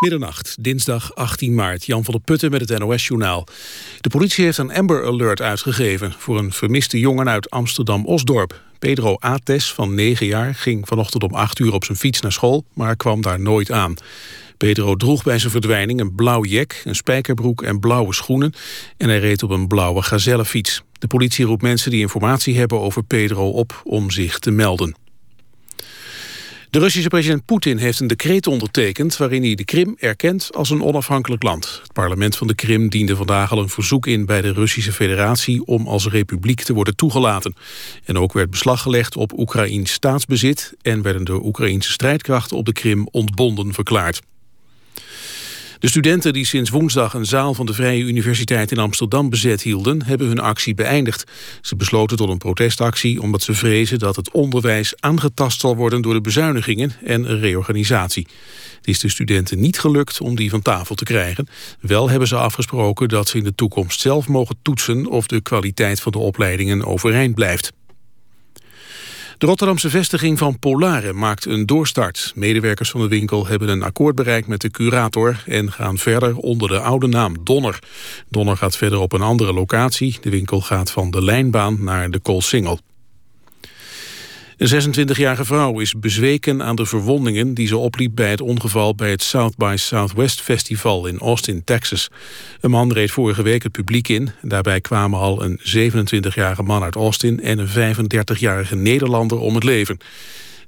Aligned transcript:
Middernacht, 0.00 0.56
dinsdag 0.60 1.14
18 1.14 1.54
maart. 1.54 1.84
Jan 1.84 2.04
van 2.04 2.14
der 2.14 2.22
Putten 2.22 2.50
met 2.50 2.68
het 2.68 2.78
NOS-journaal. 2.78 3.46
De 4.00 4.08
politie 4.08 4.44
heeft 4.44 4.58
een 4.58 4.72
Amber 4.72 5.06
Alert 5.06 5.42
uitgegeven... 5.42 6.14
voor 6.18 6.38
een 6.38 6.52
vermiste 6.52 6.98
jongen 6.98 7.28
uit 7.28 7.50
Amsterdam-Osdorp. 7.50 8.62
Pedro 8.78 9.16
Ates 9.18 9.72
van 9.72 9.94
9 9.94 10.26
jaar 10.26 10.54
ging 10.54 10.88
vanochtend 10.88 11.22
om 11.22 11.34
8 11.34 11.58
uur 11.58 11.72
op 11.72 11.84
zijn 11.84 11.98
fiets 11.98 12.20
naar 12.20 12.32
school... 12.32 12.64
maar 12.74 12.96
kwam 12.96 13.20
daar 13.20 13.40
nooit 13.40 13.70
aan. 13.70 13.94
Pedro 14.56 14.96
droeg 14.96 15.22
bij 15.22 15.38
zijn 15.38 15.52
verdwijning 15.52 16.00
een 16.00 16.14
blauw 16.14 16.44
jek, 16.44 16.82
een 16.84 16.96
spijkerbroek 16.96 17.62
en 17.62 17.80
blauwe 17.80 18.14
schoenen... 18.14 18.52
en 18.96 19.08
hij 19.08 19.18
reed 19.18 19.42
op 19.42 19.50
een 19.50 19.66
blauwe 19.66 20.02
gazellefiets. 20.02 20.82
De 20.98 21.06
politie 21.06 21.44
roept 21.44 21.62
mensen 21.62 21.90
die 21.90 22.00
informatie 22.00 22.58
hebben 22.58 22.80
over 22.80 23.02
Pedro 23.02 23.50
op 23.50 23.80
om 23.84 24.10
zich 24.10 24.38
te 24.38 24.50
melden. 24.50 24.94
De 26.70 26.78
Russische 26.78 27.08
president 27.08 27.44
Poetin 27.44 27.76
heeft 27.76 28.00
een 28.00 28.06
decreet 28.06 28.46
ondertekend... 28.46 29.16
waarin 29.16 29.42
hij 29.42 29.54
de 29.54 29.64
Krim 29.64 29.96
erkent 29.98 30.54
als 30.54 30.70
een 30.70 30.82
onafhankelijk 30.82 31.42
land. 31.42 31.78
Het 31.82 31.92
parlement 31.92 32.36
van 32.36 32.46
de 32.46 32.54
Krim 32.54 32.88
diende 32.88 33.16
vandaag 33.16 33.52
al 33.52 33.58
een 33.58 33.68
verzoek 33.68 34.06
in... 34.06 34.26
bij 34.26 34.40
de 34.40 34.52
Russische 34.52 34.92
federatie 34.92 35.64
om 35.64 35.86
als 35.86 36.08
republiek 36.08 36.62
te 36.62 36.72
worden 36.72 36.96
toegelaten. 36.96 37.54
En 38.04 38.18
ook 38.18 38.32
werd 38.32 38.50
beslag 38.50 38.82
gelegd 38.82 39.16
op 39.16 39.38
Oekraïns 39.38 39.92
staatsbezit... 39.92 40.74
en 40.82 41.02
werden 41.02 41.24
de 41.24 41.44
Oekraïnse 41.44 41.90
strijdkrachten 41.90 42.56
op 42.56 42.64
de 42.64 42.72
Krim 42.72 43.08
ontbonden 43.10 43.74
verklaard. 43.74 44.20
De 45.80 45.88
studenten 45.88 46.32
die 46.32 46.44
sinds 46.44 46.70
woensdag 46.70 47.14
een 47.14 47.26
zaal 47.26 47.54
van 47.54 47.66
de 47.66 47.74
Vrije 47.74 48.02
Universiteit 48.02 48.70
in 48.70 48.78
Amsterdam 48.78 49.30
bezet 49.30 49.62
hielden, 49.62 50.02
hebben 50.02 50.26
hun 50.26 50.38
actie 50.38 50.74
beëindigd. 50.74 51.24
Ze 51.60 51.76
besloten 51.76 52.16
tot 52.16 52.28
een 52.28 52.38
protestactie 52.38 53.22
omdat 53.22 53.42
ze 53.42 53.54
vrezen 53.54 53.98
dat 53.98 54.16
het 54.16 54.30
onderwijs 54.30 54.94
aangetast 54.98 55.60
zal 55.60 55.76
worden 55.76 56.02
door 56.02 56.14
de 56.14 56.20
bezuinigingen 56.20 56.92
en 57.04 57.30
een 57.30 57.40
reorganisatie. 57.40 58.26
Het 58.76 58.88
is 58.88 58.98
de 58.98 59.08
studenten 59.08 59.60
niet 59.60 59.78
gelukt 59.78 60.20
om 60.20 60.36
die 60.36 60.50
van 60.50 60.62
tafel 60.62 60.94
te 60.94 61.04
krijgen. 61.04 61.48
Wel 61.80 62.10
hebben 62.10 62.28
ze 62.28 62.36
afgesproken 62.36 63.08
dat 63.08 63.28
ze 63.28 63.38
in 63.38 63.44
de 63.44 63.54
toekomst 63.54 64.00
zelf 64.00 64.28
mogen 64.28 64.56
toetsen 64.62 65.06
of 65.06 65.26
de 65.26 65.40
kwaliteit 65.40 66.00
van 66.00 66.12
de 66.12 66.18
opleidingen 66.18 66.84
overeind 66.84 67.34
blijft. 67.34 67.72
De 69.40 69.46
Rotterdamse 69.46 69.90
vestiging 69.90 70.38
van 70.38 70.58
Polare 70.58 71.12
maakt 71.12 71.44
een 71.44 71.66
doorstart. 71.66 72.32
Medewerkers 72.34 72.90
van 72.90 73.00
de 73.00 73.08
winkel 73.08 73.46
hebben 73.46 73.68
een 73.68 73.82
akkoord 73.82 74.14
bereikt 74.14 74.46
met 74.46 74.60
de 74.60 74.70
curator... 74.70 75.42
en 75.46 75.72
gaan 75.72 75.98
verder 75.98 76.36
onder 76.36 76.68
de 76.68 76.78
oude 76.80 77.06
naam 77.06 77.36
Donner. 77.44 77.78
Donner 78.28 78.56
gaat 78.56 78.76
verder 78.76 78.98
op 78.98 79.12
een 79.12 79.20
andere 79.20 79.52
locatie. 79.52 80.18
De 80.20 80.30
winkel 80.30 80.60
gaat 80.60 80.90
van 80.90 81.10
de 81.10 81.24
Lijnbaan 81.24 81.76
naar 81.84 82.10
de 82.10 82.18
Koolsingel. 82.18 82.78
Een 84.60 84.94
26-jarige 85.06 85.44
vrouw 85.44 85.78
is 85.78 85.94
bezweken 85.94 86.62
aan 86.62 86.76
de 86.76 86.86
verwondingen 86.86 87.54
die 87.54 87.66
ze 87.66 87.76
opliep 87.76 88.14
bij 88.14 88.30
het 88.30 88.40
ongeval 88.40 88.94
bij 88.94 89.10
het 89.10 89.22
South 89.22 89.56
by 89.56 89.74
Southwest 89.78 90.40
Festival 90.40 91.06
in 91.06 91.18
Austin, 91.18 91.64
Texas. 91.64 92.10
Een 92.60 92.70
man 92.70 92.92
reed 92.92 93.10
vorige 93.10 93.42
week 93.42 93.62
het 93.62 93.72
publiek 93.72 94.08
in. 94.08 94.30
Daarbij 94.42 94.80
kwamen 94.80 95.18
al 95.18 95.44
een 95.44 95.60
27-jarige 95.60 96.62
man 96.62 96.82
uit 96.82 96.94
Austin 96.94 97.42
en 97.42 97.58
een 97.58 97.96
35-jarige 97.96 98.76
Nederlander 98.76 99.38
om 99.38 99.54
het 99.54 99.64
leven. 99.64 99.98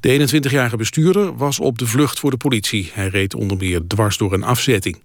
De 0.00 0.28
21-jarige 0.40 0.76
bestuurder 0.76 1.36
was 1.36 1.60
op 1.60 1.78
de 1.78 1.86
vlucht 1.86 2.18
voor 2.18 2.30
de 2.30 2.36
politie. 2.36 2.90
Hij 2.94 3.08
reed 3.08 3.34
onder 3.34 3.56
meer 3.56 3.80
dwars 3.86 4.16
door 4.16 4.32
een 4.32 4.44
afzetting. 4.44 4.98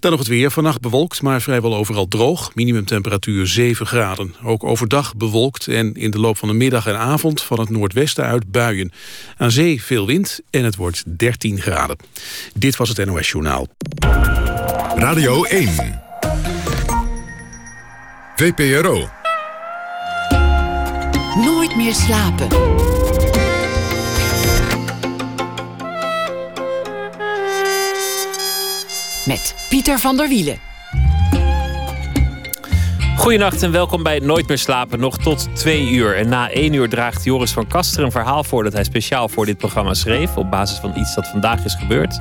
Dan 0.00 0.10
nog 0.10 0.20
het 0.20 0.28
weer. 0.28 0.50
Vannacht 0.50 0.80
bewolkt, 0.80 1.22
maar 1.22 1.40
vrijwel 1.40 1.74
overal 1.74 2.08
droog. 2.08 2.54
Minimumtemperatuur 2.54 3.46
7 3.46 3.86
graden. 3.86 4.34
Ook 4.44 4.64
overdag 4.64 5.16
bewolkt 5.16 5.68
en 5.68 5.94
in 5.94 6.10
de 6.10 6.18
loop 6.18 6.38
van 6.38 6.48
de 6.48 6.54
middag 6.54 6.86
en 6.86 6.98
avond... 6.98 7.42
van 7.42 7.60
het 7.60 7.70
noordwesten 7.70 8.24
uit 8.24 8.50
buien. 8.50 8.92
Aan 9.36 9.50
zee 9.50 9.82
veel 9.82 10.06
wind 10.06 10.40
en 10.50 10.64
het 10.64 10.76
wordt 10.76 11.02
13 11.18 11.60
graden. 11.60 11.96
Dit 12.54 12.76
was 12.76 12.88
het 12.88 13.06
NOS 13.06 13.30
Journaal. 13.30 13.66
Radio 14.94 15.44
1. 15.44 16.02
VPRO. 18.36 19.08
Nooit 21.34 21.76
meer 21.76 21.94
slapen. 21.94 22.48
Met 29.30 29.54
Pieter 29.68 29.98
van 29.98 30.16
der 30.16 30.28
Wielen. 30.28 30.58
Goedenacht 33.16 33.62
en 33.62 33.72
welkom 33.72 34.02
bij 34.02 34.18
Nooit 34.18 34.48
meer 34.48 34.58
slapen, 34.58 35.00
nog 35.00 35.18
tot 35.18 35.48
twee 35.52 35.90
uur. 35.90 36.16
En 36.16 36.28
na 36.28 36.50
één 36.50 36.72
uur 36.72 36.88
draagt 36.88 37.24
Joris 37.24 37.52
van 37.52 37.66
Kaster 37.66 38.04
een 38.04 38.10
verhaal 38.10 38.44
voor... 38.44 38.62
dat 38.62 38.72
hij 38.72 38.84
speciaal 38.84 39.28
voor 39.28 39.46
dit 39.46 39.58
programma 39.58 39.94
schreef... 39.94 40.36
op 40.36 40.50
basis 40.50 40.78
van 40.78 40.92
iets 40.96 41.14
dat 41.14 41.28
vandaag 41.28 41.64
is 41.64 41.74
gebeurd. 41.74 42.20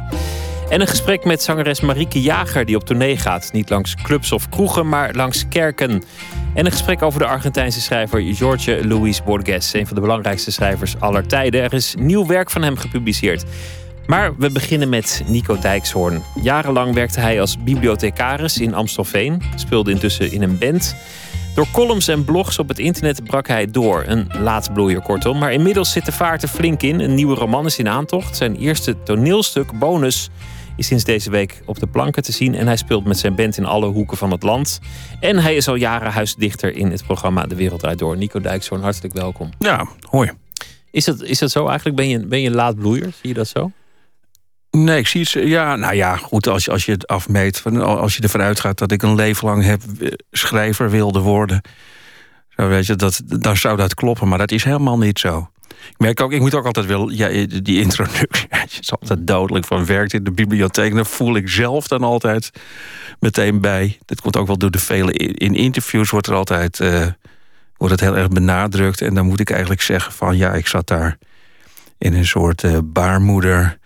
En 0.69 0.81
een 0.81 0.87
gesprek 0.87 1.25
met 1.25 1.43
zangeres 1.43 1.81
Marieke 1.81 2.21
Jager 2.21 2.65
die 2.65 2.75
op 2.75 2.85
tournee 2.85 3.17
gaat. 3.17 3.49
Niet 3.53 3.69
langs 3.69 3.95
clubs 3.95 4.31
of 4.31 4.49
kroegen, 4.49 4.89
maar 4.89 5.13
langs 5.13 5.47
kerken. 5.47 6.03
En 6.53 6.65
een 6.65 6.71
gesprek 6.71 7.01
over 7.01 7.19
de 7.19 7.25
Argentijnse 7.25 7.81
schrijver 7.81 8.21
Jorge 8.21 8.87
Luis 8.87 9.23
Borges. 9.23 9.73
Een 9.73 9.87
van 9.87 9.95
de 9.95 10.01
belangrijkste 10.01 10.51
schrijvers 10.51 10.99
aller 10.99 11.27
tijden. 11.27 11.61
Er 11.61 11.73
is 11.73 11.95
nieuw 11.97 12.25
werk 12.25 12.49
van 12.49 12.61
hem 12.61 12.77
gepubliceerd. 12.77 13.45
Maar 14.09 14.35
we 14.37 14.51
beginnen 14.51 14.89
met 14.89 15.23
Nico 15.27 15.59
Dijkshoorn. 15.59 16.21
Jarenlang 16.41 16.93
werkte 16.93 17.19
hij 17.19 17.41
als 17.41 17.63
bibliothecaris 17.63 18.57
in 18.57 18.73
Amstelveen. 18.73 19.41
Speelde 19.55 19.91
intussen 19.91 20.31
in 20.31 20.41
een 20.41 20.57
band. 20.57 20.95
Door 21.55 21.67
columns 21.71 22.07
en 22.07 22.23
blogs 22.23 22.59
op 22.59 22.67
het 22.67 22.79
internet 22.79 23.23
brak 23.23 23.47
hij 23.47 23.71
door. 23.71 24.03
Een 24.07 24.27
laatbloeier 24.39 25.01
kortom. 25.01 25.37
Maar 25.37 25.53
inmiddels 25.53 25.91
zit 25.91 26.05
de 26.05 26.11
vaart 26.11 26.41
er 26.41 26.47
flink 26.47 26.81
in. 26.81 26.99
Een 26.99 27.15
nieuwe 27.15 27.35
roman 27.35 27.65
is 27.65 27.77
in 27.77 27.87
aantocht. 27.87 28.37
Zijn 28.37 28.55
eerste 28.55 29.03
toneelstuk, 29.03 29.79
Bonus, 29.79 30.29
is 30.75 30.87
sinds 30.87 31.03
deze 31.03 31.29
week 31.29 31.61
op 31.65 31.79
de 31.79 31.87
planken 31.87 32.23
te 32.23 32.31
zien. 32.31 32.55
En 32.55 32.65
hij 32.65 32.77
speelt 32.77 33.05
met 33.05 33.17
zijn 33.17 33.35
band 33.35 33.57
in 33.57 33.65
alle 33.65 33.87
hoeken 33.87 34.17
van 34.17 34.31
het 34.31 34.43
land. 34.43 34.79
En 35.19 35.37
hij 35.37 35.55
is 35.55 35.67
al 35.67 35.75
jaren 35.75 36.11
huisdichter 36.11 36.75
in 36.75 36.91
het 36.91 37.03
programma 37.03 37.45
De 37.45 37.55
Wereld 37.55 37.79
Draait 37.79 37.99
Door. 37.99 38.17
Nico 38.17 38.39
Dijkshoorn, 38.39 38.81
hartelijk 38.81 39.13
welkom. 39.13 39.49
Ja, 39.59 39.87
hoi. 40.01 40.31
Is 40.91 41.05
dat, 41.05 41.21
is 41.21 41.39
dat 41.39 41.51
zo 41.51 41.67
eigenlijk? 41.67 41.95
Ben 41.95 42.09
je, 42.09 42.25
ben 42.25 42.41
je 42.41 42.47
een 42.47 42.55
laatbloeier? 42.55 43.03
Zie 43.03 43.29
je 43.29 43.33
dat 43.33 43.47
zo? 43.47 43.71
Nee, 44.71 44.99
ik 44.99 45.07
zie 45.07 45.21
het. 45.21 45.31
Ja, 45.31 45.75
nou 45.75 45.95
ja, 45.95 46.15
goed, 46.15 46.47
als, 46.47 46.65
je, 46.65 46.71
als 46.71 46.85
je 46.85 46.91
het 46.91 47.07
afmeet. 47.07 47.63
Als 47.79 48.15
je 48.15 48.21
ervan 48.21 48.41
uitgaat 48.41 48.77
dat 48.77 48.91
ik 48.91 49.01
een 49.01 49.15
leven 49.15 49.47
lang 49.47 49.63
heb 49.63 49.81
eh, 49.99 50.11
schrijver 50.31 50.89
wilde 50.89 51.19
worden. 51.19 51.61
Zo 52.49 52.67
weet 52.67 52.85
je, 52.85 52.95
dat, 52.95 53.21
dan 53.25 53.57
zou 53.57 53.77
dat 53.77 53.93
kloppen, 53.93 54.27
maar 54.27 54.37
dat 54.37 54.51
is 54.51 54.63
helemaal 54.63 54.97
niet 54.97 55.19
zo. 55.19 55.49
Ik 55.89 55.97
merk 55.97 56.21
ook, 56.21 56.31
ik 56.31 56.39
moet 56.39 56.55
ook 56.55 56.65
altijd 56.65 56.85
wel. 56.85 57.09
Ja, 57.09 57.45
die 57.61 57.81
introductie. 57.81 58.47
Het 58.49 58.77
is 58.81 58.91
altijd 58.91 59.27
dodelijk 59.27 59.65
van 59.65 59.85
werkt 59.85 60.13
in 60.13 60.23
de 60.23 60.31
bibliotheek. 60.31 60.95
Dan 60.95 61.05
voel 61.05 61.35
ik 61.35 61.49
zelf 61.49 61.87
dan 61.87 62.03
altijd 62.03 62.51
meteen 63.19 63.61
bij. 63.61 63.97
Dat 64.05 64.21
komt 64.21 64.37
ook 64.37 64.47
wel 64.47 64.57
door 64.57 64.71
de 64.71 64.79
vele. 64.79 65.13
In 65.13 65.55
interviews 65.55 66.09
wordt 66.09 66.27
er 66.27 66.33
altijd. 66.33 66.79
Uh, 66.79 67.05
wordt 67.77 67.93
het 67.93 68.03
heel 68.03 68.17
erg 68.17 68.27
benadrukt. 68.27 69.01
En 69.01 69.13
dan 69.13 69.25
moet 69.25 69.39
ik 69.39 69.49
eigenlijk 69.49 69.81
zeggen: 69.81 70.13
van 70.13 70.37
ja, 70.37 70.53
ik 70.53 70.67
zat 70.67 70.87
daar 70.87 71.17
in 71.97 72.13
een 72.13 72.25
soort 72.25 72.93
baarmoeder 72.93 73.78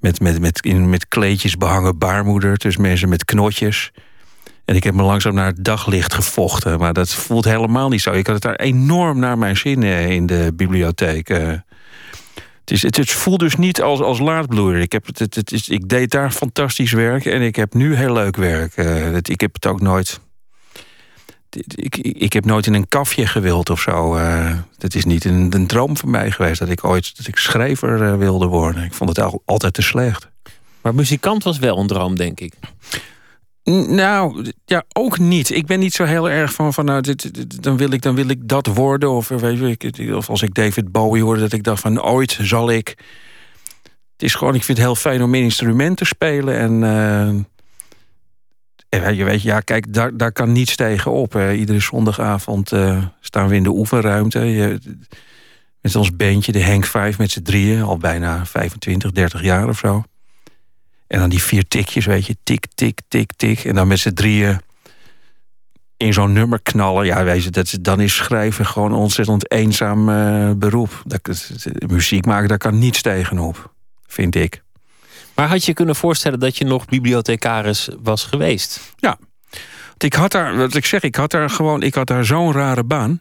met, 0.00 0.20
met, 0.20 0.40
met, 0.40 0.64
in, 0.64 0.88
met 0.88 1.08
kleedjes 1.08 1.56
behangen 1.56 1.98
baarmoeder. 1.98 2.58
Dus 2.58 2.76
mensen 2.76 3.08
met 3.08 3.24
knotjes. 3.24 3.92
En 4.64 4.76
ik 4.76 4.84
heb 4.84 4.94
me 4.94 5.02
langzaam 5.02 5.34
naar 5.34 5.46
het 5.46 5.64
daglicht 5.64 6.14
gevochten. 6.14 6.78
Maar 6.78 6.92
dat 6.92 7.14
voelt 7.14 7.44
helemaal 7.44 7.88
niet 7.88 8.00
zo. 8.00 8.12
Ik 8.12 8.26
had 8.26 8.34
het 8.34 8.44
daar 8.44 8.54
enorm 8.54 9.18
naar 9.18 9.38
mijn 9.38 9.56
zin 9.56 9.82
eh, 9.82 10.10
in 10.10 10.26
de 10.26 10.52
bibliotheek. 10.54 11.28
Eh. 11.28 11.48
Het, 12.60 12.70
is, 12.70 12.82
het, 12.82 12.96
het 12.96 13.10
voelt 13.10 13.40
dus 13.40 13.56
niet 13.56 13.82
als, 13.82 14.00
als 14.00 14.18
laadbloeier. 14.18 14.80
Ik, 14.80 14.92
heb 14.92 15.06
het, 15.06 15.18
het, 15.18 15.34
het 15.34 15.52
is, 15.52 15.68
ik 15.68 15.88
deed 15.88 16.10
daar 16.10 16.30
fantastisch 16.30 16.92
werk 16.92 17.24
en 17.24 17.42
ik 17.42 17.56
heb 17.56 17.74
nu 17.74 17.94
heel 17.94 18.12
leuk 18.12 18.36
werk. 18.36 18.76
Uh, 18.76 19.16
ik 19.16 19.40
heb 19.40 19.54
het 19.54 19.66
ook 19.66 19.80
nooit 19.80 20.20
ik, 21.74 21.96
ik 21.96 22.32
heb 22.32 22.44
nooit 22.44 22.66
in 22.66 22.74
een 22.74 22.88
kafje 22.88 23.26
gewild 23.26 23.70
of 23.70 23.80
zo. 23.80 24.16
Uh, 24.16 24.52
dat 24.78 24.94
is 24.94 25.04
niet 25.04 25.24
een, 25.24 25.46
een, 25.50 25.66
droom 25.66 25.96
van 25.96 26.10
mij 26.10 26.30
geweest 26.30 26.58
dat 26.58 26.68
ik 26.68 26.84
ooit 26.84 27.16
dat 27.16 27.26
ik 27.26 27.36
schrijver 27.36 28.02
uh, 28.02 28.16
wilde 28.16 28.46
worden. 28.46 28.84
Ik 28.84 28.94
vond 28.94 29.08
het 29.08 29.18
al, 29.18 29.42
altijd 29.44 29.74
te 29.74 29.82
slecht. 29.82 30.28
Maar 30.80 30.94
muzikant 30.94 31.42
was 31.42 31.58
wel 31.58 31.78
een 31.78 31.86
droom, 31.86 32.16
denk 32.16 32.40
ik. 32.40 32.52
Nou, 33.88 34.52
ja, 34.64 34.84
ook 34.92 35.18
niet. 35.18 35.50
Ik 35.50 35.66
ben 35.66 35.78
niet 35.78 35.94
zo 35.94 36.04
heel 36.04 36.30
erg 36.30 36.52
van, 36.52 36.74
van 36.74 36.84
nou, 36.84 37.00
dit, 37.00 37.62
dan, 37.62 37.76
wil 37.76 37.92
ik, 37.92 38.02
dan 38.02 38.14
wil 38.14 38.28
ik 38.28 38.48
dat 38.48 38.66
worden. 38.66 39.10
Of, 39.10 39.28
weet 39.28 39.96
je, 39.96 40.16
of 40.16 40.30
als 40.30 40.42
ik 40.42 40.54
David 40.54 40.92
Bowie 40.92 41.22
hoorde, 41.22 41.40
dat 41.40 41.52
ik 41.52 41.64
dacht 41.64 41.80
van 41.80 42.02
ooit 42.02 42.38
zal 42.40 42.70
ik. 42.70 42.88
Het 44.12 44.28
is 44.28 44.34
gewoon, 44.34 44.54
ik 44.54 44.64
vind 44.64 44.78
het 44.78 44.86
heel 44.86 44.96
fijn 44.96 45.22
om 45.22 45.34
instrumenten 45.34 45.96
te 45.96 46.04
spelen. 46.04 46.56
En 46.56 46.82
uh, 46.82 47.42
en 48.90 49.16
je 49.16 49.24
weet, 49.24 49.42
ja, 49.42 49.60
kijk, 49.60 49.94
daar, 49.94 50.16
daar 50.16 50.32
kan 50.32 50.52
niets 50.52 50.76
tegen 50.76 51.10
op. 51.10 51.34
Iedere 51.34 51.80
zondagavond 51.80 52.72
uh, 52.72 53.04
staan 53.20 53.48
we 53.48 53.54
in 53.54 53.62
de 53.62 53.70
oefenruimte. 53.70 54.38
Je, 54.38 54.78
met 55.80 55.96
ons 55.96 56.16
bandje, 56.16 56.52
de 56.52 56.58
Henk 56.58 56.84
5 56.84 57.18
met 57.18 57.30
z'n 57.30 57.42
drieën, 57.42 57.82
al 57.82 57.98
bijna 57.98 58.46
25, 58.46 59.12
30 59.12 59.42
jaar 59.42 59.68
of 59.68 59.78
zo. 59.78 60.02
En 61.06 61.18
dan 61.18 61.28
die 61.28 61.42
vier 61.42 61.68
tikjes, 61.68 62.06
weet 62.06 62.26
je, 62.26 62.36
tik, 62.42 62.66
tik, 62.74 63.00
tik, 63.08 63.32
tik. 63.36 63.64
En 63.64 63.74
dan 63.74 63.88
met 63.88 63.98
z'n 63.98 64.12
drieën 64.12 64.60
in 65.96 66.12
zo'n 66.12 66.32
nummer 66.32 66.60
knallen. 66.62 67.06
Ja, 67.06 67.24
weet 67.24 67.44
je, 67.44 67.50
dat, 67.50 67.78
dan 67.80 68.00
is 68.00 68.14
schrijven 68.14 68.66
gewoon 68.66 68.92
een 68.92 68.98
ontzettend 68.98 69.50
eenzaam 69.50 70.08
uh, 70.08 70.50
beroep. 70.56 71.02
Dat, 71.04 71.50
muziek 71.86 72.26
maken, 72.26 72.48
daar 72.48 72.58
kan 72.58 72.78
niets 72.78 73.02
tegenop, 73.02 73.72
vind 74.06 74.34
ik. 74.34 74.62
Maar 75.40 75.48
had 75.48 75.64
je 75.64 75.74
kunnen 75.74 75.96
voorstellen 75.96 76.40
dat 76.40 76.56
je 76.56 76.64
nog 76.64 76.84
bibliothecaris 76.84 77.88
was 78.02 78.24
geweest? 78.24 78.94
Ja. 78.96 79.18
Ik 79.98 80.14
had 80.14 80.30
daar, 80.30 80.56
wat 80.56 80.74
ik 80.74 80.86
zeg, 80.86 81.02
ik 81.02 81.14
had 81.14 81.30
daar 81.30 81.50
gewoon, 81.50 81.82
ik 81.82 81.94
had 81.94 82.06
daar 82.06 82.24
zo'n 82.24 82.52
rare 82.52 82.84
baan. 82.84 83.20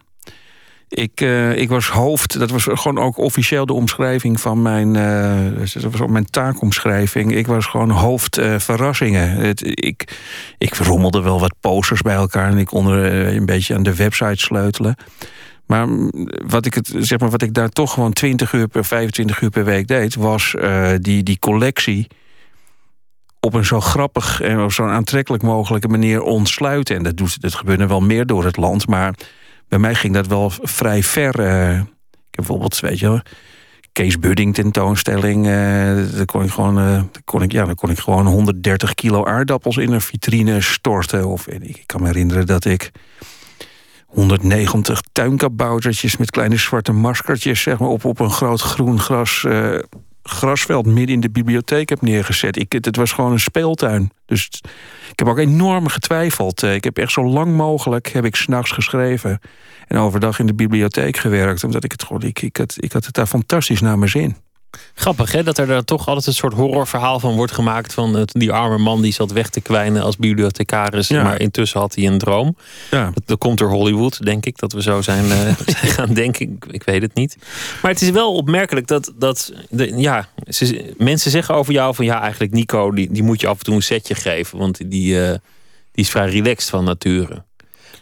Ik, 0.90 1.22
uh, 1.22 1.58
ik 1.58 1.70
was 1.70 1.90
hoofd, 1.90 2.40
dat 2.40 2.50
was 2.50 2.68
gewoon 2.70 2.98
ook 2.98 3.18
officieel 3.18 3.66
de 3.66 3.74
omschrijving 3.74 4.40
van 4.40 4.62
mijn, 4.62 4.96
uh, 4.96 5.82
dat 5.82 5.98
was 5.98 6.10
mijn 6.10 6.30
taakomschrijving. 6.30 7.36
Ik 7.36 7.48
was 7.48 7.66
gewoon 7.66 7.90
hoofd 7.90 8.38
uh, 8.38 8.60
verrassingen. 8.60 9.56
Ik, 9.64 10.18
ik 10.58 10.76
rommelde 10.76 11.22
wel 11.22 11.40
wat 11.40 11.56
posters 11.60 12.02
bij 12.02 12.16
elkaar 12.16 12.52
en 12.52 12.58
ik 12.58 12.72
onder 12.72 13.14
een 13.36 13.46
beetje 13.46 13.76
aan 13.76 13.84
de 13.84 13.96
website 13.96 14.42
sleutelen. 14.42 14.96
Maar 15.70 15.88
wat 16.48 16.66
ik, 16.66 16.74
het, 16.74 16.94
zeg 16.98 17.20
maar 17.20 17.30
wat 17.30 17.42
ik 17.42 17.54
daar 17.54 17.70
toch 17.70 17.94
gewoon 17.94 18.14
20 18.14 18.54
uur 18.54 18.68
per 18.68 18.86
25 18.86 19.42
uur 19.42 19.50
per 19.50 19.66
week 19.66 19.88
deed, 19.88 20.16
was 20.16 20.56
die, 21.00 21.24
die 21.24 21.40
collectie 21.40 22.08
op 23.40 23.54
een 23.54 23.66
zo 23.66 23.80
grappig 23.80 24.42
en 24.42 24.64
op 24.64 24.72
zo'n 24.72 24.90
aantrekkelijk 24.90 25.44
mogelijke 25.44 25.88
manier 25.88 26.22
ontsluiten. 26.22 26.96
En 26.96 27.04
dat, 27.04 27.18
doet, 27.18 27.42
dat 27.42 27.56
gebeurde 27.56 27.88
wel 27.88 28.02
meer 28.02 28.26
door 28.26 28.46
het 28.46 28.58
land, 28.58 28.88
maar 28.88 29.14
bij 29.68 29.80
mij 29.80 29.96
ging 29.96 30.14
dat 30.14 30.28
wel 30.28 30.52
vrij 30.62 31.04
ver. 31.04 31.40
Uh, 31.40 31.72
ik 31.72 31.86
heb 32.16 32.36
bijvoorbeeld, 32.36 32.80
weet 32.80 33.00
je 33.00 33.22
Kees 33.92 34.20
Budding 34.20 34.54
tentoonstelling. 34.54 35.46
Uh, 35.46 35.52
daar 36.16 36.26
kon 36.26 36.44
ik 36.44 36.52
gewoon, 36.52 36.80
uh, 36.80 37.02
kon 37.26 37.42
ik, 37.42 37.52
ja, 37.52 37.66
dan 37.66 37.76
kon 37.76 37.90
ik 37.90 38.00
gewoon 38.00 38.26
130 38.26 38.94
kilo 38.94 39.26
aardappels 39.26 39.78
in 39.78 39.92
een 39.92 40.02
vitrine 40.02 40.62
storten. 40.62 41.26
Of 41.26 41.48
ik 41.48 41.84
kan 41.86 42.02
me 42.02 42.08
herinneren 42.08 42.46
dat 42.46 42.66
ik 42.66 42.92
190 44.10 45.02
tuinkaboutertjes 45.12 46.18
met 46.18 46.32
kleine 46.32 46.58
zwarte 46.58 46.92
maskertjes 46.92 47.62
zeg 47.62 47.80
maar, 47.80 47.90
op, 47.90 48.06
op 48.06 48.20
een 48.20 48.32
groot 48.32 48.62
groen 48.62 49.00
gras 49.00 49.46
grasveld 50.30 50.86
midden 50.86 51.16
in 51.16 51.22
de 51.22 51.30
bibliotheek 51.30 51.90
heb 51.90 52.02
neergezet. 52.02 52.58
Ik, 52.58 52.72
het 52.72 52.96
was 52.96 53.12
gewoon 53.12 53.32
een 53.32 53.40
speeltuin. 53.40 54.12
Dus 54.26 54.50
ik 55.12 55.20
heb 55.20 55.28
ook 55.28 55.38
enorm 55.38 55.88
getwijfeld. 55.88 56.64
Eh, 56.64 56.74
ik 56.74 56.84
heb 56.84 56.98
echt 56.98 57.12
zo 57.12 57.26
lang 57.26 57.56
mogelijk 57.56 58.08
heb 58.08 58.26
ik 58.26 58.36
s'nachts 58.36 58.72
geschreven. 58.72 59.40
En 59.88 59.98
overdag 59.98 60.40
in 60.40 60.46
de 60.46 60.54
bibliotheek 60.54 61.18
gewerkt. 61.18 61.64
Omdat 61.64 61.84
ik 61.84 61.92
het 61.92 62.04
gewoon, 62.04 62.22
ik, 62.22 62.42
ik, 62.42 62.58
had, 62.58 62.76
ik 62.78 62.92
had 62.92 63.06
het 63.06 63.14
daar 63.14 63.26
fantastisch 63.26 63.82
naar 63.82 63.98
mijn 63.98 64.12
zin. 64.12 64.36
Grappig 64.94 65.32
hè, 65.32 65.44
dat 65.44 65.58
er 65.58 65.68
dan 65.68 65.84
toch 65.84 66.08
altijd 66.08 66.26
een 66.26 66.34
soort 66.34 66.54
horrorverhaal 66.54 67.20
van 67.20 67.36
wordt 67.36 67.52
gemaakt. 67.52 67.94
Van 67.94 68.14
het, 68.14 68.32
die 68.34 68.52
arme 68.52 68.78
man 68.78 69.02
die 69.02 69.14
zat 69.14 69.32
weg 69.32 69.50
te 69.50 69.62
kwijnen 69.62 70.04
als 70.04 70.18
bibliothecaris. 70.18 71.10
Maar 71.10 71.42
intussen 71.42 71.80
had 71.80 71.96
hij 71.96 72.08
een 72.08 72.18
droom. 72.18 72.56
Ja. 72.92 73.12
Dat, 73.26 73.38
komt 73.38 73.58
door 73.58 73.70
Hollywood, 73.70 74.26
denk 74.26 74.46
ik. 74.46 74.58
Dat 74.58 74.74
we 74.74 74.82
zo 74.82 75.02
zijn, 75.02 75.26
uh, 75.26 75.52
gaan 75.96 76.14
denken. 76.14 76.52
Ik, 76.52 76.66
ik, 76.72 76.84
weet 76.84 77.02
het 77.02 77.14
niet. 77.14 77.38
Maar 77.82 77.92
het 77.92 78.02
is 78.02 78.10
wel 78.10 78.34
opmerkelijk 78.34 78.88
dat, 78.88 79.14
dat 79.16 79.54
de, 79.70 79.98
ja, 79.98 80.30
ze, 80.48 80.94
mensen 80.98 81.32
zeggen 81.32 81.56
over 81.56 81.74
jou 81.74 81.96
van 81.96 82.06
ja, 82.06 82.22
eigenlijk 82.22 82.52
Nico, 82.52 82.92
die, 82.92 83.12
die 83.12 83.24
moet 83.24 83.42
je 83.42 83.48
af 83.48 83.58
en 83.58 83.64
toe 83.64 83.76
een 83.76 83.82
setje 83.82 84.16
geven. 84.16 84.58
Want 84.58 84.92
die, 84.92 85.14
uh, 85.14 85.30
die 85.92 86.04
is 86.04 86.10
vrij 86.10 86.30
relaxed 86.30 86.70
van 86.70 86.84
nature. 86.84 87.44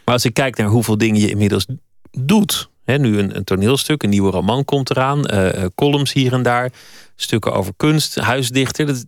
Maar 0.04 0.14
als 0.14 0.24
ik 0.24 0.34
kijk 0.34 0.56
naar 0.56 0.68
hoeveel 0.68 0.98
dingen 0.98 1.20
je 1.20 1.30
inmiddels 1.30 1.66
doet 2.10 2.68
nu 2.96 3.18
een, 3.18 3.36
een, 3.36 3.44
toneelstuk, 3.44 4.02
een 4.02 4.10
nieuwe 4.10 4.30
roman 4.30 4.64
komt 4.64 4.90
eraan. 4.90 5.34
Uh, 5.34 5.64
columns 5.74 6.12
hier 6.12 6.32
en 6.32 6.42
daar. 6.42 6.72
Stukken 7.16 7.52
over 7.52 7.72
kunst, 7.76 8.14
huisdichter. 8.14 8.86
Dat, 8.86 9.04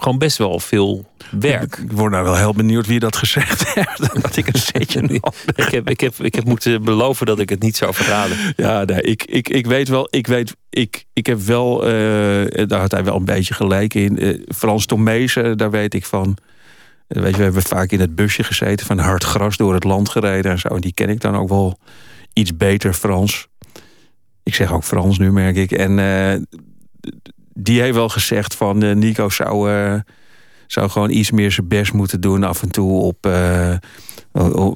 gewoon 0.00 0.18
best 0.18 0.38
wel 0.38 0.58
veel 0.58 1.04
werk. 1.30 1.76
Ik 1.76 1.92
word 1.92 2.12
nou 2.12 2.24
wel 2.24 2.36
heel 2.36 2.52
benieuwd 2.52 2.86
wie 2.86 2.98
dat 2.98 3.16
gezegd 3.16 3.74
heeft. 3.74 4.14
Dat 4.22 4.36
ik 4.36 4.46
een 4.46 4.60
setje 4.60 5.02
ik, 5.54 5.70
heb, 5.70 5.90
ik, 5.90 6.00
heb, 6.00 6.14
ik 6.18 6.34
heb 6.34 6.44
moeten 6.44 6.82
beloven 6.82 7.26
dat 7.26 7.38
ik 7.38 7.48
het 7.48 7.62
niet 7.62 7.76
zou 7.76 7.94
verraden. 7.94 8.36
Ja, 8.56 8.84
nee, 8.84 9.02
ik, 9.02 9.24
ik, 9.24 9.48
ik 9.48 9.66
weet 9.66 9.88
wel. 9.88 10.06
Ik, 10.10 10.26
weet, 10.26 10.56
ik, 10.70 11.04
ik 11.12 11.26
heb 11.26 11.40
wel. 11.40 11.88
Uh, 11.88 12.66
daar 12.66 12.80
had 12.80 12.90
hij 12.90 13.04
wel 13.04 13.16
een 13.16 13.24
beetje 13.24 13.54
gelijk 13.54 13.94
in. 13.94 14.24
Uh, 14.24 14.42
Frans 14.54 14.86
Tomezen, 14.86 15.58
daar 15.58 15.70
weet 15.70 15.94
ik 15.94 16.04
van. 16.04 16.36
Weet 17.06 17.30
je, 17.30 17.36
we 17.36 17.42
hebben 17.42 17.62
vaak 17.62 17.90
in 17.90 18.00
het 18.00 18.14
busje 18.14 18.42
gezeten. 18.42 18.86
Van 18.86 18.98
hard 18.98 19.24
gras 19.24 19.56
door 19.56 19.74
het 19.74 19.84
land 19.84 20.08
gereden 20.08 20.50
en 20.50 20.58
zo. 20.58 20.68
En 20.68 20.80
die 20.80 20.92
ken 20.94 21.08
ik 21.08 21.20
dan 21.20 21.36
ook 21.36 21.48
wel 21.48 21.78
iets 22.32 22.56
beter 22.56 22.92
Frans. 22.92 23.48
Ik 24.42 24.54
zeg 24.54 24.72
ook 24.72 24.84
Frans 24.84 25.18
nu, 25.18 25.32
merk 25.32 25.56
ik. 25.56 25.72
En 25.72 25.98
uh, 25.98 26.34
die 27.54 27.80
heeft 27.80 27.94
wel 27.94 28.08
gezegd 28.08 28.54
van 28.54 28.84
uh, 28.84 28.94
Nico 28.94 29.28
zou, 29.28 29.72
uh, 29.72 29.94
zou 30.66 30.90
gewoon 30.90 31.10
iets 31.10 31.30
meer 31.30 31.52
zijn 31.52 31.68
best 31.68 31.92
moeten 31.92 32.20
doen 32.20 32.44
af 32.44 32.62
en 32.62 32.70
toe 32.70 33.00
op, 33.00 33.28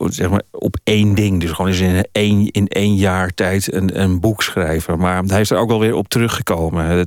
zeg 0.07 0.31
maar 0.31 0.43
op 0.51 0.77
één 0.85 1.15
ding. 1.15 1.41
Dus 1.41 1.51
gewoon 1.51 1.71
eens 1.71 1.81
in 1.81 2.07
één, 2.13 2.51
in 2.51 2.67
één 2.67 2.95
jaar 2.95 3.35
tijd 3.35 3.73
een, 3.73 4.01
een 4.01 4.21
boek 4.21 4.43
schrijven. 4.43 4.99
Maar 4.99 5.23
hij 5.25 5.41
is 5.41 5.51
er 5.51 5.59
ook 5.59 5.69
wel 5.69 5.81
weer 5.81 5.95
op 5.95 6.09
teruggekomen. 6.09 7.07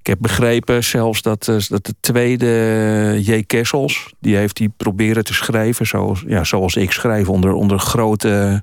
Ik 0.00 0.12
heb 0.12 0.20
begrepen 0.20 0.84
zelfs 0.84 1.22
dat, 1.22 1.44
dat 1.44 1.86
de 1.86 1.94
tweede 2.00 3.20
J. 3.20 3.42
Kessels... 3.42 4.14
die 4.20 4.36
heeft 4.36 4.56
die 4.56 4.72
proberen 4.76 5.24
te 5.24 5.34
schrijven 5.34 5.86
zoals, 5.86 6.24
ja, 6.26 6.44
zoals 6.44 6.76
ik 6.76 6.92
schrijf... 6.92 7.28
onder, 7.28 7.52
onder 7.52 7.78
grote 7.78 8.62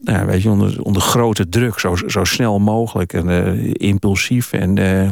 nou, 0.00 0.26
weet 0.26 0.42
je, 0.42 0.50
onder, 0.50 0.82
onder 0.82 1.02
grote 1.02 1.48
druk, 1.48 1.78
zo, 1.78 1.96
zo 2.06 2.24
snel 2.24 2.58
mogelijk. 2.58 3.12
En 3.12 3.28
uh, 3.28 3.70
impulsief 3.72 4.52
en 4.52 4.76
uh, 4.76 5.08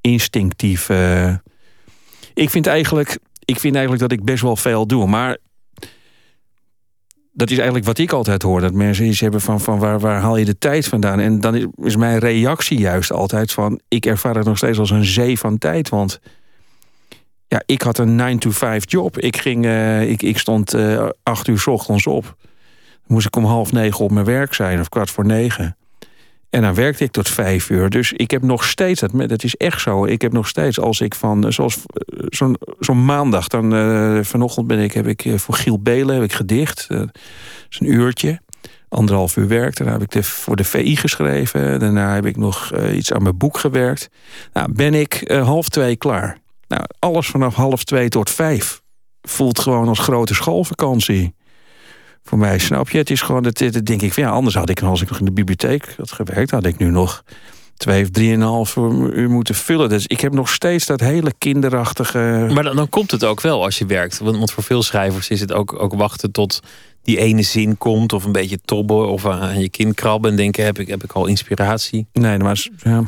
instinctief. 0.00 0.88
Uh. 0.88 1.34
ik, 2.34 2.50
vind 2.50 2.66
eigenlijk, 2.66 3.18
ik 3.44 3.58
vind 3.58 3.74
eigenlijk 3.74 4.08
dat 4.08 4.18
ik 4.18 4.24
best 4.24 4.42
wel 4.42 4.56
veel 4.56 4.86
doe. 4.86 5.06
Maar 5.06 5.36
dat 7.32 7.50
is 7.50 7.56
eigenlijk 7.56 7.86
wat 7.86 7.98
ik 7.98 8.12
altijd 8.12 8.42
hoor. 8.42 8.60
Dat 8.60 8.72
mensen 8.72 9.06
iets 9.06 9.20
hebben 9.20 9.40
van, 9.40 9.60
van 9.60 9.78
waar, 9.78 10.00
waar 10.00 10.20
haal 10.20 10.36
je 10.36 10.44
de 10.44 10.58
tijd 10.58 10.88
vandaan? 10.88 11.20
En 11.20 11.40
dan 11.40 11.72
is 11.74 11.96
mijn 11.96 12.18
reactie 12.18 12.78
juist 12.78 13.12
altijd 13.12 13.52
van... 13.52 13.80
ik 13.88 14.06
ervaar 14.06 14.34
het 14.34 14.46
nog 14.46 14.56
steeds 14.56 14.78
als 14.78 14.90
een 14.90 15.04
zee 15.04 15.38
van 15.38 15.58
tijd. 15.58 15.88
Want 15.88 16.20
ja, 17.48 17.62
ik 17.66 17.82
had 17.82 17.98
een 17.98 18.38
9-to-5 18.38 18.84
job. 18.84 19.18
Ik, 19.18 19.36
ging, 19.36 19.66
ik, 20.02 20.22
ik 20.22 20.38
stond 20.38 20.74
acht 21.22 21.48
uur 21.48 21.58
s 21.58 21.66
ochtends 21.66 22.06
op 22.06 22.36
moest 23.10 23.26
ik 23.26 23.36
om 23.36 23.44
half 23.44 23.72
negen 23.72 24.04
op 24.04 24.10
mijn 24.10 24.24
werk 24.24 24.54
zijn, 24.54 24.80
of 24.80 24.88
kwart 24.88 25.10
voor 25.10 25.26
negen. 25.26 25.76
En 26.50 26.62
dan 26.62 26.74
werkte 26.74 27.04
ik 27.04 27.10
tot 27.10 27.28
vijf 27.28 27.70
uur. 27.70 27.90
Dus 27.90 28.12
ik 28.12 28.30
heb 28.30 28.42
nog 28.42 28.64
steeds, 28.64 29.00
dat, 29.00 29.28
dat 29.28 29.44
is 29.44 29.56
echt 29.56 29.80
zo. 29.80 30.04
Ik 30.04 30.22
heb 30.22 30.32
nog 30.32 30.48
steeds, 30.48 30.80
als 30.80 31.00
ik 31.00 31.14
van, 31.14 31.52
zoals 31.52 31.76
eh, 31.76 32.26
zo'n 32.28 32.56
zo'n 32.78 33.04
maandag, 33.04 33.48
dan 33.48 33.74
uh, 33.74 34.22
vanochtend 34.22 34.66
ben 34.66 34.78
ik, 34.78 34.92
heb 34.92 35.06
ik 35.06 35.24
eh, 35.24 35.34
voor 35.34 35.54
Giel 35.54 35.78
Belen 35.80 36.14
heb 36.14 36.24
ik 36.24 36.32
gedicht. 36.32 36.88
Dat 36.88 37.08
is 37.70 37.80
een 37.80 37.92
uurtje. 37.92 38.40
Anderhalf 38.88 39.36
uur 39.36 39.48
werk. 39.48 39.76
Daarna 39.76 39.92
heb 39.92 40.02
ik 40.02 40.10
de, 40.10 40.22
voor 40.22 40.56
de 40.56 40.64
VI 40.64 40.96
geschreven. 40.96 41.78
Daarna 41.78 42.14
heb 42.14 42.26
ik 42.26 42.36
nog 42.36 42.72
iets 42.92 43.12
aan 43.12 43.22
mijn 43.22 43.36
boek 43.36 43.58
gewerkt. 43.58 44.10
Nou, 44.52 44.72
ben 44.72 44.94
ik 44.94 45.30
half 45.44 45.68
twee 45.68 45.96
klaar. 45.96 46.38
Nou, 46.68 46.84
alles 46.98 47.26
vanaf 47.26 47.54
half 47.54 47.84
twee 47.84 48.08
tot 48.08 48.30
vijf 48.30 48.82
voelt 49.22 49.58
gewoon 49.58 49.88
als 49.88 49.98
grote 49.98 50.34
schoolvakantie 50.34 51.34
voor 52.30 52.38
mij, 52.38 52.58
snap 52.58 52.90
je? 52.90 52.98
Het 52.98 53.10
is 53.10 53.22
gewoon, 53.22 53.42
dat, 53.42 53.58
dat 53.58 53.86
denk 53.86 54.02
ik, 54.02 54.12
van, 54.12 54.22
ja, 54.22 54.30
anders 54.30 54.54
had 54.54 54.68
ik, 54.68 54.82
als 54.82 55.02
ik 55.02 55.08
nog 55.08 55.18
in 55.18 55.24
de 55.24 55.32
bibliotheek 55.32 55.94
had 55.96 56.12
gewerkt, 56.12 56.50
had 56.50 56.66
ik 56.66 56.78
nu 56.78 56.90
nog 56.90 57.24
twee 57.76 58.02
of 58.02 58.10
drieënhalf 58.10 58.76
uur 58.76 59.30
moeten 59.30 59.54
vullen. 59.54 59.88
Dus 59.88 60.06
ik 60.06 60.20
heb 60.20 60.32
nog 60.32 60.48
steeds 60.48 60.86
dat 60.86 61.00
hele 61.00 61.32
kinderachtige... 61.38 62.48
Maar 62.54 62.62
dan, 62.62 62.76
dan 62.76 62.88
komt 62.88 63.10
het 63.10 63.24
ook 63.24 63.40
wel 63.40 63.64
als 63.64 63.78
je 63.78 63.86
werkt. 63.86 64.18
Want, 64.18 64.36
want, 64.36 64.52
voor 64.52 64.62
veel 64.62 64.82
schrijvers 64.82 65.28
is 65.28 65.40
het 65.40 65.52
ook, 65.52 65.82
ook 65.82 65.94
wachten 65.94 66.32
tot 66.32 66.60
die 67.02 67.18
ene 67.18 67.42
zin 67.42 67.78
komt... 67.78 68.12
of 68.12 68.24
een 68.24 68.32
beetje 68.32 68.60
tobben 68.64 69.08
of 69.08 69.26
aan 69.26 69.60
je 69.60 69.68
kin 69.68 69.94
krabben... 69.94 70.30
en 70.30 70.36
denken, 70.36 70.64
heb 70.64 70.78
ik, 70.78 70.88
heb 70.88 71.04
ik 71.04 71.12
al 71.12 71.26
inspiratie? 71.26 72.06
Nee, 72.12 72.38
maar 72.38 72.66
ja, 72.76 73.04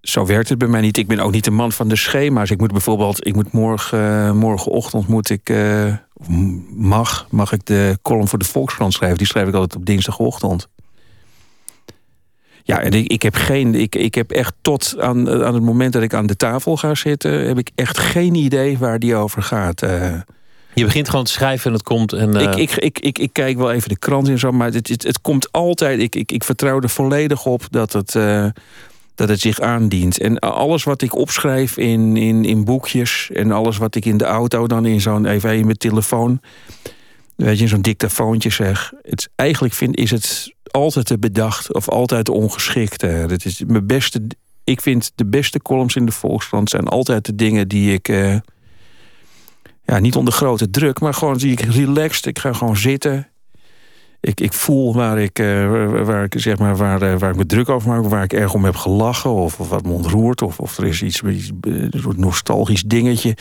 zo 0.00 0.26
werkt 0.26 0.48
het 0.48 0.58
bij 0.58 0.68
mij 0.68 0.80
niet. 0.80 0.96
Ik 0.96 1.06
ben 1.06 1.20
ook 1.20 1.32
niet 1.32 1.44
de 1.44 1.50
man 1.50 1.72
van 1.72 1.88
de 1.88 1.96
schema's. 1.96 2.50
Ik 2.50 2.58
moet 2.58 2.72
bijvoorbeeld, 2.72 3.26
ik 3.26 3.34
moet 3.34 3.52
morgen, 3.52 3.98
uh, 3.98 4.32
morgenochtend 4.32 5.08
moet 5.08 5.30
ik, 5.30 5.50
uh, 5.50 5.94
mag, 6.76 7.26
mag 7.30 7.52
ik 7.52 7.66
de 7.66 7.98
column 8.02 8.28
voor 8.28 8.38
de 8.38 8.44
Volkskrant 8.44 8.92
schrijven. 8.92 9.18
Die 9.18 9.26
schrijf 9.26 9.48
ik 9.48 9.54
altijd 9.54 9.76
op 9.76 9.86
dinsdagochtend. 9.86 10.68
Ja, 12.62 12.80
en 12.80 12.92
ik, 12.92 13.06
ik 13.06 13.22
heb 13.22 13.34
geen, 13.34 13.74
ik, 13.74 13.94
ik 13.94 14.14
heb 14.14 14.30
echt 14.30 14.54
tot 14.60 14.94
aan, 14.98 15.44
aan 15.44 15.54
het 15.54 15.62
moment 15.62 15.92
dat 15.92 16.02
ik 16.02 16.14
aan 16.14 16.26
de 16.26 16.36
tafel 16.36 16.76
ga 16.76 16.94
zitten, 16.94 17.46
heb 17.46 17.58
ik 17.58 17.70
echt 17.74 17.98
geen 17.98 18.34
idee 18.34 18.78
waar 18.78 18.98
die 18.98 19.14
over 19.14 19.42
gaat. 19.42 19.82
Uh, 19.82 20.14
je 20.74 20.84
begint 20.84 21.08
gewoon 21.08 21.24
te 21.24 21.32
schrijven 21.32 21.66
en 21.66 21.72
het 21.72 21.82
komt. 21.82 22.12
En, 22.12 22.34
ik, 22.34 22.54
ik, 22.54 22.76
ik, 22.76 22.98
ik, 22.98 23.18
ik 23.18 23.32
kijk 23.32 23.56
wel 23.56 23.72
even 23.72 23.88
de 23.88 23.98
krant 23.98 24.28
in 24.28 24.38
zo, 24.38 24.52
maar 24.52 24.72
het, 24.72 24.88
het, 24.88 25.02
het 25.02 25.20
komt 25.20 25.52
altijd. 25.52 26.00
Ik, 26.00 26.14
ik, 26.14 26.32
ik 26.32 26.44
vertrouw 26.44 26.80
er 26.80 26.88
volledig 26.88 27.46
op 27.46 27.66
dat 27.70 27.92
het, 27.92 28.14
dat 29.18 29.28
het 29.28 29.40
zich 29.40 29.60
aandient. 29.60 30.18
En 30.18 30.38
alles 30.38 30.84
wat 30.84 31.02
ik 31.02 31.14
opschrijf 31.14 31.76
in, 31.76 32.16
in, 32.16 32.44
in 32.44 32.64
boekjes... 32.64 33.30
en 33.34 33.50
alles 33.50 33.76
wat 33.76 33.94
ik 33.94 34.04
in 34.04 34.16
de 34.16 34.24
auto 34.24 34.66
dan 34.66 34.86
in 34.86 35.00
zo'n... 35.00 35.26
even 35.26 35.56
in 35.56 35.64
mijn 35.64 35.76
telefoon... 35.76 36.40
weet 37.36 37.56
je, 37.56 37.62
in 37.62 37.68
zo'n 37.68 37.82
dictafoontje 37.82 38.50
zeg... 38.50 38.92
Het, 39.02 39.28
eigenlijk 39.34 39.74
vind, 39.74 39.96
is 39.96 40.10
het 40.10 40.54
altijd 40.70 41.06
te 41.06 41.18
bedacht 41.18 41.74
of 41.74 41.88
altijd 41.88 42.28
ongeschikt. 42.28 43.00
Dat 43.00 43.44
is 43.44 43.62
mijn 43.66 43.86
beste... 43.86 44.26
Ik 44.64 44.80
vind 44.80 45.12
de 45.14 45.26
beste 45.26 45.62
columns 45.62 45.96
in 45.96 46.06
de 46.06 46.12
Volkskrant... 46.12 46.70
zijn 46.70 46.86
altijd 46.86 47.24
de 47.24 47.34
dingen 47.34 47.68
die 47.68 47.92
ik... 47.92 48.08
Uh, 48.08 48.36
ja, 49.84 49.98
niet 49.98 50.16
onder 50.16 50.32
grote 50.32 50.70
druk, 50.70 51.00
maar 51.00 51.14
gewoon 51.14 51.40
zie 51.40 51.52
ik 51.52 51.60
relaxed. 51.60 52.26
Ik 52.26 52.38
ga 52.38 52.52
gewoon 52.52 52.76
zitten. 52.76 53.28
Ik, 54.20 54.40
ik 54.40 54.52
voel 54.52 54.94
waar 54.94 55.18
ik, 55.18 55.38
uh, 55.38 56.04
waar, 56.04 56.24
ik, 56.24 56.34
zeg 56.36 56.58
maar, 56.58 56.76
waar, 56.76 57.02
uh, 57.02 57.18
waar 57.18 57.30
ik 57.30 57.36
me 57.36 57.46
druk 57.46 57.68
over 57.68 57.88
maak, 57.88 58.04
waar 58.04 58.22
ik 58.22 58.32
erg 58.32 58.54
om 58.54 58.64
heb 58.64 58.76
gelachen, 58.76 59.30
of, 59.30 59.60
of 59.60 59.68
wat 59.68 59.84
me 59.84 59.92
ontroert, 59.92 60.42
of, 60.42 60.58
of 60.58 60.78
er 60.78 60.86
is 60.86 61.02
iets, 61.02 61.22
iets 61.22 61.50
een 61.60 61.92
soort 61.96 62.16
nostalgisch 62.16 62.82
dingetje 62.82 63.36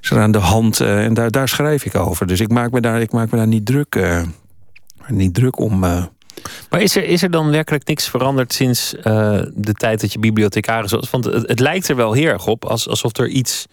is 0.00 0.10
er 0.10 0.18
aan 0.18 0.32
de 0.32 0.38
hand. 0.38 0.80
En 0.80 1.14
daar, 1.14 1.30
daar 1.30 1.48
schrijf 1.48 1.84
ik 1.84 1.94
over. 1.94 2.26
Dus 2.26 2.40
ik 2.40 2.48
maak 2.48 2.70
me 2.70 2.80
daar, 2.80 3.00
ik 3.00 3.12
maak 3.12 3.30
me 3.30 3.36
daar 3.36 3.46
niet 3.46 3.66
druk, 3.66 4.20
niet 5.08 5.34
druk 5.34 5.58
om. 5.58 5.78
Maar 5.78 6.80
is 6.80 6.96
er, 6.96 7.04
is 7.04 7.22
er 7.22 7.30
dan 7.30 7.50
werkelijk 7.50 7.86
niks 7.86 8.08
veranderd 8.08 8.52
sinds 8.52 8.90
de 9.54 9.72
tijd 9.72 10.00
dat 10.00 10.12
je 10.12 10.18
bibliothecaris 10.18 10.90
was? 10.90 11.10
Want 11.10 11.24
het, 11.24 11.48
het, 11.48 11.60
lijkt 11.60 11.88
er 11.88 11.96
wel 11.96 12.12
heel 12.12 12.26
erg 12.26 12.46
op, 12.46 12.64
als, 12.64 12.88
alsof 12.88 13.18
er 13.18 13.28
iets 13.28 13.66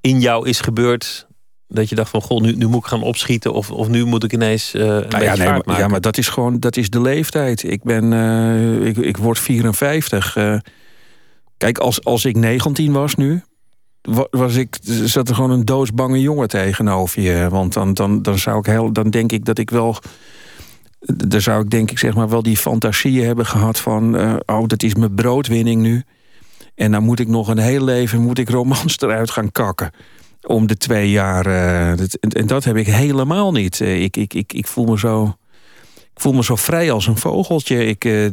in 0.00 0.20
jou 0.20 0.48
is 0.48 0.60
gebeurd 0.60 1.27
dat 1.68 1.88
je 1.88 1.94
dacht 1.94 2.10
van, 2.10 2.22
goh, 2.22 2.40
nu, 2.40 2.52
nu 2.52 2.66
moet 2.66 2.80
ik 2.80 2.86
gaan 2.86 3.02
opschieten... 3.02 3.52
of, 3.52 3.70
of 3.70 3.88
nu 3.88 4.04
moet 4.04 4.24
ik 4.24 4.32
ineens 4.32 4.74
uh, 4.74 4.82
een 4.82 4.88
nou 4.88 5.00
beetje 5.08 5.24
ja, 5.24 5.34
nee, 5.34 5.46
maar, 5.46 5.62
maken. 5.64 5.82
Ja, 5.82 5.88
maar 5.88 6.00
dat 6.00 6.18
is 6.18 6.28
gewoon 6.28 6.60
dat 6.60 6.76
is 6.76 6.90
de 6.90 7.00
leeftijd. 7.00 7.62
Ik, 7.62 7.82
ben, 7.82 8.12
uh, 8.12 8.86
ik, 8.86 8.96
ik 8.96 9.16
word 9.16 9.38
54. 9.38 10.36
Uh, 10.36 10.54
eh. 10.54 10.60
kijk, 11.56 11.78
als, 11.78 12.04
als 12.04 12.24
ik 12.24 12.36
19 12.36 12.92
was 12.92 13.14
nu... 13.14 13.42
Was 14.30 14.54
ik, 14.54 14.78
zat 14.82 15.28
er 15.28 15.34
gewoon 15.34 15.50
een 15.50 15.64
doodsbange 15.64 16.20
jongen 16.20 16.48
tegenover 16.48 17.22
je. 17.22 17.48
Want 17.50 17.72
dan, 17.72 17.94
dan, 17.94 18.22
dan, 18.22 18.38
zou 18.38 18.58
ik 18.58 18.66
heel, 18.66 18.92
dan 18.92 19.10
denk 19.10 19.32
ik 19.32 19.44
dat 19.44 19.58
ik 19.58 19.70
wel... 19.70 19.96
Dan 21.00 21.40
zou 21.40 21.62
ik 21.62 21.70
denk 21.70 21.90
ik 21.90 21.98
zeg 21.98 22.14
maar 22.14 22.28
wel 22.28 22.42
die 22.42 22.56
fantasieën 22.56 23.26
hebben 23.26 23.46
gehad 23.46 23.78
van... 23.78 24.16
oh, 24.46 24.66
dat 24.66 24.82
is 24.82 24.94
mijn 24.94 25.14
broodwinning 25.14 25.82
nu. 25.82 26.04
En 26.74 26.92
dan 26.92 27.02
moet 27.02 27.20
ik 27.20 27.28
nog 27.28 27.48
een 27.48 27.58
heel 27.58 27.84
leven 27.84 28.20
moet 28.20 28.38
ik 28.38 28.50
romans 28.50 28.98
eruit 29.00 29.30
gaan 29.30 29.52
kakken 29.52 29.90
om 30.46 30.66
de 30.66 30.76
twee 30.76 31.10
jaar. 31.10 31.46
Uh, 31.46 31.90
en, 32.20 32.46
dat 32.46 32.64
heb 32.64 32.76
ik 32.76 32.86
helemaal 32.86 33.52
niet. 33.52 33.80
Uh, 33.80 34.02
ik, 34.02 34.16
ik, 34.16 34.34
ik, 34.34 34.52
ik, 34.52 34.66
voel 34.66 34.84
me 34.84 34.98
zo, 34.98 35.36
ik 35.94 36.20
voel 36.20 36.32
me 36.32 36.44
zo 36.44 36.56
vrij 36.56 36.90
als 36.90 37.06
een 37.06 37.16
vogeltje. 37.16 37.84
Ik, 37.84 38.04
uh, 38.04 38.24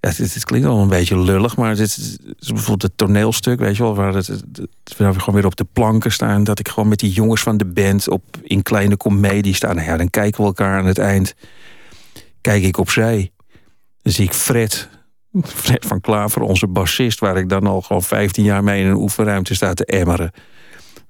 ja, 0.00 0.08
het, 0.08 0.34
het, 0.34 0.44
klinkt 0.44 0.66
al 0.66 0.78
een 0.78 0.88
beetje 0.88 1.18
lullig, 1.18 1.56
maar 1.56 1.76
dit 1.76 1.96
is 2.38 2.48
bijvoorbeeld 2.48 2.82
het 2.82 2.96
toneelstuk, 2.96 3.58
weet 3.58 3.76
je 3.76 3.82
wel, 3.82 3.94
waar, 3.94 4.14
het, 4.14 4.28
we 4.96 5.20
gewoon 5.20 5.34
weer 5.34 5.46
op 5.46 5.56
de 5.56 5.66
planken 5.72 6.12
staan. 6.12 6.44
Dat 6.44 6.58
ik 6.58 6.68
gewoon 6.68 6.88
met 6.88 6.98
die 6.98 7.12
jongens 7.12 7.42
van 7.42 7.56
de 7.56 7.66
band 7.66 8.08
op, 8.08 8.22
in 8.42 8.62
kleine 8.62 8.96
komedie 8.96 9.54
sta. 9.54 9.72
Nou 9.72 9.86
ja, 9.86 9.96
dan 9.96 10.10
kijken 10.10 10.40
we 10.40 10.46
elkaar 10.46 10.78
aan 10.78 10.86
het 10.86 10.98
eind. 10.98 11.34
Kijk 12.40 12.62
ik 12.62 12.78
opzij. 12.78 13.30
Dan 14.02 14.12
zie 14.12 14.24
ik 14.24 14.32
Fred, 14.32 14.88
Fred 15.42 15.86
van 15.86 16.00
Klaver, 16.00 16.42
onze 16.42 16.66
bassist, 16.66 17.18
waar 17.18 17.36
ik 17.36 17.48
dan 17.48 17.66
al 17.66 17.80
gewoon 17.80 18.02
15 18.02 18.44
jaar 18.44 18.64
mee 18.64 18.80
in 18.80 18.86
een 18.86 18.96
oefenruimte 18.96 19.54
sta 19.54 19.74
te 19.74 19.84
emmeren 19.84 20.32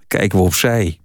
kijken 0.06 0.38
we 0.38 0.44
opzij. 0.44 0.98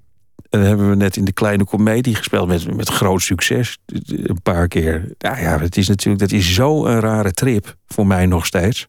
En 0.49 0.59
dan 0.59 0.67
hebben 0.67 0.89
we 0.89 0.95
net 0.95 1.17
in 1.17 1.25
de 1.25 1.33
kleine 1.33 1.65
komedie 1.65 2.15
gespeeld 2.15 2.47
met, 2.47 2.75
met 2.75 2.89
groot 2.89 3.21
succes. 3.21 3.77
Een 4.05 4.41
paar 4.43 4.67
keer. 4.67 5.13
Ja, 5.17 5.39
ja, 5.39 5.59
het 5.59 5.77
is 5.77 5.87
natuurlijk 5.87 6.19
dat 6.19 6.31
is 6.31 6.53
zo 6.53 6.85
een 6.85 6.99
rare 6.99 7.31
trip 7.31 7.75
voor 7.87 8.07
mij 8.07 8.25
nog 8.25 8.45
steeds. 8.45 8.87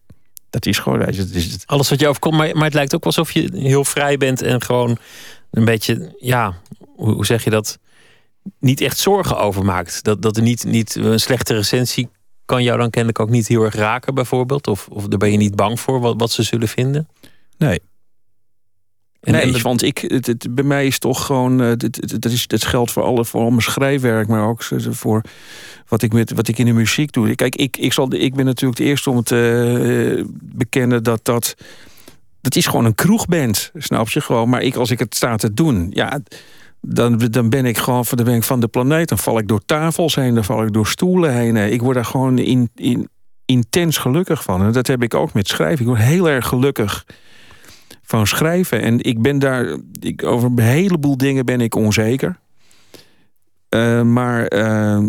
Dat 0.51 0.67
is 0.67 0.79
gewoon. 0.79 1.07
Is 1.07 1.19
het. 1.19 1.63
Alles 1.67 1.91
wat 1.91 2.01
je 2.01 2.09
overkomt, 2.09 2.37
maar, 2.37 2.55
maar 2.55 2.65
het 2.65 2.75
lijkt 2.75 2.95
ook 2.95 3.05
alsof 3.05 3.33
je 3.33 3.51
heel 3.53 3.85
vrij 3.85 4.17
bent 4.17 4.43
en 4.43 4.63
gewoon 4.63 4.99
een 5.51 5.65
beetje, 5.65 6.17
ja, 6.19 6.55
hoe, 6.95 7.13
hoe 7.13 7.27
zeg 7.27 7.45
je 7.45 7.51
dat? 7.51 7.79
Niet 8.59 8.81
echt 8.81 8.99
zorgen 8.99 9.39
over 9.39 9.65
maakt. 9.65 10.05
Dat, 10.05 10.23
dat 10.23 10.37
er 10.37 10.43
niet, 10.43 10.65
niet 10.65 10.95
een 10.95 11.21
slechte 11.21 11.55
recensie 11.55 12.09
kan 12.45 12.63
jou 12.63 12.79
dan 12.79 12.91
kennelijk 12.91 13.21
ook 13.21 13.31
niet 13.31 13.49
heel 13.49 13.63
erg 13.63 13.75
raken, 13.75 14.15
bijvoorbeeld. 14.15 14.67
Of, 14.67 14.89
of 14.89 15.07
daar 15.07 15.19
ben 15.19 15.31
je 15.31 15.37
niet 15.37 15.57
bang 15.57 15.81
voor 15.81 16.01
wat, 16.01 16.15
wat 16.19 16.31
ze 16.31 16.43
zullen 16.43 16.69
vinden. 16.69 17.09
Nee, 17.59 17.81
nee, 19.23 19.63
want 19.63 19.83
ik, 19.83 19.99
het, 19.99 20.27
het, 20.27 20.55
bij 20.55 20.65
mij 20.65 20.87
is 20.87 20.99
toch 20.99 21.27
gewoon. 21.27 21.59
Het, 21.59 21.83
het, 21.83 22.25
is, 22.25 22.45
het 22.47 22.65
geldt 22.65 22.91
voor, 22.91 23.03
alle, 23.03 23.25
voor 23.25 23.41
al 23.41 23.49
mijn 23.49 23.63
schrijfwerk, 23.63 24.29
maar 24.29 24.47
ook 24.47 24.63
voor 24.91 25.23
wat 25.89 26.03
ik, 26.03 26.13
met, 26.13 26.33
wat 26.33 26.49
ik 26.49 26.59
in 26.59 26.67
de 26.67 26.73
muziek 26.73 27.13
doe. 27.13 27.35
Kijk, 27.35 27.57
ik, 27.57 27.77
ik, 27.77 27.93
zal, 27.93 28.15
ik 28.15 28.35
ben 28.35 28.45
natuurlijk 28.45 28.79
het 28.79 28.89
eerste 28.89 29.11
om 29.11 29.23
te 29.23 30.17
uh, 30.19 30.25
bekennen 30.41 31.03
dat 31.03 31.25
dat. 31.25 31.55
Dat 32.41 32.57
is 32.57 32.67
gewoon 32.67 32.85
een 32.85 32.95
kroegband, 32.95 33.71
snap 33.75 34.09
je 34.09 34.21
gewoon. 34.21 34.49
Maar 34.49 34.63
ik, 34.63 34.75
als 34.75 34.91
ik 34.91 34.99
het 34.99 35.15
sta 35.15 35.37
te 35.37 35.55
doen, 35.55 35.91
ja, 35.91 36.21
dan, 36.81 37.19
dan 37.19 37.49
ben 37.49 37.67
ik 37.67 37.79
gewoon 37.79 38.07
van 38.07 38.19
de, 38.19 38.43
van 38.43 38.61
de 38.61 38.69
planeet. 38.69 39.09
Dan 39.09 39.19
val 39.19 39.39
ik 39.39 39.49
door 39.49 39.65
tafels 39.67 40.15
heen, 40.15 40.35
dan 40.35 40.45
val 40.45 40.63
ik 40.63 40.73
door 40.73 40.87
stoelen 40.87 41.35
heen. 41.35 41.57
Ik 41.57 41.83
word 41.83 41.95
daar 41.95 42.05
gewoon 42.05 42.39
in, 42.39 42.71
in, 42.75 43.09
intens 43.45 43.97
gelukkig 43.97 44.43
van. 44.43 44.63
En 44.63 44.73
dat 44.73 44.87
heb 44.87 45.03
ik 45.03 45.15
ook 45.15 45.33
met 45.33 45.49
schrijven. 45.49 45.81
Ik 45.81 45.87
word 45.87 46.01
heel 46.01 46.29
erg 46.29 46.47
gelukkig 46.47 47.05
schrijven. 48.27 48.83
En 48.83 49.03
ik 49.03 49.23
ben 49.23 49.39
daar, 49.39 49.77
ik, 50.01 50.25
over 50.25 50.49
een 50.49 50.59
heleboel 50.59 51.17
dingen 51.17 51.47
ben 51.47 51.61
ik 51.61 51.75
onzeker. 51.75 52.39
Uh, 53.75 54.03
maar 54.03 54.55
uh, 54.55 55.05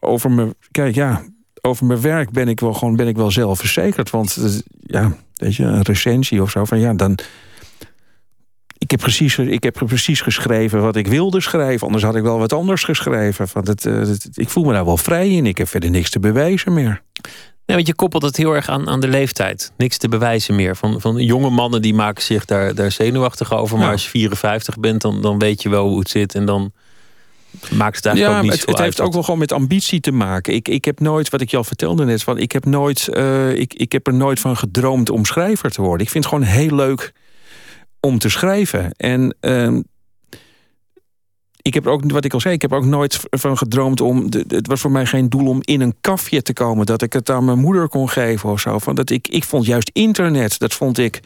over 0.00 0.30
mijn, 0.30 0.54
kijk 0.70 0.94
ja, 0.94 1.22
over 1.60 1.86
mijn 1.86 2.00
werk 2.00 2.30
ben 2.30 2.48
ik 2.48 2.60
wel 2.60 2.74
gewoon 2.74 2.96
ben 2.96 3.08
ik 3.08 3.16
wel 3.16 3.30
zelfverzekerd. 3.30 4.10
Want 4.10 4.62
ja, 4.80 5.16
weet 5.34 5.56
je, 5.56 5.64
een 5.64 5.82
recensie 5.82 6.42
of 6.42 6.50
zo 6.50 6.64
van 6.64 6.78
ja, 6.78 6.94
dan. 6.94 7.18
Ik 8.80 8.90
heb, 8.90 9.00
precies, 9.00 9.38
ik 9.38 9.62
heb 9.62 9.74
precies 9.86 10.20
geschreven 10.20 10.80
wat 10.80 10.96
ik 10.96 11.06
wilde 11.06 11.40
schrijven. 11.40 11.86
Anders 11.86 12.04
had 12.04 12.16
ik 12.16 12.22
wel 12.22 12.38
wat 12.38 12.52
anders 12.52 12.84
geschreven. 12.84 13.46
Want 13.52 13.66
het, 13.66 13.84
het, 13.84 14.28
ik 14.34 14.48
voel 14.48 14.64
me 14.64 14.72
daar 14.72 14.84
wel 14.84 14.96
vrij 14.96 15.30
in. 15.30 15.46
Ik 15.46 15.58
heb 15.58 15.68
verder 15.68 15.90
niks 15.90 16.10
te 16.10 16.20
bewijzen 16.20 16.72
meer. 16.72 17.02
Nee, 17.66 17.76
want 17.76 17.86
je 17.86 17.94
koppelt 17.94 18.22
het 18.22 18.36
heel 18.36 18.54
erg 18.54 18.68
aan, 18.68 18.88
aan 18.88 19.00
de 19.00 19.08
leeftijd. 19.08 19.72
Niks 19.76 19.96
te 19.96 20.08
bewijzen 20.08 20.54
meer. 20.54 20.76
Van, 20.76 21.00
van 21.00 21.16
jonge 21.16 21.50
mannen 21.50 21.82
die 21.82 21.94
maken 21.94 22.22
zich 22.22 22.44
daar, 22.44 22.74
daar 22.74 22.90
zenuwachtig 22.90 23.54
over. 23.54 23.78
Maar 23.78 23.90
als 23.90 24.02
je 24.02 24.08
54 24.08 24.78
bent, 24.78 25.00
dan, 25.00 25.22
dan 25.22 25.38
weet 25.38 25.62
je 25.62 25.68
wel 25.68 25.88
hoe 25.88 25.98
het 25.98 26.10
zit. 26.10 26.34
En 26.34 26.44
dan 26.44 26.72
maakt 27.70 27.96
het 27.96 28.06
eigenlijk 28.06 28.36
ook 28.36 28.42
niet 28.42 28.60
het, 28.60 28.68
het 28.68 28.78
heeft 28.78 29.00
ook 29.00 29.12
wel 29.12 29.22
gewoon 29.22 29.38
met 29.38 29.52
ambitie 29.52 30.00
te 30.00 30.12
maken. 30.12 30.54
Ik, 30.54 30.68
ik 30.68 30.84
heb 30.84 31.00
nooit, 31.00 31.28
wat 31.28 31.40
ik 31.40 31.50
je 31.50 31.56
al 31.56 31.64
vertelde 31.64 32.04
net, 32.04 32.22
van, 32.22 32.38
ik, 32.38 32.52
heb 32.52 32.64
nooit, 32.64 33.08
uh, 33.12 33.52
ik, 33.52 33.74
ik 33.74 33.92
heb 33.92 34.06
er 34.06 34.14
nooit 34.14 34.40
van 34.40 34.56
gedroomd 34.56 35.10
om 35.10 35.24
schrijver 35.24 35.70
te 35.70 35.82
worden. 35.82 36.06
Ik 36.06 36.12
vind 36.12 36.24
het 36.24 36.32
gewoon 36.32 36.48
heel 36.48 36.74
leuk 36.74 37.12
om 38.00 38.18
te 38.18 38.28
schrijven. 38.28 38.92
En 38.92 39.34
uh, 39.40 39.78
ik 41.62 41.74
heb 41.74 41.86
ook, 41.86 42.10
wat 42.10 42.24
ik 42.24 42.32
al 42.32 42.40
zei, 42.40 42.54
ik 42.54 42.62
heb 42.62 42.72
ook 42.72 42.84
nooit 42.84 43.20
van 43.30 43.58
gedroomd 43.58 44.00
om. 44.00 44.26
Het 44.48 44.66
was 44.66 44.80
voor 44.80 44.90
mij 44.90 45.06
geen 45.06 45.28
doel 45.28 45.46
om 45.46 45.58
in 45.60 45.80
een 45.80 45.94
kafje 46.00 46.42
te 46.42 46.52
komen. 46.52 46.86
Dat 46.86 47.02
ik 47.02 47.12
het 47.12 47.30
aan 47.30 47.44
mijn 47.44 47.58
moeder 47.58 47.88
kon 47.88 48.08
geven 48.08 48.50
of 48.50 48.60
zo. 48.60 48.78
Van 48.78 48.94
dat 48.94 49.10
ik, 49.10 49.28
ik 49.28 49.44
vond 49.44 49.66
juist 49.66 49.90
internet, 49.92 50.58
dat 50.58 50.74
vond 50.74 50.98
ik. 50.98 51.20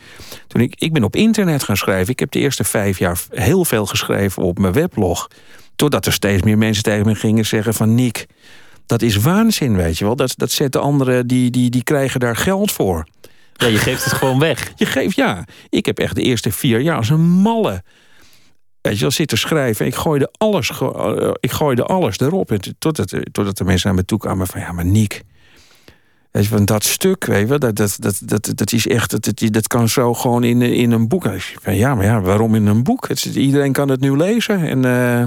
Toen 0.46 0.60
ik, 0.60 0.74
ik 0.78 0.92
ben 0.92 1.04
op 1.04 1.16
internet 1.16 1.62
gaan 1.62 1.76
schrijven. 1.76 2.12
Ik 2.12 2.18
heb 2.18 2.30
de 2.30 2.38
eerste 2.38 2.64
vijf 2.64 2.98
jaar 2.98 3.20
heel 3.30 3.64
veel 3.64 3.86
geschreven 3.86 4.42
op 4.42 4.58
mijn 4.58 4.72
weblog. 4.72 5.28
Totdat 5.76 6.06
er 6.06 6.12
steeds 6.12 6.42
meer 6.42 6.58
mensen 6.58 6.82
tegen 6.82 7.06
me 7.06 7.14
gingen 7.14 7.46
zeggen: 7.46 7.74
van 7.74 7.94
Nick, 7.94 8.26
dat 8.86 9.02
is 9.02 9.16
waanzin, 9.16 9.76
weet 9.76 9.98
je 9.98 10.04
wel. 10.04 10.16
Dat, 10.16 10.34
dat 10.36 10.50
zetten 10.50 10.80
anderen, 10.80 11.26
die, 11.26 11.50
die, 11.50 11.70
die 11.70 11.84
krijgen 11.84 12.20
daar 12.20 12.36
geld 12.36 12.72
voor. 12.72 13.06
Ja, 13.56 13.66
je 13.66 13.78
geeft 13.78 14.04
het 14.04 14.12
gewoon 14.20 14.38
weg. 14.38 14.72
Je 14.76 14.86
geeft, 14.86 15.16
ja. 15.16 15.44
Ik 15.68 15.86
heb 15.86 15.98
echt 15.98 16.14
de 16.14 16.22
eerste 16.22 16.52
vier 16.52 16.80
jaar 16.80 16.96
als 16.96 17.08
een 17.08 17.28
malle 17.28 17.82
Weet 18.84 18.94
je 18.94 19.00
wel, 19.00 19.10
zitten 19.10 19.38
schrijven. 19.38 19.86
Ik 19.86 19.94
gooide 19.94 20.32
alles, 20.38 20.80
uh, 20.80 21.30
ik 21.40 21.50
gooide 21.50 21.84
alles 21.84 22.18
erop. 22.18 22.56
totdat, 22.78 23.14
totdat 23.32 23.56
de 23.56 23.64
mensen 23.64 23.88
naar 23.88 23.96
me 23.96 24.04
toe 24.04 24.18
kwamen 24.18 24.46
van... 24.46 24.60
ja, 24.60 24.72
maar 24.72 24.84
Niek, 24.84 25.22
weet 26.30 26.42
je, 26.42 26.48
van 26.48 26.64
dat 26.64 26.84
stuk, 26.84 27.24
weet 27.24 27.48
je 27.48 27.58
dat, 27.58 27.76
dat, 27.76 27.96
dat, 28.00 28.20
dat, 28.24 28.52
dat 28.54 28.72
is 28.72 28.86
echt... 28.86 29.10
Dat, 29.10 29.52
dat 29.52 29.66
kan 29.66 29.88
zo 29.88 30.14
gewoon 30.14 30.44
in, 30.44 30.62
in 30.62 30.90
een 30.90 31.08
boek. 31.08 31.26
Van, 31.62 31.76
ja, 31.76 31.94
maar 31.94 32.04
ja, 32.04 32.20
waarom 32.20 32.54
in 32.54 32.66
een 32.66 32.82
boek? 32.82 33.08
Het, 33.08 33.24
iedereen 33.24 33.72
kan 33.72 33.88
het 33.88 34.00
nu 34.00 34.16
lezen. 34.16 34.68
En, 34.68 34.84
uh, 34.84 35.24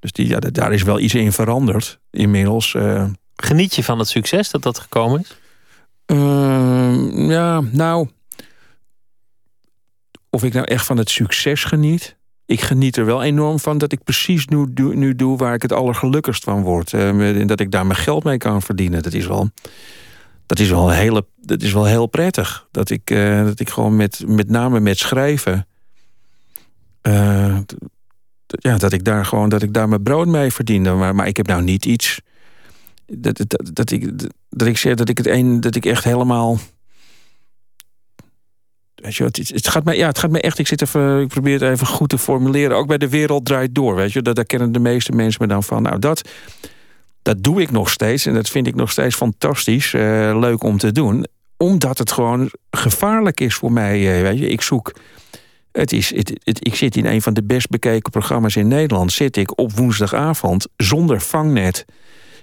dus 0.00 0.12
die, 0.12 0.28
ja, 0.28 0.38
daar 0.38 0.72
is 0.72 0.82
wel 0.82 1.00
iets 1.00 1.14
in 1.14 1.32
veranderd 1.32 1.98
inmiddels. 2.10 2.74
Uh. 2.74 3.04
Geniet 3.36 3.74
je 3.74 3.84
van 3.84 3.98
het 3.98 4.08
succes 4.08 4.50
dat 4.50 4.62
dat 4.62 4.78
gekomen 4.78 5.20
is? 5.20 5.38
Ehm, 6.08 7.30
ja, 7.30 7.60
nou... 7.60 8.08
Of 10.30 10.44
ik 10.44 10.52
nou 10.52 10.66
echt 10.66 10.86
van 10.86 10.96
het 10.96 11.10
succes 11.10 11.64
geniet 11.64 12.18
ik 12.48 12.60
geniet 12.60 12.96
er 12.96 13.04
wel 13.04 13.22
enorm 13.22 13.58
van 13.58 13.78
dat 13.78 13.92
ik 13.92 14.04
precies 14.04 14.46
nu, 14.46 14.66
nu 14.74 15.16
doe 15.16 15.36
waar 15.36 15.54
ik 15.54 15.62
het 15.62 15.72
allergelukkigst 15.72 16.44
van 16.44 16.62
word. 16.62 16.92
Uh, 16.92 17.40
en 17.40 17.46
dat 17.46 17.60
ik 17.60 17.70
daar 17.70 17.86
mijn 17.86 17.98
geld 17.98 18.24
mee 18.24 18.38
kan 18.38 18.62
verdienen. 18.62 19.02
Dat 19.02 19.12
is 19.12 19.26
wel, 19.26 19.50
dat 20.46 20.58
is 20.58 20.68
wel, 20.68 20.90
hele, 20.90 21.26
dat 21.36 21.62
is 21.62 21.72
wel 21.72 21.84
heel 21.84 22.06
prettig. 22.06 22.68
Dat 22.70 22.90
ik, 22.90 23.10
uh, 23.10 23.44
dat 23.44 23.60
ik 23.60 23.68
gewoon 23.68 23.96
met, 23.96 24.24
met 24.26 24.50
name 24.50 24.80
met 24.80 24.98
schrijven. 24.98 25.66
Uh, 27.02 27.58
ja, 28.46 28.76
dat 28.76 28.92
ik 28.92 29.04
daar 29.04 29.24
gewoon 29.24 29.48
dat 29.48 29.62
ik 29.62 29.74
daar 29.74 29.88
mijn 29.88 30.02
brood 30.02 30.26
mee 30.26 30.52
verdiende. 30.52 30.92
Maar, 30.92 31.14
maar 31.14 31.26
ik 31.26 31.36
heb 31.36 31.46
nou 31.46 31.62
niet 31.62 31.84
iets. 31.84 32.20
Dat, 33.12 33.36
dat, 33.36 33.70
dat, 33.72 33.90
ik, 33.90 34.18
dat 34.48 34.68
ik 34.68 34.76
zeg 34.76 34.94
dat 34.94 35.08
ik 35.08 35.18
het 35.18 35.26
een, 35.26 35.60
dat 35.60 35.74
ik 35.74 35.86
echt 35.86 36.04
helemaal 36.04 36.58
Weet 39.02 39.16
je, 39.16 39.24
het, 39.24 39.36
het, 39.36 39.68
gaat 39.68 39.84
mij, 39.84 39.96
ja, 39.96 40.06
het 40.06 40.18
gaat 40.18 40.30
mij 40.30 40.40
echt. 40.40 40.58
Ik, 40.58 40.66
zit 40.66 40.82
even, 40.82 41.20
ik 41.20 41.28
probeer 41.28 41.60
het 41.60 41.72
even 41.72 41.86
goed 41.86 42.08
te 42.08 42.18
formuleren. 42.18 42.76
Ook 42.76 42.86
bij 42.86 42.98
de 42.98 43.08
wereld 43.08 43.44
draait 43.44 43.74
door. 43.74 43.94
Weet 43.94 44.12
je, 44.12 44.22
daar, 44.22 44.34
daar 44.34 44.44
kennen 44.44 44.72
de 44.72 44.78
meeste 44.78 45.12
mensen 45.12 45.42
me 45.42 45.48
dan 45.48 45.62
van. 45.62 45.82
Nou, 45.82 45.98
dat, 45.98 46.28
dat 47.22 47.42
doe 47.42 47.60
ik 47.60 47.70
nog 47.70 47.90
steeds. 47.90 48.26
En 48.26 48.34
dat 48.34 48.48
vind 48.48 48.66
ik 48.66 48.74
nog 48.74 48.90
steeds 48.90 49.14
fantastisch. 49.14 49.92
Uh, 49.92 50.38
leuk 50.38 50.62
om 50.62 50.78
te 50.78 50.92
doen. 50.92 51.26
Omdat 51.56 51.98
het 51.98 52.12
gewoon 52.12 52.50
gevaarlijk 52.70 53.40
is 53.40 53.54
voor 53.54 53.72
mij. 53.72 54.16
Uh, 54.16 54.22
weet 54.22 54.38
je, 54.38 54.48
ik 54.48 54.60
zoek. 54.60 54.92
Het 55.72 55.92
is, 55.92 56.14
het, 56.14 56.32
het, 56.44 56.66
ik 56.66 56.74
zit 56.74 56.96
in 56.96 57.06
een 57.06 57.22
van 57.22 57.34
de 57.34 57.44
best 57.44 57.68
bekeken 57.68 58.10
programma's 58.10 58.56
in 58.56 58.68
Nederland. 58.68 59.12
Zit 59.12 59.36
ik 59.36 59.58
op 59.58 59.72
woensdagavond 59.72 60.66
zonder 60.76 61.20
vangnet 61.20 61.84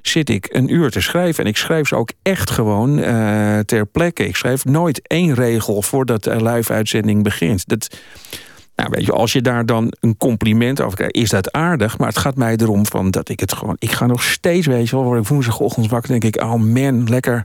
zit 0.07 0.29
ik 0.29 0.47
een 0.51 0.73
uur 0.73 0.91
te 0.91 1.01
schrijven. 1.01 1.43
En 1.43 1.49
ik 1.49 1.57
schrijf 1.57 1.87
ze 1.87 1.95
ook 1.95 2.11
echt 2.21 2.49
gewoon 2.49 2.99
uh, 2.99 3.59
ter 3.59 3.85
plekke. 3.85 4.27
Ik 4.27 4.35
schrijf 4.35 4.65
nooit 4.65 5.07
één 5.07 5.33
regel 5.33 5.81
voordat 5.81 6.23
de 6.23 6.43
live-uitzending 6.43 7.23
begint. 7.23 7.67
Dat, 7.67 7.99
nou, 8.75 8.89
weet 8.91 9.05
je, 9.05 9.11
als 9.11 9.33
je 9.33 9.41
daar 9.41 9.65
dan 9.65 9.93
een 9.99 10.17
compliment 10.17 10.81
over 10.81 10.95
krijgt, 10.95 11.15
is 11.15 11.29
dat 11.29 11.51
aardig. 11.51 11.97
Maar 11.97 12.07
het 12.07 12.17
gaat 12.17 12.35
mij 12.35 12.55
erom 12.55 12.85
van 12.85 13.11
dat 13.11 13.29
ik 13.29 13.39
het 13.39 13.53
gewoon. 13.53 13.75
Ik 13.79 13.91
ga 13.91 14.05
nog 14.05 14.23
steeds, 14.23 14.67
weet 14.67 14.89
je 14.89 14.95
wel, 14.95 15.05
word 15.05 15.21
ik 15.21 15.27
woensdagochtend 15.27 15.89
wakker, 15.89 16.19
denk 16.19 16.35
ik, 16.35 16.41
oh 16.41 16.53
man, 16.53 17.09
lekker. 17.09 17.43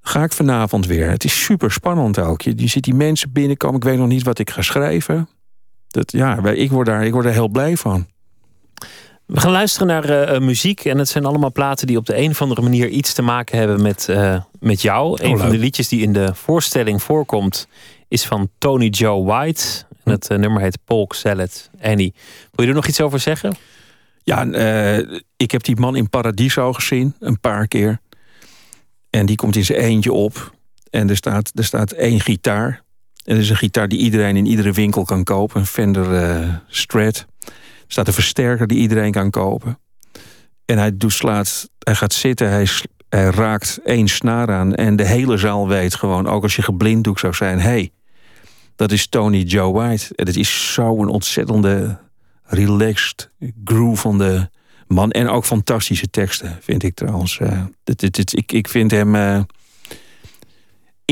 Ga 0.00 0.22
ik 0.22 0.32
vanavond 0.32 0.86
weer. 0.86 1.10
Het 1.10 1.24
is 1.24 1.44
super 1.44 1.72
spannend 1.72 2.18
ook. 2.18 2.42
Je, 2.42 2.52
je 2.56 2.66
ziet 2.66 2.84
die 2.84 2.94
mensen 2.94 3.32
binnenkomen. 3.32 3.76
Ik 3.76 3.84
weet 3.84 3.98
nog 3.98 4.08
niet 4.08 4.22
wat 4.22 4.38
ik 4.38 4.50
ga 4.50 4.62
schrijven. 4.62 5.28
Dat, 5.88 6.12
ja, 6.12 6.44
ik 6.44 6.70
word, 6.70 6.86
daar, 6.86 7.04
ik 7.04 7.12
word 7.12 7.26
er 7.26 7.32
heel 7.32 7.48
blij 7.48 7.76
van. 7.76 8.06
We 9.32 9.40
gaan 9.40 9.50
luisteren 9.50 9.86
naar 9.86 10.32
uh, 10.32 10.40
muziek. 10.40 10.84
En 10.84 10.98
het 10.98 11.08
zijn 11.08 11.24
allemaal 11.24 11.52
platen 11.52 11.86
die 11.86 11.96
op 11.96 12.06
de 12.06 12.16
een 12.16 12.30
of 12.30 12.42
andere 12.42 12.62
manier 12.62 12.88
iets 12.88 13.12
te 13.12 13.22
maken 13.22 13.58
hebben 13.58 13.82
met, 13.82 14.06
uh, 14.10 14.40
met 14.60 14.82
jou. 14.82 15.10
Oh, 15.10 15.18
een 15.18 15.38
van 15.38 15.50
de 15.50 15.58
liedjes 15.58 15.88
die 15.88 16.02
in 16.02 16.12
de 16.12 16.34
voorstelling 16.34 17.02
voorkomt 17.02 17.68
is 18.08 18.24
van 18.24 18.48
Tony 18.58 18.86
Joe 18.86 19.24
White. 19.24 19.84
En 20.04 20.12
het 20.12 20.30
uh, 20.30 20.38
nummer 20.38 20.62
heet 20.62 20.78
Polk 20.84 21.14
Salad 21.14 21.70
Annie. 21.80 22.14
Wil 22.52 22.64
je 22.64 22.70
er 22.70 22.76
nog 22.76 22.86
iets 22.86 23.00
over 23.00 23.20
zeggen? 23.20 23.56
Ja, 24.22 24.42
ik 25.36 25.50
heb 25.50 25.62
die 25.62 25.76
man 25.76 25.96
in 25.96 26.08
Paradiso 26.08 26.72
gezien, 26.72 27.14
een 27.18 27.40
paar 27.40 27.68
keer. 27.68 28.00
En 29.10 29.26
die 29.26 29.36
komt 29.36 29.56
in 29.56 29.64
zijn 29.64 29.78
eentje 29.78 30.12
op. 30.12 30.54
En 30.90 31.10
er 31.10 31.16
staat, 31.16 31.52
er 31.54 31.64
staat 31.64 31.92
één 31.92 32.20
gitaar. 32.20 32.82
En 33.24 33.34
dat 33.34 33.42
is 33.42 33.50
een 33.50 33.56
gitaar 33.56 33.88
die 33.88 33.98
iedereen 33.98 34.36
in 34.36 34.46
iedere 34.46 34.72
winkel 34.72 35.04
kan 35.04 35.24
kopen. 35.24 35.60
Een 35.60 35.66
Fender 35.66 36.62
Strat 36.68 37.26
staat 37.92 38.06
een 38.06 38.12
versterker 38.12 38.66
die 38.66 38.78
iedereen 38.78 39.12
kan 39.12 39.30
kopen. 39.30 39.78
En 40.64 40.78
hij, 40.78 40.96
doet, 40.96 41.12
slaat, 41.12 41.68
hij 41.78 41.94
gaat 41.94 42.12
zitten, 42.12 42.50
hij, 42.50 42.66
raakt 43.08 43.80
één 43.84 44.08
snaar 44.08 44.50
aan... 44.52 44.74
en 44.74 44.96
de 44.96 45.06
hele 45.06 45.36
zaal 45.36 45.68
weet 45.68 45.94
gewoon, 45.94 46.28
ook 46.28 46.42
als 46.42 46.56
je 46.56 46.62
geblinddoek 46.62 47.18
zou 47.18 47.34
zijn... 47.34 47.60
hey, 47.60 47.92
dat 48.76 48.92
is 48.92 49.06
Tony 49.06 49.42
Joe 49.42 49.72
White. 49.72 50.14
En 50.14 50.26
het 50.26 50.36
is 50.36 50.72
zo'n 50.72 51.08
ontzettende 51.08 51.98
relaxed 52.42 53.30
groove 53.64 54.48
man. 54.86 55.10
En 55.10 55.28
ook 55.28 55.44
fantastische 55.44 56.10
teksten, 56.10 56.58
vind 56.60 56.82
ik 56.82 56.94
trouwens. 56.94 57.40
Dit, 57.84 58.36
ik, 58.36 58.52
ik 58.52 58.68
vind 58.68 58.90
hem... 58.90 59.14
Uh, 59.14 59.40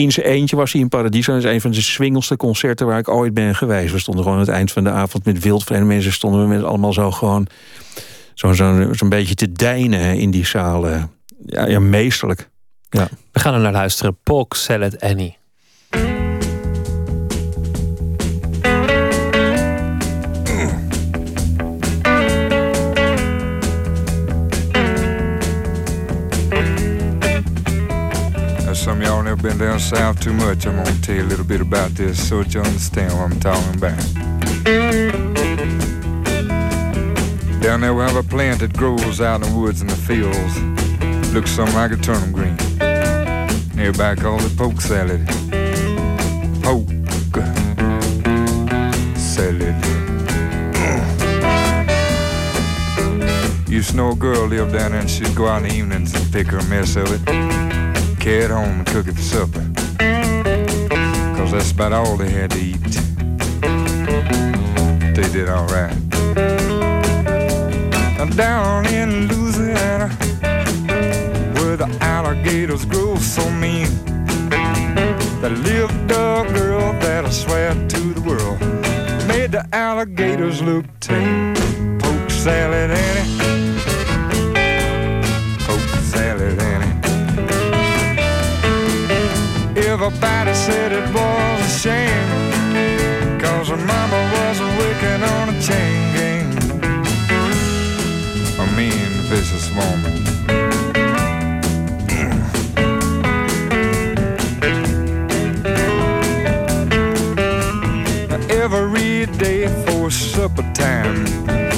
in 0.01 0.13
zijn 0.13 0.27
eentje 0.27 0.57
was 0.57 0.73
hij 0.73 0.81
in 0.81 0.89
Paradiso. 0.89 1.33
Dat 1.33 1.45
is 1.45 1.51
een 1.51 1.61
van 1.61 1.71
de 1.71 1.81
swingelste 1.81 2.37
concerten 2.37 2.87
waar 2.87 2.99
ik 2.99 3.09
ooit 3.09 3.35
ben 3.35 3.55
geweest. 3.55 3.93
We 3.93 3.99
stonden 3.99 4.23
gewoon 4.23 4.39
aan 4.39 4.45
het 4.45 4.55
eind 4.55 4.73
van 4.73 4.85
de 4.85 4.91
avond 4.91 5.25
met 5.25 5.43
wildvreemde 5.43 5.87
mensen. 5.87 6.13
Stonden 6.13 6.41
we 6.41 6.55
met 6.55 6.65
allemaal 6.65 6.93
zo 6.93 7.11
gewoon 7.11 7.47
zo'n 8.35 8.55
zo, 8.55 8.93
zo 8.93 9.09
beetje 9.09 9.35
te 9.35 9.53
deinen 9.53 10.19
in 10.19 10.31
die 10.31 10.47
zalen. 10.47 11.11
Ja, 11.47 11.67
ja 11.67 11.81
meesterlijk. 11.81 12.49
Ja. 12.89 13.09
We 13.33 13.41
gaan 13.41 13.55
er 13.55 13.61
naar 13.61 13.73
luisteren. 13.73 14.17
Polk 14.23 14.55
Salad 14.55 15.01
Annie. 15.01 15.39
Y'all 29.11 29.25
never 29.25 29.43
been 29.43 29.59
down 29.59 29.81
south 29.81 30.21
too 30.21 30.33
much, 30.33 30.69
I'm 30.69 30.77
gonna 30.77 30.95
tell 31.03 31.17
you 31.17 31.23
a 31.23 31.25
little 31.25 31.45
bit 31.45 31.61
about 31.61 31.91
this 31.97 32.29
so 32.29 32.45
that 32.45 32.55
you 32.55 32.61
understand 32.61 33.13
what 33.13 33.33
I'm 33.33 33.41
talking 33.41 33.75
about. 33.75 33.99
Down 37.61 37.81
there 37.81 37.93
we 37.93 38.03
have 38.03 38.15
a 38.15 38.23
plant 38.23 38.61
that 38.61 38.73
grows 38.73 39.21
out 39.21 39.43
in 39.43 39.51
the 39.51 39.59
woods 39.59 39.81
and 39.81 39.91
the 39.91 39.97
fields. 39.97 40.55
Looks 41.35 41.51
something 41.51 41.75
like 41.75 41.91
a 41.91 41.97
turnip 41.97 42.33
green. 42.33 42.57
Nearby 43.75 44.15
called 44.15 44.43
it 44.43 44.57
poke 44.57 44.81
salad. 44.81 45.27
Poke 46.63 46.89
salad. 49.17 49.75
Used 53.69 53.91
to 53.91 53.97
know 53.97 54.13
a 54.13 54.15
girl 54.15 54.47
lived 54.47 54.73
down 54.73 54.93
there 54.93 55.01
and 55.01 55.11
she'd 55.11 55.35
go 55.35 55.49
out 55.49 55.65
in 55.65 55.69
the 55.69 55.75
evenings 55.75 56.15
and 56.15 56.33
pick 56.33 56.47
her 56.47 56.63
mess 56.69 56.95
of 56.95 57.11
it 57.13 57.70
carry 58.21 58.49
home 58.49 58.81
and 58.81 58.87
cook 58.87 59.09
it 59.09 59.15
for 59.15 59.23
supper. 59.23 59.67
Cause 61.37 61.53
that's 61.53 61.73
about 61.73 61.93
all 61.93 62.17
they 62.19 62.29
had 62.29 62.51
to 62.51 62.59
eat. 62.59 62.77
They 65.17 65.29
did 65.33 65.49
alright. 65.49 65.97
Down 68.37 68.87
in 68.87 69.27
Louisiana, 69.29 70.09
where 71.55 71.77
the 71.77 71.89
alligators 72.01 72.85
grow 72.85 73.17
so 73.17 73.51
mean, 73.51 73.89
there 75.41 75.51
lived 75.51 76.11
a 76.11 76.47
girl 76.55 76.93
that 77.01 77.25
I 77.25 77.31
swear 77.31 77.75
to 77.75 78.15
the 78.15 78.21
world 78.21 78.61
made 79.27 79.53
the 79.53 79.67
alligators 79.75 80.63
look 80.63 80.85
tame. 81.01 81.55
Poke 81.99 82.31
salad 82.31 82.91
Annie. 82.91 83.50
Everybody 90.03 90.55
said 90.55 90.93
it 90.93 91.07
was 91.13 91.61
a 91.61 91.79
shame 91.79 93.39
Cause 93.39 93.69
her 93.69 93.77
mama 93.77 94.21
was 94.33 94.59
a 94.59 94.69
wicked 94.79 95.23
on 95.23 95.51
a 95.51 95.61
chain 95.61 96.01
gang. 96.17 96.49
A 98.59 98.67
mean, 98.79 99.11
vicious 99.29 99.69
woman. 99.77 100.17
Every 108.49 109.27
day 109.37 109.69
for 109.85 110.11
supper 110.11 110.63
time 110.73 111.27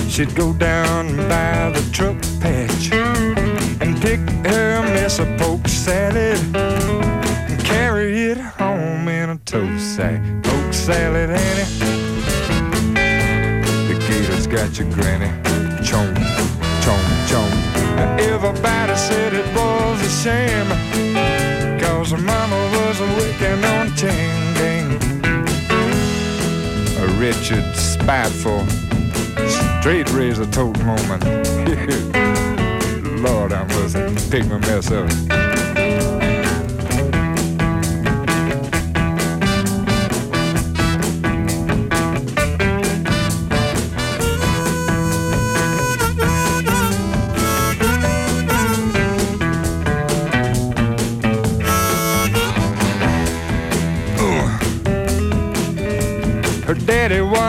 She'd 0.08 0.32
go 0.36 0.52
down 0.52 1.16
by 1.28 1.70
the 1.70 1.84
truck 1.90 2.18
patch 2.40 2.92
And 3.80 4.00
pick 4.00 4.20
her 4.46 4.82
mess 4.94 5.18
of 5.18 5.26
poke 5.38 5.66
salad 5.66 6.38
carry 7.72 8.24
it 8.30 8.38
home 8.38 9.08
in 9.08 9.30
a 9.30 9.36
tote 9.50 9.80
sack. 9.80 10.20
Poke 10.42 10.74
salad, 10.74 11.30
Annie. 11.30 11.68
The 13.88 13.96
gators 14.06 14.46
got 14.46 14.78
your 14.78 14.90
granny. 14.92 15.30
Chomp, 15.88 16.16
chomp, 16.84 17.08
chomp. 17.30 17.54
Everybody 18.32 18.94
said 18.96 19.32
it 19.32 19.46
was 19.56 19.98
a 20.10 20.12
shame. 20.22 20.70
Cause 21.80 22.10
her 22.10 22.18
mama 22.18 22.58
was 22.76 23.00
a 23.00 23.08
wicked 23.18 23.64
on 23.74 23.86
gang. 24.00 24.90
A 27.02 27.06
wretched, 27.18 27.66
spiteful, 27.74 28.66
straight 29.80 30.08
razor 30.12 30.46
tote 30.46 30.78
moment. 30.84 31.24
Lord, 33.26 33.52
I 33.52 33.64
must 33.64 34.30
pick 34.30 34.44
my 34.46 34.58
mess 34.58 34.90
up. 34.90 35.51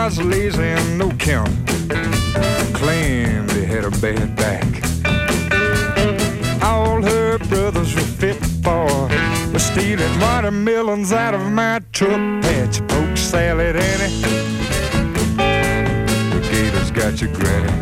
Was 0.04 0.20
lazy 0.20 0.62
and 0.62 0.98
no 0.98 1.08
count. 1.12 1.48
Claimed 2.74 3.50
he 3.52 3.64
had 3.64 3.84
a 3.84 3.90
bad 4.02 4.36
back. 4.36 4.68
All 6.62 7.00
her 7.00 7.38
brothers 7.48 7.94
were 7.94 8.10
fit 8.20 8.36
for 8.62 8.84
was 9.50 9.64
stealing 9.64 10.20
watermelons 10.20 11.10
out 11.10 11.32
of 11.32 11.40
my 11.50 11.80
truck 11.92 12.20
patch. 12.42 12.86
Poke 12.86 13.16
salad, 13.16 13.76
Annie. 13.76 14.20
The 16.34 16.40
gators 16.52 16.90
got 16.90 17.22
your 17.22 17.32
granny. 17.32 17.72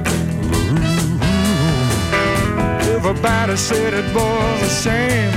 Everybody 2.97 3.57
said 3.57 3.95
it 3.95 4.15
was 4.15 4.63
a 4.63 4.73
shame. 4.83 5.33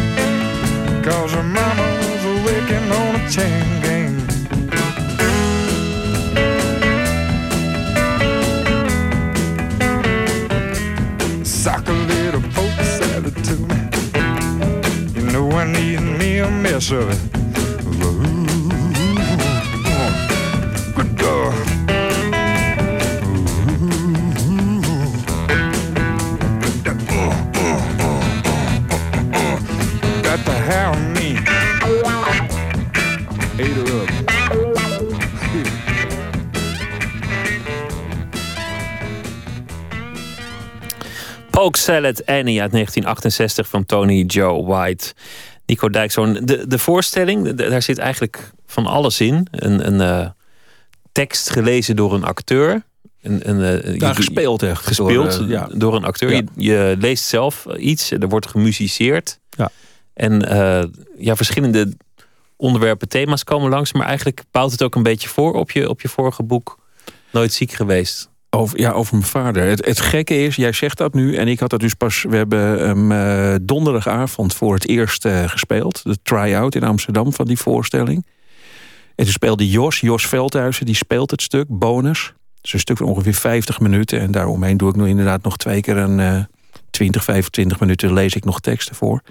Cause 1.04 1.32
her 1.32 1.43
mama 1.43 1.88
was 2.02 2.26
a 2.26 2.36
wicking 2.45 2.91
on 2.91 3.15
a 3.15 3.32
chain 3.32 3.64
yes, 16.75 16.88
sir. 16.88 17.07
Good. 17.97 18.25
Got 30.23 30.45
Salad 41.77 42.25
Annie 42.25 42.61
uit 42.61 42.71
1968 42.71 43.67
van 43.67 43.85
Tony 43.85 44.23
Joe 44.23 44.63
White. 44.63 45.13
Nico 45.65 45.89
Dijkshoorn, 45.89 46.45
de, 46.45 46.67
de 46.67 46.80
voorstelling, 46.80 47.54
daar 47.54 47.82
zit 47.82 47.97
eigenlijk 47.97 48.51
van 48.65 48.86
alles 48.86 49.21
in. 49.21 49.47
Een, 49.51 49.88
een 49.88 50.21
uh, 50.21 50.30
tekst 51.12 51.49
gelezen 51.49 51.95
door 51.95 52.13
een 52.13 52.23
acteur. 52.23 52.84
Een, 53.21 53.49
een, 53.49 53.86
uh, 53.86 53.95
ja, 53.95 54.13
gespeeld 54.13 54.63
echt. 54.63 54.86
Gespeeld 54.86 55.38
door, 55.38 55.47
ja. 55.47 55.69
door 55.73 55.95
een 55.95 56.04
acteur. 56.04 56.32
Ja. 56.32 56.36
Je, 56.36 56.63
je, 56.63 56.95
leest 56.99 57.23
zelf 57.23 57.65
iets, 57.78 58.12
er 58.12 58.30
wordt 58.30 58.47
gemusiceerd. 58.47 59.39
Ja. 59.49 59.71
En 60.13 60.39
ja, 61.17 61.36
verschillende 61.36 61.93
onderwerpen, 62.56 63.08
thema's 63.08 63.43
komen 63.43 63.69
langs. 63.69 63.93
Maar 63.93 64.08
eigenlijk 64.08 64.43
bouwt 64.51 64.71
het 64.71 64.84
ook 64.84 64.95
een 64.95 65.04
beetje 65.04 65.30
voor 65.30 65.54
op 65.54 65.71
je, 65.71 65.89
op 65.89 66.01
je 66.01 66.10
vorige 66.10 66.43
boek. 66.43 66.80
Nooit 67.32 67.54
ziek 67.54 67.71
geweest. 67.71 68.30
Ja, 68.74 68.91
over 68.91 69.15
mijn 69.15 69.28
vader. 69.28 69.68
Het, 69.68 70.00
gekke 70.00 70.44
is, 70.44 70.56
jij 70.56 70.72
zegt 70.72 70.98
dat 70.98 71.13
nu. 71.13 71.36
En 71.36 71.48
ik 71.48 71.60
had 71.60 71.70
dat 71.70 71.80
dus 71.80 71.94
pas. 71.94 72.26
We 72.30 72.36
hebben 72.36 72.88
hem 72.88 73.12
uh, 73.12 73.56
donderdagavond 73.62 74.54
voor 74.54 74.74
het 74.74 74.88
eerst 74.88 75.26
uh, 75.26 75.50
gespeeld. 75.50 76.04
De 76.04 76.18
try-out 76.24 76.76
in 76.76 76.84
Amsterdam 76.84 77.34
van 77.34 77.46
die 77.46 77.58
voorstelling. 77.58 78.26
En 79.15 79.24
toen 79.24 79.34
speelde 79.34 79.70
Jos, 79.70 80.00
Jos 80.00 80.28
Veldhuizen, 80.28 80.86
die 80.86 80.96
speelt 80.96 81.32
het 81.32 81.41
stuk, 81.41 81.65
bonus. 81.70 82.34
Is 82.62 82.74
een 82.74 82.80
stuk 82.80 82.98
van 82.98 83.08
ongeveer 83.08 83.34
50 83.34 83.80
minuten. 83.80 84.20
En 84.20 84.32
daaromheen 84.32 84.78
doe 84.78 84.89
ik 84.89 84.96
nu 84.96 85.08
inderdaad 85.08 85.44
nog 85.44 85.58
twee 85.58 85.82
keer 85.82 85.98
een 85.98 86.20
uh, 86.20 86.44
20, 86.89 87.24
25 87.24 87.80
minuten 87.80 88.13
lees 88.13 88.36
ik 88.36 88.46
nog 88.46 88.60
teksten 88.60 88.96
voor. 88.96 89.22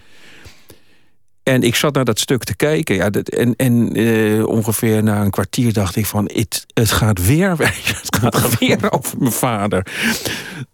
En 1.44 1.62
ik 1.62 1.74
zat 1.74 1.94
naar 1.94 2.04
dat 2.04 2.18
stuk 2.18 2.44
te 2.44 2.56
kijken. 2.56 2.94
Ja, 2.94 3.10
dat, 3.10 3.28
en 3.28 3.56
en 3.56 4.00
uh, 4.00 4.46
ongeveer 4.46 5.02
na 5.02 5.20
een 5.20 5.30
kwartier 5.30 5.72
dacht 5.72 5.96
ik 5.96 6.06
van... 6.06 6.30
Het, 6.32 6.66
het 6.74 6.90
gaat 6.90 7.26
weer, 7.26 7.50
het 7.58 8.16
gaat 8.16 8.58
weer 8.58 8.92
over 8.92 9.18
mijn 9.18 9.32
vader. 9.32 9.86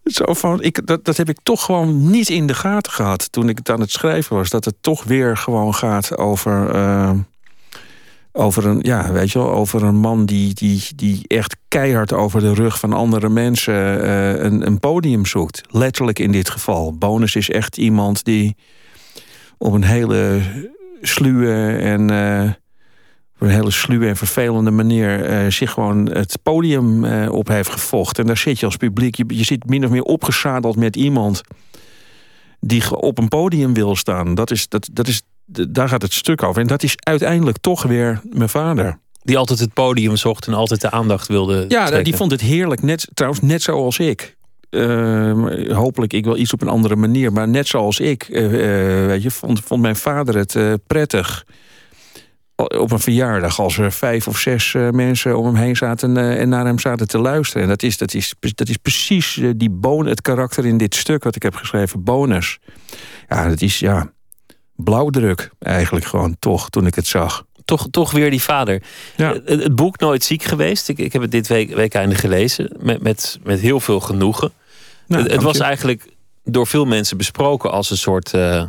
Zo 0.03 0.33
van, 0.33 0.61
ik, 0.63 0.87
dat, 0.87 1.05
dat 1.05 1.17
heb 1.17 1.29
ik 1.29 1.37
toch 1.43 1.65
gewoon 1.65 2.09
niet 2.09 2.29
in 2.29 2.47
de 2.47 2.53
gaten 2.53 2.91
gehad... 2.91 3.31
toen 3.31 3.49
ik 3.49 3.57
het 3.57 3.69
aan 3.69 3.79
het 3.79 3.91
schrijven 3.91 4.35
was. 4.35 4.49
Dat 4.49 4.65
het 4.65 4.75
toch 4.81 5.03
weer 5.03 5.37
gewoon 5.37 5.75
gaat 5.75 6.17
over... 6.17 6.75
Uh, 6.75 7.11
over 8.33 8.65
een, 8.65 8.79
ja, 8.81 9.11
weet 9.11 9.31
je 9.31 9.39
wel, 9.39 9.51
over 9.51 9.83
een 9.83 9.95
man 9.95 10.25
die, 10.25 10.53
die, 10.53 10.83
die 10.95 11.23
echt 11.27 11.55
keihard 11.67 12.13
over 12.13 12.39
de 12.39 12.53
rug 12.53 12.79
van 12.79 12.93
andere 12.93 13.29
mensen 13.29 14.03
uh, 14.03 14.43
een, 14.43 14.65
een 14.67 14.79
podium 14.79 15.25
zoekt. 15.25 15.61
Letterlijk 15.69 16.19
in 16.19 16.31
dit 16.31 16.49
geval. 16.49 16.97
Bonus 16.97 17.35
is 17.35 17.49
echt 17.49 17.77
iemand 17.77 18.23
die 18.23 18.55
op 19.61 19.73
een 19.73 19.83
hele 19.83 20.41
sluwe 21.01 21.77
en 21.77 22.11
uh, 22.11 22.51
op 23.35 23.41
een 23.41 23.49
hele 23.49 23.71
sluwe 23.71 24.07
en 24.07 24.17
vervelende 24.17 24.71
manier 24.71 25.29
uh, 25.29 25.51
zich 25.51 25.71
gewoon 25.71 26.09
het 26.11 26.39
podium 26.43 27.03
uh, 27.03 27.31
op 27.31 27.47
heeft 27.47 27.69
gevochten. 27.69 28.21
En 28.21 28.27
daar 28.27 28.37
zit 28.37 28.59
je 28.59 28.65
als 28.65 28.75
publiek, 28.75 29.15
je, 29.15 29.23
je 29.27 29.43
zit 29.43 29.69
min 29.69 29.85
of 29.85 29.91
meer 29.91 30.03
opgezadeld 30.03 30.75
met 30.75 30.95
iemand 30.95 31.41
die 32.59 32.95
op 32.95 33.17
een 33.17 33.27
podium 33.27 33.73
wil 33.73 33.95
staan. 33.95 34.35
Dat 34.35 34.51
is, 34.51 34.67
dat, 34.67 34.89
dat 34.91 35.07
is, 35.07 35.21
daar 35.69 35.89
gaat 35.89 36.01
het 36.01 36.13
stuk 36.13 36.43
over. 36.43 36.61
En 36.61 36.67
dat 36.67 36.83
is 36.83 36.95
uiteindelijk 36.97 37.57
toch 37.57 37.83
weer 37.83 38.21
mijn 38.29 38.49
vader. 38.49 38.99
Die 39.23 39.37
altijd 39.37 39.59
het 39.59 39.73
podium 39.73 40.15
zocht 40.15 40.47
en 40.47 40.53
altijd 40.53 40.81
de 40.81 40.91
aandacht 40.91 41.27
wilde. 41.27 41.65
Ja, 41.67 41.85
trekken. 41.85 42.03
die 42.03 42.15
vond 42.15 42.31
het 42.31 42.41
heerlijk. 42.41 42.81
Net, 42.81 43.07
trouwens, 43.13 43.41
net 43.41 43.61
zoals 43.61 43.99
ik. 43.99 44.37
Uh, 44.71 45.75
hopelijk 45.75 46.13
ik 46.13 46.25
wel 46.25 46.37
iets 46.37 46.53
op 46.53 46.61
een 46.61 46.67
andere 46.67 46.95
manier. 46.95 47.31
Maar 47.31 47.47
net 47.47 47.67
zoals 47.67 47.99
ik, 47.99 48.27
uh, 48.29 48.47
weet 49.05 49.23
je, 49.23 49.31
vond, 49.31 49.59
vond 49.59 49.81
mijn 49.81 49.95
vader 49.95 50.35
het 50.35 50.55
uh, 50.55 50.73
prettig. 50.87 51.45
Op 52.55 52.91
een 52.91 52.99
verjaardag, 52.99 53.59
als 53.59 53.77
er 53.77 53.91
vijf 53.91 54.27
of 54.27 54.37
zes 54.37 54.75
mensen 54.91 55.37
om 55.37 55.45
hem 55.45 55.55
heen 55.55 55.75
zaten 55.75 56.17
en 56.17 56.49
naar 56.49 56.65
hem 56.65 56.79
zaten 56.79 57.07
te 57.07 57.17
luisteren. 57.17 57.63
En 57.63 57.69
dat 57.69 57.83
is, 57.83 57.97
dat 57.97 58.13
is, 58.13 58.33
dat 58.39 58.69
is 58.69 58.77
precies 58.77 59.41
die 59.55 59.69
bon, 59.69 60.05
het 60.05 60.21
karakter 60.21 60.65
in 60.65 60.77
dit 60.77 60.95
stuk 60.95 61.23
wat 61.23 61.35
ik 61.35 61.43
heb 61.43 61.55
geschreven, 61.55 62.03
bonus. 62.03 62.59
Ja, 63.27 63.47
dat 63.47 63.61
is 63.61 63.79
ja, 63.79 64.11
blauwdruk 64.75 65.51
eigenlijk 65.59 66.05
gewoon 66.05 66.35
toch, 66.39 66.69
toen 66.69 66.85
ik 66.85 66.95
het 66.95 67.07
zag. 67.07 67.45
Toch, 67.65 67.87
toch 67.91 68.11
weer 68.11 68.29
die 68.29 68.41
vader. 68.41 68.83
Ja. 69.15 69.33
Het, 69.33 69.63
het, 69.63 69.75
boek 69.75 69.99
Nooit 69.99 70.23
ziek 70.23 70.43
geweest. 70.43 70.89
Ik, 70.89 70.97
ik 70.97 71.13
heb 71.13 71.21
het 71.21 71.31
dit 71.31 71.47
week, 71.47 71.75
week 71.75 71.93
einde 71.93 72.15
gelezen. 72.15 72.75
Met, 72.79 73.01
met, 73.01 73.39
met 73.43 73.59
heel 73.59 73.79
veel 73.79 73.99
genoegen. 73.99 74.51
Nou, 75.11 75.23
het, 75.23 75.31
het 75.31 75.41
was 75.41 75.59
eigenlijk 75.59 76.07
door 76.43 76.67
veel 76.67 76.85
mensen 76.85 77.17
besproken 77.17 77.71
als 77.71 77.89
een 77.91 77.97
soort 77.97 78.33
uh, 78.33 78.63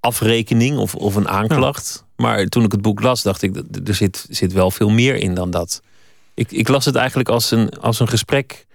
afrekening 0.00 0.78
of, 0.78 0.94
of 0.94 1.14
een 1.14 1.28
aanklacht. 1.28 2.04
Ja. 2.16 2.24
Maar 2.24 2.46
toen 2.46 2.64
ik 2.64 2.72
het 2.72 2.82
boek 2.82 3.00
las, 3.00 3.22
dacht 3.22 3.42
ik, 3.42 3.56
er 3.84 3.94
zit, 3.94 4.26
zit 4.30 4.52
wel 4.52 4.70
veel 4.70 4.90
meer 4.90 5.14
in 5.14 5.34
dan 5.34 5.50
dat. 5.50 5.82
Ik, 6.34 6.52
ik 6.52 6.68
las 6.68 6.84
het 6.84 6.94
eigenlijk 6.94 7.28
als 7.28 7.50
een, 7.50 7.68
als 7.68 8.00
een 8.00 8.08
gesprek 8.08 8.66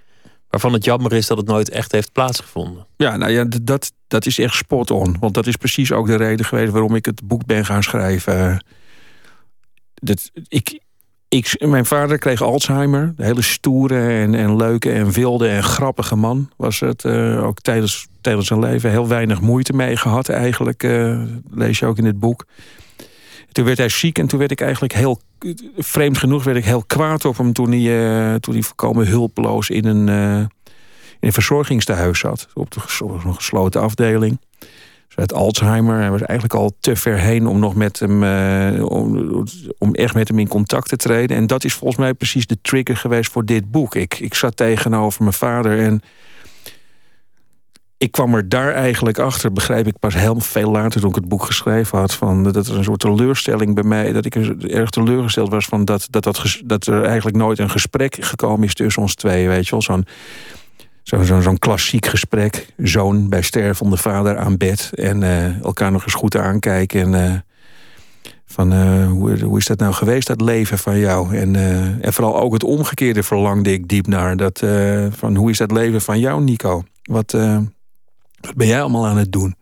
waarvan 0.49 0.73
het 0.73 0.85
jammer 0.85 1.13
is 1.13 1.27
dat 1.27 1.37
het 1.37 1.47
nooit 1.47 1.69
echt 1.69 1.91
heeft 1.91 2.11
plaatsgevonden. 2.11 2.85
Ja, 2.97 3.17
nou 3.17 3.31
ja, 3.31 3.45
dat, 3.61 3.91
dat 4.07 4.25
is 4.25 4.39
echt 4.39 4.55
spot 4.55 4.91
on. 4.91 5.17
Want 5.19 5.33
dat 5.33 5.47
is 5.47 5.55
precies 5.55 5.91
ook 5.91 6.07
de 6.07 6.15
reden 6.15 6.45
geweest 6.45 6.71
waarom 6.71 6.95
ik 6.95 7.05
het 7.05 7.27
boek 7.27 7.45
ben 7.45 7.65
gaan 7.65 7.83
schrijven. 7.83 8.65
Dat, 9.93 10.31
ik, 10.47 10.79
ik, 11.29 11.65
mijn 11.65 11.85
vader 11.85 12.17
kreeg 12.17 12.41
Alzheimer. 12.41 13.01
Een 13.01 13.25
hele 13.25 13.41
stoere 13.41 14.07
en, 14.07 14.35
en 14.35 14.55
leuke 14.55 14.91
en 14.91 15.11
wilde 15.11 15.47
en 15.47 15.63
grappige 15.63 16.15
man 16.15 16.49
was 16.57 16.79
het. 16.79 17.03
Uh, 17.03 17.45
ook 17.45 17.59
tijdens, 17.59 18.07
tijdens 18.21 18.47
zijn 18.47 18.59
leven 18.59 18.89
heel 18.89 19.07
weinig 19.07 19.41
moeite 19.41 19.73
mee 19.73 19.97
gehad 19.97 20.29
eigenlijk. 20.29 20.83
Uh, 20.83 21.21
lees 21.51 21.79
je 21.79 21.85
ook 21.85 21.97
in 21.97 22.05
het 22.05 22.19
boek. 22.19 22.45
Toen 23.51 23.65
werd 23.65 23.77
hij 23.77 23.89
ziek 23.89 24.19
en 24.19 24.27
toen 24.27 24.39
werd 24.39 24.51
ik 24.51 24.61
eigenlijk 24.61 24.93
heel... 24.93 25.21
Vreemd 25.77 26.17
genoeg 26.17 26.43
werd 26.43 26.57
ik 26.57 26.65
heel 26.65 26.83
kwaad 26.87 27.25
op 27.25 27.37
hem 27.37 27.53
toen 27.53 27.71
hij, 27.71 27.79
uh, 27.79 28.35
toen 28.35 28.53
hij 28.53 28.63
voorkomen 28.63 29.07
hulpeloos 29.07 29.69
in 29.69 29.85
een, 29.85 30.07
in 30.07 30.47
een 31.19 31.33
verzorgingstehuis 31.33 32.19
zat. 32.19 32.47
Op 32.53 32.71
de 32.71 32.79
een 32.99 33.35
gesloten 33.35 33.81
afdeling. 33.81 34.39
Uit 35.19 35.33
Alzheimer. 35.33 35.99
Hij 35.99 36.11
was 36.11 36.21
eigenlijk 36.21 36.59
al 36.59 36.75
te 36.79 36.95
ver 36.95 37.19
heen 37.19 37.47
om 37.47 37.59
nog 37.59 37.75
met 37.75 37.99
hem, 37.99 38.23
om, 38.83 39.43
om 39.77 39.93
echt 39.93 40.13
met 40.13 40.27
hem 40.27 40.39
in 40.39 40.47
contact 40.47 40.89
te 40.89 40.95
treden. 40.95 41.37
En 41.37 41.47
dat 41.47 41.63
is 41.63 41.73
volgens 41.73 41.99
mij 41.99 42.13
precies 42.13 42.47
de 42.47 42.57
trigger 42.61 42.97
geweest 42.97 43.31
voor 43.31 43.45
dit 43.45 43.71
boek. 43.71 43.95
Ik, 43.95 44.19
ik 44.19 44.33
zat 44.33 44.57
tegenover 44.57 45.21
mijn 45.23 45.33
vader 45.33 45.79
en 45.79 46.01
ik 47.99 48.11
kwam 48.11 48.35
er 48.35 48.49
daar 48.49 48.73
eigenlijk 48.73 49.17
achter, 49.17 49.53
begrijp 49.53 49.87
ik 49.87 49.99
pas 49.99 50.13
heel 50.13 50.39
veel 50.39 50.71
later 50.71 51.01
toen 51.01 51.09
ik 51.09 51.15
het 51.15 51.27
boek 51.27 51.43
geschreven 51.43 51.97
had. 51.97 52.13
Van, 52.13 52.43
dat 52.43 52.67
er 52.67 52.77
een 52.77 52.83
soort 52.83 52.99
teleurstelling 52.99 53.75
bij 53.75 53.83
mij, 53.83 54.11
dat 54.11 54.25
ik 54.25 54.35
erg 54.35 54.89
teleurgesteld 54.89 55.49
was 55.49 55.65
van 55.65 55.85
dat, 55.85 56.07
dat, 56.09 56.23
dat, 56.23 56.59
dat 56.65 56.87
er 56.87 57.03
eigenlijk 57.03 57.37
nooit 57.37 57.59
een 57.59 57.69
gesprek 57.69 58.17
gekomen 58.19 58.67
is 58.67 58.73
tussen 58.73 59.01
ons 59.01 59.15
twee. 59.15 59.47
Weet 59.47 59.65
je 59.65 59.71
wel, 59.71 59.81
zo'n 59.81 60.05
Zo'n 61.09 61.25
zo, 61.25 61.41
zo 61.41 61.53
klassiek 61.53 62.05
gesprek. 62.05 62.67
Zoon 62.77 63.29
bij 63.29 63.41
stervende 63.41 63.97
vader 63.97 64.37
aan 64.37 64.57
bed. 64.57 64.89
En 64.93 65.21
uh, 65.21 65.61
elkaar 65.63 65.91
nog 65.91 66.03
eens 66.03 66.13
goed 66.13 66.37
aankijken. 66.37 67.13
En 67.13 67.31
uh, 67.31 68.31
van 68.45 68.73
uh, 68.73 69.07
hoe, 69.07 69.39
hoe 69.39 69.57
is 69.57 69.65
dat 69.65 69.79
nou 69.79 69.93
geweest, 69.93 70.27
dat 70.27 70.41
leven 70.41 70.77
van 70.77 70.99
jou? 70.99 71.35
En, 71.35 71.55
en 72.01 72.13
vooral 72.13 72.39
ook 72.39 72.53
het 72.53 72.63
omgekeerde 72.63 73.23
verlangde 73.23 73.71
ik 73.71 73.87
diep 73.87 74.07
naar. 74.07 74.37
Dat, 74.37 74.63
van 75.09 75.35
hoe 75.35 75.49
is 75.49 75.57
dat 75.57 75.71
leven 75.71 76.01
van 76.01 76.19
jou, 76.19 76.41
Nico? 76.41 76.83
Wat, 77.03 77.31
wat 78.41 78.55
ben 78.55 78.67
jij 78.67 78.81
allemaal 78.81 79.07
aan 79.07 79.17
het 79.17 79.31
doen? 79.31 79.55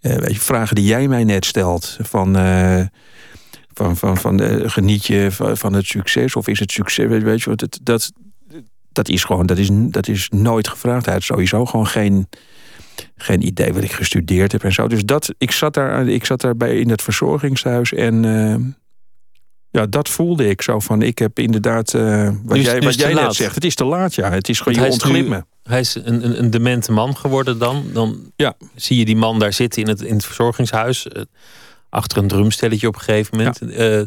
weet 0.00 0.34
je, 0.34 0.40
vragen 0.40 0.74
die 0.74 0.84
jij 0.84 1.08
mij 1.08 1.24
net 1.24 1.44
stelt. 1.44 1.96
Van 2.00 2.36
van, 3.76 3.96
van, 3.96 4.16
van 4.16 4.40
geniet 4.70 5.06
je 5.06 5.28
van, 5.30 5.56
van, 5.56 5.72
het 5.72 5.86
succes? 5.86 6.36
Of 6.36 6.48
is 6.48 6.58
het 6.58 6.70
succes? 6.70 7.22
Weet 7.22 7.42
je, 7.42 7.54
dat, 7.54 7.78
dat, 7.82 8.12
dat 8.94 9.08
is 9.08 9.24
gewoon, 9.24 9.46
dat 9.46 9.58
is, 9.58 9.68
dat 9.72 10.08
is 10.08 10.28
nooit 10.28 10.68
gevraagd. 10.68 11.04
Hij 11.04 11.14
had 11.14 11.22
sowieso 11.22 11.64
gewoon 11.64 11.86
geen, 11.86 12.28
geen 13.16 13.46
idee 13.46 13.72
wat 13.72 13.82
ik 13.82 13.92
gestudeerd 13.92 14.52
heb 14.52 14.64
en 14.64 14.72
zo. 14.72 14.88
Dus 14.88 15.04
dat, 15.04 15.34
ik 15.38 15.50
zat 15.50 15.74
daar, 15.74 16.08
ik 16.08 16.24
zat 16.24 16.40
daar 16.40 16.56
bij 16.56 16.78
in 16.78 16.90
het 16.90 17.02
verzorgingshuis 17.02 17.92
en 17.92 18.24
uh, 18.24 18.56
ja, 19.70 19.86
dat 19.86 20.08
voelde 20.08 20.48
ik 20.48 20.62
zo 20.62 20.80
van. 20.80 21.02
Ik 21.02 21.18
heb 21.18 21.38
inderdaad, 21.38 21.92
uh, 21.92 22.30
wat 22.44 22.60
jij, 22.60 22.80
wat 22.80 22.94
jij 22.94 23.14
laat. 23.14 23.24
net 23.24 23.34
zegt, 23.34 23.54
het 23.54 23.64
is 23.64 23.74
te 23.74 23.84
laat, 23.84 24.14
ja. 24.14 24.30
Het 24.30 24.48
is 24.48 24.60
gewoon, 24.60 24.84
je 24.84 24.90
ontglipt 24.90 25.28
me. 25.28 25.44
Hij 25.62 25.80
is 25.80 25.94
een, 25.94 26.24
een, 26.24 26.38
een, 26.38 26.50
demente 26.50 26.92
man 26.92 27.16
geworden 27.16 27.58
dan. 27.58 27.84
Dan 27.92 28.32
ja. 28.36 28.54
zie 28.74 28.98
je 28.98 29.04
die 29.04 29.16
man 29.16 29.38
daar 29.38 29.52
zitten 29.52 29.82
in 29.82 29.88
het, 29.88 30.00
in 30.00 30.14
het 30.14 30.24
verzorgingshuis. 30.24 31.06
Uh, 31.06 31.22
achter 31.88 32.18
een 32.18 32.28
drumstelletje 32.28 32.86
op 32.86 32.94
een 32.94 33.00
gegeven 33.00 33.36
moment. 33.36 33.60
Ja. 33.66 34.04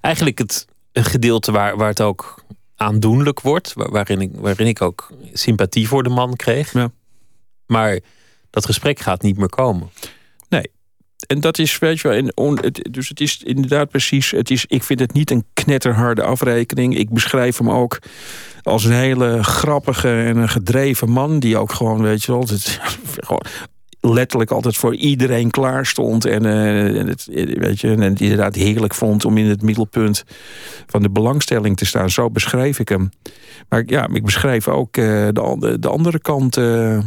eigenlijk 0.00 0.38
het 0.38 0.66
een 0.92 1.04
gedeelte 1.04 1.52
waar, 1.52 1.76
waar 1.76 1.88
het 1.88 2.00
ook 2.00 2.44
aandoenlijk 2.78 3.40
wordt. 3.40 3.72
Waarin 3.74 4.20
ik, 4.20 4.30
waarin 4.34 4.66
ik 4.66 4.82
ook 4.82 5.10
sympathie 5.32 5.88
voor 5.88 6.02
de 6.02 6.08
man 6.08 6.36
kreeg. 6.36 6.72
Ja. 6.72 6.90
Maar 7.66 7.98
dat 8.50 8.66
gesprek 8.66 9.00
gaat 9.00 9.22
niet 9.22 9.38
meer 9.38 9.48
komen. 9.48 9.90
Nee. 10.48 10.70
En 11.26 11.40
dat 11.40 11.58
is, 11.58 11.78
weet 11.78 12.00
je 12.00 12.08
wel, 12.08 12.16
en 12.16 12.36
on, 12.36 12.58
het, 12.58 12.88
dus 12.90 13.08
het 13.08 13.20
is 13.20 13.42
inderdaad 13.42 13.88
precies, 13.88 14.30
het 14.30 14.50
is, 14.50 14.64
ik 14.66 14.82
vind 14.82 15.00
het 15.00 15.12
niet 15.12 15.30
een 15.30 15.44
knetterharde 15.52 16.22
afrekening. 16.22 16.96
Ik 16.96 17.10
beschrijf 17.10 17.58
hem 17.58 17.70
ook 17.70 17.98
als 18.62 18.84
een 18.84 18.92
hele 18.92 19.44
grappige 19.44 20.08
en 20.08 20.36
een 20.36 20.48
gedreven 20.48 21.10
man, 21.10 21.38
die 21.38 21.56
ook 21.56 21.72
gewoon, 21.72 22.02
weet 22.02 22.24
je 22.24 22.32
wel, 22.32 22.40
het, 22.40 22.80
gewoon 23.26 23.42
letterlijk 24.12 24.50
altijd 24.50 24.76
voor 24.76 24.94
iedereen 24.94 25.50
klaar 25.50 25.86
stond. 25.86 26.24
En, 26.24 26.44
uh, 26.44 27.06
het, 27.06 27.28
weet 27.58 27.80
je, 27.80 27.88
en 27.88 28.00
het 28.00 28.20
inderdaad 28.20 28.54
heerlijk 28.54 28.94
vond 28.94 29.24
om 29.24 29.36
in 29.36 29.46
het 29.46 29.62
middelpunt 29.62 30.24
van 30.86 31.02
de 31.02 31.10
belangstelling 31.10 31.76
te 31.76 31.86
staan. 31.86 32.10
Zo 32.10 32.30
beschreef 32.30 32.78
ik 32.78 32.88
hem. 32.88 33.10
Maar 33.68 33.82
ja, 33.86 34.08
ik 34.12 34.24
beschrijf 34.24 34.68
ook 34.68 34.96
uh, 34.96 35.28
de, 35.32 35.76
de 35.80 35.88
andere 35.88 36.18
kant 36.18 36.56
uh, 36.56 36.96
eh, 36.96 37.02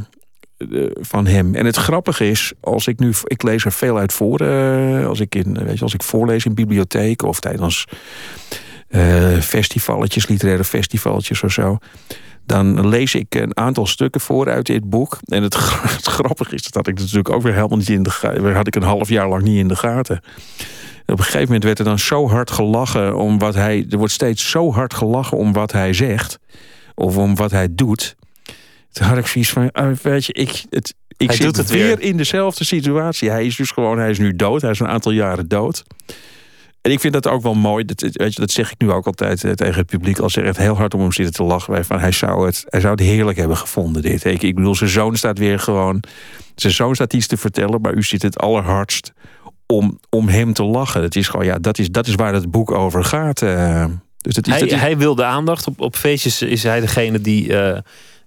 van 1.00 1.28
hem. 1.28 1.56
En 1.56 1.66
het 1.66 1.76
grappige 1.76 2.30
is, 2.30 2.54
als 2.60 2.88
ik 2.88 3.00
nu, 3.00 3.14
ik 3.24 3.44
lees 3.44 3.66
er 3.66 3.72
veel 3.72 3.98
uit 3.98 4.14
voor, 4.14 4.44
als 5.06 5.20
ik 5.20 5.36
in, 5.36 5.64
weet 5.64 5.78
je, 5.78 5.84
als 5.84 5.94
ik 5.94 6.04
voorlees 6.04 6.46
in 6.46 6.54
bibliotheken 6.54 7.28
of 7.28 7.40
tijdens 7.40 7.86
festivalletjes, 9.40 10.28
literaire 10.28 10.64
festivalletjes 10.64 11.44
of 11.44 11.52
zo. 11.52 11.78
Dan 12.46 12.88
lees 12.88 13.16
ik 13.16 13.36
een 13.36 13.58
aantal 13.58 13.86
stukken 13.86 14.22
voor 14.22 14.50
uit 14.50 14.66
dit 14.66 14.90
boek. 14.90 15.20
En 15.26 15.44
het, 15.44 15.54
het 15.98 16.06
grappige 16.06 16.56
is, 16.56 16.64
dat 16.64 16.74
had 16.74 16.88
ik 16.88 17.00
natuurlijk 17.00 17.30
ook 17.30 17.42
weer 17.42 17.54
helemaal 17.54 17.78
niet 17.78 17.90
in 17.90 18.04
de 18.04 18.10
gaten. 18.10 18.56
had 18.56 18.68
ik 18.68 18.76
een 18.76 18.84
half 18.84 19.10
jaar 19.10 19.30
lang 19.30 19.44
niet 19.44 19.58
in 19.58 19.68
de 19.68 19.76
gaten. 19.76 20.18
op 21.06 21.18
een 21.18 21.24
gegeven 21.24 21.46
moment 21.46 21.64
werd 21.64 21.80
er 21.80 21.86
dan 21.86 22.00
zo 22.00 22.30
hard 22.30 22.52
gelachen 22.52 23.18
om 23.18 23.40
wat 23.40 23.54
hij. 23.54 23.86
Er 23.90 23.98
wordt 23.98 24.14
steeds 24.14 24.50
zo 24.50 24.72
hard 24.72 24.94
gelachen 24.94 25.38
om 25.38 25.54
wat 25.54 25.72
hij 25.72 25.94
zegt. 25.94 26.40
Of 26.96 27.18
om 27.18 27.36
wat 27.36 27.52
hij 27.52 27.68
doet. 27.72 28.16
Toen 28.92 29.08
had 29.08 29.18
ik 29.18 29.28
zoiets 29.28 29.52
van, 29.52 29.70
uh, 29.74 29.92
weet 30.02 30.26
je, 30.26 30.34
ik, 30.34 30.66
het, 30.70 30.94
ik 31.18 31.28
hij 31.28 31.36
zit 31.36 31.58
het 31.58 31.70
weer, 31.70 31.86
weer 31.86 32.02
in 32.02 32.18
dezelfde 32.18 32.64
situatie. 32.64 33.30
Hij 33.30 33.46
is 33.46 33.56
dus 33.56 33.72
gewoon, 33.72 33.98
hij 33.98 34.10
is 34.10 34.20
nu 34.20 34.36
dood. 34.36 34.62
Hij 34.62 34.72
is 34.72 34.80
een 34.80 34.88
aantal 34.88 35.12
jaren 35.12 35.48
dood. 35.48 35.84
En 36.82 36.92
ik 36.92 37.00
vind 37.00 37.14
dat 37.14 37.28
ook 37.28 37.42
wel 37.42 37.54
mooi. 37.54 37.86
Dat, 37.86 38.02
weet 38.02 38.34
je, 38.34 38.40
dat 38.40 38.52
zeg 38.52 38.72
ik 38.72 38.82
nu 38.82 38.92
ook 38.92 39.06
altijd 39.06 39.44
eh, 39.44 39.52
tegen 39.52 39.76
het 39.76 39.86
publiek. 39.86 40.20
Als 40.20 40.34
ze 40.34 40.42
echt 40.42 40.58
heel 40.58 40.76
hard 40.76 40.94
om 40.94 41.00
hem 41.00 41.12
zitten 41.12 41.34
te 41.34 41.44
lachen. 41.44 41.74
Wij 41.74 41.84
van, 41.84 42.00
hij, 42.00 42.12
zou 42.12 42.46
het, 42.46 42.66
hij 42.70 42.80
zou 42.80 42.94
het 42.94 43.04
heerlijk 43.04 43.38
hebben 43.38 43.58
gevonden, 43.58 44.02
dit. 44.02 44.26
Ik, 44.26 44.42
ik 44.42 44.56
bedoel, 44.56 44.76
zijn 44.76 44.90
zoon 44.90 45.16
staat 45.16 45.38
weer 45.38 45.60
gewoon... 45.60 46.04
Zijn 46.56 46.74
zoon 46.74 46.96
staat 46.96 47.14
iets 47.14 47.28
te 47.28 47.38
vertellen, 47.38 47.82
maar 47.82 47.94
u 47.94 48.04
zit 48.04 48.22
het 48.22 48.40
allerhardst 48.40 49.14
om, 49.66 50.00
om 50.10 50.28
hem 50.28 50.54
te 50.54 50.64
lachen. 50.64 51.02
Het 51.02 51.16
is 51.16 51.28
gewoon, 51.28 51.46
ja, 51.46 51.58
dat 51.60 51.80
is, 51.80 51.90
dat 51.90 52.08
is 52.08 52.16
waar 52.16 52.34
het 52.34 52.52
boek 52.52 52.72
over 52.72 53.04
gaat. 53.04 53.42
Uh, 53.42 53.86
dus 54.18 54.34
dat 54.36 54.48
is, 54.48 54.54
hij, 54.54 54.62
dat 54.62 54.72
is... 54.72 54.80
hij 54.80 54.98
wil 54.98 55.16
de 55.16 55.24
aandacht. 55.24 55.68
Op, 55.68 55.82
op 55.82 55.96
feestjes 55.96 56.42
is 56.42 56.64
hij 56.64 56.80
degene 56.80 57.22
die... 57.22 57.48
Uh, 57.48 57.78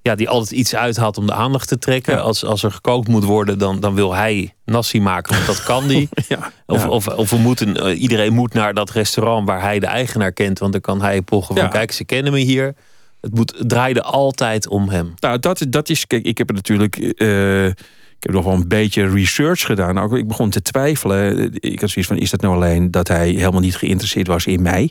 ja, 0.05 0.15
die 0.15 0.29
altijd 0.29 0.51
iets 0.51 0.75
uithaalt 0.75 1.19
om 1.19 1.27
de 1.27 1.33
aandacht 1.33 1.69
te 1.69 1.79
trekken. 1.79 2.15
Ja. 2.15 2.21
Als, 2.21 2.45
als 2.45 2.63
er 2.63 2.71
gekookt 2.71 3.09
moet 3.09 3.25
worden, 3.25 3.59
dan, 3.59 3.81
dan 3.81 3.95
wil 3.95 4.15
hij 4.15 4.55
nasi 4.65 5.01
maken, 5.01 5.35
want 5.35 5.47
dat 5.47 5.63
kan 5.63 5.89
die. 5.89 6.09
ja, 6.29 6.53
Of, 6.67 6.83
ja. 6.83 6.89
of, 6.89 7.09
of 7.09 7.31
we 7.31 7.37
moeten, 7.37 7.87
uh, 7.87 8.01
iedereen 8.01 8.33
moet 8.33 8.53
naar 8.53 8.75
dat 8.75 8.91
restaurant 8.91 9.47
waar 9.49 9.61
hij 9.61 9.79
de 9.79 9.87
eigenaar 9.87 10.33
kent. 10.33 10.59
Want 10.59 10.73
dan 10.73 10.81
kan 10.81 11.01
hij 11.01 11.23
pochen 11.23 11.57
van, 11.57 11.71
kijk, 11.71 11.93
ze 11.93 12.05
kennen 12.05 12.33
me 12.33 12.39
hier. 12.39 12.75
Het, 13.21 13.35
moet, 13.35 13.55
het 13.59 13.69
draaide 13.69 14.03
altijd 14.03 14.69
om 14.69 14.89
hem. 14.89 15.15
Nou, 15.19 15.39
dat, 15.39 15.67
dat 15.69 15.89
is. 15.89 16.07
Kijk, 16.07 16.25
ik 16.25 16.39
heb 16.39 16.49
er 16.49 16.55
natuurlijk. 16.55 16.97
eh, 16.97 17.67
ik 17.67 18.31
heb 18.31 18.33
nog 18.33 18.45
wel 18.45 18.55
een 18.55 18.69
beetje 18.69 19.09
research 19.09 19.61
gedaan. 19.61 19.99
Ook, 19.99 20.17
ik 20.17 20.29
begon 20.29 20.51
te 20.51 20.63
twijfelen. 20.63 21.53
Ik 21.55 21.81
had 21.81 21.91
zoiets 21.91 22.13
van: 22.13 22.21
is 22.21 22.31
dat 22.31 22.41
nou 22.41 22.55
alleen 22.55 22.91
dat 22.91 23.09
hij 23.09 23.29
helemaal 23.29 23.61
niet 23.61 23.77
geïnteresseerd 23.77 24.27
was 24.27 24.47
in 24.47 24.63
mij? 24.63 24.91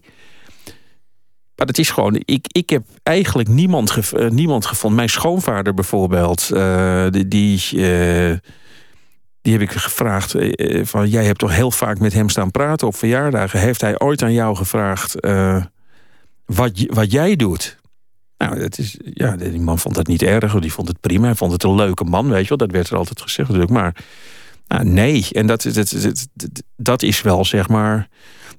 Maar 1.55 1.67
het 1.67 1.77
is 1.77 1.89
gewoon. 1.89 2.21
Ik, 2.25 2.45
ik 2.47 2.69
heb 2.69 2.83
eigenlijk 3.03 3.49
niemand, 3.49 3.91
gev- 3.91 4.13
eh, 4.13 4.29
niemand 4.29 4.65
gevonden. 4.65 4.97
Mijn 4.97 5.09
schoonvader 5.09 5.73
bijvoorbeeld. 5.73 6.49
eh, 6.53 7.05
die. 7.09 7.27
die 7.27 7.59
eh, 7.71 8.37
die 9.41 9.53
heb 9.53 9.61
ik 9.61 9.71
gevraagd 9.71 10.35
van 10.83 11.09
jij 11.09 11.25
hebt 11.25 11.39
toch 11.39 11.55
heel 11.55 11.71
vaak 11.71 11.99
met 11.99 12.13
hem 12.13 12.29
staan 12.29 12.51
praten 12.51 12.87
op 12.87 12.95
verjaardagen. 12.95 13.59
Heeft 13.59 13.81
hij 13.81 13.99
ooit 13.99 14.23
aan 14.23 14.33
jou 14.33 14.55
gevraagd 14.55 15.15
wat, 16.45 16.85
wat 16.87 17.11
jij 17.11 17.35
doet? 17.35 17.77
Nou, 18.37 18.59
dat 18.59 18.77
is, 18.77 18.97
ja, 19.03 19.35
die 19.35 19.59
man 19.59 19.79
vond 19.79 19.95
dat 19.95 20.07
niet 20.07 20.21
erg. 20.21 20.59
Die 20.59 20.73
vond 20.73 20.87
het 20.87 20.99
prima. 20.99 21.25
Hij 21.25 21.35
vond 21.35 21.51
het 21.51 21.63
een 21.63 21.75
leuke 21.75 22.03
man, 22.03 22.29
weet 22.29 22.41
je 22.41 22.47
wel. 22.49 22.57
Dat 22.57 22.71
werd 22.71 22.89
er 22.89 22.97
altijd 22.97 23.21
gezegd 23.21 23.49
natuurlijk. 23.49 23.73
Maar 23.77 23.95
nou, 24.67 24.85
nee. 24.85 25.27
En 25.31 25.47
dat, 25.47 25.61
dat, 25.61 25.73
dat, 25.75 26.27
dat, 26.33 26.63
dat 26.75 27.03
is 27.03 27.21
wel, 27.21 27.45
zeg 27.45 27.69
maar... 27.69 28.07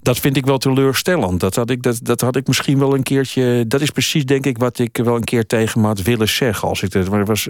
Dat 0.05 0.19
vind 0.19 0.37
ik 0.37 0.47
wel 0.47 0.59
teleurstellend. 0.59 1.41
Dat 1.41 1.55
had 1.55 1.71
ik, 1.71 1.83
dat, 1.83 1.99
dat 2.03 2.21
had 2.21 2.37
ik 2.37 2.47
misschien 2.47 2.79
wel 2.79 2.95
een 2.95 3.03
keertje... 3.03 3.65
Dat 3.69 3.81
is 3.81 3.91
precies, 3.91 4.25
denk 4.25 4.47
ik, 4.47 4.59
wat 4.59 4.79
ik 4.79 4.97
wel 4.97 5.17
een 5.17 5.25
keer 5.25 5.47
tegen 5.47 5.81
me 5.81 5.87
had 5.87 6.03
willen 6.03 6.29
zeggen. 6.29 6.69
Als 6.69 6.83
ik 6.83 6.93
het, 6.93 7.11
maar 7.11 7.19
het 7.19 7.29
was 7.29 7.49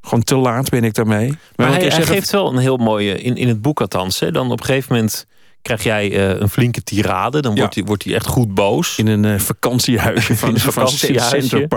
gewoon 0.00 0.24
te 0.24 0.36
laat 0.36 0.70
ben 0.70 0.84
ik 0.84 0.94
daarmee. 0.94 1.36
Maar 1.56 1.68
hij, 1.68 1.90
geeft 1.90 2.30
wel 2.30 2.52
een 2.52 2.58
heel 2.58 2.76
mooie, 2.76 3.20
in, 3.20 3.36
in 3.36 3.48
het 3.48 3.62
boek 3.62 3.80
althans. 3.80 4.20
Hè, 4.20 4.30
dan 4.30 4.50
op 4.50 4.60
een 4.60 4.66
gegeven 4.66 4.94
moment 4.94 5.26
krijg 5.62 5.82
jij 5.82 6.12
eh, 6.12 6.40
een 6.40 6.48
flinke 6.48 6.82
tirade. 6.82 7.40
Dan 7.40 7.52
Ja. 7.54 7.58
wordt 7.60 7.74
hij 7.74 7.84
wordt 7.84 8.04
hij 8.04 8.14
echt 8.14 8.26
goed 8.26 8.54
boos. 8.54 8.98
In 8.98 9.06
een 9.06 9.24
eh, 9.24 9.38
vakantiehuisje 9.38 10.36
van, 10.36 10.48
een 10.48 10.60
vakantiehuisje. 10.60 11.48
Center 11.48 11.68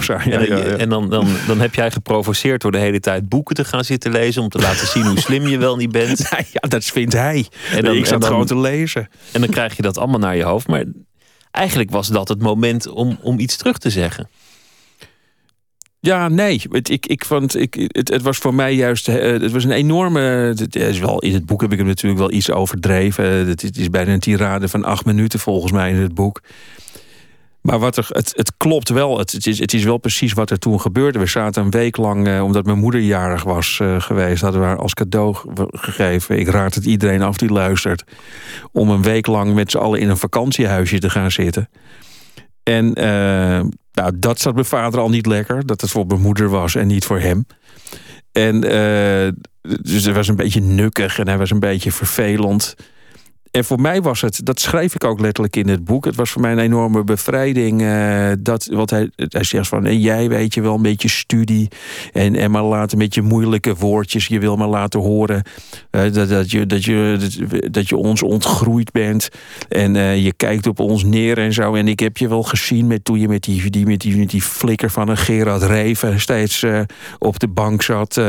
zo. 0.00 0.12
Ja, 0.12 0.20
en, 0.30 0.46
ja, 0.46 0.56
en 0.76 0.88
dan, 0.88 1.10
dan, 1.10 1.26
dan 1.46 1.60
heb 1.60 1.74
jij 1.74 1.90
geprovoceerd 1.90 2.60
door 2.62 2.72
de 2.72 2.78
hele 2.78 3.00
tijd 3.00 3.28
boeken 3.28 3.54
te 3.54 3.64
gaan 3.64 3.84
zitten 3.84 4.12
lezen. 4.12 4.42
Om 4.42 4.48
te 4.48 4.58
laten 4.58 4.86
zien 4.86 5.06
hoe 5.06 5.20
slim 5.20 5.46
je 5.46 5.58
wel 5.58 5.76
niet 5.76 5.92
bent. 5.92 6.18
ja, 6.52 6.68
dat 6.68 6.84
vindt 6.84 7.12
hij. 7.12 7.46
En 7.72 7.84
dan- 7.84 7.94
ik 7.96 8.06
zat 8.06 8.24
gewoon 8.24 8.46
te 8.46 8.58
lezen. 8.58 9.08
En 9.32 9.40
dan 9.40 9.50
krijg 9.50 9.76
je 9.76 9.82
dat 9.82 9.98
allemaal 9.98 10.18
naar 10.20 10.36
je 10.36 10.44
hoofd. 10.44 10.66
Maar 10.68 10.84
eigenlijk 11.50 11.90
was 11.90 12.08
dat 12.08 12.28
het 12.28 12.42
moment 12.42 12.88
om, 12.88 13.18
om 13.22 13.38
iets 13.38 13.56
terug 13.56 13.78
te 13.78 13.90
zeggen. 13.90 14.28
Ja, 16.00 16.28
nee. 16.28 16.60
Het, 16.70 16.88
ik, 16.90 17.06
ik 17.06 17.24
vond, 17.24 17.56
ik, 17.56 17.74
het, 17.88 18.08
het 18.08 18.22
was 18.22 18.36
voor 18.38 18.54
mij 18.54 18.74
juist. 18.74 19.08
eh, 19.08 19.14
Het 19.30 19.50
was 19.52 19.64
een 19.64 19.70
enorme. 19.70 20.20
Het 20.20 20.76
is 20.76 20.98
wel, 20.98 21.18
in 21.18 21.32
het 21.34 21.46
boek 21.46 21.60
heb 21.60 21.72
ik 21.72 21.78
hem 21.78 21.86
natuurlijk 21.86 22.20
wel 22.20 22.32
iets 22.32 22.50
overdreven. 22.50 23.24
Het, 23.24 23.62
het 23.62 23.76
is 23.76 23.90
bijna 23.90 24.12
een 24.12 24.20
tirade 24.20 24.68
van 24.68 24.84
acht 24.84 25.04
minuten 25.04 25.38
volgens 25.38 25.72
mij 25.72 25.90
in 25.90 25.96
het 25.96 26.14
boek. 26.14 26.40
Maar 27.60 27.78
wat 27.78 27.96
er, 27.96 28.06
het, 28.08 28.32
het 28.36 28.52
klopt 28.56 28.88
wel. 28.88 29.18
Het, 29.18 29.46
is, 29.46 29.58
het 29.58 29.74
is 29.74 29.84
wel 29.84 29.98
precies 29.98 30.32
wat 30.32 30.50
er 30.50 30.58
toen 30.58 30.80
gebeurde. 30.80 31.18
We 31.18 31.26
zaten 31.26 31.62
een 31.64 31.70
week 31.70 31.96
lang, 31.96 32.26
eh, 32.28 32.42
omdat 32.44 32.64
mijn 32.64 32.78
moeder 32.78 33.00
jarig 33.00 33.42
was 33.42 33.78
eh, 33.80 34.00
geweest, 34.00 34.42
hadden 34.42 34.60
we 34.60 34.66
haar 34.66 34.78
als 34.78 34.94
cadeau 34.94 35.34
ge- 35.34 35.68
gegeven. 35.70 36.38
Ik 36.38 36.48
raad 36.48 36.74
het 36.74 36.84
iedereen 36.84 37.22
af 37.22 37.36
die 37.36 37.50
luistert. 37.52 38.04
Om 38.72 38.90
een 38.90 39.02
week 39.02 39.26
lang 39.26 39.54
met 39.54 39.70
z'n 39.70 39.78
allen 39.78 40.00
in 40.00 40.08
een 40.08 40.16
vakantiehuisje 40.16 40.98
te 40.98 41.10
gaan 41.10 41.30
zitten. 41.30 41.68
En 42.62 42.94
eh, 42.94 43.60
nou, 43.92 44.12
dat 44.18 44.40
zat 44.40 44.54
mijn 44.54 44.66
vader 44.66 45.00
al 45.00 45.08
niet 45.08 45.26
lekker. 45.26 45.66
Dat 45.66 45.80
het 45.80 45.90
voor 45.90 46.06
mijn 46.06 46.20
moeder 46.20 46.48
was 46.48 46.74
en 46.74 46.86
niet 46.86 47.04
voor 47.04 47.20
hem. 47.20 47.46
En 48.32 48.64
eh, 48.64 49.32
dus 49.82 50.04
hij 50.04 50.14
was 50.14 50.28
een 50.28 50.36
beetje 50.36 50.60
nukkig 50.60 51.18
en 51.18 51.28
hij 51.28 51.38
was 51.38 51.50
een 51.50 51.60
beetje 51.60 51.92
vervelend. 51.92 52.74
En 53.50 53.64
voor 53.64 53.80
mij 53.80 54.02
was 54.02 54.20
het, 54.20 54.40
dat 54.44 54.60
schrijf 54.60 54.94
ik 54.94 55.04
ook 55.04 55.20
letterlijk 55.20 55.56
in 55.56 55.68
het 55.68 55.84
boek. 55.84 56.04
Het 56.04 56.14
was 56.14 56.30
voor 56.30 56.40
mij 56.40 56.52
een 56.52 56.58
enorme 56.58 57.04
bevrijding. 57.04 57.82
eh, 57.82 58.30
dat, 58.40 58.66
wat 58.66 58.90
hij, 58.90 59.10
hij 59.16 59.44
zegt 59.44 59.68
van, 59.68 60.00
jij 60.00 60.28
weet 60.28 60.54
je 60.54 60.60
wel 60.60 60.74
een 60.74 60.82
beetje 60.82 61.08
studie. 61.08 61.68
En, 62.12 62.34
en 62.36 62.50
maar 62.50 62.62
laten 62.62 62.98
met 62.98 63.14
je 63.14 63.22
moeilijke 63.22 63.74
woordjes. 63.74 64.26
Je 64.26 64.38
wil 64.38 64.56
maar 64.56 64.68
laten 64.68 65.00
horen 65.00 65.42
eh, 65.90 66.12
dat, 66.12 66.28
dat, 66.28 66.50
je, 66.50 66.66
dat, 66.66 66.84
je, 66.84 67.18
dat, 67.70 67.88
je 67.88 67.96
ons 67.96 68.22
ontgroeid 68.22 68.92
bent. 68.92 69.28
En 69.68 69.96
eh, 69.96 70.24
je 70.24 70.32
kijkt 70.32 70.66
op 70.66 70.80
ons 70.80 71.04
neer 71.04 71.38
en 71.38 71.52
zo. 71.52 71.74
En 71.74 71.88
ik 71.88 72.00
heb 72.00 72.16
je 72.16 72.28
wel 72.28 72.42
gezien 72.42 72.86
met, 72.86 73.04
toen 73.04 73.20
je 73.20 73.28
met 73.28 73.42
die, 73.42 73.86
met 73.86 74.00
die, 74.00 74.16
met 74.16 74.30
die 74.30 74.42
flikker 74.42 74.90
van 74.90 75.08
een 75.08 75.16
Gerard 75.16 75.62
Reven 75.62 76.20
steeds 76.20 76.64
op 77.18 77.38
de 77.38 77.48
bank 77.48 77.82
zat. 77.82 78.20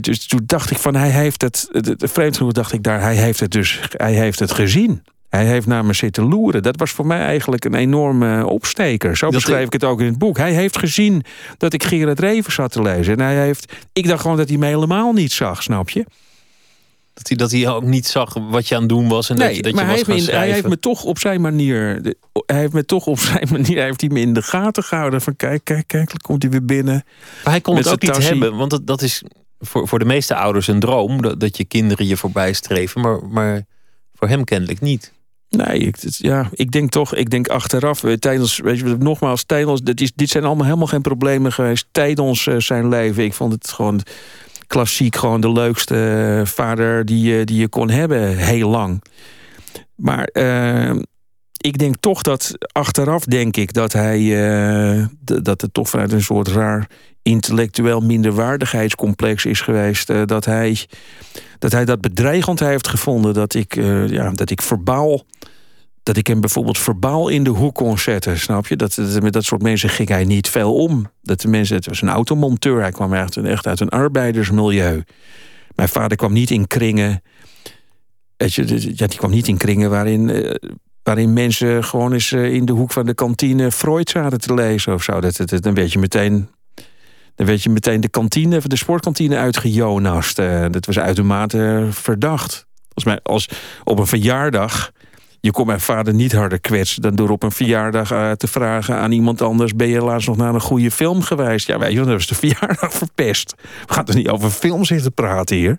Dus 0.00 0.26
toen 0.26 0.42
dacht 0.46 0.70
ik 0.70 0.78
van 0.78 0.94
hij 0.94 1.10
heeft 1.10 1.42
het, 1.42 1.68
vreemd 1.98 2.36
genoeg 2.36 2.52
dacht 2.52 2.72
ik 2.72 2.82
daar, 2.82 3.00
hij 3.00 3.16
heeft 3.16 3.40
het 3.40 3.50
dus, 3.50 3.80
hij 3.90 4.12
heeft 4.12 4.38
het 4.38 4.52
gezien. 4.52 5.02
Hij 5.28 5.44
heeft 5.44 5.66
naar 5.66 5.84
me 5.84 5.92
zitten 5.92 6.28
loeren. 6.28 6.62
Dat 6.62 6.76
was 6.76 6.90
voor 6.90 7.06
mij 7.06 7.20
eigenlijk 7.20 7.64
een 7.64 7.74
enorme 7.74 8.46
opsteker. 8.46 9.16
Zo 9.16 9.24
Dat- 9.24 9.34
beschrijf 9.34 9.66
ik 9.66 9.72
het 9.72 9.84
ook 9.84 10.00
in 10.00 10.06
het 10.06 10.18
boek. 10.18 10.36
Hij 10.36 10.52
heeft 10.52 10.78
gezien 10.78 11.22
dat 11.58 11.72
ik 11.72 11.82
Gerard 11.82 12.20
Reven 12.20 12.52
zat 12.52 12.72
te 12.72 12.82
lezen. 12.82 13.12
En 13.12 13.20
hij 13.20 13.36
heeft, 13.44 13.72
ik 13.92 14.06
dacht 14.08 14.20
gewoon 14.20 14.36
dat 14.36 14.48
hij 14.48 14.58
me 14.58 14.66
helemaal 14.66 15.12
niet 15.12 15.32
zag, 15.32 15.62
snap 15.62 15.90
je? 15.90 16.04
Dat 17.14 17.28
hij, 17.28 17.36
dat 17.36 17.50
hij 17.50 17.68
ook 17.68 17.84
niet 17.84 18.06
zag 18.06 18.34
wat 18.50 18.68
je 18.68 18.74
aan 18.74 18.80
het 18.80 18.88
doen 18.90 19.08
was. 19.08 19.30
En 19.30 19.36
dat 19.36 19.56
je, 19.56 19.62
dat 19.62 19.70
je 19.70 19.76
maar 19.76 19.86
hij 19.86 19.98
was 19.98 20.06
heeft, 20.06 20.24
gaan 20.24 20.34
me, 20.34 20.38
hij 20.40 20.52
heeft 20.52 20.68
me 20.68 20.78
toch 20.78 21.04
op 21.04 21.18
zijn 21.18 21.40
manier. 21.40 22.00
Hij 22.46 22.58
heeft 22.58 22.72
me 22.72 22.84
toch 22.84 23.06
op 23.06 23.18
zijn 23.18 23.48
manier. 23.50 23.76
Hij 23.76 23.84
heeft 23.84 24.00
hij 24.00 24.10
me 24.10 24.20
in 24.20 24.32
de 24.32 24.42
gaten 24.42 24.82
gehouden. 24.82 25.20
Van 25.20 25.36
kijk, 25.36 25.60
kijk, 25.64 25.86
kijk, 25.86 26.12
komt 26.20 26.42
hij 26.42 26.50
weer 26.50 26.64
binnen. 26.64 27.04
Maar 27.44 27.52
hij 27.52 27.60
kon 27.60 27.74
Met 27.74 27.84
het 27.84 27.92
ook 27.92 28.02
niet 28.02 28.28
hebben. 28.28 28.56
Want 28.56 28.70
dat, 28.70 28.86
dat 28.86 29.02
is 29.02 29.22
voor, 29.66 29.88
voor 29.88 29.98
de 29.98 30.04
meeste 30.04 30.34
ouders 30.34 30.66
een 30.66 30.80
droom. 30.80 31.22
Dat, 31.22 31.40
dat 31.40 31.56
je 31.56 31.64
kinderen 31.64 32.06
je 32.06 32.16
voorbij 32.16 32.52
streven. 32.52 33.00
Maar, 33.00 33.24
maar 33.28 33.62
voor 34.14 34.28
hem 34.28 34.44
kennelijk 34.44 34.80
niet. 34.80 35.12
Nee, 35.48 35.78
ik, 35.78 35.96
ja, 36.00 36.48
ik 36.52 36.70
denk 36.70 36.90
toch, 36.90 37.14
ik 37.14 37.30
denk 37.30 37.48
achteraf, 37.48 38.04
eh, 38.04 38.12
tijdens, 38.12 38.58
weet 38.58 38.78
je, 38.78 38.84
nogmaals, 38.98 39.44
tijdens, 39.44 39.82
dit, 39.82 40.00
is, 40.00 40.12
dit 40.14 40.28
zijn 40.30 40.44
allemaal 40.44 40.64
helemaal 40.64 40.86
geen 40.86 41.02
problemen 41.02 41.52
geweest 41.52 41.86
tijdens 41.92 42.46
eh, 42.46 42.54
zijn 42.58 42.88
leven. 42.88 43.24
Ik 43.24 43.32
vond 43.34 43.52
het 43.52 43.70
gewoon 43.70 44.00
klassiek, 44.66 45.16
gewoon 45.16 45.40
de 45.40 45.52
leukste 45.52 45.94
eh, 46.40 46.46
vader 46.46 47.04
die, 47.04 47.20
je- 47.32 47.44
die 47.44 47.60
je 47.60 47.68
kon 47.68 47.90
hebben, 47.90 48.36
heel 48.36 48.68
lang. 48.68 49.02
Maar 49.94 50.24
eh, 50.24 50.94
ik 51.56 51.78
denk 51.78 51.94
toch 52.00 52.22
dat, 52.22 52.54
achteraf 52.72 53.24
denk 53.24 53.56
ik 53.56 53.72
dat 53.72 53.92
hij, 53.92 55.08
dat 55.20 55.60
het 55.60 55.74
toch 55.74 55.88
vanuit 55.88 56.12
een 56.12 56.22
soort 56.22 56.48
raar 56.48 56.86
intellectueel 57.28 58.00
minderwaardigheidscomplex 58.00 59.44
is 59.44 59.60
geweest. 59.60 60.10
eh, 60.10 60.22
dat 60.26 60.44
hij 60.44 60.78
dat 61.58 61.72
hij 61.72 61.84
dat 61.84 62.00
bedreigend 62.00 62.60
heeft 62.60 62.88
gevonden. 62.88 63.34
Dat 63.34 63.54
ik, 63.54 63.76
eh, 63.76 64.08
ja, 64.08 64.30
dat 64.30 64.50
ik 64.50 64.62
verbaal. 64.62 65.24
Dat 66.02 66.16
ik 66.16 66.26
hem 66.26 66.40
bijvoorbeeld 66.40 66.78
verbaal 66.78 67.28
in 67.28 67.44
de 67.44 67.50
hoek 67.50 67.74
kon 67.74 67.98
zetten. 67.98 68.38
Snap 68.38 68.66
je? 68.66 68.76
Dat, 68.76 68.94
dat- 68.94 69.22
met 69.22 69.32
dat 69.32 69.44
soort 69.44 69.62
mensen 69.62 69.88
ging 69.88 70.08
hij 70.08 70.24
niet 70.24 70.48
veel 70.48 70.74
om. 70.74 71.10
Dat 71.22 71.40
de 71.40 71.48
mensen, 71.48 71.76
het 71.76 71.86
was 71.86 72.02
een 72.02 72.08
automonteur. 72.08 72.80
Hij 72.80 72.90
kwam 72.90 73.12
echt, 73.14 73.36
echt 73.36 73.66
uit 73.66 73.80
een 73.80 73.88
arbeidersmilieu. 73.88 75.02
Mijn 75.74 75.88
vader 75.88 76.16
kwam 76.16 76.32
niet 76.32 76.50
in 76.50 76.66
kringen. 76.66 77.22
Weet 78.36 78.54
je, 78.54 78.92
ja, 78.96 79.06
die 79.06 79.18
kwam 79.18 79.30
niet 79.30 79.48
in 79.48 79.56
kringen 79.56 79.90
waarin, 79.90 80.30
eh, 80.30 80.54
waarin 81.02 81.32
mensen 81.32 81.84
gewoon 81.84 82.12
eens 82.12 82.32
in 82.32 82.64
de 82.64 82.72
hoek 82.72 82.92
van 82.92 83.06
de 83.06 83.14
kantine 83.14 83.70
Freud 83.72 84.10
zaten 84.10 84.40
te 84.40 84.54
lezen 84.54 84.94
of 84.94 85.02
zo. 85.02 85.20
Dat, 85.20 85.42
dan 85.60 85.74
weet 85.74 85.92
je 85.92 85.98
meteen. 85.98 86.48
Dan 87.34 87.46
werd 87.46 87.62
je 87.62 87.70
meteen 87.70 88.00
de 88.00 88.08
kantine, 88.08 88.60
de 88.64 88.76
sportkantine 88.76 89.36
uitgejonast. 89.36 90.38
Uh, 90.38 90.66
dat 90.70 90.86
was 90.86 90.98
uitermate 90.98 91.86
verdacht. 91.90 92.66
Als, 92.94 93.04
mij, 93.04 93.20
als 93.22 93.48
op 93.84 93.98
een 93.98 94.06
verjaardag 94.06 94.92
je 95.44 95.50
kon 95.50 95.66
mijn 95.66 95.80
vader 95.80 96.14
niet 96.14 96.32
harder 96.32 96.60
kwetsen 96.60 97.02
dan 97.02 97.14
door 97.14 97.30
op 97.30 97.42
een 97.42 97.52
verjaardag 97.52 98.12
uh, 98.12 98.30
te 98.30 98.46
vragen 98.46 98.96
aan 98.96 99.12
iemand 99.12 99.42
anders: 99.42 99.74
Ben 99.74 99.88
je 99.88 100.00
laatst 100.00 100.28
nog 100.28 100.36
naar 100.36 100.54
een 100.54 100.60
goede 100.60 100.90
film 100.90 101.22
geweest? 101.22 101.66
Ja, 101.66 101.78
weet 101.78 101.92
je, 101.92 101.96
dat 101.96 102.06
was 102.06 102.26
de 102.26 102.34
verjaardag 102.34 102.92
verpest. 103.02 103.54
We 103.86 103.94
gaan 103.94 104.06
er 104.06 104.14
niet 104.14 104.28
over 104.28 104.50
film 104.50 104.84
zitten 104.84 105.12
praten 105.12 105.56
hier. 105.56 105.78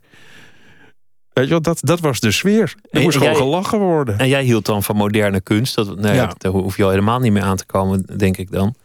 Weet 1.34 1.46
je 1.46 1.50
wel, 1.50 1.62
dat, 1.62 1.80
dat 1.82 2.00
was 2.00 2.20
de 2.20 2.32
sfeer. 2.32 2.76
Er 2.90 3.02
moest 3.02 3.18
gewoon 3.18 3.36
gelachen 3.36 3.80
worden. 3.80 4.18
En 4.18 4.28
jij 4.28 4.44
hield 4.44 4.66
dan 4.66 4.84
van 4.84 4.96
moderne 4.96 5.42
kunst. 5.42 5.76
Dat, 5.76 6.00
nou 6.00 6.16
ja. 6.16 6.34
Daar 6.38 6.52
hoef 6.52 6.78
je 6.78 6.84
al 6.84 6.90
helemaal 6.90 7.20
niet 7.20 7.32
meer 7.32 7.44
aan 7.44 7.58
te 7.58 7.66
komen, 7.66 8.06
denk 8.18 8.38
ik 8.38 8.52
dan. 8.52 8.76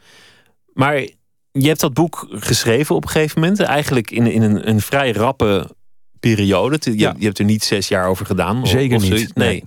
Maar 0.72 1.08
je 1.52 1.66
hebt 1.66 1.80
dat 1.80 1.94
boek 1.94 2.26
geschreven 2.30 2.94
op 2.94 3.04
een 3.04 3.10
gegeven 3.10 3.40
moment. 3.40 3.60
Eigenlijk 3.60 4.10
in, 4.10 4.26
in 4.26 4.42
een, 4.42 4.68
een 4.68 4.80
vrij 4.80 5.12
rappe 5.12 5.76
periode. 6.20 6.78
Je, 6.80 6.98
ja. 6.98 7.14
je 7.18 7.24
hebt 7.24 7.38
er 7.38 7.44
niet 7.44 7.64
zes 7.64 7.88
jaar 7.88 8.08
over 8.08 8.26
gedaan. 8.26 8.66
Zeker 8.66 9.00
niet. 9.00 9.34
Nee. 9.34 9.64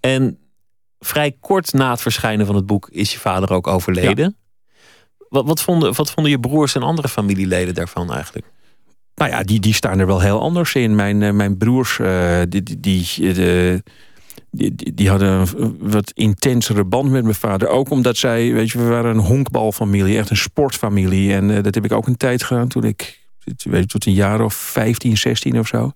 En 0.00 0.38
vrij 0.98 1.36
kort 1.40 1.72
na 1.72 1.90
het 1.90 2.00
verschijnen 2.00 2.46
van 2.46 2.54
het 2.54 2.66
boek 2.66 2.88
is 2.90 3.12
je 3.12 3.18
vader 3.18 3.52
ook 3.52 3.66
overleden. 3.66 4.36
Wat, 5.28 5.46
wat, 5.46 5.62
vonden, 5.62 5.94
wat 5.94 6.10
vonden 6.10 6.32
je 6.32 6.40
broers 6.40 6.74
en 6.74 6.82
andere 6.82 7.08
familieleden 7.08 7.74
daarvan 7.74 8.12
eigenlijk? 8.12 8.46
Nou 9.14 9.30
ja, 9.30 9.42
die, 9.42 9.60
die 9.60 9.74
staan 9.74 9.98
er 9.98 10.06
wel 10.06 10.20
heel 10.20 10.40
anders 10.40 10.74
in. 10.74 10.94
Mijn, 10.94 11.22
eh, 11.22 11.32
mijn 11.32 11.56
broers, 11.56 11.98
uh, 11.98 12.40
die, 12.48 12.62
die, 12.62 12.80
die, 12.80 13.32
de, 13.32 13.82
die, 14.54 14.94
die, 14.94 15.08
hadden 15.08 15.28
een 15.28 15.76
wat 15.80 16.10
intensere 16.14 16.84
band 16.84 17.10
met 17.10 17.22
mijn 17.22 17.34
vader. 17.34 17.68
Ook 17.68 17.90
omdat 17.90 18.16
zij, 18.16 18.52
weet 18.52 18.70
je, 18.70 18.78
we 18.78 18.84
waren 18.84 19.10
een 19.10 19.24
honkbalfamilie, 19.24 20.18
echt 20.18 20.30
een 20.30 20.36
sportfamilie. 20.36 21.34
En 21.34 21.48
uh, 21.48 21.62
dat 21.62 21.74
heb 21.74 21.84
ik 21.84 21.92
ook 21.92 22.06
een 22.06 22.16
tijd 22.16 22.42
gedaan 22.42 22.68
toen 22.68 22.84
ik, 22.84 23.26
weet 23.62 23.80
je, 23.80 23.86
tot 23.86 24.06
een 24.06 24.12
jaar 24.12 24.40
of 24.40 24.54
15, 24.54 25.16
16 25.16 25.58
of 25.58 25.66
zo. 25.66 25.92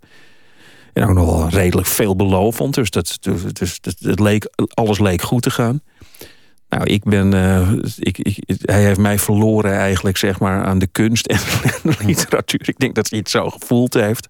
En 0.92 1.04
ook 1.04 1.14
nog 1.14 1.38
wel 1.38 1.48
redelijk 1.48 1.86
veelbelovend. 1.86 2.74
Dus, 2.74 2.90
dat, 2.90 3.18
dus, 3.52 3.80
dat, 3.80 3.96
het 3.98 4.20
leek, 4.20 4.50
alles 4.74 4.98
leek 4.98 5.22
goed 5.22 5.42
te 5.42 5.50
gaan. 5.50 5.80
Nou, 6.68 6.84
ik 6.84 7.04
ben. 7.04 7.34
Uh, 7.34 7.72
ik, 7.98 8.18
ik, 8.18 8.38
hij 8.62 8.84
heeft 8.84 8.98
mij 8.98 9.18
verloren 9.18 9.72
eigenlijk, 9.72 10.16
zeg 10.16 10.40
maar, 10.40 10.64
aan 10.64 10.78
de 10.78 10.86
kunst 10.86 11.26
en 11.26 11.38
de 11.82 12.04
literatuur. 12.04 12.68
Ik 12.68 12.78
denk 12.78 12.94
dat 12.94 13.10
hij 13.10 13.18
het 13.18 13.30
zo 13.30 13.50
gevoeld 13.50 13.94
heeft. 13.94 14.28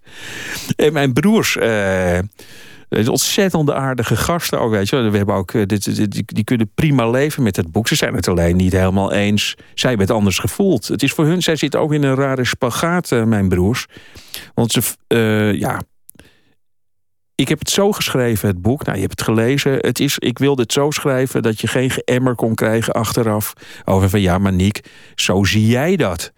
En 0.76 0.92
mijn 0.92 1.12
broers. 1.12 1.56
Uh, 1.56 2.18
ontzettend 2.88 3.70
aardige 3.70 4.16
gasten 4.16 4.60
ook, 4.60 4.70
weet 4.70 4.88
je. 4.88 4.96
We 4.96 5.16
hebben 5.16 5.34
ook, 5.34 5.54
eh, 5.54 5.66
dit, 5.66 5.96
dit, 5.96 6.34
die, 6.34 6.44
kunnen 6.44 6.70
prima 6.74 7.10
leven 7.10 7.42
met 7.42 7.56
het 7.56 7.72
boek. 7.72 7.88
Ze 7.88 7.94
zijn 7.94 8.14
het 8.14 8.28
alleen 8.28 8.56
niet 8.56 8.72
helemaal 8.72 9.12
eens. 9.12 9.54
Zij 9.74 9.88
hebben 9.88 10.06
het 10.06 10.16
anders 10.16 10.38
gevoeld. 10.38 10.88
Het 10.88 11.02
is 11.02 11.12
voor 11.12 11.24
hun, 11.24 11.42
zij 11.42 11.56
zitten 11.56 11.80
ook 11.80 11.92
in 11.92 12.02
een 12.02 12.14
rare 12.14 12.44
spagaat, 12.44 13.10
mijn 13.10 13.48
broers. 13.48 13.86
Want 14.54 14.72
ze, 14.72 14.80
uh, 15.08 15.60
ja, 15.60 15.80
ik 17.34 17.48
heb 17.48 17.58
het 17.58 17.70
zo 17.70 17.92
geschreven, 17.92 18.48
het 18.48 18.62
boek. 18.62 18.84
Nou, 18.84 18.96
je 18.96 19.02
hebt 19.02 19.18
het 19.18 19.28
gelezen. 19.28 19.72
Het 19.72 20.00
is, 20.00 20.18
ik 20.18 20.38
wilde 20.38 20.62
het 20.62 20.72
zo 20.72 20.90
schrijven 20.90 21.42
dat 21.42 21.60
je 21.60 21.66
geen 21.66 21.90
geëmmer 21.90 22.34
kon 22.34 22.54
krijgen 22.54 22.92
achteraf. 22.92 23.52
Over 23.84 24.10
van 24.10 24.20
ja, 24.20 24.38
maar 24.38 24.52
Niek, 24.52 24.80
zo 25.14 25.44
zie 25.44 25.66
jij 25.66 25.96
dat. 25.96 26.32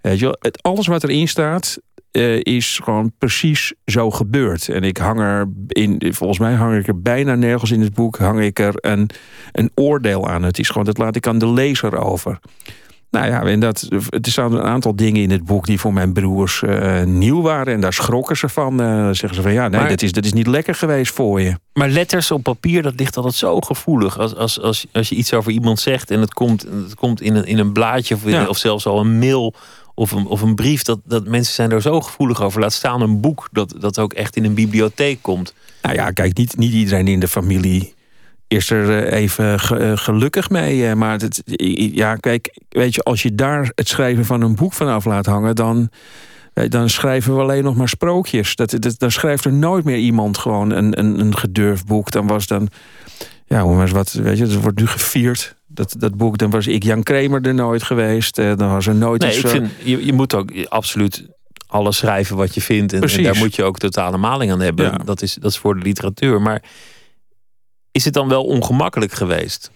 Weet 0.00 0.18
je, 0.18 0.36
het, 0.40 0.62
alles 0.62 0.86
wat 0.86 1.04
erin 1.04 1.28
staat, 1.28 1.78
uh, 2.16 2.40
is 2.42 2.80
gewoon 2.82 3.12
precies 3.18 3.72
zo 3.84 4.10
gebeurd. 4.10 4.68
En 4.68 4.82
ik 4.82 4.96
hang 4.96 5.20
er 5.20 5.48
in, 5.68 6.02
volgens 6.08 6.38
mij 6.38 6.54
hang 6.54 6.78
ik 6.78 6.86
er 6.86 7.00
bijna 7.00 7.34
nergens 7.34 7.70
in 7.70 7.80
het 7.80 7.94
boek, 7.94 8.18
hang 8.18 8.40
ik 8.40 8.58
er 8.58 8.74
een, 8.76 9.10
een 9.52 9.70
oordeel 9.74 10.28
aan. 10.28 10.42
Het 10.42 10.58
is 10.58 10.68
gewoon, 10.68 10.84
dat 10.84 10.98
laat 10.98 11.16
ik 11.16 11.26
aan 11.26 11.38
de 11.38 11.48
lezer 11.48 11.98
over. 11.98 12.38
Nou 13.10 13.26
ja, 13.26 13.42
en 13.42 13.60
dat, 13.60 13.88
er 14.10 14.18
staan 14.20 14.52
een 14.52 14.62
aantal 14.62 14.96
dingen 14.96 15.22
in 15.22 15.30
het 15.30 15.44
boek 15.44 15.66
die 15.66 15.80
voor 15.80 15.92
mijn 15.92 16.12
broers 16.12 16.62
uh, 16.62 17.02
nieuw 17.02 17.42
waren. 17.42 17.74
En 17.74 17.80
daar 17.80 17.92
schrokken 17.92 18.36
ze 18.36 18.48
van. 18.48 18.80
Uh, 18.80 19.04
zeggen 19.06 19.34
ze 19.34 19.42
van 19.42 19.52
ja, 19.52 19.68
nee, 19.68 19.88
dat, 19.88 20.02
is, 20.02 20.12
dat 20.12 20.24
is 20.24 20.32
niet 20.32 20.46
lekker 20.46 20.74
geweest 20.74 21.12
voor 21.12 21.40
je. 21.40 21.54
Maar 21.72 21.88
letters 21.88 22.30
op 22.30 22.42
papier, 22.42 22.82
dat 22.82 22.92
ligt 22.96 23.16
altijd 23.16 23.34
zo 23.34 23.60
gevoelig. 23.60 24.18
Als, 24.18 24.34
als, 24.34 24.60
als, 24.60 24.86
als 24.92 25.08
je 25.08 25.14
iets 25.14 25.34
over 25.34 25.52
iemand 25.52 25.80
zegt 25.80 26.10
en 26.10 26.20
het 26.20 26.34
komt, 26.34 26.62
het 26.62 26.94
komt 26.94 27.20
in, 27.20 27.34
een, 27.34 27.46
in 27.46 27.58
een 27.58 27.72
blaadje 27.72 28.14
of, 28.14 28.24
ja. 28.24 28.46
of 28.46 28.58
zelfs 28.58 28.86
al 28.86 29.00
een 29.00 29.18
mail 29.18 29.54
of 29.96 30.12
een, 30.12 30.26
of 30.26 30.42
een 30.42 30.54
brief. 30.54 30.82
Dat, 30.82 31.00
dat 31.04 31.26
mensen 31.26 31.54
zijn 31.54 31.70
er 31.70 31.82
zo 31.82 32.00
gevoelig 32.00 32.42
over. 32.42 32.60
Laat 32.60 32.72
staan 32.72 33.00
een 33.00 33.20
boek 33.20 33.48
dat, 33.52 33.74
dat 33.78 33.98
ook 33.98 34.12
echt 34.12 34.36
in 34.36 34.44
een 34.44 34.54
bibliotheek 34.54 35.18
komt. 35.22 35.54
Nou 35.82 35.94
ja, 35.94 36.10
kijk, 36.10 36.36
niet, 36.36 36.56
niet 36.56 36.72
iedereen 36.72 37.08
in 37.08 37.20
de 37.20 37.28
familie 37.28 37.94
is 38.48 38.70
er 38.70 39.04
eh, 39.04 39.20
even 39.20 39.58
eh, 39.58 39.92
gelukkig 39.94 40.50
mee. 40.50 40.88
Eh, 40.88 40.94
maar 40.94 41.18
het, 41.18 41.42
ja, 41.92 42.16
kijk, 42.16 42.58
weet 42.68 42.94
je, 42.94 43.02
als 43.02 43.22
je 43.22 43.34
daar 43.34 43.72
het 43.74 43.88
schrijven 43.88 44.24
van 44.24 44.40
een 44.40 44.54
boek 44.54 44.72
vanaf 44.72 45.04
laat 45.04 45.26
hangen, 45.26 45.54
dan, 45.54 45.90
dan 46.52 46.88
schrijven 46.88 47.34
we 47.34 47.42
alleen 47.42 47.64
nog 47.64 47.76
maar 47.76 47.88
sprookjes. 47.88 48.56
Dat, 48.56 48.70
dat, 48.78 48.94
dan 48.98 49.10
schrijft 49.10 49.44
er 49.44 49.52
nooit 49.52 49.84
meer 49.84 49.98
iemand 49.98 50.38
gewoon 50.38 50.70
een, 50.70 50.98
een, 50.98 51.20
een 51.20 51.36
gedurfd 51.36 51.86
boek. 51.86 52.10
Dan 52.10 52.26
was 52.26 52.46
dan, 52.46 52.68
ja, 53.46 53.86
wat, 53.86 54.12
weet 54.12 54.38
je, 54.38 54.44
het 54.44 54.62
wordt 54.62 54.78
nu 54.78 54.86
gevierd. 54.86 55.55
Dat, 55.76 55.94
dat 55.98 56.16
boek, 56.16 56.38
dan 56.38 56.50
was 56.50 56.66
ik 56.66 56.82
Jan 56.82 57.02
Kramer 57.02 57.42
er 57.42 57.54
nooit 57.54 57.82
geweest. 57.82 58.36
Dan 58.36 58.56
was 58.70 58.86
er 58.86 58.94
nooit. 58.94 59.22
Nee, 59.22 59.36
ik 59.36 59.46
vind, 59.46 59.70
je, 59.82 60.04
je 60.04 60.12
moet 60.12 60.34
ook 60.34 60.66
absoluut 60.68 61.26
alles 61.66 61.96
schrijven 61.96 62.36
wat 62.36 62.54
je 62.54 62.60
vindt. 62.60 62.92
En, 62.92 63.02
en 63.02 63.22
daar 63.22 63.36
moet 63.36 63.54
je 63.54 63.62
ook 63.62 63.78
totale 63.78 64.16
maling 64.16 64.52
aan 64.52 64.60
hebben. 64.60 65.04
Dat, 65.04 65.22
is, 65.22 65.34
dat 65.34 65.50
is 65.50 65.58
voor 65.58 65.74
de 65.74 65.82
literatuur. 65.82 66.42
Maar 66.42 66.62
is 67.92 68.04
het 68.04 68.14
dan 68.14 68.28
wel 68.28 68.44
ongemakkelijk 68.44 69.12
geweest? 69.12 69.70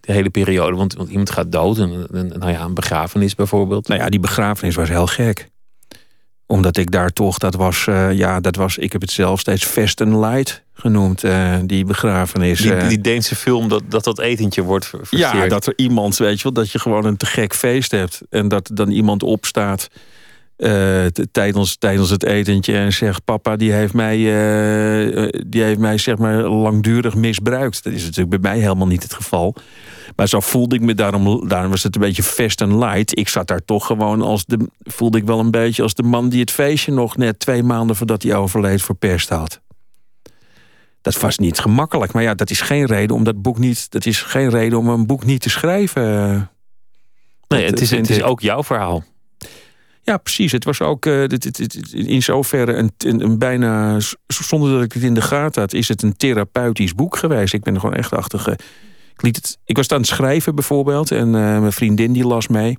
De 0.00 0.12
hele 0.12 0.30
periode. 0.30 0.76
Want, 0.76 0.94
want 0.94 1.08
iemand 1.08 1.30
gaat 1.30 1.52
dood. 1.52 1.78
En, 1.78 2.06
nou 2.10 2.50
ja, 2.50 2.60
een 2.60 2.74
begrafenis 2.74 3.34
bijvoorbeeld. 3.34 3.88
Nou 3.88 4.00
ja, 4.00 4.08
die 4.08 4.20
begrafenis 4.20 4.74
was 4.74 4.88
heel 4.88 5.06
gek 5.06 5.50
omdat 6.52 6.76
ik 6.76 6.90
daar 6.90 7.10
toch, 7.10 7.38
dat 7.38 7.54
was, 7.54 7.86
uh, 7.88 8.12
ja, 8.12 8.40
dat 8.40 8.56
was, 8.56 8.78
ik 8.78 8.92
heb 8.92 9.00
het 9.00 9.10
zelf 9.10 9.40
steeds 9.40 9.64
Fest 9.64 10.00
and 10.00 10.14
Light 10.14 10.62
genoemd, 10.74 11.24
uh, 11.24 11.54
die 11.64 11.84
begrafenis. 11.84 12.60
Die, 12.60 12.86
die 12.86 13.00
Deense 13.00 13.36
film, 13.36 13.68
dat, 13.68 13.82
dat 13.88 14.04
dat 14.04 14.20
etentje 14.20 14.62
wordt 14.62 14.86
versteerd. 14.86 15.32
Ja, 15.32 15.46
dat 15.46 15.66
er 15.66 15.72
iemand, 15.76 16.16
weet 16.16 16.36
je 16.36 16.42
wel, 16.42 16.52
dat 16.52 16.70
je 16.70 16.78
gewoon 16.78 17.04
een 17.04 17.16
te 17.16 17.26
gek 17.26 17.54
feest 17.54 17.90
hebt. 17.90 18.20
En 18.30 18.48
dat 18.48 18.70
dan 18.72 18.90
iemand 18.90 19.22
opstaat 19.22 19.88
uh, 20.62 21.06
tijdens, 21.32 21.76
tijdens 21.76 22.10
het 22.10 22.24
etentje 22.24 22.76
en 22.76 22.92
zegt: 22.92 23.24
Papa, 23.24 23.56
die 23.56 23.72
heeft 23.72 23.92
mij, 23.92 24.18
uh, 24.18 25.28
die 25.46 25.62
heeft 25.62 25.78
mij 25.78 25.98
zeg 25.98 26.18
maar 26.18 26.42
langdurig 26.42 27.14
misbruikt. 27.14 27.84
Dat 27.84 27.92
is 27.92 28.02
natuurlijk 28.02 28.42
bij 28.42 28.52
mij 28.52 28.60
helemaal 28.60 28.86
niet 28.86 29.02
het 29.02 29.14
geval. 29.14 29.54
Maar 30.16 30.28
zo 30.28 30.40
voelde 30.40 30.74
ik 30.74 30.80
me 30.80 30.94
daarom, 30.94 31.48
daarom 31.48 31.70
was 31.70 31.82
het 31.82 31.94
een 31.94 32.00
beetje 32.00 32.22
fest 32.22 32.60
en 32.60 32.78
light. 32.78 33.18
Ik 33.18 33.28
zat 33.28 33.46
daar 33.46 33.64
toch 33.64 33.86
gewoon 33.86 34.22
als 34.22 34.44
de, 34.44 34.68
voelde 34.78 35.18
ik 35.18 35.24
wel 35.24 35.38
een 35.38 35.50
beetje 35.50 35.82
als 35.82 35.94
de 35.94 36.02
man 36.02 36.28
die 36.28 36.40
het 36.40 36.50
feestje 36.50 36.92
nog 36.92 37.16
net 37.16 37.38
twee 37.38 37.62
maanden 37.62 37.96
voordat 37.96 38.22
hij 38.22 38.34
overleed 38.34 38.82
verpest 38.82 39.28
had. 39.28 39.60
Dat 41.00 41.20
was 41.20 41.38
niet 41.38 41.58
gemakkelijk, 41.58 42.12
maar 42.12 42.22
ja, 42.22 42.34
dat 42.34 42.50
is 42.50 42.60
geen 42.60 42.86
reden 42.86 43.16
om 43.16 43.24
dat 43.24 43.42
boek 43.42 43.58
niet. 43.58 43.90
Dat 43.90 44.06
is 44.06 44.22
geen 44.22 44.50
reden 44.50 44.78
om 44.78 44.88
een 44.88 45.06
boek 45.06 45.24
niet 45.24 45.40
te 45.40 45.50
schrijven. 45.50 46.50
Nee, 47.48 47.64
het 47.64 47.80
is, 47.80 47.90
het 47.90 48.10
is 48.10 48.22
ook 48.22 48.40
jouw 48.40 48.62
verhaal. 48.62 49.04
Ja, 50.04 50.16
precies. 50.16 50.52
Het 50.52 50.64
was 50.64 50.80
ook 50.80 51.06
uh, 51.06 51.24
in 51.92 52.22
zoverre 52.22 52.74
een, 52.74 52.92
een, 52.98 53.38
bijna, 53.38 53.98
zonder 54.26 54.72
dat 54.72 54.82
ik 54.82 54.92
het 54.92 55.02
in 55.02 55.14
de 55.14 55.22
gaten 55.22 55.60
had, 55.60 55.72
is 55.72 55.88
het 55.88 56.02
een 56.02 56.16
therapeutisch 56.16 56.94
boek 56.94 57.16
geweest. 57.16 57.54
Ik 57.54 57.62
ben 57.62 57.74
er 57.74 57.80
gewoon 57.80 57.96
echt 57.96 58.12
achter. 58.12 58.48
ik, 59.12 59.22
liet 59.22 59.36
het, 59.36 59.58
ik 59.64 59.76
was 59.76 59.88
aan 59.88 59.98
het 59.98 60.06
schrijven 60.06 60.54
bijvoorbeeld 60.54 61.10
en 61.10 61.26
uh, 61.26 61.32
mijn 61.32 61.72
vriendin 61.72 62.12
die 62.12 62.26
las 62.26 62.48
mee. 62.48 62.78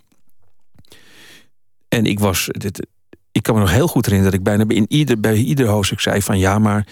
En 1.88 2.06
ik 2.06 2.20
was, 2.20 2.50
dit, 2.52 2.88
ik 3.32 3.44
kan 3.44 3.56
me 3.56 3.62
nog 3.62 3.72
heel 3.72 3.88
goed 3.88 4.06
herinneren 4.06 4.32
dat 4.32 4.40
ik 4.40 4.58
bijna 4.58 4.76
in 4.76 4.86
ieder, 4.90 5.20
bij 5.20 5.36
ieder 5.36 5.68
hoofdstuk 5.68 6.00
zei 6.00 6.22
van 6.22 6.40
ja, 6.40 6.60
maar 6.60 6.88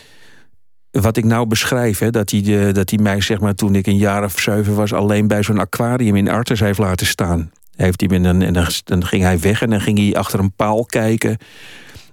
wat 0.92 1.18
ik 1.18 1.26
nou 1.26 1.48
beschrijf, 1.48 2.00
hè, 2.00 2.10
dat 2.10 2.30
hij 2.30 2.72
dat 2.72 2.92
mij 2.92 3.22
zeg 3.22 3.40
maar 3.40 3.56
toen 3.56 3.76
ik 3.76 3.88
een 3.88 3.98
jaar 3.98 4.24
of 4.24 4.40
zeven 4.40 4.76
was 4.76 4.94
alleen 4.94 5.28
bij 5.28 5.44
zo'n 5.44 5.60
aquarium 5.60 6.16
in 6.16 6.30
Artes 6.30 6.60
heeft 6.60 6.80
laten 6.80 7.08
staan 7.08 7.52
heeft 7.82 8.02
hij 8.02 8.20
een, 8.20 8.42
en 8.42 8.54
dan, 8.84 9.06
ging 9.06 9.24
hij 9.24 9.40
weg 9.40 9.62
en 9.62 9.70
dan 9.70 9.82
ging 9.82 9.98
hij 9.98 10.16
achter 10.16 10.40
een 10.40 10.52
paal 10.52 10.86
kijken. 10.86 11.38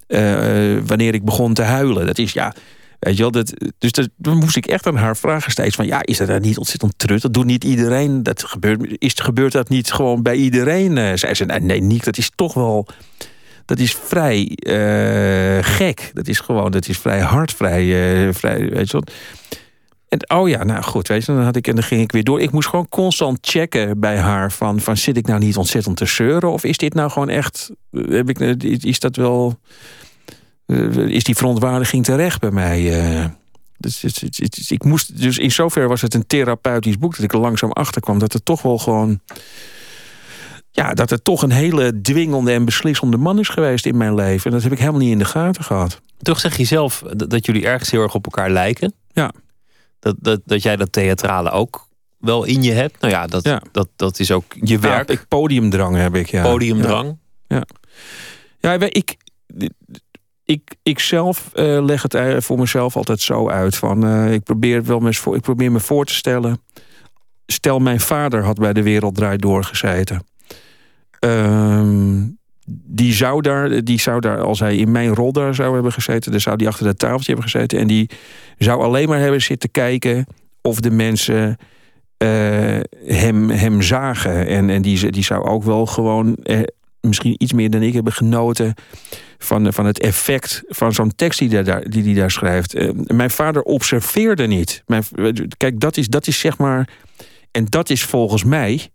Uh, 0.09 0.79
wanneer 0.87 1.15
ik 1.15 1.25
begon 1.25 1.55
te 1.55 1.63
huilen. 1.63 2.07
Dat 2.07 2.19
is 2.19 2.33
ja. 2.33 2.55
Weet 2.99 3.17
je 3.17 3.23
wel, 3.23 3.31
dat, 3.31 3.55
dus 3.79 3.93
dat, 3.93 4.09
dan 4.17 4.37
moest 4.37 4.57
ik 4.57 4.67
echt 4.67 4.87
aan 4.87 4.97
haar 4.97 5.17
vragen 5.17 5.51
steeds 5.51 5.77
van... 5.77 5.87
ja, 5.87 6.01
is 6.05 6.19
dat 6.19 6.29
dan 6.29 6.41
niet 6.41 6.59
ontzettend 6.59 6.93
trut? 6.97 7.23
Dat 7.23 7.35
doet 7.35 7.45
niet 7.45 7.65
iedereen. 7.65 8.23
Dat 8.23 8.45
gebeurt, 8.45 8.97
is, 8.99 9.13
gebeurt 9.15 9.53
dat 9.53 9.69
niet 9.69 9.93
gewoon 9.93 10.23
bij 10.23 10.35
iedereen? 10.35 10.97
Uh, 10.97 11.11
zei 11.15 11.35
ze, 11.35 11.45
nee, 11.45 11.81
Niek, 11.81 12.05
dat 12.05 12.19
is 12.19 12.31
toch 12.35 12.55
wel... 12.55 12.87
dat 13.65 13.79
is 13.79 13.95
vrij 13.95 14.59
uh, 14.59 15.65
gek. 15.65 16.11
Dat 16.15 16.29
is 16.29 16.41
gewoon, 16.41 16.71
dat 16.71 16.89
is 16.89 16.99
vrij 16.99 17.21
hard, 17.21 17.53
vrij... 17.53 18.33
Vrij 18.33 18.69
weet 18.69 18.91
je 18.91 18.93
wel. 18.93 19.15
En, 20.09 20.31
oh 20.31 20.49
ja, 20.49 20.65
nou 20.65 20.83
goed, 20.83 21.09
weet 21.09 21.25
je, 21.25 21.33
dan, 21.33 21.43
had 21.43 21.57
ik, 21.57 21.69
en 21.69 21.75
dan 21.75 21.85
ging 21.85 22.01
ik 22.01 22.13
weer 22.13 22.25
door. 22.25 22.41
Ik 22.41 22.51
moest 22.51 22.69
gewoon 22.69 22.89
constant 22.89 23.39
checken 23.41 24.01
bij 24.01 24.19
haar 24.19 24.53
van, 24.53 24.81
van 24.81 24.97
zit 24.97 25.17
ik 25.17 25.27
nou 25.27 25.41
niet 25.41 25.57
ontzettend 25.57 25.97
te 25.97 26.07
zeuren? 26.07 26.53
Of 26.53 26.65
is 26.65 26.77
dit 26.77 26.95
nou 26.95 27.11
gewoon 27.11 27.29
echt, 27.29 27.71
heb 27.91 28.29
ik, 28.29 28.39
is 28.85 29.01
dat 29.01 29.17
wel, 29.17 29.59
eh, 30.67 30.97
is 30.97 31.25
die 31.25 31.37
verontwaardiging 31.37 32.05
terecht 32.05 32.41
bij 32.41 32.51
mij? 32.51 33.01
Eh? 33.01 33.25
Dus, 33.79 34.05
ik 34.69 34.85
moest, 34.85 35.21
dus 35.21 35.39
in 35.39 35.53
zover 35.53 35.89
was 35.89 36.03
het 36.03 36.15
een 36.15 36.27
therapeutisch 36.27 36.99
boek 36.99 37.15
dat 37.15 37.25
ik 37.25 37.33
er 37.33 37.39
langzaam 37.39 37.73
achter 37.73 38.01
kwam 38.01 38.19
dat 38.19 38.33
het 38.33 38.45
toch 38.45 38.63
wel 38.63 38.79
gewoon 38.79 39.21
ja, 40.71 40.95
dat 40.95 41.11
het 41.11 41.25
toch 41.25 41.43
een 41.43 41.51
hele 41.51 42.01
dwingende 42.01 42.53
en 42.53 42.65
beslissende 42.65 43.17
man 43.17 43.39
is 43.39 43.49
geweest 43.49 43.87
in 43.87 43.97
mijn 43.97 44.15
leven. 44.15 44.45
En 44.45 44.53
dat 44.53 44.63
heb 44.63 44.73
ik 44.73 44.79
helemaal 44.79 45.01
niet 45.01 45.11
in 45.11 45.19
de 45.19 45.25
gaten 45.25 45.65
gehad. 45.65 46.01
Toch 46.23 46.41
zeg 46.41 46.57
je 46.57 46.65
zelf 46.65 47.03
dat 47.17 47.47
jullie 47.47 47.67
ergens 47.67 47.91
heel 47.91 48.03
erg 48.03 48.15
op 48.15 48.25
elkaar 48.25 48.51
lijken. 48.51 48.95
Ja. 49.13 49.33
Dat, 49.99 50.17
dat, 50.19 50.41
dat 50.45 50.63
jij 50.63 50.77
dat 50.77 50.93
theatrale 50.93 51.51
ook 51.51 51.89
wel 52.19 52.45
in 52.45 52.63
je 52.63 52.73
hebt. 52.73 53.01
Nou 53.01 53.13
ja, 53.13 53.27
dat, 53.27 53.45
Ja. 53.45 53.63
Dat, 53.73 53.89
dat 53.97 54.19
is 54.19 54.31
ook 54.31 54.45
je 54.61 54.79
werk. 54.79 55.09
Ja, 55.09 55.15
ik, 55.15 55.29
podiumdrang 55.29 55.97
heb 55.97 56.15
ik, 56.15 56.31
ja. 56.31 56.43
Podiumdrang. 56.43 57.19
Ja, 57.47 57.65
ja 58.61 58.73
ik, 58.73 59.17
ik, 60.49 60.77
ik 60.83 60.99
zelf 60.99 61.51
eh, 61.55 61.85
leg 61.85 62.03
het 62.03 62.15
eh, 62.15 62.37
voor 62.39 62.59
mezelf 62.59 62.97
altijd 62.97 63.21
zo 63.21 63.49
uit. 63.49 63.77
Van, 63.77 64.07
eh, 64.07 64.33
ik, 64.33 64.43
probeer 64.43 64.77
het 64.77 64.87
wel 64.87 65.07
eens 65.07 65.19
voor, 65.19 65.37
ik 65.37 65.43
probeer 65.43 65.73
me 65.73 65.81
voor 65.81 66.05
te 66.05 66.15
stellen. 66.15 66.63
Stel, 67.47 67.79
mijn 67.79 68.01
vader 68.01 68.45
had 68.45 68.59
bij 68.59 68.73
de 68.73 68.83
Wereld 68.83 69.15
Draait 69.15 69.43
Door 69.43 69.65
gezeten. 69.65 70.27
Ehm, 71.19 72.23
die, 72.71 73.13
zou 73.13 73.41
daar, 73.41 73.85
die 73.85 74.01
zou 74.01 74.21
daar, 74.21 74.41
als 74.41 74.61
hij 74.61 74.77
in 74.77 74.91
mijn 74.91 75.15
rol 75.15 75.33
daar 75.33 75.55
zou 75.55 75.75
hebben 75.75 75.93
gezeten... 75.93 76.31
dan 76.31 76.41
zou 76.41 76.57
die 76.57 76.69
achter 76.69 76.85
dat 76.85 76.99
tafeltje 76.99 77.33
hebben 77.33 77.51
gezeten. 77.51 77.79
En 77.79 77.87
die 77.87 78.11
zou 78.59 78.83
alleen 78.83 79.09
maar 79.09 79.19
hebben 79.19 79.43
zitten 79.43 79.71
kijken 79.71 80.27
of 80.63 80.81
de 80.81 80.91
mensen 80.91 81.57
eh, 82.17 82.81
hem, 83.05 83.51
hem 83.51 83.83
zagen. 83.83 84.47
En, 84.47 84.71
en 84.71 84.83
die, 84.83 85.11
die 85.11 85.25
zou 85.25 85.45
ook 85.45 85.63
wel 85.63 85.87
gewoon, 85.87 86.35
eh, 86.35 86.61
misschien 87.01 87.35
iets 87.39 87.53
meer 87.53 87.71
dan 87.71 87.83
ik, 87.83 87.95
hebben 87.95 88.13
genoten 88.13 88.75
van, 89.39 89.73
van 89.73 89.87
het 89.87 90.01
effect 90.01 90.63
van 90.69 90.93
zo'n 90.93 91.15
tekst 91.15 91.39
die 91.39 91.49
hij 91.49 91.63
daar, 91.63 91.89
die, 91.89 92.03
die 92.03 92.15
daar 92.15 92.31
schrijft. 92.31 92.75
Eh, 92.75 92.91
mijn 92.93 93.31
vader 93.31 93.63
observeerde 93.63 94.47
niet. 94.47 94.83
Mijn, 94.87 95.03
kijk, 95.57 95.81
dat 95.81 95.97
is, 95.97 96.09
dat 96.09 96.27
is 96.27 96.39
zeg 96.39 96.59
maar. 96.59 96.89
En 97.51 97.65
dat 97.65 97.91
is 97.91 98.03
volgens 98.03 98.45
mij. 98.45 98.91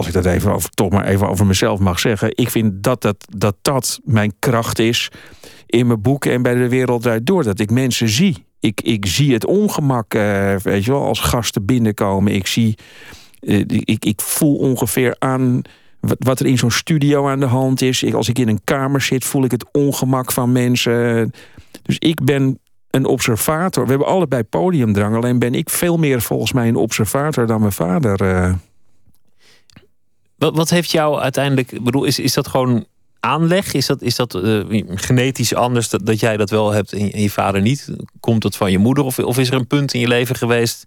Als 0.00 0.08
ik 0.08 0.14
dat 0.14 0.26
even 0.26 0.52
over, 0.52 0.70
toch 0.70 0.90
maar 0.90 1.04
even 1.04 1.28
over 1.28 1.46
mezelf 1.46 1.78
mag 1.78 1.98
zeggen. 1.98 2.30
Ik 2.34 2.50
vind 2.50 2.82
dat 2.82 3.02
dat, 3.02 3.16
dat, 3.36 3.56
dat 3.62 4.00
mijn 4.04 4.32
kracht 4.38 4.78
is 4.78 5.10
in 5.66 5.86
mijn 5.86 6.02
boeken 6.02 6.32
en 6.32 6.42
bij 6.42 6.54
de 6.54 6.68
wereld 6.68 7.08
door. 7.22 7.44
Dat 7.44 7.60
ik 7.60 7.70
mensen 7.70 8.08
zie. 8.08 8.44
Ik, 8.60 8.80
ik 8.80 9.06
zie 9.06 9.32
het 9.32 9.46
ongemak, 9.46 10.14
eh, 10.14 10.56
weet 10.56 10.84
je 10.84 10.90
wel, 10.90 11.04
als 11.04 11.20
gasten 11.20 11.64
binnenkomen. 11.64 12.34
Ik 12.34 12.46
zie, 12.46 12.78
eh, 13.40 13.58
ik, 13.66 14.04
ik 14.04 14.20
voel 14.20 14.56
ongeveer 14.56 15.16
aan 15.18 15.62
wat, 16.00 16.40
er 16.40 16.46
in 16.46 16.58
zo'n 16.58 16.70
studio 16.70 17.28
aan 17.28 17.40
de 17.40 17.46
hand 17.46 17.82
is. 17.82 18.14
Als 18.14 18.28
ik 18.28 18.38
in 18.38 18.48
een 18.48 18.64
kamer 18.64 19.00
zit, 19.00 19.24
voel 19.24 19.44
ik 19.44 19.50
het 19.50 19.72
ongemak 19.72 20.32
van 20.32 20.52
mensen. 20.52 21.32
Dus 21.82 21.96
ik 21.98 22.24
ben 22.24 22.58
een 22.90 23.06
observator. 23.06 23.84
We 23.84 23.90
hebben 23.90 24.08
allebei 24.08 24.42
podiumdrang. 24.42 25.16
Alleen 25.16 25.38
ben 25.38 25.54
ik 25.54 25.70
veel 25.70 25.96
meer 25.96 26.20
volgens 26.20 26.52
mij 26.52 26.68
een 26.68 26.76
observator 26.76 27.46
dan 27.46 27.60
mijn 27.60 27.72
vader. 27.72 28.58
Wat, 30.40 30.56
wat 30.56 30.70
heeft 30.70 30.90
jou 30.90 31.20
uiteindelijk... 31.20 31.82
Bedoel, 31.82 32.04
is, 32.04 32.18
is 32.18 32.34
dat 32.34 32.48
gewoon 32.48 32.86
aanleg? 33.20 33.72
Is 33.72 33.86
dat, 33.86 34.02
is 34.02 34.16
dat 34.16 34.34
eh, 34.34 34.60
genetisch 34.86 35.54
anders 35.54 35.88
dat, 35.88 36.06
dat 36.06 36.20
jij 36.20 36.36
dat 36.36 36.50
wel 36.50 36.70
hebt 36.70 36.92
en, 36.92 37.20
je 37.20 37.30
vader 37.30 37.60
niet? 37.60 37.88
Komt 38.20 38.42
dat 38.42 38.56
van 38.56 38.70
je 38.70 38.78
moeder? 38.78 39.04
Of, 39.04 39.18
of 39.18 39.38
is 39.38 39.48
er 39.48 39.54
een 39.54 39.66
punt 39.66 39.94
in 39.94 40.00
je 40.00 40.08
leven 40.08 40.36
geweest 40.36 40.86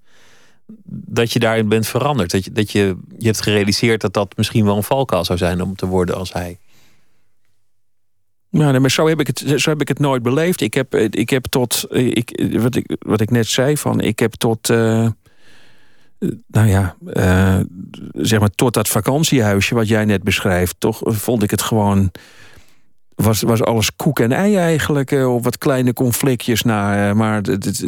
dat 0.86 1.34
je 1.34 1.40
daarin 1.40 1.68
bent 1.68 1.88
veranderd? 1.88 2.32
Dat 2.32 2.44
je, 2.44 2.52
dat 2.52 2.72
je, 2.72 2.96
je 3.18 3.26
hebt 3.26 3.42
gerealiseerd 3.42 4.02
dat 4.02 4.14
dat 4.14 4.38
misschien 4.38 4.66
wel 4.66 4.76
een 4.76 4.84
valkuil 4.84 5.26
zou 5.26 5.38
zijn 5.38 5.62
om 5.62 5.76
te 5.76 5.86
worden 5.86 6.16
als 6.16 6.34
hij. 6.34 6.58
Nou, 8.50 8.80
maar 8.80 8.92
zo 8.92 9.08
heb, 9.08 9.20
ik 9.20 9.28
het, 9.28 9.44
zo 9.56 9.70
heb 9.70 9.82
ik 9.82 9.88
het 9.88 10.00
nooit 10.00 10.24
beleefd. 10.24 10.62
Ik 10.62 10.74
heb, 10.74 10.94
eh, 10.94 11.08
ik 11.10 11.30
heb 11.30 11.46
tot, 11.46 11.84
eh, 11.90 12.06
ik, 12.06 12.50
wat, 12.60 12.76
ik, 12.76 12.96
wat 13.00 13.22
ik 13.22 13.30
net 13.30 13.48
zei, 13.48 13.78
van, 13.78 14.00
ik 14.00 14.20
heb 14.20 14.34
tot, 14.34 14.70
nou 16.48 16.68
ja, 16.68 16.96
eh, 17.06 17.60
zeg 18.12 18.40
maar 18.40 18.50
tot 18.50 18.74
dat 18.74 18.88
vakantiehuisje 18.88 19.76
wat 19.76 19.88
jij 19.88 20.06
net 20.06 20.24
beschrijft, 20.24 20.76
toch 20.78 21.02
vond 21.04 21.44
ik 21.44 21.52
het 21.52 21.62
gewoon, 21.62 22.12
was, 23.16 23.42
was 23.42 23.64
alles 23.64 23.96
koek 23.96 24.20
en 24.20 24.32
ei 24.32 24.56
eigenlijk, 24.56 25.12
eh, 25.12 25.34
op 25.34 25.44
wat 25.44 25.58
kleine 25.58 25.94
conflictjes 25.94 26.64
na. 26.64 27.10
eh, 27.10 27.16
maar 27.16 27.42
het, 27.42 27.86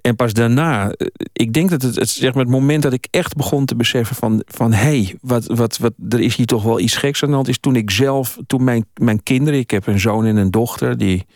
en 0.00 0.16
pas 0.16 0.32
daarna, 0.32 0.90
eh, 0.90 1.06
ik 1.32 1.52
denk 1.52 1.70
dat 1.70 1.82
het, 1.82 1.94
het, 1.94 2.08
zeg 2.08 2.34
maar, 2.34 2.42
het 2.42 2.52
moment 2.52 2.82
dat 2.82 2.92
ik 2.92 3.06
echt 3.10 3.36
begon 3.36 3.64
te 3.64 3.76
beseffen 3.76 4.16
van, 4.16 4.42
van 4.46 4.72
hé, 4.72 4.78
hey, 4.78 5.16
wat, 5.20 5.46
wat, 5.46 5.78
wat, 5.78 5.92
er 6.08 6.20
is 6.20 6.36
hier 6.36 6.46
toch 6.46 6.62
wel 6.62 6.80
iets 6.80 6.96
geks 6.96 7.22
aan 7.22 7.28
de 7.28 7.34
hand, 7.34 7.48
is 7.48 7.58
toen 7.58 7.76
ik 7.76 7.90
zelf, 7.90 8.38
toen 8.46 8.64
mijn, 8.64 8.86
mijn 8.94 9.22
kinderen, 9.22 9.58
ik 9.58 9.70
heb 9.70 9.86
een 9.86 10.00
zoon 10.00 10.24
en 10.24 10.36
een 10.36 10.50
dochter 10.50 10.98
die 10.98 11.26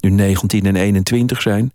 nu 0.00 0.10
19 0.10 0.66
en 0.66 0.76
21 0.76 1.42
zijn. 1.42 1.72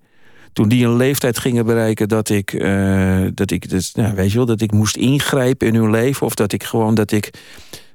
Toen 0.58 0.70
die 0.70 0.86
een 0.86 0.96
leeftijd 0.96 1.40
gingen 1.40 1.66
bereiken 1.66 2.08
dat 2.08 2.30
ik, 2.30 2.54
eh, 2.54 3.26
dat 3.34 3.52
ik, 3.52 3.70
dus, 3.70 3.94
nou, 3.94 4.16
weet 4.16 4.32
je 4.32 4.38
wel, 4.38 4.46
dat 4.46 4.62
ik 4.62 4.72
moest 4.72 4.96
ingrijpen 4.96 5.68
in 5.68 5.76
hun 5.76 5.92
leven, 5.92 6.26
of 6.26 6.36
dat 6.36 6.54
ik 6.54 6.64
gewoon 6.64 6.96
dat 6.96 7.12
ik, 7.12 7.30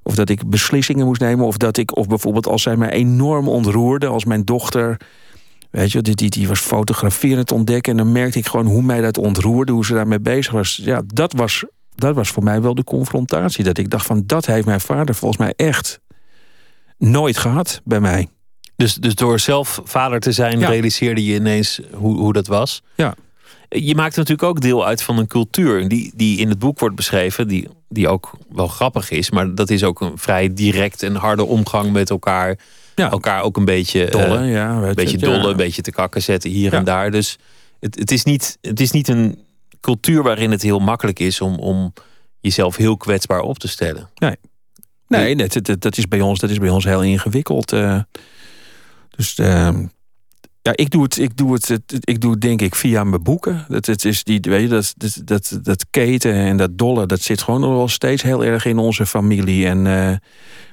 of 0.03 0.15
dat 0.15 0.29
ik 0.29 0.49
beslissingen 0.49 1.07
moest 1.07 1.21
nemen, 1.21 1.47
of 1.47 1.57
dat 1.57 1.77
ik, 1.77 1.97
of 1.97 2.07
bijvoorbeeld 2.07 2.47
als 2.47 2.63
zij 2.63 2.77
mij 2.77 2.91
enorm 2.91 3.49
ontroerde, 3.49 4.07
als 4.07 4.25
mijn 4.25 4.45
dochter 4.45 4.97
Weet 5.71 5.93
je, 5.93 6.03
die, 6.03 6.15
die, 6.15 6.31
die 6.31 6.49
was 6.49 6.61
fotograferend 6.61 7.53
ontdekken. 7.53 7.93
En 7.93 7.99
dan 7.99 8.13
merkte 8.13 8.39
ik 8.39 8.47
gewoon 8.47 8.67
hoe 8.67 8.83
mij 8.83 9.01
dat 9.01 9.19
ontroerde, 9.19 9.73
hoe 9.73 9.85
ze 9.85 9.95
daarmee 9.95 10.21
bezig 10.21 10.53
was. 10.53 10.81
Ja, 10.83 11.03
dat 11.07 11.33
was, 11.33 11.65
dat 11.95 12.15
was 12.15 12.29
voor 12.29 12.43
mij 12.43 12.63
wel 12.63 12.75
de 12.75 12.85
confrontatie. 12.85 13.65
Dat 13.65 13.79
ik 13.79 13.91
dacht 13.91 14.07
van, 14.07 14.23
dat 14.27 14.47
heeft 14.47 14.67
mijn 14.67 14.81
vader 14.81 15.15
volgens 15.15 15.41
mij 15.41 15.53
echt 15.57 16.01
nooit 16.99 17.37
gehad 17.37 17.81
bij 17.85 18.01
mij. 18.01 18.29
Dus, 18.83 18.95
dus 18.95 19.14
door 19.14 19.41
zelf 19.41 19.80
vader 19.85 20.20
te 20.20 20.33
zijn, 20.33 20.59
Ja. 20.59 20.68
realiseerde 20.68 21.24
je 21.24 21.35
ineens 21.35 21.80
hoe, 21.93 22.16
hoe 22.18 22.33
dat 22.33 22.47
was. 22.47 22.83
Ja. 22.95 23.14
Je 23.68 23.95
maakt 23.95 24.16
natuurlijk 24.16 24.49
ook 24.49 24.61
deel 24.61 24.87
uit 24.87 25.03
van 25.03 25.18
een 25.18 25.26
cultuur 25.26 25.89
die, 25.89 26.12
die 26.14 26.39
in 26.39 26.49
het 26.49 26.59
boek 26.59 26.78
wordt 26.78 26.97
beschreven, 26.97 27.49
die, 27.49 27.68
die 27.89 28.09
ook 28.09 28.33
wel 28.49 28.66
grappig 28.68 29.11
is, 29.11 29.30
maar 29.30 29.55
dat 29.55 29.70
is 29.70 29.85
ook 29.85 30.01
een 30.01 30.18
vrij 30.18 30.55
direct 30.55 31.03
en 31.03 31.14
harde 31.14 31.45
omgang 31.45 31.93
met 31.93 32.11
elkaar. 32.11 32.59
Ja. 32.95 33.11
Elkaar 33.11 33.43
ook 33.43 33.57
een 33.57 33.64
beetje, 33.64 34.05
eh, 34.05 34.11
Dolle, 34.11 34.45
ja. 34.45 34.78
weet 34.80 34.89
een 34.89 34.95
beetje 34.95 35.18
je, 35.18 35.24
dolle, 35.24 35.43
ja. 35.43 35.49
een 35.49 35.57
beetje 35.57 35.83
te 35.83 35.91
kakken 35.93 36.22
zetten 36.22 36.51
hier 36.51 36.72
en 36.74 36.85
daar. 36.85 37.11
Dus 37.11 37.39
het, 37.80 37.99
het, 37.99 38.11
is 38.11 38.24
niet, 38.24 38.59
het 38.61 38.80
is 38.80 38.91
niet 38.91 39.09
een 39.09 39.39
cultuur 39.80 40.22
waarin 40.22 40.51
het 40.51 40.62
heel 40.62 40.78
makkelijk 40.78 41.18
is 41.18 41.41
om, 41.41 41.55
om 41.55 41.93
jezelf 42.41 42.76
heel 42.76 42.97
kwetsbaar 42.97 43.41
op 43.41 43.59
te 43.59 43.68
stellen. 43.68 44.11
Nee, 45.09 45.37
dat, 45.37 45.53
dat, 45.66 45.80
dat, 45.80 45.97
is 45.97 46.09
bij 46.09 46.20
ons, 46.20 46.39
dat 46.39 46.51
is 46.51 46.59
bij 46.59 46.70
ons 46.70 46.85
heel 46.85 47.03
ingewikkeld. 47.03 47.72
eh. 47.72 47.99
Dus 49.17 49.35
ehm, 49.35 49.87
ja, 50.63 50.73
ik 50.75 50.91
doe 50.91 51.03
het, 51.03 51.19
ik 51.19 51.37
doe 51.37 51.53
het, 51.53 51.81
ik 52.01 52.21
doe 52.21 52.31
het 52.31 52.41
denk 52.41 52.63
ik 52.63 52.75
via 52.75 53.05
mijn 53.05 53.23
boeken. 53.23 53.65
Dat, 53.69 53.87
het 53.87 54.05
is 54.05 54.25
die, 54.25 54.41
weet 54.41 54.63
je, 54.63 54.69
dat, 54.69 54.95
dat, 54.97 55.23
dat, 55.25 55.59
dat 55.63 55.87
keten 55.91 56.35
en 56.35 56.57
dat 56.57 56.79
dolle, 56.79 57.07
dat 57.07 57.21
zit 57.21 57.43
gewoon 57.43 57.61
nog 57.61 57.71
wel 57.71 57.89
steeds 57.89 58.23
heel 58.23 58.45
erg 58.45 58.65
in 58.65 58.79
onze 58.79 59.07
familie. 59.07 59.67
En, 59.67 59.87
eh, 59.87 60.17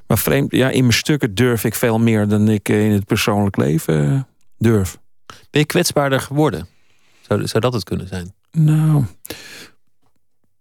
maar 0.07 0.17
vreemd, 0.17 0.51
ja, 0.51 0.69
in 0.69 0.81
mijn 0.81 0.93
stukken 0.93 1.35
durf 1.35 1.63
ik 1.63 1.75
veel 1.75 1.99
meer 1.99 2.27
dan 2.27 2.49
ik 2.49 2.69
in 2.69 2.91
het 2.91 3.05
persoonlijk 3.05 3.57
leven 3.57 4.13
eh, 4.13 4.21
durf. 4.57 4.97
Ben 5.25 5.61
je 5.61 5.65
kwetsbaarder 5.65 6.19
geworden? 6.19 6.67
Zou, 7.21 7.47
zou 7.47 7.61
dat 7.61 7.73
het 7.73 7.83
kunnen 7.83 8.07
zijn? 8.07 8.33
Nou. 8.51 9.05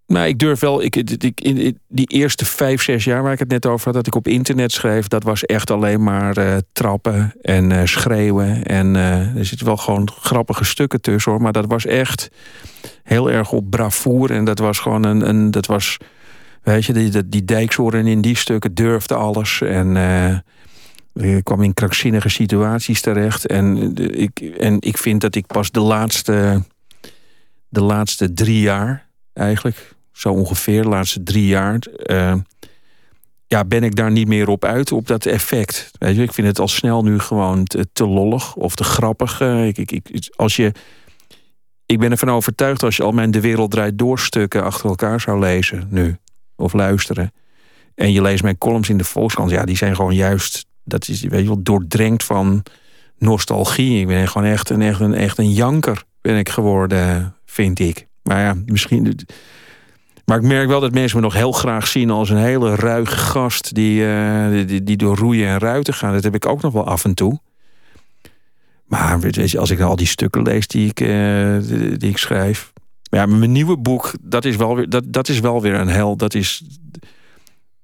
Nou, 0.09 0.27
ik 0.27 0.39
durf 0.39 0.61
wel. 0.61 0.83
Ik, 0.83 0.97
ik, 0.97 1.41
in, 1.41 1.79
die 1.89 2.07
eerste 2.07 2.45
vijf, 2.45 2.83
zes 2.83 3.05
jaar 3.05 3.23
waar 3.23 3.33
ik 3.33 3.39
het 3.39 3.49
net 3.49 3.67
over 3.67 3.85
had, 3.85 3.95
dat 3.95 4.07
ik 4.07 4.15
op 4.15 4.29
internet 4.29 4.73
schreef, 4.73 5.09
dat 5.09 5.23
was 5.23 5.45
echt 5.45 5.71
alleen 5.71 6.03
maar 6.03 6.37
eh, 6.37 6.57
trappen 6.73 7.35
en 7.43 7.73
eh, 7.73 7.85
schreeuwen. 7.85 8.65
En 8.65 8.97
eh, 8.97 9.37
er 9.37 9.45
zitten 9.45 9.67
wel 9.67 9.77
gewoon 9.77 10.11
grappige 10.21 10.65
stukken 10.65 11.01
tussen 11.01 11.33
hoor. 11.33 11.41
Maar 11.41 11.53
dat 11.53 11.67
was 11.67 11.87
echt 11.87 12.31
heel 13.03 13.31
erg 13.31 13.53
op 13.53 13.71
bravoer. 13.71 14.31
En 14.31 14.45
dat 14.45 14.59
was 14.59 14.79
gewoon 14.79 15.05
een. 15.05 15.29
een 15.29 15.51
dat 15.51 15.67
was. 15.67 15.97
Weet 16.63 16.85
je, 16.85 16.93
die, 16.93 17.29
die, 17.29 17.45
dijksoren 17.45 18.07
in 18.07 18.21
die 18.21 18.37
stukken 18.37 18.75
durfde 18.75 19.15
alles. 19.15 19.61
En. 19.61 19.97
ik 21.15 21.45
kwam 21.45 21.63
in 21.63 21.75
krankzinnige 21.75 22.29
situaties 22.29 23.01
terecht. 23.01 23.47
En, 23.47 23.95
ik, 23.97 24.41
en 24.41 24.77
ik 24.81 24.97
vind 24.99 25.21
dat 25.21 25.35
ik 25.35 25.47
pas 25.47 25.71
de 25.71 25.81
laatste, 25.81 26.63
de 27.69 27.83
laatste 27.83 28.33
drie 28.33 28.61
jaar, 28.61 29.09
eigenlijk, 29.33 29.97
zo 30.19 30.33
ongeveer, 30.33 30.83
de 30.83 30.89
laatste 30.89 31.23
drie 31.23 31.47
jaar, 31.47 31.79
eh, 31.79 32.35
ja, 33.47 33.65
ben 33.65 33.83
ik 33.83 33.97
daar 33.97 34.11
niet 34.11 34.29
meer 34.29 34.49
op 34.49 34.65
uit, 34.65 34.93
op 34.93 35.07
dat 35.07 35.27
effect. 35.27 35.91
Weet 35.99 36.17
je, 36.17 36.23
ik 36.23 36.33
vind 36.33 36.47
het 36.47 36.59
al 36.59 36.69
snel 36.69 37.03
nu 37.03 37.19
gewoon 37.19 37.65
te, 37.65 38.07
lollig 38.07 38.55
of 38.55 38.75
te 38.75 38.85
grappig. 38.85 39.41
Eh, 39.41 39.67
ik, 39.67 39.79
ik, 39.79 39.91
ik, 39.91 40.33
als 40.37 40.57
je, 40.57 40.73
ik 41.87 41.99
ben 41.99 42.11
ervan 42.11 42.31
overtuigd 42.31 42.83
als 42.83 42.97
je 42.97 43.03
al 43.03 43.13
mijn 43.13 43.31
De 43.31 43.41
Wereld 43.41 43.71
Draait 43.71 43.99
Door 43.99 44.19
stukken 44.19 44.65
achter 44.65 44.89
elkaar 44.89 45.21
zou 45.21 45.39
lezen 45.39 45.87
nu, 45.91 46.17
of 46.57 46.73
luisteren. 46.73 47.33
En 47.95 48.13
je 48.13 48.23
leest 48.23 48.43
mijn 48.43 48.59
columns 48.59 48.89
in 48.89 48.99
de 48.99 49.05
Volkskrant, 49.05 49.51
ja, 49.51 49.65
die 49.65 49.77
zijn 49.77 49.97
gewoon 49.97 50.15
juist, 50.15 50.67
dat 50.85 51.09
is, 51.09 51.23
weet 51.23 51.41
je 51.41 51.47
wel, 51.47 51.63
doordrenkt 51.63 52.25
van 52.25 52.63
nostalgie. 53.19 54.01
Ik 54.01 54.07
ben 54.07 54.29
gewoon 54.29 54.49
echt 54.49 54.71
een, 54.71 54.83
echt 54.83 55.01
een, 55.01 55.15
echt 55.15 55.39
een 55.39 55.53
janker 55.53 56.03
ben 56.21 56.37
ik 56.37 56.49
geworden, 56.49 57.35
vind 57.45 57.79
ik. 57.79 58.07
Maar 58.23 58.41
ja, 58.41 58.55
misschien. 58.67 59.27
Maar 60.29 60.39
ik 60.39 60.43
merk 60.43 60.69
wel 60.69 60.81
dat 60.81 60.93
mensen 60.93 61.17
me 61.17 61.23
nog 61.23 61.35
heel 61.35 61.53
graag 61.53 61.87
zien 61.87 62.11
als 62.11 62.31
een 62.31 62.37
hele 62.37 62.75
ruige 62.75 63.17
gast 63.17 63.75
die, 63.75 64.07
eh, 64.07 64.67
die, 64.67 64.83
die 64.83 64.97
door 64.97 65.17
roeien 65.17 65.49
en 65.49 65.59
ruiten 65.59 65.95
gaat. 65.95 66.13
Dat 66.13 66.25
heb 66.25 66.35
ik 66.35 66.47
ook 66.47 66.63
nog 66.63 66.73
wel 66.73 66.87
af 66.87 67.05
en 67.05 67.15
toe. 67.15 67.41
Maar 68.87 69.21
als 69.59 69.71
ik 69.71 69.81
al 69.81 69.97
die 69.97 70.07
stukken 70.07 70.43
lees 70.43 70.67
die 70.67 70.89
ik, 70.89 71.01
eh, 71.01 71.59
die, 71.61 71.97
die 71.97 72.11
ik 72.11 72.19
schrijf. 72.19 72.73
Ja, 73.03 73.27
mijn 73.27 73.53
nieuwe 73.53 73.77
boek, 73.77 74.13
dat 74.21 74.45
is 74.45 74.57
wel 74.57 74.77
weer, 74.77 74.89
dat, 74.89 75.05
dat 75.07 75.29
is 75.29 75.41
wel 75.41 75.63
weer 75.63 75.75
een 75.75 75.89
hel. 75.89 76.17
Dat 76.17 76.35
is, 76.35 76.63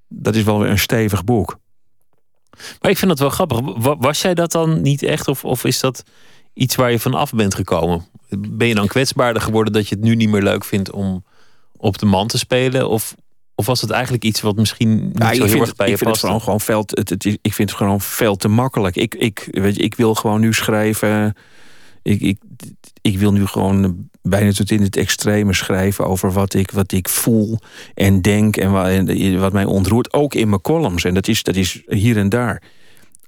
dat 0.07 0.35
is 0.35 0.43
wel 0.43 0.59
weer 0.59 0.69
een 0.69 0.79
stevig 0.79 1.23
boek. 1.23 1.59
Maar 2.81 2.91
ik 2.91 2.97
vind 2.97 3.09
dat 3.09 3.19
wel 3.19 3.29
grappig. 3.29 3.59
Was 3.99 4.21
jij 4.21 4.33
dat 4.33 4.51
dan 4.51 4.81
niet 4.81 5.03
echt? 5.03 5.27
Of, 5.27 5.45
of 5.45 5.63
is 5.63 5.79
dat 5.79 6.03
iets 6.53 6.75
waar 6.75 6.91
je 6.91 6.99
van 6.99 7.13
af 7.13 7.33
bent 7.33 7.55
gekomen? 7.55 8.05
Ben 8.37 8.67
je 8.67 8.75
dan 8.75 8.87
kwetsbaarder 8.87 9.41
geworden 9.41 9.73
dat 9.73 9.87
je 9.87 9.95
het 9.95 10.03
nu 10.03 10.15
niet 10.15 10.29
meer 10.29 10.43
leuk 10.43 10.63
vindt 10.63 10.91
om 10.91 11.23
op 11.77 11.97
de 11.97 12.05
man 12.05 12.27
te 12.27 12.37
spelen? 12.37 12.89
Of, 12.89 13.15
of 13.55 13.65
was 13.65 13.81
het 13.81 13.89
eigenlijk 13.89 14.23
iets 14.23 14.41
wat 14.41 14.55
misschien 14.55 15.05
niet 15.05 15.17
ja, 15.17 15.33
zo 15.33 15.43
heel 15.43 15.47
vind, 15.47 15.61
erg 15.61 15.75
bij 15.75 15.85
ik 15.85 15.91
je 15.91 15.97
vind 15.97 16.09
past? 16.09 16.21
Het 16.21 16.29
gewoon, 16.29 16.43
gewoon 16.43 16.61
veel, 16.61 16.83
het, 16.87 17.09
het, 17.09 17.25
ik 17.25 17.53
vind 17.53 17.69
het 17.69 17.77
gewoon 17.77 18.01
veel 18.01 18.35
te 18.35 18.47
makkelijk. 18.47 18.95
Ik, 18.95 19.15
ik, 19.15 19.47
weet 19.51 19.75
je, 19.75 19.81
ik 19.81 19.95
wil 19.95 20.15
gewoon 20.15 20.39
nu 20.39 20.53
schrijven. 20.53 21.35
Ik, 22.01 22.21
ik, 22.21 22.37
ik 23.01 23.17
wil 23.17 23.31
nu 23.31 23.45
gewoon 23.45 24.09
bijna 24.21 24.51
tot 24.51 24.71
in 24.71 24.81
het 24.81 24.97
extreme 24.97 25.53
schrijven 25.53 26.07
over 26.07 26.31
wat 26.31 26.53
ik, 26.53 26.71
wat 26.71 26.91
ik 26.91 27.09
voel 27.09 27.59
en 27.93 28.21
denk 28.21 28.57
en 28.57 28.71
wat, 28.71 28.87
en 28.87 29.39
wat 29.39 29.53
mij 29.53 29.65
ontroert. 29.65 30.13
Ook 30.13 30.33
in 30.33 30.49
mijn 30.49 30.61
columns. 30.61 31.03
En 31.03 31.13
dat 31.13 31.27
is, 31.27 31.43
dat 31.43 31.55
is 31.55 31.81
hier 31.87 32.17
en 32.17 32.29
daar 32.29 32.61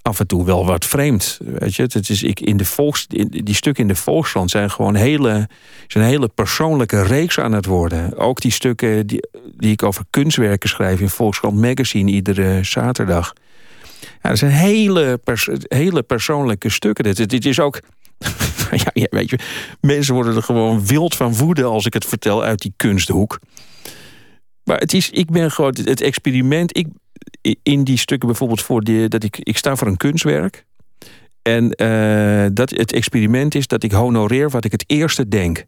af 0.07 0.19
en 0.19 0.27
toe 0.27 0.45
wel 0.45 0.65
wat 0.65 0.85
vreemd. 0.85 1.39
Weet 1.43 1.75
je? 1.75 1.81
Het 1.81 2.09
is, 2.09 2.23
ik, 2.23 2.39
in 2.39 2.57
de 2.57 2.65
volks, 2.65 3.07
die 3.29 3.55
stukken 3.55 3.83
in 3.83 3.89
de 3.89 3.95
Volkskrant 3.95 4.51
zijn 4.51 4.71
gewoon 4.71 4.95
hele, 4.95 5.49
zijn 5.87 6.03
hele 6.03 6.27
persoonlijke 6.27 7.03
reeks 7.03 7.39
aan 7.39 7.51
het 7.51 7.65
worden. 7.65 8.17
Ook 8.17 8.41
die 8.41 8.51
stukken 8.51 9.07
die, 9.07 9.29
die 9.55 9.71
ik 9.71 9.83
over 9.83 10.03
kunstwerken 10.09 10.69
schrijf 10.69 10.99
in 10.99 11.09
Volkskrant 11.09 11.57
Magazine 11.57 12.11
iedere 12.11 12.63
zaterdag. 12.63 13.33
Ja, 14.21 14.29
dat 14.29 14.37
zijn 14.37 14.51
hele, 14.51 15.19
pers 15.23 15.49
hele 15.61 16.03
persoonlijke 16.03 16.69
stukken. 16.69 17.03
Dit, 17.03 17.29
dit 17.29 17.45
is 17.45 17.59
ook. 17.59 17.79
ja, 18.93 19.07
weet 19.09 19.29
je, 19.29 19.39
mensen 19.81 20.13
worden 20.13 20.35
er 20.35 20.43
gewoon 20.43 20.85
wild 20.85 21.15
van 21.15 21.35
woede 21.35 21.63
als 21.63 21.85
ik 21.85 21.93
het 21.93 22.05
vertel 22.05 22.43
uit 22.43 22.59
die 22.59 22.73
kunsthoek. 22.75 23.39
Maar 24.63 24.77
het 24.77 24.93
is, 24.93 25.09
ik 25.09 25.31
ben 25.31 25.51
gewoon 25.51 25.75
het 25.83 26.01
experiment. 26.01 26.77
Ik, 26.77 26.87
in 27.63 27.83
die 27.83 27.97
stukken 27.97 28.27
bijvoorbeeld 28.27 28.61
voor 28.61 28.81
die, 28.81 29.07
dat 29.07 29.23
ik, 29.23 29.37
ik 29.39 29.57
sta 29.57 29.75
voor 29.75 29.87
een 29.87 29.97
kunstwerk. 29.97 30.65
En 31.41 31.63
uh, 31.81 32.47
dat 32.53 32.69
het 32.69 32.93
experiment 32.93 33.55
is 33.55 33.67
dat 33.67 33.83
ik 33.83 33.91
honoreer 33.91 34.49
wat 34.49 34.65
ik 34.65 34.71
het 34.71 34.83
eerste 34.87 35.27
denk. 35.27 35.65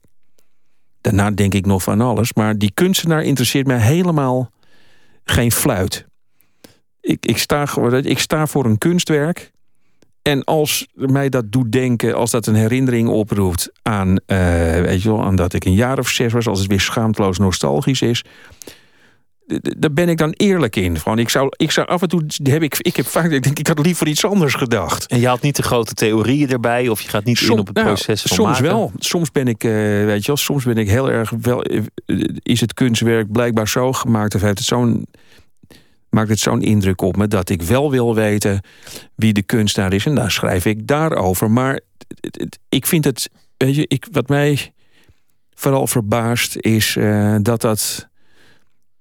Daarna 1.01 1.32
denk 1.32 1.53
ik 1.53 1.65
nog 1.65 1.84
van 1.84 2.01
alles. 2.01 2.34
Maar 2.34 2.57
die 2.57 2.71
kunstenaar 2.73 3.23
interesseert 3.23 3.67
mij 3.67 3.80
helemaal 3.80 4.51
geen 5.23 5.51
fluit. 5.51 6.05
Ik, 7.01 7.25
ik, 7.25 7.38
sta, 7.38 7.67
ik 8.01 8.19
sta 8.19 8.47
voor 8.47 8.65
een 8.65 8.77
kunstwerk. 8.77 9.51
En 10.21 10.43
als 10.43 10.88
mij 10.93 11.30
dat 11.30 11.51
doet 11.51 11.71
denken, 11.71 12.15
als 12.15 12.32
dat 12.32 12.45
een 12.47 12.55
herinnering 12.55 13.07
oproept 13.07 13.71
aan, 13.82 14.09
uh, 14.09 14.17
weet 14.82 15.01
je 15.01 15.09
wel, 15.09 15.23
aan 15.23 15.36
dat 15.36 15.53
ik 15.53 15.65
een 15.65 15.73
jaar 15.73 15.99
of 15.99 16.09
zes 16.09 16.34
was, 16.34 16.47
als 16.47 16.59
het 16.59 16.67
weer 16.67 16.80
schaamteloos 16.80 17.38
nostalgisch 17.38 18.01
is, 18.01 18.23
daar 19.78 19.93
ben 19.93 20.10
ik 20.10 20.18
dan 20.18 20.32
eerlijk 20.32 20.76
in. 20.76 20.97
Van, 20.97 21.20
ik, 21.20 21.30
zou, 21.30 21.47
ik 21.56 21.72
zou 21.72 21.88
af 21.88 22.02
en 22.02 22.08
toe 22.08 22.24
heb 22.43 22.64
ik, 22.64 22.78
ik 22.80 22.95
heb 22.95 23.06
vaak 23.06 23.32
ik 23.32 23.43
denk 23.43 23.60
ik 23.60 23.68
had 23.68 23.80
liever 23.80 24.08
iets 24.08 24.26
anders 24.26 24.54
gedacht. 24.54 25.06
En 25.06 25.20
je 25.20 25.28
had 25.28 25.41
niet 25.41 25.56
de 25.56 25.64
grote 25.64 25.93
theorieën 25.93 26.50
erbij, 26.50 26.88
of 26.88 27.02
je 27.02 27.10
gaat 27.10 27.24
niet 27.24 27.38
Som, 27.38 27.52
in 27.52 27.60
op 27.60 27.68
het 27.68 27.76
nou, 27.76 27.88
proces 27.88 28.22
van 28.22 28.36
soms 28.36 28.50
maken? 28.50 28.64
wel. 28.64 28.91
Soms 29.00 29.32
ben 29.32 29.47
ik, 29.47 29.64
uh, 29.64 29.72
weet 30.06 30.22
je 30.22 30.28
wel, 30.28 30.38
soms 30.38 30.64
ben 30.64 30.78
ik 30.78 30.89
heel 30.89 31.12
erg 31.12 31.34
wel. 31.41 31.66
Is 32.43 32.62
het 32.62 32.74
kunstwerk 32.74 33.32
blijkbaar 33.32 33.68
zo 33.68 33.93
gemaakt 33.93 34.36
of 34.36 34.41
heeft 34.41 34.58
het 34.58 34.68
zo'n 34.68 35.06
maakt 36.10 36.30
het 36.30 36.39
zo'n 36.39 36.62
indruk 36.62 37.02
op 37.02 37.16
me 37.16 37.28
dat 37.28 37.50
ik 37.50 37.62
wel 37.62 37.91
wil 37.91 38.16
weten 38.16 38.62
wie 39.16 39.34
de 39.34 39.41
kunstenaar 39.41 39.93
is 39.93 40.06
en 40.06 40.16
daar 40.16 40.32
schrijf 40.32 40.66
ik 40.66 40.88
daarover. 40.88 41.52
Maar 41.52 41.80
ik 42.70 42.86
vind 42.86 43.06
het, 43.06 43.30
weet 43.58 43.76
je, 43.76 43.86
ik, 43.88 44.08
wat 44.12 44.30
mij 44.30 44.74
vooral 45.54 45.88
verbaast 45.88 46.56
is 46.56 46.95
uh, 46.95 47.36
dat 47.41 47.62
dat 47.62 48.08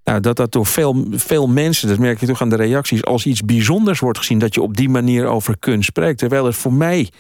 nou, 0.09 0.21
dat 0.21 0.37
dat 0.37 0.53
door 0.53 0.67
veel, 0.67 1.07
veel 1.11 1.47
mensen, 1.47 1.89
dat 1.89 1.99
merk 1.99 2.21
je 2.21 2.27
toch 2.27 2.43
aan 2.43 2.49
de 2.49 2.57
reacties, 2.57 3.05
als 3.05 3.27
iets 3.27 3.43
bijzonders 3.43 4.01
wordt 4.01 4.19
gezien, 4.19 4.39
dat 4.39 4.55
je 4.55 4.63
op 4.63 4.77
die 4.77 4.89
manier 4.89 5.27
over 5.27 5.59
kunst 5.59 5.89
spreekt. 5.89 6.19
Terwijl 6.19 6.45
het 6.45 6.57
voor 6.57 6.73
mij 6.73 7.11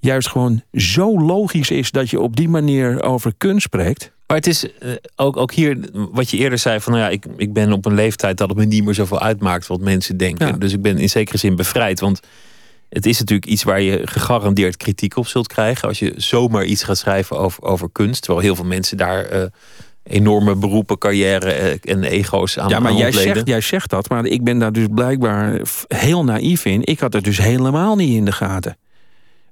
juist 0.00 0.28
gewoon 0.28 0.62
zo 0.72 1.20
logisch 1.20 1.70
is 1.70 1.90
dat 1.90 2.10
je 2.10 2.20
op 2.20 2.36
die 2.36 2.48
manier 2.48 3.02
over 3.02 3.32
kunst 3.38 3.62
spreekt. 3.62 4.12
Maar 4.26 4.36
het 4.36 4.46
is 4.46 4.64
uh, 4.64 4.92
ook, 5.16 5.36
ook 5.36 5.52
hier 5.52 5.78
wat 5.92 6.30
je 6.30 6.36
eerder 6.36 6.58
zei: 6.58 6.80
van 6.80 6.92
nou 6.92 7.04
ja, 7.04 7.10
ik, 7.10 7.24
ik 7.36 7.52
ben 7.52 7.72
op 7.72 7.86
een 7.86 7.94
leeftijd 7.94 8.36
dat 8.36 8.48
het 8.48 8.58
me 8.58 8.64
niet 8.64 8.84
meer 8.84 8.94
zoveel 8.94 9.20
uitmaakt 9.20 9.66
wat 9.66 9.80
mensen 9.80 10.16
denken. 10.16 10.46
Ja. 10.46 10.52
Dus 10.52 10.72
ik 10.72 10.82
ben 10.82 10.98
in 10.98 11.08
zekere 11.08 11.38
zin 11.38 11.56
bevrijd. 11.56 12.00
Want 12.00 12.20
het 12.88 13.06
is 13.06 13.18
natuurlijk 13.18 13.50
iets 13.50 13.62
waar 13.62 13.80
je 13.80 14.00
gegarandeerd 14.04 14.76
kritiek 14.76 15.16
op 15.16 15.26
zult 15.26 15.46
krijgen. 15.46 15.88
Als 15.88 15.98
je 15.98 16.12
zomaar 16.16 16.64
iets 16.64 16.82
gaat 16.82 16.98
schrijven 16.98 17.38
over, 17.38 17.62
over 17.62 17.88
kunst. 17.92 18.22
Terwijl 18.22 18.44
heel 18.44 18.54
veel 18.54 18.64
mensen 18.64 18.96
daar. 18.96 19.32
Uh, 19.32 19.44
enorme 20.04 20.56
beroepen, 20.56 20.98
carrière 20.98 21.78
en 21.80 22.02
ego's 22.02 22.58
aan 22.58 22.68
Ja, 22.68 22.78
maar 22.78 22.90
aan 22.90 22.96
jij 22.96 23.06
ontleden. 23.06 23.34
zegt, 23.34 23.48
jij 23.48 23.60
zegt 23.60 23.90
dat, 23.90 24.08
maar 24.08 24.26
ik 24.26 24.44
ben 24.44 24.58
daar 24.58 24.72
dus 24.72 24.86
blijkbaar 24.94 25.60
heel 25.88 26.24
naïef 26.24 26.64
in. 26.64 26.80
Ik 26.84 27.00
had 27.00 27.12
het 27.12 27.24
dus 27.24 27.38
helemaal 27.38 27.96
niet 27.96 28.14
in 28.14 28.24
de 28.24 28.32
gaten. 28.32 28.76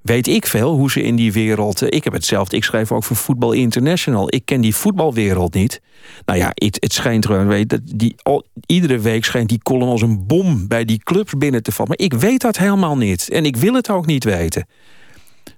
Weet 0.03 0.27
ik 0.27 0.47
veel 0.47 0.75
hoe 0.75 0.91
ze 0.91 1.03
in 1.03 1.17
die 1.17 1.33
wereld. 1.33 1.93
Ik 1.93 2.05
heb 2.05 2.13
hetzelfde. 2.13 2.57
Ik 2.57 2.65
schrijf 2.65 2.93
ook 2.93 3.05
voor 3.05 3.17
Voetbal 3.17 3.53
International. 3.53 4.35
Ik 4.35 4.45
ken 4.45 4.61
die 4.61 4.75
voetbalwereld 4.75 5.55
niet. 5.55 5.81
Nou 6.25 6.39
ja, 6.39 6.51
het, 6.55 6.77
het 6.81 6.93
schijnt 6.93 7.27
gewoon. 7.27 7.47
Weet, 7.47 7.69
dat 7.69 7.81
die, 7.85 8.15
al, 8.23 8.47
iedere 8.67 8.99
week 8.99 9.25
schijnt 9.25 9.49
die 9.49 9.63
column 9.63 9.91
als 9.91 10.03
een 10.03 10.27
bom 10.27 10.69
bij 10.69 10.85
die 10.85 10.99
clubs 10.99 11.33
binnen 11.39 11.63
te 11.63 11.73
vallen. 11.73 11.95
Maar 11.97 12.07
ik 12.07 12.15
weet 12.15 12.41
dat 12.41 12.59
helemaal 12.59 12.97
niet. 12.97 13.31
En 13.31 13.45
ik 13.45 13.57
wil 13.57 13.75
het 13.75 13.91
ook 13.91 14.07
niet 14.07 14.25
weten. 14.25 14.67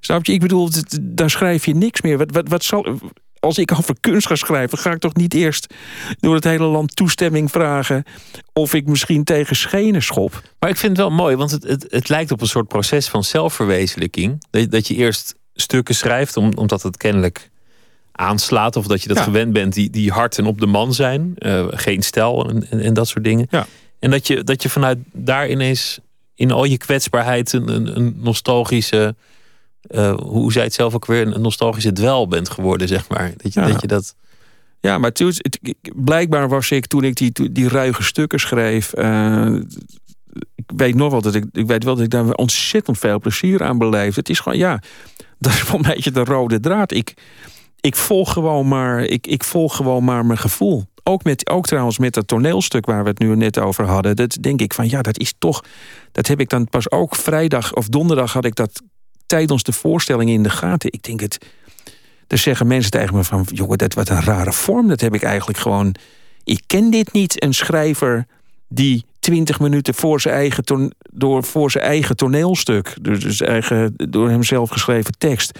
Snap 0.00 0.24
je? 0.24 0.32
Ik 0.32 0.40
bedoel, 0.40 0.68
daar 1.02 1.30
schrijf 1.30 1.66
je 1.66 1.74
niks 1.74 2.00
meer. 2.00 2.18
Wat, 2.18 2.30
wat, 2.32 2.48
wat 2.48 2.64
zal 2.64 2.98
als 3.44 3.58
ik 3.58 3.72
over 3.72 3.94
kunst 4.00 4.26
ga 4.26 4.34
schrijven, 4.34 4.78
ga 4.78 4.90
ik 4.92 4.98
toch 4.98 5.14
niet 5.14 5.34
eerst 5.34 5.74
door 6.20 6.34
het 6.34 6.44
hele 6.44 6.64
land 6.64 6.96
toestemming 6.96 7.50
vragen 7.50 8.04
of 8.52 8.74
ik 8.74 8.86
misschien 8.86 9.24
tegen 9.24 9.56
schenen 9.56 10.02
schop. 10.02 10.42
Maar 10.58 10.70
ik 10.70 10.76
vind 10.76 10.96
het 10.96 11.06
wel 11.06 11.16
mooi, 11.16 11.36
want 11.36 11.50
het, 11.50 11.62
het, 11.62 11.86
het 11.88 12.08
lijkt 12.08 12.30
op 12.30 12.40
een 12.40 12.46
soort 12.46 12.68
proces 12.68 13.08
van 13.08 13.24
zelfverwezenlijking. 13.24 14.42
Dat, 14.50 14.70
dat 14.70 14.88
je 14.88 14.94
eerst 14.94 15.34
stukken 15.54 15.94
schrijft, 15.94 16.36
om, 16.36 16.52
omdat 16.54 16.82
het 16.82 16.96
kennelijk 16.96 17.50
aanslaat, 18.12 18.76
of 18.76 18.86
dat 18.86 19.02
je 19.02 19.08
dat 19.08 19.16
Ja. 19.16 19.22
gewend 19.22 19.52
bent, 19.52 19.72
die, 19.74 19.90
die 19.90 20.10
hard 20.10 20.38
en 20.38 20.46
op 20.46 20.60
de 20.60 20.66
man 20.66 20.94
zijn, 20.94 21.32
eh, 21.38 21.66
geen 21.70 22.02
stijl 22.02 22.48
en, 22.48 22.70
en, 22.70 22.80
en 22.80 22.94
dat 22.94 23.08
soort 23.08 23.24
dingen. 23.24 23.46
Ja. 23.50 23.66
En 23.98 24.10
dat 24.10 24.26
je, 24.26 24.44
dat 24.44 24.62
je 24.62 24.68
vanuit 24.68 24.98
daar 25.12 25.50
ineens 25.50 25.98
in 26.34 26.50
al 26.50 26.64
je 26.64 26.76
kwetsbaarheid 26.78 27.52
een, 27.52 27.68
een, 27.68 27.96
een 27.96 28.14
nostalgische, 28.16 29.14
eh, 29.86 30.14
hoe 30.16 30.52
zei 30.52 30.64
het 30.64 30.74
zelf 30.74 30.94
ook 30.94 31.06
weer, 31.06 31.26
een 31.26 31.40
nostalgische 31.40 31.92
dwel 31.92 32.28
bent 32.28 32.50
geworden, 32.50 32.88
zeg 32.88 33.08
maar. 33.08 33.32
Dat 33.36 33.54
je 33.54 33.60
Ja. 33.60 33.66
dat, 33.66 33.80
je 33.80 33.86
dat 33.86 34.14
Ja, 34.80 34.98
maar 34.98 35.12
toen, 35.12 35.32
blijkbaar 35.94 36.48
was 36.48 36.70
ik 36.70 36.86
toen 36.86 37.04
ik 37.04 37.16
die, 37.16 37.52
die 37.52 37.68
ruige 37.68 38.02
stukken 38.02 38.40
schreef. 38.40 38.92
eh, 38.92 39.54
ik 40.54 40.64
weet 40.76 40.94
nog 40.94 41.10
wel 41.10 41.20
dat 41.22 41.34
ik, 41.34 41.44
ik 41.52 41.66
weet 41.66 41.84
wel 41.84 41.94
dat 41.94 42.04
ik 42.04 42.10
daar 42.10 42.32
ontzettend 42.32 42.98
veel 42.98 43.18
plezier 43.18 43.62
aan 43.62 43.78
beleefde. 43.78 44.20
Het 44.20 44.28
is 44.28 44.40
gewoon, 44.40 44.58
ja, 44.58 44.82
dat 45.38 45.52
is 45.52 45.62
wel 45.66 45.76
een 45.76 45.82
beetje 45.94 46.10
de 46.10 46.24
rode 46.24 46.60
draad. 46.60 46.92
Ik, 46.92 47.14
ik 47.80 47.96
volg 47.96 48.32
gewoon 48.32 48.68
maar, 48.68 49.02
ik, 49.04 49.26
ik 49.26 49.44
volg 49.44 49.76
gewoon 49.76 50.04
maar 50.04 50.26
mijn 50.26 50.38
gevoel. 50.38 50.84
Ook, 51.02 51.24
met, 51.24 51.48
ook 51.48 51.66
trouwens 51.66 51.98
met 51.98 52.14
dat 52.14 52.28
toneelstuk 52.28 52.86
waar 52.86 53.02
we 53.02 53.08
het 53.08 53.18
nu 53.18 53.36
net 53.36 53.58
over 53.58 53.84
hadden. 53.86 54.16
Dat 54.16 54.36
denk 54.40 54.60
ik 54.60 54.74
van 54.74 54.88
ja, 54.88 55.02
dat 55.02 55.18
is 55.18 55.34
toch. 55.38 55.64
Dat 56.12 56.26
heb 56.26 56.40
ik 56.40 56.48
dan 56.48 56.68
pas 56.68 56.90
ook 56.90 57.16
vrijdag 57.16 57.74
of 57.74 57.88
donderdag 57.88 58.32
had 58.32 58.44
ik 58.44 58.54
dat 58.54 58.82
tijdens 59.26 59.62
de 59.62 59.72
voorstelling 59.72 60.30
in 60.30 60.42
de 60.42 60.50
gaten. 60.50 60.92
Ik 60.92 61.02
denk 61.02 61.20
het. 61.20 61.38
Dan 62.26 62.38
zeggen 62.38 62.66
mensen 62.66 62.90
tegen 62.90 63.14
me 63.14 63.24
van 63.24 63.46
jongen, 63.52 63.78
dat 63.78 63.94
wat 63.94 64.08
een 64.08 64.22
rare 64.22 64.52
vorm. 64.52 64.88
Dat 64.88 65.00
heb 65.00 65.14
ik 65.14 65.22
eigenlijk 65.22 65.58
gewoon. 65.58 65.94
Ik 66.44 66.62
ken 66.66 66.90
dit 66.90 67.12
niet. 67.12 67.42
Een 67.42 67.54
schrijver 67.54 68.26
die 68.68 69.04
twintig 69.24 69.60
minuten 69.60 69.94
voor 69.94 70.20
zijn 70.20 70.34
eigen, 70.34 70.92
door, 71.12 71.44
voor 71.44 71.70
zijn 71.70 71.84
eigen 71.84 72.16
toneelstuk, 72.16 72.96
dus 73.00 73.20
dus 73.20 73.40
eigen, 73.40 73.94
door 73.96 74.28
hemzelf 74.30 74.70
geschreven 74.70 75.18
tekst, 75.18 75.58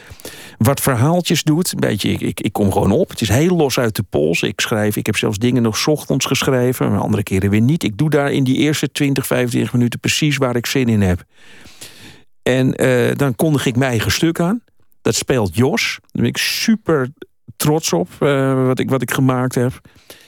wat 0.59 0.81
verhaaltjes 0.81 1.43
doet. 1.43 1.75
Beetje, 1.77 2.11
ik, 2.11 2.21
ik, 2.21 2.41
ik 2.41 2.53
kom 2.53 2.73
gewoon 2.73 2.91
op. 2.91 3.11
Het 3.11 3.21
is 3.21 3.29
heel 3.29 3.57
los 3.57 3.79
uit 3.79 3.97
de 3.97 4.03
pols. 4.03 4.43
Ik 4.43 4.61
schrijf, 4.61 4.97
ik 4.97 5.07
heb 5.07 5.17
zelfs 5.17 5.39
dingen 5.39 5.63
nog 5.63 5.87
ochtends 5.87 6.27
geschreven, 6.27 6.91
maar 6.91 7.01
andere 7.01 7.23
keren 7.23 7.51
weer 7.51 7.61
niet. 7.61 7.83
Ik 7.83 7.99
doe 7.99 8.11
daar 8.11 8.33
in 8.33 8.45
die 8.45 8.57
eerste 8.57 8.93
20, 8.93 9.27
25 9.27 9.73
minuten 9.73 10.01
precies 10.01 10.37
waar 10.37 10.57
ik 10.57 10.67
zin 10.67 10.89
in 10.89 11.01
heb. 11.01 11.25
En 12.45 12.75
eh, 12.75 13.17
dan 13.17 13.37
kondig 13.37 13.67
ik 13.67 13.77
mijn 13.77 13.91
eigen 13.91 14.13
stuk 14.13 14.41
aan. 14.41 14.63
Dat 15.03 15.15
speelt 15.15 15.57
Jos. 15.57 15.99
Daar 16.01 16.23
ben 16.23 16.25
ik 16.25 16.37
super 16.37 17.09
trots 17.57 17.93
op 17.93 18.09
eh, 18.19 18.67
wat, 18.67 18.79
ik, 18.79 18.91
wat 18.91 19.03
ik 19.03 19.11
gemaakt 19.11 19.55
heb. 19.55 19.81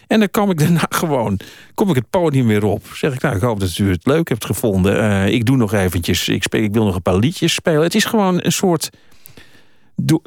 En 0.07 0.19
dan 0.19 0.31
kom 0.31 0.51
ik 0.51 0.59
daarna 0.59 0.87
gewoon, 1.01 1.41
kom 1.75 1.89
ik 1.89 1.95
het 1.95 2.11
podium 2.11 2.47
weer 2.47 2.65
op. 2.65 2.87
Zeg 2.87 3.15
ik, 3.15 3.23
nou, 3.23 3.37
ik 3.37 3.43
hoop 3.43 3.61
dat 3.61 3.79
u 3.79 3.91
het 3.91 4.07
leuk 4.07 4.29
hebt 4.29 4.45
gevonden. 4.45 5.01
Eh, 5.01 5.35
ik 5.35 5.47
doe 5.47 5.57
nog 5.57 5.73
eventjes, 5.73 6.29
ik, 6.29 6.43
speel, 6.43 6.63
ik 6.63 6.73
wil 6.73 6.85
nog 6.85 6.95
een 6.95 7.03
paar 7.03 7.17
liedjes 7.17 7.55
spelen. 7.55 7.83
Het 7.83 7.95
is 7.95 8.05
gewoon 8.05 8.45
een 8.45 8.53
soort, 8.53 8.91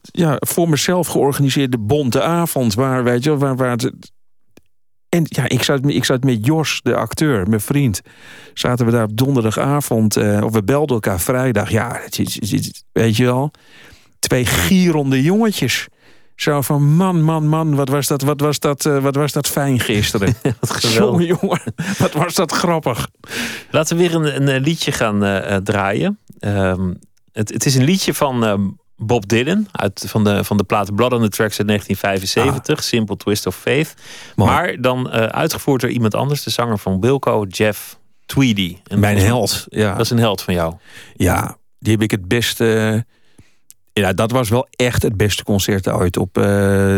ja, 0.01 0.37
voor 0.39 0.69
mezelf 0.69 1.07
georganiseerde 1.07 1.77
bonte 1.77 2.21
avond. 2.21 2.73
Waar, 2.73 3.03
weet 3.03 3.23
je, 3.23 3.37
waar, 3.37 3.55
waar 3.55 3.71
het, 3.71 4.11
en 5.09 5.23
ja, 5.25 5.49
ik 5.49 5.63
zat, 5.63 5.79
ik 5.85 6.05
zat 6.05 6.23
met 6.23 6.45
Jos, 6.45 6.79
de 6.83 6.95
acteur, 6.95 7.47
mijn 7.47 7.61
vriend. 7.61 8.01
Zaten 8.53 8.85
we 8.85 8.91
daar 8.91 9.03
op 9.03 9.17
donderdagavond, 9.17 10.15
eh, 10.15 10.43
of 10.43 10.53
we 10.53 10.63
belden 10.63 10.95
elkaar 10.95 11.19
vrijdag. 11.19 11.69
Ja, 11.69 12.01
weet 12.91 13.17
je 13.17 13.23
wel, 13.23 13.51
twee 14.19 14.45
gierende 14.45 15.21
jongetjes 15.21 15.87
Zo 16.35 16.61
van 16.61 16.95
man, 16.95 17.21
man, 17.21 17.47
man, 17.47 17.75
wat 17.75 17.89
was 17.89 18.07
dat, 18.07 18.21
wat 18.21 18.41
was 18.41 18.59
dat, 18.59 18.83
wat 18.83 19.15
was 19.15 19.31
dat 19.31 19.47
fijn 19.47 19.79
gisteren. 19.79 20.35
Wat 20.59 20.93
jongen, 20.93 21.25
jongen, 21.25 21.61
wat 21.97 22.13
was 22.13 22.35
dat 22.35 22.51
grappig. 22.51 23.07
Laten 23.71 23.97
we 23.97 24.07
weer 24.07 24.15
een, 24.15 24.47
een 24.47 24.61
liedje 24.61 24.91
gaan 24.91 25.19
draaien. 25.63 26.19
Ehm, 26.39 26.93
het, 27.31 27.53
het, 27.53 27.65
is 27.65 27.75
een 27.75 27.83
liedje 27.83 28.13
van 28.13 28.45
ehm, 28.45 28.67
Bob 28.99 29.27
Dylan 29.27 29.67
uit, 29.71 30.03
van, 30.07 30.23
de, 30.23 30.43
van 30.43 30.57
de 30.57 30.63
plaat 30.63 30.95
Blood 30.95 31.13
on 31.13 31.21
the 31.21 31.29
Tracks 31.29 31.59
uit 31.59 31.67
1975, 31.67 32.77
ah. 32.77 32.83
Simple 32.83 33.17
Twist 33.17 33.45
of 33.45 33.55
Faith. 33.55 33.93
Maar 34.35 34.81
dan 34.81 35.09
uitgevoerd 35.09 35.81
door 35.81 35.89
iemand 35.89 36.15
anders, 36.15 36.43
de 36.43 36.49
zanger 36.49 36.77
van 36.77 36.99
Wilco, 36.99 37.45
Jeff 37.47 37.99
Tweedy. 38.25 38.77
Mijn 38.95 39.17
held, 39.17 39.65
ja. 39.69 39.91
Dat 39.91 40.05
is 40.05 40.09
een 40.09 40.19
held 40.19 40.41
van 40.41 40.53
jou. 40.53 40.73
Ja, 41.15 41.57
die 41.79 41.91
heb 41.91 42.01
ik 42.01 42.11
het 42.11 42.27
beste... 42.27 43.05
Ja, 43.93 44.13
dat 44.13 44.31
was 44.31 44.49
wel 44.49 44.67
echt 44.69 45.01
het 45.01 45.17
beste 45.17 45.43
concert 45.43 45.89
ooit 45.89 46.17
op, 46.17 46.37
uh, 46.37 46.97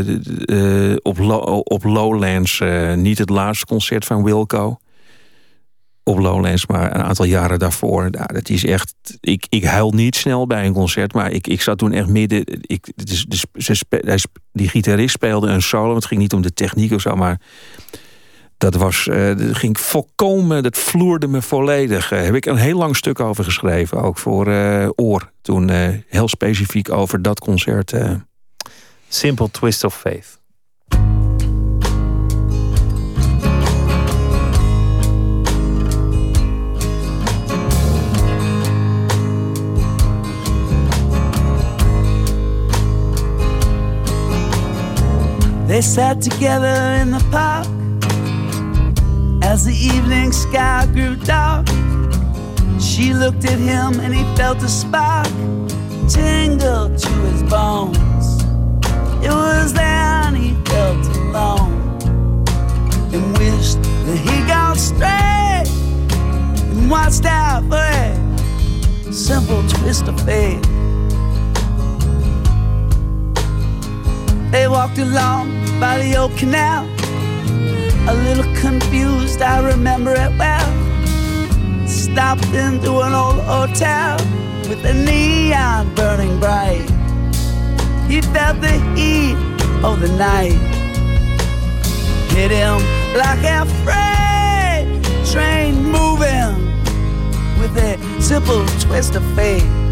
op, 1.01 1.19
op 1.63 1.83
Lowlands. 1.83 2.59
Uh, 2.59 2.93
niet 2.93 3.17
het 3.17 3.29
laatste 3.29 3.65
concert 3.65 4.05
van 4.05 4.23
Wilco 4.23 4.79
op 6.03 6.17
Lowlands, 6.19 6.65
maar 6.65 6.95
een 6.95 7.03
aantal 7.03 7.25
jaren 7.25 7.59
daarvoor. 7.59 8.11
Dat 8.11 8.49
is 8.49 8.65
echt. 8.65 8.93
Ik, 9.19 9.45
ik 9.49 9.63
huil 9.63 9.91
niet 9.91 10.15
snel 10.15 10.47
bij 10.47 10.65
een 10.65 10.73
concert, 10.73 11.13
maar 11.13 11.31
ik, 11.31 11.47
ik 11.47 11.61
zat 11.61 11.77
toen 11.77 11.91
echt 11.91 12.07
midden. 12.07 12.43
Ik, 12.61 12.91
het 12.95 13.09
is, 13.09 13.25
de, 13.89 14.19
die 14.51 14.69
gitarist 14.69 15.13
speelde 15.13 15.47
een 15.47 15.61
solo. 15.61 15.95
Het 15.95 16.05
ging 16.05 16.21
niet 16.21 16.33
om 16.33 16.41
de 16.41 16.53
techniek 16.53 16.91
of 16.91 17.01
zo, 17.01 17.15
maar 17.15 17.39
dat 18.57 18.75
was, 18.75 19.07
uh, 19.07 19.31
ging 19.37 19.79
volkomen, 19.79 20.63
dat 20.63 20.77
vloerde 20.77 21.27
me 21.27 21.41
volledig. 21.41 22.09
Daar 22.09 22.23
heb 22.23 22.35
ik 22.35 22.45
een 22.45 22.57
heel 22.57 22.77
lang 22.77 22.95
stuk 22.95 23.19
over 23.19 23.43
geschreven, 23.43 24.01
ook 24.01 24.17
voor 24.17 24.47
uh, 24.47 24.89
Oor. 24.95 25.31
Toen 25.41 25.67
uh, 25.67 25.87
heel 26.07 26.27
specifiek 26.27 26.91
over 26.91 27.21
dat 27.21 27.39
concert. 27.39 27.93
Simple 29.07 29.51
Twist 29.51 29.83
of 29.83 29.97
Faith. 29.97 30.40
They 45.71 45.79
sat 45.79 46.21
together 46.21 46.75
in 47.01 47.11
the 47.11 47.25
park 47.31 47.65
As 49.41 49.63
the 49.63 49.73
evening 49.73 50.33
sky 50.33 50.85
grew 50.91 51.15
dark, 51.15 51.65
she 52.77 53.13
looked 53.13 53.45
at 53.45 53.57
him 53.57 54.01
and 54.01 54.13
he 54.13 54.23
felt 54.35 54.61
a 54.63 54.67
spark 54.67 55.27
tingle 56.09 56.93
to 56.93 57.09
his 57.29 57.43
bones. 57.43 58.43
It 59.23 59.31
was 59.31 59.71
then 59.71 60.35
he 60.35 60.55
felt 60.65 61.07
alone 61.15 62.03
and 63.13 63.37
wished 63.37 63.81
that 63.81 64.19
he 64.27 64.45
got 64.45 64.75
straight 64.75 65.69
and 66.75 66.91
watched 66.91 67.23
out 67.23 67.63
for 67.69 69.07
a 69.07 69.13
simple 69.13 69.65
twist 69.69 70.05
of 70.09 70.19
fate. 70.25 70.67
They 74.51 74.67
walked 74.67 74.97
along 74.97 75.79
by 75.79 75.97
the 75.99 76.17
old 76.17 76.37
canal 76.37 76.85
a 78.07 78.13
little 78.13 78.55
confused, 78.55 79.41
I 79.41 79.59
remember 79.61 80.13
it 80.13 80.31
well. 80.37 81.87
Stopped 81.87 82.53
into 82.53 82.99
an 82.99 83.13
old 83.13 83.41
hotel 83.43 84.17
with 84.67 84.81
the 84.81 84.93
neon 84.93 85.93
burning 85.93 86.39
bright. 86.39 86.89
He 88.09 88.21
felt 88.21 88.59
the 88.59 88.77
heat 88.95 89.35
of 89.83 89.99
the 90.01 90.11
night 90.17 90.59
hit 92.31 92.51
him 92.51 92.79
like 93.15 93.43
a 93.43 93.65
freight 93.83 94.87
train 95.31 95.75
moving 95.83 96.55
with 97.59 97.75
a 97.77 97.99
simple 98.21 98.65
twist 98.79 99.15
of 99.15 99.23
fate. 99.35 99.90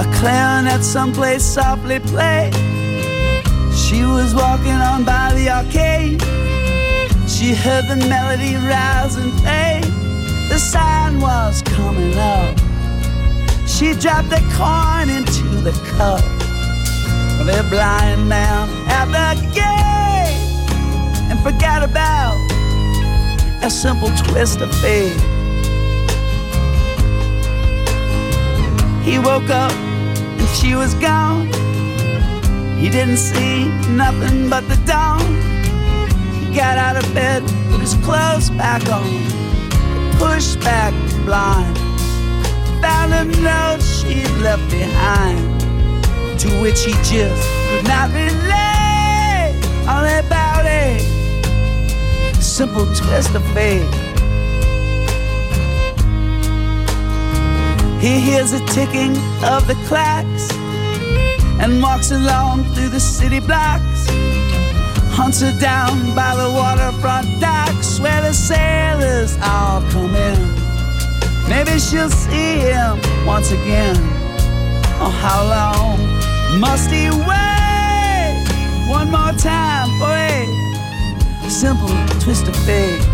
A 0.00 0.04
clarinet 0.18 0.82
someplace 0.82 1.44
softly 1.44 2.00
played 2.00 2.54
she 3.90 4.04
was 4.04 4.36
walking 4.36 4.80
on 4.90 5.02
by 5.02 5.32
the 5.34 5.50
arcade. 5.50 6.22
She 7.28 7.52
heard 7.52 7.86
the 7.88 7.96
melody 8.08 8.54
rise 8.54 9.16
and 9.16 9.32
fade. 9.42 9.82
The 10.48 10.58
sign 10.58 11.20
was 11.20 11.60
coming 11.62 12.16
up. 12.16 12.56
She 13.66 13.94
dropped 13.94 14.30
the 14.30 14.42
coin 14.54 15.10
into 15.10 15.60
the 15.66 15.72
cup. 15.96 16.22
The 17.44 17.66
blind 17.68 18.28
man 18.28 18.68
at 18.86 19.06
the 19.06 19.34
gate 19.52 20.38
and 21.30 21.40
forgot 21.40 21.82
about 21.82 22.38
a 23.64 23.70
simple 23.70 24.10
twist 24.18 24.60
of 24.60 24.72
fate. 24.76 25.39
He 29.02 29.18
woke 29.18 29.48
up 29.48 29.72
and 29.72 30.48
she 30.48 30.74
was 30.74 30.94
gone. 30.94 31.46
He 32.78 32.88
didn't 32.88 33.16
see 33.16 33.68
nothing 33.90 34.48
but 34.48 34.68
the 34.68 34.76
dawn. 34.86 35.20
He 36.40 36.54
got 36.54 36.78
out 36.78 36.96
of 36.96 37.14
bed, 37.14 37.42
put 37.70 37.80
his 37.80 37.94
clothes 38.04 38.50
back 38.50 38.86
on, 38.88 39.08
pushed 40.18 40.60
back 40.60 40.92
the 41.10 41.22
blind. 41.24 41.78
Found 42.82 43.12
a 43.12 43.24
note 43.40 43.82
she'd 43.82 44.30
left 44.42 44.70
behind, 44.70 45.60
to 46.40 46.48
which 46.62 46.84
he 46.84 46.92
just 46.92 47.42
could 47.68 47.84
not 47.84 48.10
relate. 48.12 49.54
All 49.88 50.04
about 50.04 50.64
a 50.66 50.98
simple 52.40 52.86
twist 52.94 53.34
of 53.34 53.44
fate. 53.52 54.09
He 58.00 58.18
hears 58.18 58.52
the 58.52 58.60
ticking 58.72 59.10
of 59.44 59.66
the 59.66 59.74
clocks 59.86 60.50
and 61.60 61.82
walks 61.82 62.10
along 62.10 62.64
through 62.72 62.88
the 62.88 62.98
city 62.98 63.40
blocks. 63.40 64.08
Hunts 65.12 65.42
her 65.42 65.52
down 65.60 66.14
by 66.14 66.34
the 66.34 66.48
waterfront 66.50 67.28
docks 67.40 68.00
where 68.00 68.22
the 68.22 68.32
sailors 68.32 69.36
all 69.42 69.82
come 69.90 70.14
in. 70.14 70.38
Maybe 71.50 71.78
she'll 71.78 72.08
see 72.08 72.60
him 72.60 72.98
once 73.26 73.52
again. 73.52 73.96
Oh, 75.02 75.12
how 75.20 75.44
long 75.44 75.98
must 76.58 76.90
he 76.90 77.10
wait? 77.10 78.46
One 78.88 79.10
more 79.10 79.34
time 79.36 79.88
for 80.00 80.10
a 80.10 81.50
simple 81.50 81.94
twist 82.18 82.48
of 82.48 82.56
fate. 82.64 83.04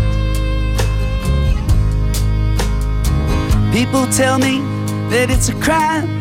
People 3.73 4.07
tell 4.07 4.39
me 4.39 4.76
that 5.09 5.29
it's 5.29 5.47
a 5.49 5.55
crime 5.61 6.19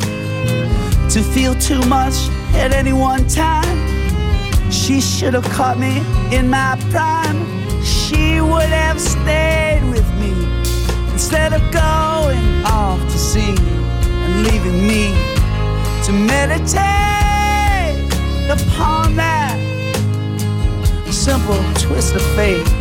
to 1.10 1.22
feel 1.22 1.54
too 1.56 1.80
much 1.86 2.14
at 2.54 2.72
any 2.72 2.92
one 2.92 3.26
time. 3.26 3.78
She 4.70 5.00
should 5.00 5.34
have 5.34 5.48
caught 5.50 5.78
me 5.78 5.98
in 6.36 6.48
my 6.48 6.76
prime. 6.90 7.44
She 7.82 8.40
would 8.40 8.70
have 8.70 9.00
stayed 9.00 9.82
with 9.90 10.08
me 10.20 10.32
instead 11.12 11.52
of 11.52 11.60
going 11.72 12.64
off 12.64 13.00
to 13.00 13.18
sea 13.18 13.56
and 13.58 14.42
leaving 14.44 14.86
me 14.86 15.10
to 16.04 16.12
meditate 16.12 16.76
upon 18.50 19.16
that 19.16 19.56
simple 21.10 21.58
twist 21.74 22.14
of 22.14 22.22
fate. 22.36 22.75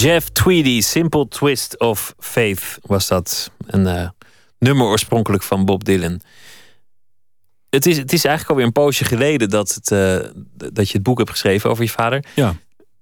Jeff 0.00 0.28
Tweedy, 0.32 0.80
Simple 0.80 1.28
Twist 1.28 1.78
of 1.80 2.14
Faith 2.18 2.78
was 2.82 3.08
dat. 3.08 3.50
Een 3.66 3.86
uh, 3.86 4.08
nummer 4.58 4.86
oorspronkelijk 4.86 5.42
van 5.42 5.64
Bob 5.64 5.84
Dylan. 5.84 6.20
Het 7.70 7.86
is, 7.86 7.96
het 7.96 8.12
is 8.12 8.24
eigenlijk 8.24 8.48
alweer 8.50 8.66
een 8.66 8.82
poosje 8.84 9.04
geleden 9.04 9.48
dat, 9.50 9.74
het, 9.74 9.90
uh, 9.90 10.16
dat 10.72 10.86
je 10.88 10.92
het 10.92 11.02
boek 11.02 11.18
hebt 11.18 11.30
geschreven 11.30 11.70
over 11.70 11.84
je 11.84 11.90
vader. 11.90 12.24
Ja. 12.34 12.54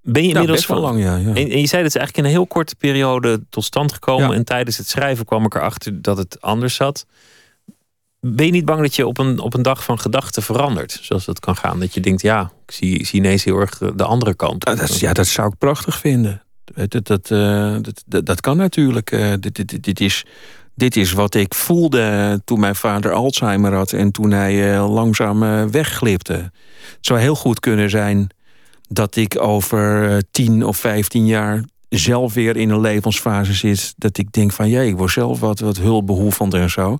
Ben 0.02 0.22
je 0.22 0.28
inmiddels 0.32 0.66
van- 0.66 0.78
lang, 0.78 1.02
ja. 1.02 1.16
ja. 1.16 1.28
En, 1.28 1.34
en 1.34 1.60
je 1.60 1.66
zei 1.66 1.82
dat 1.82 1.92
het 1.92 1.96
eigenlijk 1.96 2.16
in 2.16 2.24
een 2.24 2.30
heel 2.30 2.46
korte 2.46 2.74
periode 2.76 3.42
tot 3.50 3.64
stand 3.64 3.92
gekomen. 3.92 4.28
Ja. 4.28 4.34
En 4.34 4.44
tijdens 4.44 4.76
het 4.76 4.88
schrijven 4.88 5.24
kwam 5.24 5.44
ik 5.44 5.54
erachter 5.54 6.02
dat 6.02 6.16
het 6.16 6.40
anders 6.40 6.74
zat. 6.74 7.06
Ben 8.20 8.46
je 8.46 8.52
niet 8.52 8.64
bang 8.64 8.80
dat 8.80 8.94
je 8.96 9.06
op 9.06 9.18
een, 9.18 9.38
op 9.38 9.54
een 9.54 9.62
dag 9.62 9.84
van 9.84 9.98
gedachten 10.00 10.42
verandert? 10.42 10.98
Zoals 11.02 11.24
dat 11.24 11.40
kan 11.40 11.56
gaan. 11.56 11.80
Dat 11.80 11.94
je 11.94 12.00
denkt, 12.00 12.22
ja, 12.22 12.52
ik 12.66 12.72
zie, 12.74 13.06
zie 13.06 13.18
ineens 13.18 13.44
heel 13.44 13.58
erg 13.58 13.78
de 13.94 14.04
andere 14.04 14.34
kant. 14.34 14.64
Dat, 14.64 14.80
is- 14.80 15.00
ja, 15.00 15.12
dat 15.12 15.26
zou 15.26 15.48
ik 15.48 15.58
prachtig 15.58 15.98
vinden. 15.98 16.40
Dat, 16.74 16.90
dat, 16.90 17.06
dat, 17.06 17.30
eh, 17.30 17.76
dat, 17.82 18.02
dat, 18.06 18.26
dat 18.26 18.40
kan 18.40 18.56
natuurlijk. 18.56 19.10
Eh, 19.10 19.32
dit, 19.40 19.54
dit, 19.54 19.84
dit, 19.84 20.00
is, 20.00 20.24
dit 20.74 20.96
is 20.96 21.12
wat 21.12 21.34
ik 21.34 21.54
voelde 21.54 22.40
toen 22.44 22.60
mijn 22.60 22.76
vader 22.76 23.12
Alzheimer 23.12 23.74
had... 23.74 23.92
en 23.92 24.10
toen 24.10 24.30
hij 24.30 24.74
eh, 24.74 24.92
langzaam 24.92 25.70
wegglipte. 25.70 26.32
Het 26.32 27.06
zou 27.06 27.20
heel 27.20 27.34
goed 27.34 27.60
kunnen 27.60 27.90
zijn 27.90 28.28
dat 28.88 29.16
ik 29.16 29.40
over 29.40 30.10
eh, 30.10 30.18
10 30.30 30.64
of 30.64 30.76
15 30.76 31.26
jaar... 31.26 31.64
zelf 31.88 32.34
weer 32.34 32.56
in 32.56 32.70
een 32.70 32.80
levensfase 32.80 33.52
zit... 33.52 33.94
dat 33.96 34.18
ik 34.18 34.32
denk 34.32 34.52
van, 34.52 34.68
jee, 34.68 34.88
ik 34.88 34.96
word 34.96 35.10
zelf 35.10 35.40
wat, 35.40 35.60
wat 35.60 35.76
hulpbehoevend 35.76 36.54
en 36.54 36.70
zo. 36.70 36.98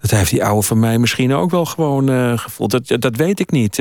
Dat 0.00 0.10
heeft 0.10 0.30
die 0.30 0.44
oude 0.44 0.66
van 0.66 0.78
mij 0.78 0.98
misschien 0.98 1.32
ook 1.32 1.50
wel 1.50 1.64
gewoon 1.64 2.38
gevoeld. 2.38 2.70
Dat, 2.70 3.00
dat 3.02 3.16
weet 3.16 3.40
ik 3.40 3.50
niet. 3.50 3.78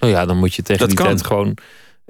Oh 0.00 0.08
ja, 0.08 0.26
dan 0.26 0.36
moet 0.36 0.54
je 0.54 0.62
tegen 0.62 0.80
Dat 0.88 0.96
die 0.96 1.06
tijd 1.06 1.26
gewoon 1.26 1.56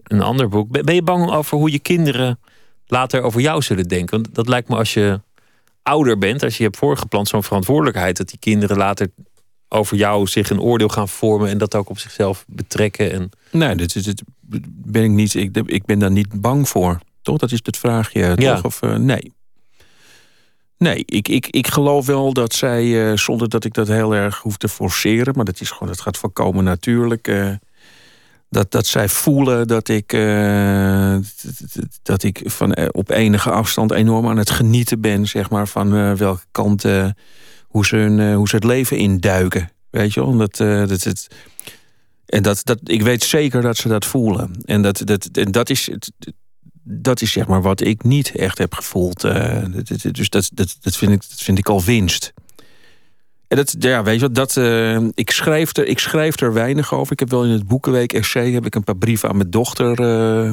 een 0.02 0.20
ander 0.22 0.48
boek. 0.48 0.82
Ben 0.84 0.94
je 0.94 1.02
bang 1.02 1.30
over 1.30 1.58
hoe 1.58 1.70
je 1.70 1.78
kinderen 1.78 2.38
later 2.86 3.22
over 3.22 3.40
jou 3.40 3.62
zullen 3.62 3.88
denken? 3.88 4.22
Want 4.22 4.34
dat 4.34 4.48
lijkt 4.48 4.68
me 4.68 4.76
als 4.76 4.94
je 4.94 5.20
ouder 5.82 6.18
bent, 6.18 6.42
als 6.42 6.56
je 6.56 6.62
hebt 6.62 6.76
voorgepland 6.76 7.28
zo'n 7.28 7.42
verantwoordelijkheid, 7.42 8.16
dat 8.16 8.28
die 8.28 8.38
kinderen 8.38 8.76
later 8.76 9.10
over 9.68 9.96
jou 9.96 10.26
zich 10.26 10.50
een 10.50 10.60
oordeel 10.60 10.88
gaan 10.88 11.08
vormen 11.08 11.48
en 11.48 11.58
dat 11.58 11.74
ook 11.74 11.88
op 11.90 11.98
zichzelf 11.98 12.44
betrekken. 12.48 13.12
En 13.12 13.30
Nee, 13.50 13.74
dit, 13.74 13.92
dit, 13.92 14.04
dit 14.04 14.22
ben 14.68 15.02
ik 15.04 15.10
niet. 15.10 15.34
Ik, 15.34 15.56
ik 15.66 15.84
ben 15.84 15.98
daar 15.98 16.10
niet 16.10 16.40
bang 16.40 16.68
voor. 16.68 16.98
Toch? 17.22 17.38
Dat 17.38 17.52
is 17.52 17.60
het 17.62 17.76
vraagje. 17.76 18.32
Ja. 18.36 18.54
Toch? 18.54 18.64
Of, 18.64 18.82
eh, 18.82 18.94
nee. 18.94 19.32
Nee, 20.78 21.02
ik, 21.06 21.28
ik, 21.28 21.46
ik 21.46 21.66
geloof 21.66 22.06
wel 22.06 22.32
dat 22.32 22.54
zij, 22.54 23.10
eh, 23.10 23.16
zonder 23.16 23.48
dat 23.48 23.64
ik 23.64 23.74
dat 23.74 23.88
heel 23.88 24.14
erg 24.14 24.38
hoef 24.38 24.56
te 24.56 24.68
forceren, 24.68 25.34
maar 25.36 25.44
dat 25.44 25.60
is 25.60 25.70
gewoon, 25.70 25.88
dat 25.88 26.00
gaat 26.00 26.16
voorkomen 26.18 26.64
natuurlijk. 26.64 27.28
eh, 27.28 27.52
dat, 28.50 28.70
dat 28.70 28.86
zij 28.86 29.08
voelen 29.08 29.68
dat 29.68 29.88
ik, 29.88 30.12
eh, 30.12 31.16
dat 32.02 32.22
ik 32.22 32.40
van, 32.44 32.72
eh, 32.72 32.88
op 32.90 33.10
enige 33.10 33.50
afstand 33.50 33.92
enorm 33.92 34.28
aan 34.28 34.36
het 34.36 34.50
genieten 34.50 35.00
ben, 35.00 35.26
zeg 35.26 35.50
maar, 35.50 35.68
van 35.68 35.94
eh, 35.94 36.12
welke 36.12 36.44
kant, 36.50 36.82
hoe, 37.66 37.86
ze 37.86 37.96
hun, 37.96 38.34
hoe 38.34 38.48
ze 38.48 38.54
het 38.54 38.64
leven 38.64 38.96
induiken. 38.96 39.70
Weet 39.90 40.14
je 40.14 40.20
wel? 40.20 40.36
Dat, 40.36 40.56
dat, 40.56 41.02
het, 41.02 41.26
en 42.26 42.42
dat, 42.42 42.60
dat, 42.64 42.78
ik 42.84 43.02
weet 43.02 43.22
zeker 43.22 43.62
dat 43.62 43.76
ze 43.76 43.88
dat 43.88 44.06
voelen. 44.06 44.50
En 44.64 44.82
dat, 44.82 45.02
dat, 45.04 45.28
en 45.32 45.52
dat 45.52 45.70
is. 45.70 45.90
Dat 46.82 47.20
is 47.20 47.32
zeg 47.32 47.46
maar 47.46 47.62
wat 47.62 47.80
ik 47.80 48.02
niet 48.02 48.34
echt 48.34 48.58
heb 48.58 48.74
gevoeld. 48.74 49.20
dus 50.10 50.28
dat, 50.28 50.50
dat, 50.54 50.76
dat, 50.80 50.96
vind 50.96 51.12
ik, 51.12 51.20
dat 51.28 51.40
vind 51.40 51.58
ik 51.58 51.68
al 51.68 51.82
winst. 51.82 52.32
En 53.50 53.56
dat, 53.56 53.76
ja, 53.78 54.02
weet 54.02 54.14
je 54.14 54.20
wat, 54.20 54.34
dat, 54.34 54.56
eh, 54.56 54.98
ik, 55.14 55.30
schrijf 55.30 55.76
er, 55.76 55.86
ik 55.86 55.98
schrijf 55.98 56.40
er 56.40 56.52
weinig 56.52 56.94
over. 56.94 57.12
Ik 57.12 57.18
heb 57.18 57.30
wel 57.30 57.44
in 57.44 57.50
het 57.50 57.66
Boekenweek 57.66 58.12
essay 58.12 58.50
heb 58.50 58.66
ik 58.66 58.74
een 58.74 58.84
paar 58.84 58.96
brieven 58.96 59.28
aan 59.28 59.36
mijn 59.36 59.50
dochter 59.50 60.00
eh, 60.00 60.50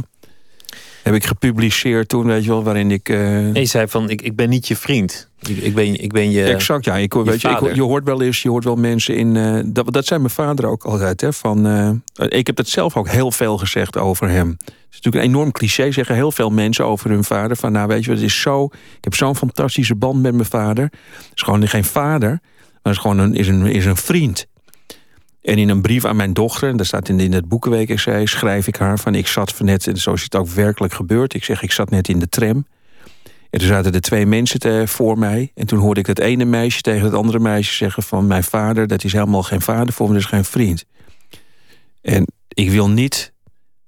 heb 1.04 1.14
ik 1.14 1.26
gepubliceerd 1.26 2.10
toen, 2.10 2.26
weet 2.26 2.44
je 2.44 2.50
wel, 2.50 2.64
waarin 2.64 2.92
ik. 2.92 3.10
en 3.10 3.54
je 3.54 3.66
zei 3.66 3.88
van, 3.88 4.10
ik, 4.10 4.22
ik 4.22 4.36
ben 4.36 4.50
niet 4.50 4.68
je 4.68 4.76
vriend. 4.76 5.30
Ik, 5.40 5.58
ik, 5.58 5.76
ben, 5.76 6.02
ik 6.02 6.12
ben 6.12 6.32
je... 6.32 6.44
Exact, 6.44 6.86
ja. 6.86 6.98
Ik, 6.98 7.14
hoor- 7.14 7.26
weet 7.26 7.42
je, 7.42 7.50
ik, 7.50 7.76
je 7.76 7.82
hoort 7.82 8.04
wel 8.04 8.22
eens, 8.22 8.42
je 8.42 8.50
hoort 8.50 8.64
wel 8.64 8.76
mensen 8.76 9.16
in. 9.16 9.34
dat, 9.74 9.94
dat 9.94 10.06
zei 10.06 10.20
mijn 10.20 10.32
vader 10.32 10.66
ook 10.66 10.84
altijd. 10.84 11.22
Hè, 11.22 11.34
van, 11.34 12.04
ik 12.16 12.48
heb 12.48 12.56
dat 12.56 12.68
zelf 12.68 12.98
ook 12.98 13.10
heel 13.10 13.32
veel 13.32 13.58
gezegd 13.58 13.98
over 13.98 14.30
hem. 14.30 14.50
Het 14.66 14.74
is 14.90 14.96
natuurlijk 15.02 15.24
een 15.24 15.30
enorm 15.30 15.52
cliché, 15.52 15.92
zeggen 15.92 16.16
heel 16.16 16.32
veel 16.32 16.50
mensen 16.50 16.86
over 16.86 17.10
hun 17.10 17.24
vader. 17.24 17.58
Van 17.58 17.72
nou, 17.72 17.88
weet 17.88 18.04
je, 18.04 18.10
wat, 18.10 18.20
het 18.20 18.30
is 18.30 18.42
zo. 18.42 18.64
Ik 18.98 19.04
heb 19.04 19.16
zo'n 19.16 19.36
fantastische 19.36 19.96
band 19.96 20.22
met 20.22 20.34
mijn 20.34 20.46
vader. 20.46 20.84
Het 20.84 21.32
is 21.34 21.42
gewoon 21.42 21.68
geen 21.68 21.84
vader, 21.84 22.40
maar 22.88 22.96
is 22.96 23.02
gewoon 23.02 23.20
een, 23.20 23.36
is 23.36 23.48
een, 23.48 23.66
is 23.66 23.86
een 23.86 23.98
vriend. 23.98 24.48
En 25.42 25.58
in 25.58 25.70
een 25.70 25.82
brief 25.82 26.06
aan 26.06 26.16
mijn 26.16 26.34
dochter, 26.34 26.70
en 26.70 26.78
dat 26.78 26.86
staat 26.86 27.10
in, 27.10 27.20
in 27.20 27.34
het 27.34 27.48
boekenweek 27.48 27.90
essay, 27.90 28.26
schrijf 28.26 28.68
ik 28.68 28.76
haar 28.76 29.00
van 29.00 29.16
ik 29.16 29.28
zat 29.28 29.54
van 29.54 29.66
net, 29.66 29.88
en 29.88 29.98
zo 29.98 30.14
is 30.14 30.24
het 30.24 30.36
ook 30.36 30.48
werkelijk 30.48 30.94
gebeurd. 30.94 31.34
Ik 31.34 31.44
zeg, 31.44 31.62
ik 31.62 31.72
zat 31.72 31.90
net 31.90 32.08
in 32.08 32.20
de 32.20 32.30
tram. 32.30 32.66
En 33.50 33.60
toen 33.60 33.68
zaten 33.68 33.94
er 33.94 34.02
twee 34.02 34.26
mensen 34.26 34.60
te, 34.60 34.84
voor 34.86 35.20
mij. 35.20 35.52
En 35.56 35.68
toen 35.68 35.80
hoorde 35.80 36.00
ik 36.00 36.06
dat 36.06 36.20
ene 36.20 36.46
meisje 36.46 36.82
tegen 36.82 37.06
het 37.06 37.14
andere 37.14 37.40
meisje 37.40 37.74
zeggen 37.74 38.04
van... 38.04 38.28
mijn 38.28 38.44
vader, 38.44 38.88
dat 38.88 39.04
is 39.04 39.14
helemaal 39.14 39.44
geen 39.44 39.62
vader 39.62 39.94
voor 39.94 40.08
me, 40.08 40.14
dat 40.14 40.22
is 40.22 40.30
geen 40.30 40.46
vriend. 40.46 40.86
En 42.02 42.28
ik 42.48 42.70
wil 42.70 42.90
niet, 42.90 43.34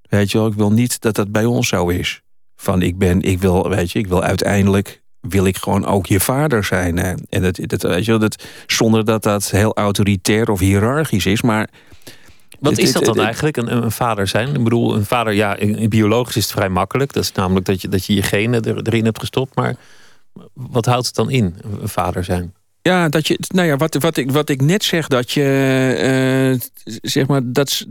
weet 0.09 0.31
je 0.31 0.37
wel, 0.37 0.47
ik 0.47 0.53
wil 0.53 0.71
niet 0.71 1.01
dat 1.01 1.15
dat 1.15 1.31
bij 1.31 1.45
ons 1.45 1.67
zo 1.67 1.87
is. 1.87 2.21
Van 2.55 2.81
ik 2.81 2.97
ben, 2.97 3.21
ik 3.21 3.39
wil, 3.39 3.69
weet 3.69 3.91
je, 3.91 3.99
ik 3.99 4.07
wil 4.07 4.23
uiteindelijk... 4.23 5.01
wil 5.21 5.45
ik 5.45 5.57
gewoon 5.57 5.85
ook 5.85 6.05
je 6.05 6.19
vader 6.19 6.63
zijn. 6.63 6.97
hè. 6.97 7.13
En 7.29 7.41
dat, 7.41 7.59
dat, 7.61 7.81
weet 7.81 8.05
je 8.05 8.17
dat, 8.17 8.43
zonder 8.67 9.05
dat 9.05 9.23
dat 9.23 9.49
heel 9.49 9.75
autoritair 9.75 10.49
of 10.49 10.59
hiërarchisch 10.59 11.25
is. 11.25 11.41
Maar 11.41 11.69
Wat 12.59 12.77
is 12.77 12.91
dat 12.91 13.05
dan 13.05 13.19
eigenlijk, 13.19 13.57
een, 13.57 13.75
een 13.83 13.91
vader 13.91 14.27
zijn? 14.27 14.55
Ik 14.55 14.63
bedoel, 14.63 14.95
een 14.95 15.05
vader, 15.05 15.33
ja, 15.33 15.55
in, 15.55 15.75
in 15.75 15.89
biologisch 15.89 16.35
is 16.35 16.43
het 16.43 16.51
vrij 16.51 16.69
makkelijk. 16.69 17.13
Dat 17.13 17.23
is 17.23 17.31
namelijk 17.31 17.65
dat 17.65 17.81
je 17.81 17.87
dat 17.87 18.05
je, 18.05 18.13
je 18.13 18.21
genen 18.23 18.63
er, 18.63 18.87
erin 18.87 19.05
hebt 19.05 19.19
gestopt. 19.19 19.55
Maar 19.55 19.75
wat 20.53 20.85
houdt 20.85 21.05
het 21.05 21.15
dan 21.15 21.29
in, 21.29 21.55
een 21.81 21.89
vader 21.89 22.23
zijn? 22.23 22.53
Ja, 22.81 23.09
dat 23.09 23.27
je, 23.27 23.39
nou 23.47 23.67
ja, 23.67 23.77
wat, 23.77 23.95
wat, 23.95 24.17
ik, 24.17 24.31
wat 24.31 24.49
ik 24.49 24.61
net 24.61 24.83
zeg, 24.83 25.07
dat 25.07 25.31
je, 25.31 25.43
eh, 26.83 26.93
zeg 27.01 27.27
maar, 27.27 27.41
dat. 27.43 27.85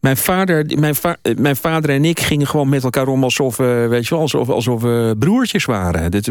Mijn 0.00 0.16
vader, 0.16 0.78
mijn, 0.78 0.94
va- 0.94 1.16
eh, 1.22 1.36
mijn 1.36 1.56
vader 1.56 1.90
en 1.90 2.04
ik 2.04 2.20
gingen 2.20 2.46
gewoon 2.46 2.68
met 2.68 2.84
elkaar 2.84 3.08
om 3.08 3.22
alsof 3.22 3.56
we, 3.56 3.86
weet 3.90 4.02
je 4.06 4.10
wel, 4.10 4.20
alsof, 4.20 4.48
alsof 4.48 4.82
we 4.82 5.14
broertjes 5.18 5.64
waren. 5.64 6.10
Dit, 6.10 6.30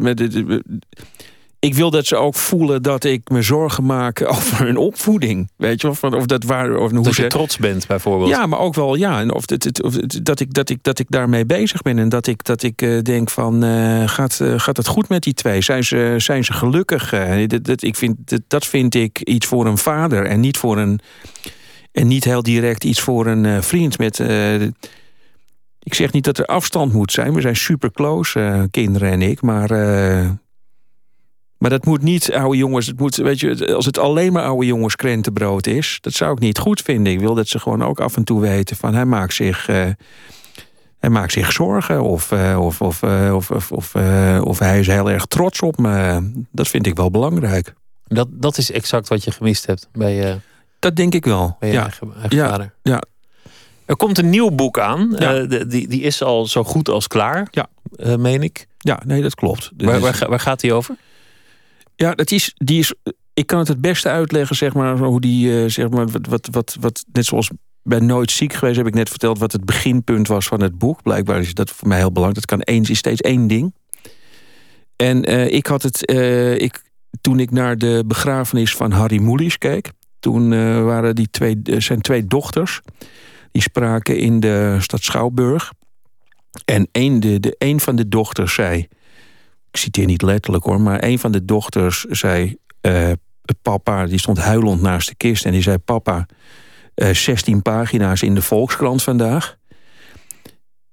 ik 1.60 1.74
wil 1.74 1.90
dat 1.92 2.06
ze 2.06 2.16
ook 2.16 2.36
voelen 2.36 2.82
dat 2.84 3.04
ik 3.04 3.30
me 3.30 3.42
zorgen 3.42 3.86
maak 3.86 4.24
over 4.36 4.66
hun 4.66 4.78
opvoeding. 4.78 5.50
Weet 5.56 5.82
je 5.82 5.88
wel, 5.88 5.96
van 5.96 6.14
of 6.14 6.26
dat 6.26 6.44
waar, 6.44 6.76
of 6.78 6.92
hoe 6.92 7.04
Dat 7.04 7.14
ze, 7.14 7.22
je 7.22 7.28
trots 7.28 7.58
bent, 7.58 7.88
bijvoorbeeld. 7.88 8.30
ja, 8.30 8.46
maar 8.46 8.60
ook 8.60 8.76
wel, 8.76 8.96
ja. 8.96 9.20
En 9.20 9.34
of, 9.34 9.50
het, 9.50 9.84
of 9.84 9.94
dat, 9.98 10.40
ik, 10.40 10.54
dat, 10.54 10.70
ik, 10.70 10.78
dat 10.82 11.00
ik 11.00 11.06
daarmee 11.10 11.46
bezig 11.46 11.82
ben. 11.82 12.00
En 12.00 12.10
dat 12.10 12.28
ik, 12.28 12.44
dat 12.44 12.64
ik 12.64 12.82
eh, 12.82 13.00
denk 13.02 13.30
van, 13.30 13.64
eh, 13.64 14.08
gaat, 14.08 14.40
eh, 14.40 14.54
gaat 14.60 14.78
het 14.78 14.88
goed 14.88 15.10
met 15.10 15.24
die 15.24 15.34
twee? 15.34 15.62
Zijn 15.62 15.84
ze, 15.84 16.14
zijn 16.18 16.44
ze 16.44 16.54
gelukkig? 16.54 17.14
Eh, 17.14 17.48
dat, 17.48 17.64
dat, 17.64 17.84
ik 17.84 17.96
vind, 17.96 18.16
dat, 18.26 18.42
dat 18.48 18.66
vind 18.66 18.96
ik 18.96 19.20
iets 19.20 19.46
voor 19.46 19.66
een 19.66 19.78
vader. 19.78 20.26
En 20.26 20.40
niet 20.40 20.58
voor 20.58 20.78
een... 20.78 21.00
En 21.98 22.08
niet 22.08 22.24
heel 22.24 22.44
direct 22.44 22.84
iets 22.84 23.00
voor 23.00 23.26
een 23.26 23.46
eh, 23.46 23.62
vriend 23.62 23.98
met... 23.98 24.20
eh, 24.20 24.62
ik 25.80 25.94
zeg 25.94 26.12
niet 26.12 26.24
dat 26.24 26.38
er 26.38 26.46
afstand 26.46 26.94
moet 26.94 27.12
zijn. 27.12 27.34
We 27.34 27.42
zijn 27.42 27.56
super 27.56 27.92
close, 27.92 28.40
eh, 28.40 28.64
kinderen 28.72 29.12
en 29.12 29.22
ik. 29.22 29.42
Maar... 29.42 29.70
maar 31.58 31.70
dat 31.70 31.86
moet 31.86 32.02
niet, 32.02 32.34
oude 32.34 32.58
jongens. 32.58 32.88
Het 32.88 33.00
moet, 33.00 33.16
weet 33.16 33.40
je, 33.40 33.76
als 33.76 33.86
het 33.86 33.98
alleen 33.98 34.34
maar 34.34 34.44
oude 34.44 34.66
jongens 34.66 34.96
krentenbrood 34.96 35.68
is, 35.68 35.98
dat 36.02 36.14
zou 36.14 36.32
ik 36.32 36.40
niet 36.40 36.58
goed 36.58 36.82
vinden. 36.82 37.14
Ik 37.14 37.20
wil 37.20 37.34
dat 37.34 37.48
ze 37.48 37.60
gewoon 37.60 37.84
ook 37.84 38.00
af 38.00 38.16
en 38.16 38.24
toe 38.24 38.42
weten 38.42 38.76
van 38.76 38.94
hij 38.94 39.06
maakt 39.06 39.34
zich, 39.34 39.66
hij 41.00 41.10
maakt 41.10 41.32
zich 41.32 41.52
zorgen 41.52 42.04
of, 42.04 42.32
of, 42.58 42.82
of, 42.82 43.04
of, 43.04 43.72
of, 43.72 43.96
of, 44.42 44.60
hij 44.60 44.80
is 44.80 44.88
heel 44.88 45.12
erg 45.12 45.26
trots 45.26 45.62
op 45.62 45.78
me. 45.78 46.32
Dat 46.52 46.68
vind 46.68 46.86
ik 46.86 46.96
wel 46.96 47.12
belangrijk. 47.12 47.74
Dat, 48.04 48.28
dat 48.32 48.58
is 48.58 48.72
exact 48.72 49.08
wat 49.08 49.24
je 49.24 49.32
gemist 49.32 49.66
hebt 49.66 49.88
bij 49.92 50.16
je, 50.16 50.38
Dat 50.80 50.96
denk 50.96 51.14
ik 51.14 51.26
wel. 51.26 51.58
Ja, 51.60 51.82
eigen, 51.82 52.14
eigen 52.14 52.38
Ja, 52.38 52.50
vader. 52.50 52.74
ja. 52.84 53.02
Er 53.86 53.96
komt 53.96 54.18
een 54.18 54.30
nieuw 54.30 54.50
boek 54.52 54.80
aan. 54.80 55.16
Ja. 55.20 55.36
Eh, 55.36 55.62
die, 55.70 55.88
die 55.88 56.02
is 56.02 56.24
al 56.24 56.46
zo 56.46 56.64
goed 56.64 56.90
als 56.90 57.08
klaar, 57.08 57.48
Ja. 57.52 57.68
eh, 57.96 58.16
meen 58.16 58.44
ik. 58.44 58.68
ja, 58.78 59.02
nee, 59.06 59.22
dat 59.22 59.36
klopt. 59.36 59.72
Waar, 59.78 59.96
is- 59.96 60.02
waar, 60.02 60.14
ga- 60.14 60.28
waar 60.30 60.40
gaat 60.40 60.60
die 60.60 60.74
over? 60.74 60.96
Ja, 61.96 62.14
dat 62.16 62.32
is, 62.32 62.52
die 62.56 62.80
is, 62.80 62.94
ik 63.34 63.48
kan 63.48 63.60
het 63.60 63.68
het 63.68 63.82
beste 63.82 64.10
uitleggen, 64.10 64.56
zeg 64.56 64.74
maar, 64.74 64.98
hoe 64.98 65.22
die, 65.22 65.62
eh, 65.64 65.70
zeg 65.70 65.90
maar, 65.90 66.08
wat, 66.08 66.28
wat, 66.28 66.48
wat, 66.52 66.78
wat, 66.80 67.04
net 67.12 67.26
zoals 67.26 67.50
bij 67.84 68.00
Nooit 68.00 68.32
Ziek 68.32 68.54
geweest 68.54 68.78
heb 68.78 68.88
ik 68.88 68.94
net 68.94 69.10
verteld 69.10 69.40
wat 69.40 69.52
het 69.52 69.66
beginpunt 69.66 70.28
was 70.28 70.48
van 70.48 70.62
het 70.62 70.78
boek. 70.78 71.02
Blijkbaar 71.02 71.40
is 71.40 71.54
dat 71.54 71.70
voor 71.70 71.88
mij 71.88 71.98
heel 71.98 72.12
belangrijk. 72.12 72.48
Dat 72.48 72.58
kan 72.58 72.66
één, 72.76 72.84
is 72.84 72.98
steeds 72.98 73.22
één 73.22 73.48
ding. 73.48 73.74
En 74.96 75.24
eh, 75.26 75.54
ik 75.54 75.68
had 75.68 75.84
het, 75.84 76.06
eh, 76.06 76.58
ik, 76.60 76.82
toen 77.22 77.40
ik 77.40 77.52
naar 77.52 77.78
de 77.78 78.04
begrafenis 78.08 78.76
van 78.76 78.92
Harry 78.92 79.22
Moelis 79.22 79.58
keek, 79.58 79.92
toen 80.20 80.54
eh, 80.54 80.84
waren 80.84 81.16
die 81.16 81.30
twee, 81.30 81.62
zijn 81.64 82.02
twee 82.02 82.26
dochters, 82.26 82.82
die 83.52 83.62
spraken 83.62 84.18
in 84.18 84.40
de 84.40 84.78
stad 84.80 85.04
Schouwburg. 85.04 85.74
En 86.66 86.88
een, 86.92 87.20
de, 87.20 87.40
de, 87.40 87.56
een 87.58 87.80
van 87.80 87.96
de 87.96 88.08
dochters 88.08 88.54
zei, 88.54 88.88
ik 89.72 89.78
citeer 89.78 90.06
niet 90.06 90.22
letterlijk 90.22 90.64
hoor, 90.64 90.82
maar 90.82 91.04
een 91.04 91.20
van 91.20 91.32
de 91.32 91.46
dochters 91.46 92.04
zei: 92.04 92.56
eh, 92.82 93.12
Papa, 93.62 94.06
die 94.06 94.20
stond 94.20 94.38
huilend 94.38 94.82
naast 94.82 95.08
de 95.08 95.16
kist 95.16 95.46
en 95.46 95.52
die 95.52 95.62
zei: 95.62 95.78
Papa, 95.78 96.26
eh 96.94 97.14
16 97.14 97.62
pagina's 97.62 98.22
in 98.22 98.36
de 98.36 98.42
Volkskrant 98.42 99.04
vandaag. 99.04 99.58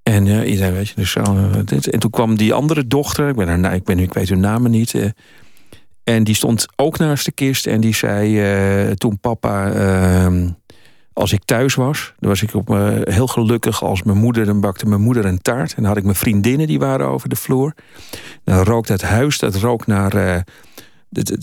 En 0.03 0.27
eh 0.27 0.51
iedereen 0.51 0.73
weet 0.73 0.89
je, 0.89 0.95
dus 0.95 1.17
dit. 1.65 1.91
En 1.91 1.99
toen 1.99 2.11
kwam 2.11 2.37
die 2.37 2.53
andere 2.53 2.87
dochter, 2.87 3.29
ik, 3.29 3.37
ben 3.37 3.65
haar, 3.65 3.75
ik, 3.75 3.85
ben, 3.85 3.99
ik 3.99 4.13
weet 4.13 4.29
hun 4.29 4.41
namen 4.41 4.71
niet. 4.71 4.95
Eh, 6.05 6.15
en 6.15 6.25
die 6.25 6.35
stond 6.35 6.67
ook 6.77 6.99
naast 6.99 7.25
de 7.25 7.33
kist 7.33 7.67
en 7.67 7.81
die 7.81 7.95
zei: 7.95 8.41
eh, 8.41 8.91
Toen 8.91 9.19
papa 9.19 9.73
ehm, 9.73 10.49
als 11.15 11.33
ik 11.33 11.45
thuis 11.45 11.75
was, 11.75 12.13
dan 12.19 12.31
was 12.31 12.43
ik 12.43 12.55
op 12.55 12.69
me 12.69 13.01
heel 13.05 13.27
gelukkig 13.27 13.83
als 13.83 14.03
mijn 14.03 14.19
moeder, 14.19 14.45
dan 14.45 14.61
bakte 14.61 14.87
mijn 14.87 15.01
moeder 15.01 15.25
een 15.25 15.43
taart. 15.43 15.71
En 15.71 15.77
dan 15.77 15.85
had 15.85 15.97
ik 15.97 16.05
mijn 16.05 16.17
vriendinnen, 16.17 16.67
die 16.67 16.79
waren 16.79 17.07
over 17.07 17.29
de 17.29 17.37
vloer. 17.37 17.75
Dan 18.45 18.63
rook 18.63 18.89
het 18.89 19.03
huis, 19.03 19.39
dat 19.39 19.55
rook 19.55 19.87
naar... 19.87 20.15
Uh, 20.15 20.37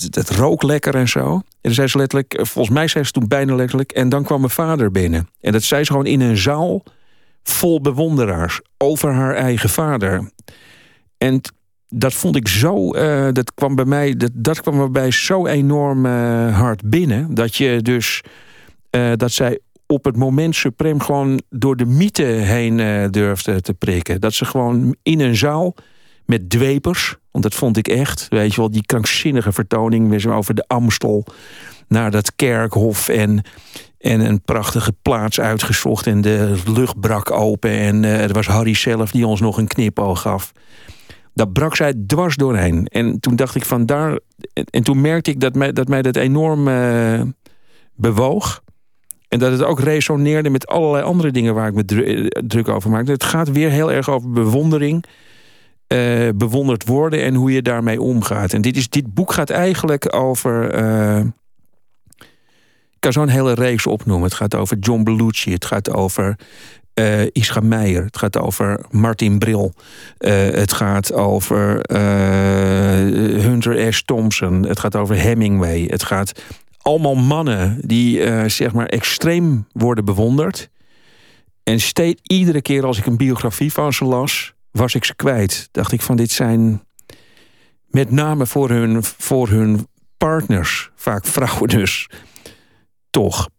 dat, 0.10 0.30
rook 0.30 0.64
lekker 0.64 0.96
en 0.96 1.08
zo. 1.08 1.34
En 1.34 1.44
dan 1.62 1.74
zei 1.74 1.88
ze 1.88 1.98
letterlijk, 1.98 2.34
eh, 2.34 2.46
volgens 2.46 2.76
mij 2.76 2.88
zei 2.88 3.04
ze 3.04 3.12
toen 3.12 3.28
bijna 3.28 3.56
letterlijk... 3.56 3.92
en 3.92 4.10
dan 4.10 4.24
kwam 4.24 4.40
mijn 4.40 4.52
vader 4.52 4.92
binnen. 4.92 5.30
En 5.42 5.52
dat 5.52 5.64
zei 5.64 5.84
ze 5.84 5.92
gewoon 5.92 6.06
in 6.06 6.22
een 6.22 6.38
zaal 6.38 6.84
vol 7.44 7.82
bewonderaars... 7.82 8.62
over 8.78 9.14
haar 9.14 9.36
eigen 9.36 9.70
vader. 9.70 10.32
En 11.18 11.42
dat 11.94 12.14
vond 12.14 12.36
ik 12.36 12.48
zo, 12.48 12.96
uh, 12.96 13.28
dat 13.32 13.54
kwam 13.54 13.76
bij 13.76 13.86
mij, 13.86 14.16
dat, 14.16 14.32
dat 14.34 14.62
kwam 14.62 14.80
erbij 14.80 15.12
zo 15.12 15.46
enorm 15.46 16.06
uh, 16.06 16.58
hard 16.58 16.90
binnen. 16.90 17.34
Dat 17.34 17.56
je 17.56 17.82
dus, 17.82 18.22
uh, 18.92 19.12
dat 19.16 19.32
zij 19.32 19.60
op 19.88 20.06
het 20.06 20.18
moment 20.18 20.56
suprem 20.56 21.00
gewoon 21.00 21.42
door 21.50 21.76
de 21.76 21.86
mythe 21.86 22.24
heen 22.24 22.78
durfde 23.12 23.62
te 23.62 23.74
prikken. 23.74 24.22
Dat 24.22 24.34
ze 24.34 24.46
gewoon 24.46 24.96
in 25.04 25.20
een 25.20 25.36
zaal 25.36 25.76
met 26.26 26.50
dwepers, 26.50 27.16
want 27.32 27.44
dat 27.44 27.54
vond 27.54 27.78
ik 27.78 27.88
echt, 27.88 28.28
weet 28.30 28.54
je 28.54 28.62
wel, 28.62 28.72
die 28.72 28.86
krankzinnige 28.86 29.52
vertoning 29.52 30.26
over 30.26 30.54
de 30.54 30.64
Amstel 30.68 31.26
naar 31.88 32.12
dat 32.12 32.36
kerkhof 32.36 33.10
en 33.10 33.44
en 33.98 34.20
een 34.20 34.42
prachtige 34.42 34.94
plaats 35.02 35.40
uitgezocht 35.40 36.08
en 36.08 36.22
de 36.22 36.62
lucht 36.66 37.00
brak 37.00 37.32
open 37.32 37.72
en 37.72 38.04
het 38.04 38.32
was 38.32 38.48
Harry 38.48 38.74
zelf 38.74 39.12
die 39.12 39.28
ons 39.28 39.40
nog 39.40 39.58
een 39.58 39.68
knipoog 39.68 40.22
gaf 40.22 40.52
dat 41.34 41.54
brak 41.54 41.76
zij 41.76 41.94
dwars 42.08 42.36
doorheen. 42.36 42.86
En 42.86 43.20
toen 43.20 43.36
dacht 43.36 43.56
ik 43.56 43.66
van 43.66 43.86
daar. 43.86 44.20
En 44.70 44.84
toen 44.84 45.02
merkte 45.02 45.32
ik 45.32 45.40
dat 45.40 45.56
mij 45.56 45.72
dat, 45.72 45.88
mij 45.88 46.02
dat 46.02 46.16
enorm 46.16 46.68
uh, 46.68 47.22
bewoog. 47.96 48.64
En 49.28 49.40
dat 49.40 49.52
het 49.52 49.64
ook 49.64 49.80
resoneerde 49.80 50.50
met 50.50 50.68
allerlei 50.68 51.04
andere 51.04 51.32
dingen 51.32 51.54
waar 51.54 51.68
ik 51.68 51.74
me 51.74 52.04
eh, 52.04 52.26
druk 52.48 52.68
over 52.68 52.90
maakte. 52.90 53.12
Het 53.12 53.24
gaat 53.24 53.52
weer 53.52 53.70
heel 53.70 53.92
erg 53.92 54.10
over 54.10 54.30
bewondering. 54.30 55.06
Uh, 55.88 56.30
bewonderd 56.36 56.88
worden 56.88 57.22
en 57.24 57.36
hoe 57.36 57.52
je 57.52 57.62
daarmee 57.62 58.02
omgaat. 58.02 58.54
En 58.54 58.62
dit, 58.62 58.78
is, 58.78 58.90
dit 58.90 59.14
boek 59.14 59.34
gaat 59.34 59.50
eigenlijk 59.50 60.16
over. 60.16 60.76
Ik 62.92 63.00
kan 63.00 63.12
zo'n 63.12 63.28
hele 63.28 63.54
reeks 63.54 63.88
opnoemen. 63.88 64.28
Het 64.28 64.38
gaat 64.38 64.56
over 64.56 64.78
John 64.78 65.04
Belushi. 65.04 65.52
Het 65.52 65.66
gaat 65.66 65.90
over 65.94 66.36
uh, 66.96 67.58
Meijer. 67.62 68.04
Het 68.04 68.18
gaat 68.18 68.38
over 68.38 68.86
Martin 68.90 69.40
Bril. 69.40 69.74
Uh, 70.20 70.32
het 70.34 70.74
gaat 70.74 71.14
over 71.14 71.92
uh, 71.92 71.98
Hunter 73.44 73.94
S. 73.94 74.04
Thompson. 74.06 74.66
Het 74.66 74.80
gaat 74.80 74.96
over 74.96 75.16
Hemingway. 75.16 75.84
Het 75.88 76.04
gaat 76.04 76.42
allemaal 76.78 77.16
mannen 77.16 77.82
die 77.86 78.50
zeg 78.50 78.74
maar 78.74 78.86
extreem 78.86 79.68
worden 79.72 80.06
bewonderd. 80.06 80.70
En 81.64 81.80
steeds 81.80 82.22
iedere 82.24 82.62
keer 82.62 82.86
als 82.86 82.98
ik 82.98 83.06
een 83.06 83.18
biografie 83.18 83.74
van 83.74 83.94
ze 83.94 84.06
las, 84.06 84.54
was 84.72 84.96
ik 84.96 85.06
ze 85.06 85.16
kwijt. 85.16 85.70
Dacht 85.72 85.92
ik 85.92 86.02
van 86.02 86.16
dit 86.16 86.32
zijn 86.32 86.84
met 87.88 88.12
name 88.12 88.46
voor 88.46 88.70
hun, 88.70 89.04
voor 89.04 89.50
hun 89.50 89.88
partners, 90.18 90.90
vaak 90.96 91.26
vrouwen 91.26 91.70
dus, 91.70 92.10
toch 93.10 93.50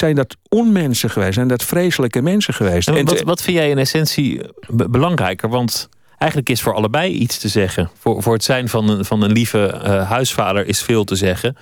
zijn 0.00 0.14
dat 0.14 0.36
onmensen 0.48 1.10
geweest? 1.10 1.34
Zijn 1.34 1.48
dat 1.48 1.64
vreselijke 1.64 2.22
mensen 2.22 2.54
geweest? 2.54 2.88
En 2.88 3.04
wat, 3.04 3.22
wat 3.22 3.42
vind 3.42 3.56
jij 3.56 3.70
in 3.70 3.78
essentie 3.78 4.40
belangrijker? 4.68 5.48
Want 5.48 5.88
eigenlijk 6.18 6.50
is 6.50 6.62
voor 6.62 6.74
allebei 6.74 7.12
iets 7.12 7.38
te 7.38 7.48
zeggen. 7.48 7.90
Voor, 7.98 8.22
voor 8.22 8.32
het 8.32 8.44
zijn 8.44 8.68
van 8.68 8.88
een, 8.88 9.04
van 9.04 9.22
een 9.22 9.32
lieve 9.32 9.80
uh, 9.84 10.10
huisvader 10.10 10.66
is 10.66 10.82
veel 10.82 11.04
te 11.04 11.16
zeggen. 11.16 11.56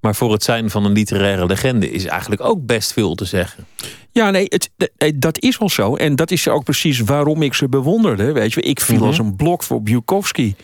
Maar 0.00 0.14
voor 0.14 0.32
het 0.32 0.42
zijn 0.42 0.70
van 0.70 0.84
een 0.84 0.92
literaire 0.92 1.46
legende 1.46 1.90
is 1.90 2.04
eigenlijk 2.04 2.44
ook 2.44 2.66
best 2.66 2.92
veel 2.92 3.14
te 3.14 3.24
zeggen. 3.24 3.66
Ja, 4.12 4.30
nee, 4.30 4.46
het, 4.48 4.70
dat 5.14 5.38
is 5.38 5.58
wel 5.58 5.68
zo. 5.68 5.96
En 5.96 6.16
dat 6.16 6.30
is 6.30 6.48
ook 6.48 6.64
precies 6.64 7.00
waarom 7.00 7.42
ik 7.42 7.54
ze 7.54 7.68
bewonderde. 7.68 8.32
Weet 8.32 8.52
je, 8.52 8.60
ik 8.60 8.80
viel 8.80 8.96
mhm. 8.96 9.06
als 9.06 9.18
een 9.18 9.36
blok 9.36 9.62
voor 9.62 9.82
Bukowski. 9.82 10.54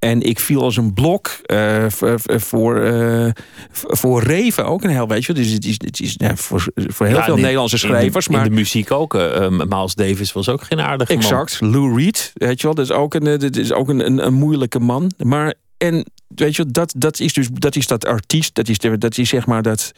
En 0.00 0.22
ik 0.22 0.40
viel 0.40 0.62
als 0.62 0.76
een 0.76 0.94
blok 0.94 1.40
uh, 1.46 1.84
voor, 2.26 2.80
uh, 2.80 3.30
voor 3.72 4.22
Reven 4.22 4.66
ook 4.66 4.82
een 4.82 4.90
heel, 4.90 5.08
weet 5.08 5.24
je. 5.24 5.32
Dus 5.32 5.50
het 5.50 5.64
is, 5.64 5.74
het 5.78 6.00
is 6.00 6.14
ja, 6.16 6.36
voor, 6.36 6.66
voor 6.74 7.06
heel 7.06 7.22
veel 7.22 7.36
Nederlandse 7.36 7.78
schrijvers. 7.78 8.26
In, 8.26 8.32
maar 8.32 8.44
in 8.44 8.50
de 8.50 8.56
muziek 8.56 8.90
ook. 8.90 9.14
Uh, 9.14 9.48
Miles 9.48 9.94
Davis 9.94 10.32
was 10.32 10.48
ook 10.48 10.62
geen 10.62 10.80
aardige 10.80 11.12
man. 11.12 11.22
Exact. 11.22 11.60
Lou 11.60 12.02
Reed, 12.02 12.32
weet 12.34 12.60
je 12.60 12.66
wel. 12.66 12.74
Dat 12.74 12.84
is 12.84 12.92
ook 12.92 13.14
een, 13.14 13.38
dat 13.38 13.56
is 13.56 13.72
ook 13.72 13.88
een, 13.88 14.06
een, 14.06 14.26
een 14.26 14.34
moeilijke 14.34 14.80
man. 14.80 15.10
Maar, 15.18 15.54
en 15.76 16.04
weet 16.28 16.56
je, 16.56 16.66
dat, 16.66 16.94
dat 16.96 17.20
is 17.20 17.32
dus 17.32 17.48
dat, 17.52 17.76
is 17.76 17.86
dat 17.86 18.06
artiest. 18.06 18.54
Dat 18.54 18.68
is, 18.68 18.78
dat 18.78 19.18
is 19.18 19.28
zeg 19.28 19.46
maar 19.46 19.62
dat... 19.62 19.92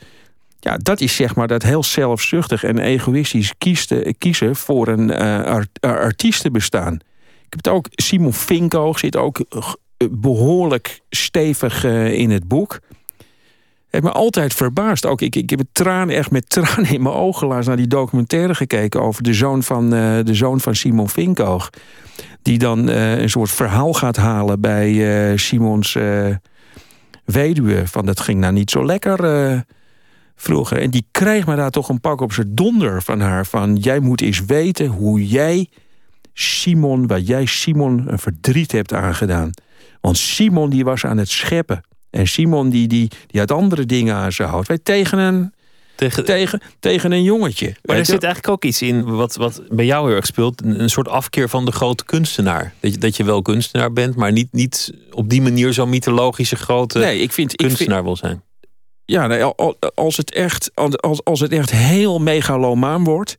Ja, 0.60 0.76
dat 0.76 1.00
is 1.00 1.16
zeg 1.16 1.34
maar 1.34 1.48
dat 1.48 1.62
heel 1.62 1.82
zelfzuchtig 1.82 2.64
en 2.64 2.78
egoïstisch 2.78 3.52
kiezen, 3.58 4.18
kiezen 4.18 4.56
voor 4.56 4.88
een 4.88 5.10
uh, 5.10 5.42
art, 5.44 5.68
artiestenbestaan. 5.80 6.94
Ik 7.44 7.58
heb 7.58 7.64
het 7.64 7.68
ook, 7.68 7.86
Simon 7.90 8.32
Finko 8.32 8.92
zit 8.92 9.16
ook 9.16 9.44
behoorlijk 10.10 11.00
stevig 11.10 11.84
uh, 11.84 12.12
in 12.12 12.30
het 12.30 12.48
boek. 12.48 12.80
Heeft 13.90 14.04
me 14.04 14.10
altijd 14.10 14.54
verbaasd. 14.54 15.06
Ook 15.06 15.20
ik, 15.20 15.36
ik 15.36 15.50
heb 15.50 15.60
tranen, 15.72 16.16
echt 16.16 16.30
met 16.30 16.48
tranen 16.48 16.90
in 16.90 17.02
mijn 17.02 17.14
ogen 17.14 17.46
laatst 17.46 17.68
naar 17.68 17.76
die 17.76 17.86
documentaire 17.86 18.54
gekeken 18.54 19.02
over 19.02 19.22
de 19.22 19.34
zoon 19.34 19.62
van, 19.62 19.94
uh, 19.94 20.18
de 20.24 20.34
zoon 20.34 20.60
van 20.60 20.74
Simon 20.74 21.08
Vinkoog. 21.08 21.70
Die 22.42 22.58
dan 22.58 22.88
uh, 22.88 23.18
een 23.18 23.30
soort 23.30 23.50
verhaal 23.50 23.92
gaat 23.92 24.16
halen 24.16 24.60
bij 24.60 25.36
Simons 25.36 25.98
weduwe. 27.24 27.86
Van 27.86 28.06
dat 28.06 28.20
ging 28.20 28.40
nou 28.40 28.52
niet 28.52 28.70
zo 28.70 28.84
lekker 28.84 29.64
vroeger. 30.36 30.78
En 30.78 30.90
die 30.90 31.06
krijgt 31.10 31.46
me 31.46 31.56
daar 31.56 31.70
toch 31.70 31.88
een 31.88 32.00
pak 32.00 32.20
op 32.20 32.32
zijn 32.32 32.54
donder 32.54 33.02
van 33.02 33.20
haar. 33.20 33.46
Van 33.46 33.76
jij 33.76 34.00
moet 34.00 34.20
eens 34.20 34.44
weten 34.44 34.86
hoe 34.86 35.26
jij 35.26 35.68
Simon, 36.32 37.06
waar 37.06 37.20
jij 37.20 37.46
Simon 37.46 38.04
een 38.06 38.18
verdriet 38.18 38.72
hebt 38.72 38.92
aangedaan. 38.92 39.50
Want 40.02 40.18
Simon 40.18 40.70
die 40.70 40.84
was 40.84 41.04
aan 41.04 41.18
het 41.18 41.28
scheppen. 41.28 41.80
En 42.10 42.26
Simon 42.26 42.70
die, 42.70 42.88
die, 42.88 43.10
die 43.26 43.40
had 43.40 43.50
andere 43.50 43.86
dingen 43.86 44.14
aan 44.14 44.32
zijn 44.32 44.48
hoofd. 44.48 44.68
Wij 44.68 44.78
tegen 44.78 45.18
een, 45.18 45.52
tegen, 45.94 46.24
tegen, 46.24 46.60
tegen 46.78 47.12
een 47.12 47.22
jongetje. 47.22 47.74
Maar 47.82 47.96
er 47.96 48.06
zit 48.06 48.22
eigenlijk 48.22 48.52
ook 48.52 48.64
iets 48.64 48.82
in 48.82 49.04
wat, 49.04 49.36
wat 49.36 49.62
bij 49.68 49.84
jou 49.84 50.06
heel 50.06 50.16
erg 50.16 50.26
speelt. 50.26 50.62
Een 50.64 50.90
soort 50.90 51.08
afkeer 51.08 51.48
van 51.48 51.64
de 51.64 51.72
grote 51.72 52.04
kunstenaar. 52.04 52.74
Dat 52.80 52.92
je, 52.92 52.98
dat 52.98 53.16
je 53.16 53.24
wel 53.24 53.42
kunstenaar 53.42 53.92
bent, 53.92 54.16
maar 54.16 54.32
niet, 54.32 54.52
niet 54.52 54.92
op 55.10 55.28
die 55.28 55.42
manier 55.42 55.72
zo'n 55.72 55.88
mythologische 55.88 56.56
grote 56.56 56.98
nee, 56.98 57.20
ik 57.20 57.32
vind, 57.32 57.56
kunstenaar 57.56 57.98
ik 57.98 58.04
vind, 58.04 58.20
wil 58.20 58.30
zijn. 58.30 58.42
Ja, 59.04 59.26
nee, 59.26 59.42
als, 59.94 60.16
het 60.16 60.32
echt, 60.34 60.70
als, 60.74 61.24
als 61.24 61.40
het 61.40 61.52
echt 61.52 61.70
heel 61.70 62.18
megalomaan 62.18 63.04
wordt 63.04 63.36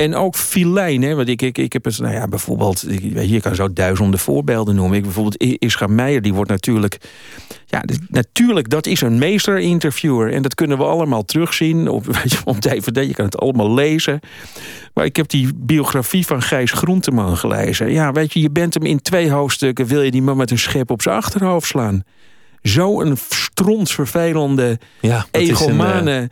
en 0.00 0.14
ook 0.14 0.36
filijn, 0.36 1.02
hè? 1.02 1.14
want 1.14 1.28
ik, 1.28 1.42
ik, 1.42 1.58
ik 1.58 1.72
heb 1.72 1.84
het, 1.84 1.98
nou 1.98 2.14
ja, 2.14 2.28
bijvoorbeeld, 2.28 2.84
je 3.26 3.40
kan 3.40 3.54
zo 3.54 3.72
duizenden 3.72 4.20
voorbeelden 4.20 4.74
noemen. 4.74 4.96
Ik, 4.96 5.02
bijvoorbeeld 5.02 5.36
Ischa 5.62 5.86
Meijer, 5.86 6.22
die 6.22 6.34
wordt 6.34 6.50
natuurlijk, 6.50 6.98
ja, 7.66 7.84
natuurlijk, 8.08 8.70
dat 8.70 8.86
is 8.86 9.00
een 9.00 9.18
meester-interviewer. 9.18 10.32
En 10.32 10.42
dat 10.42 10.54
kunnen 10.54 10.78
we 10.78 10.84
allemaal 10.84 11.24
terugzien 11.24 11.88
op, 11.88 12.06
weet 12.22 12.32
je, 12.32 12.38
op 12.44 12.60
DVD, 12.60 12.96
je 12.96 13.14
kan 13.14 13.24
het 13.24 13.38
allemaal 13.38 13.74
lezen. 13.74 14.20
Maar 14.94 15.04
ik 15.04 15.16
heb 15.16 15.28
die 15.28 15.48
biografie 15.54 16.26
van 16.26 16.42
Gijs 16.42 16.72
Groenteman 16.72 17.36
gelezen. 17.36 17.92
Ja, 17.92 18.12
weet 18.12 18.32
je, 18.32 18.40
je 18.40 18.50
bent 18.50 18.74
hem 18.74 18.84
in 18.84 19.02
twee 19.02 19.30
hoofdstukken, 19.30 19.86
wil 19.86 20.02
je 20.02 20.10
die 20.10 20.22
man 20.22 20.36
met 20.36 20.50
een 20.50 20.58
schep 20.58 20.90
op 20.90 21.02
zijn 21.02 21.16
achterhoofd 21.16 21.66
slaan. 21.66 22.04
Zo'n 22.62 23.16
strontvervelende, 23.28 24.78
ja, 25.00 25.26
egomane... 25.30 26.12
Een, 26.12 26.22
uh 26.22 26.28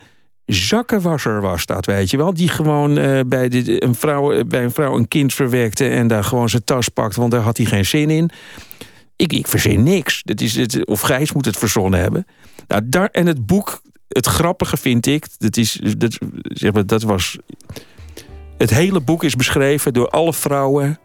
zakkenwasser 0.53 1.41
was 1.41 1.65
dat, 1.65 1.85
weet 1.85 2.09
je 2.09 2.17
wel. 2.17 2.33
Die 2.33 2.47
gewoon 2.47 2.97
uh, 2.97 3.19
bij, 3.25 3.49
de, 3.49 3.83
een 3.83 3.95
vrouw, 3.95 4.31
eh, 4.31 4.43
bij 4.45 4.63
een 4.63 4.71
vrouw 4.71 4.95
een 4.95 5.07
kind 5.07 5.33
verwekte... 5.33 5.87
en 5.87 6.07
daar 6.07 6.23
gewoon 6.23 6.49
zijn 6.49 6.63
tas 6.63 6.89
pakt, 6.89 7.15
want 7.15 7.31
daar 7.31 7.41
had 7.41 7.57
hij 7.57 7.65
geen 7.65 7.85
zin 7.85 8.09
in. 8.09 8.29
Ik, 9.15 9.33
ik 9.33 9.47
verzin 9.47 9.83
niks. 9.83 10.21
Dat 10.23 10.41
is 10.41 10.55
het, 10.55 10.85
of 10.85 11.01
Gijs 11.01 11.33
moet 11.33 11.45
het 11.45 11.57
verzonnen 11.57 11.99
hebben. 11.99 12.27
Nou, 12.67 12.81
daar, 12.85 13.09
en 13.11 13.25
het 13.25 13.45
boek, 13.45 13.81
het 14.07 14.25
grappige 14.25 14.77
vind 14.77 15.05
ik... 15.05 15.25
dat, 15.37 15.57
is, 15.57 15.79
dat, 15.97 16.17
zeg 16.43 16.73
maar, 16.73 16.85
dat 16.85 17.03
was... 17.03 17.37
Het 18.57 18.69
hele 18.69 18.99
boek 18.99 19.23
is 19.23 19.35
beschreven 19.35 19.93
door 19.93 20.09
alle 20.09 20.33
vrouwen 20.33 20.99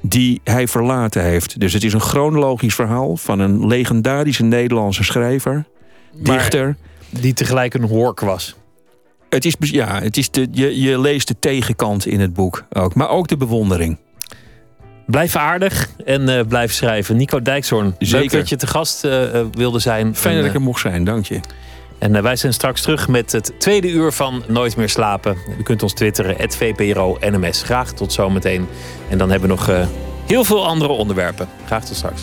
die 0.00 0.40
hij 0.44 0.68
verlaten 0.68 1.22
heeft. 1.22 1.60
Dus 1.60 1.72
het 1.72 1.84
is 1.84 1.92
een 1.92 2.00
chronologisch 2.00 2.74
verhaal 2.74 3.16
van 3.16 3.38
een 3.38 3.66
legendarische 3.66 4.44
Nederlandse 4.44 5.04
schrijver, 5.04 5.64
dichter. 6.12 6.76
Die 7.10 7.32
tegelijk 7.32 7.74
een 7.74 7.84
hork 7.84 8.20
was. 8.20 8.56
Het 9.28 9.44
is, 9.44 9.56
ja, 9.58 10.00
het 10.02 10.16
is 10.16 10.30
de, 10.30 10.48
je, 10.50 10.80
je 10.80 11.00
leest 11.00 11.28
de 11.28 11.38
tegenkant 11.38 12.06
in 12.06 12.20
het 12.20 12.34
boek 12.34 12.64
ook. 12.72 12.94
Maar 12.94 13.08
ook 13.08 13.28
de 13.28 13.36
bewondering. 13.36 13.98
Blijf 15.06 15.36
aardig 15.36 15.90
en 16.04 16.28
uh, 16.28 16.40
blijf 16.48 16.72
schrijven. 16.72 17.16
Nico 17.16 17.42
Dijkshoorn, 17.42 17.94
Zeker. 17.98 18.18
leuk 18.18 18.30
dat 18.30 18.48
je 18.48 18.56
te 18.56 18.66
gast 18.66 19.04
uh, 19.04 19.12
wilde 19.52 19.78
zijn. 19.78 20.16
Fijn 20.16 20.34
en, 20.34 20.40
dat 20.40 20.50
ik 20.50 20.56
er 20.56 20.62
mocht 20.62 20.80
zijn, 20.80 21.04
dank 21.04 21.26
je. 21.26 21.40
En 21.98 22.22
wij 22.22 22.36
zijn 22.36 22.52
straks 22.52 22.82
terug 22.82 23.08
met 23.08 23.32
het 23.32 23.52
tweede 23.58 23.90
uur 23.90 24.12
van 24.12 24.42
Nooit 24.46 24.76
meer 24.76 24.88
slapen. 24.88 25.36
U 25.58 25.62
kunt 25.62 25.82
ons 25.82 25.92
twitteren, 25.92 26.50
VPRO 26.50 27.16
NMS. 27.20 27.62
Graag 27.62 27.92
tot 27.92 28.12
zometeen. 28.12 28.68
En 29.08 29.18
dan 29.18 29.30
hebben 29.30 29.48
we 29.48 29.54
nog 29.54 29.70
uh, 29.70 29.86
heel 30.26 30.44
veel 30.44 30.66
andere 30.66 30.92
onderwerpen. 30.92 31.48
Graag 31.66 31.84
tot 31.84 31.96
straks. 31.96 32.22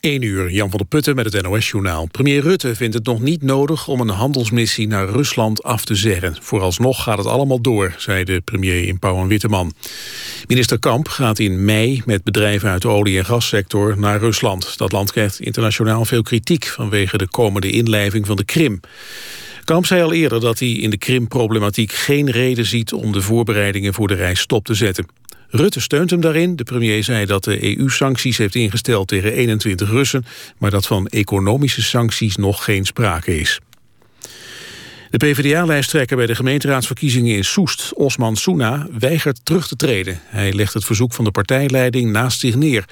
1 0.00 0.22
uur, 0.22 0.50
Jan 0.50 0.70
van 0.70 0.78
der 0.78 0.88
Putten 0.88 1.14
met 1.14 1.32
het 1.32 1.42
NOS-journaal. 1.42 2.06
Premier 2.06 2.42
Rutte 2.42 2.74
vindt 2.74 2.94
het 2.94 3.04
nog 3.04 3.20
niet 3.20 3.42
nodig 3.42 3.88
om 3.88 4.00
een 4.00 4.08
handelsmissie 4.08 4.86
naar 4.86 5.08
Rusland 5.08 5.62
af 5.62 5.84
te 5.84 5.94
zeggen. 5.94 6.36
Vooralsnog 6.40 7.02
gaat 7.02 7.18
het 7.18 7.26
allemaal 7.26 7.60
door, 7.60 7.94
zei 7.96 8.24
de 8.24 8.40
premier 8.40 8.86
in 8.86 8.98
Pauw 8.98 9.20
en 9.20 9.26
Witteman. 9.26 9.72
Minister 10.46 10.78
Kamp 10.78 11.08
gaat 11.08 11.38
in 11.38 11.64
mei 11.64 12.02
met 12.06 12.24
bedrijven 12.24 12.70
uit 12.70 12.82
de 12.82 12.88
olie- 12.88 13.18
en 13.18 13.24
gassector 13.24 13.98
naar 13.98 14.18
Rusland. 14.18 14.78
Dat 14.78 14.92
land 14.92 15.12
krijgt 15.12 15.40
internationaal 15.40 16.04
veel 16.04 16.22
kritiek 16.22 16.66
vanwege 16.66 17.18
de 17.18 17.28
komende 17.28 17.70
inlijving 17.70 18.26
van 18.26 18.36
de 18.36 18.44
Krim. 18.44 18.80
Kamp 19.64 19.86
zei 19.86 20.02
al 20.02 20.12
eerder 20.12 20.40
dat 20.40 20.58
hij 20.58 20.72
in 20.72 20.90
de 20.90 20.98
Krim-problematiek 20.98 21.92
geen 21.92 22.30
reden 22.30 22.66
ziet 22.66 22.92
om 22.92 23.12
de 23.12 23.22
voorbereidingen 23.22 23.94
voor 23.94 24.08
de 24.08 24.14
reis 24.14 24.40
stop 24.40 24.64
te 24.64 24.74
zetten. 24.74 25.06
Rutte 25.50 25.80
steunt 25.80 26.10
hem 26.10 26.20
daarin. 26.20 26.56
De 26.56 26.64
premier 26.64 27.04
zei 27.04 27.26
dat 27.26 27.44
de 27.44 27.78
EU 27.78 27.88
sancties 27.88 28.38
heeft 28.38 28.54
ingesteld 28.54 29.08
tegen 29.08 29.32
21 29.32 29.90
Russen... 29.90 30.24
maar 30.58 30.70
dat 30.70 30.86
van 30.86 31.06
economische 31.06 31.82
sancties 31.82 32.36
nog 32.36 32.64
geen 32.64 32.84
sprake 32.84 33.38
is. 33.38 33.60
De 35.10 35.16
PvdA-lijsttrekker 35.16 36.16
bij 36.16 36.26
de 36.26 36.34
gemeenteraadsverkiezingen 36.34 37.36
in 37.36 37.44
Soest, 37.44 37.92
Osman 37.94 38.36
Soena, 38.36 38.86
weigert 38.98 39.40
terug 39.42 39.68
te 39.68 39.76
treden. 39.76 40.20
Hij 40.24 40.52
legt 40.52 40.74
het 40.74 40.84
verzoek 40.84 41.14
van 41.14 41.24
de 41.24 41.30
partijleiding 41.30 42.10
naast 42.10 42.40
zich 42.40 42.54
neer. 42.54 42.84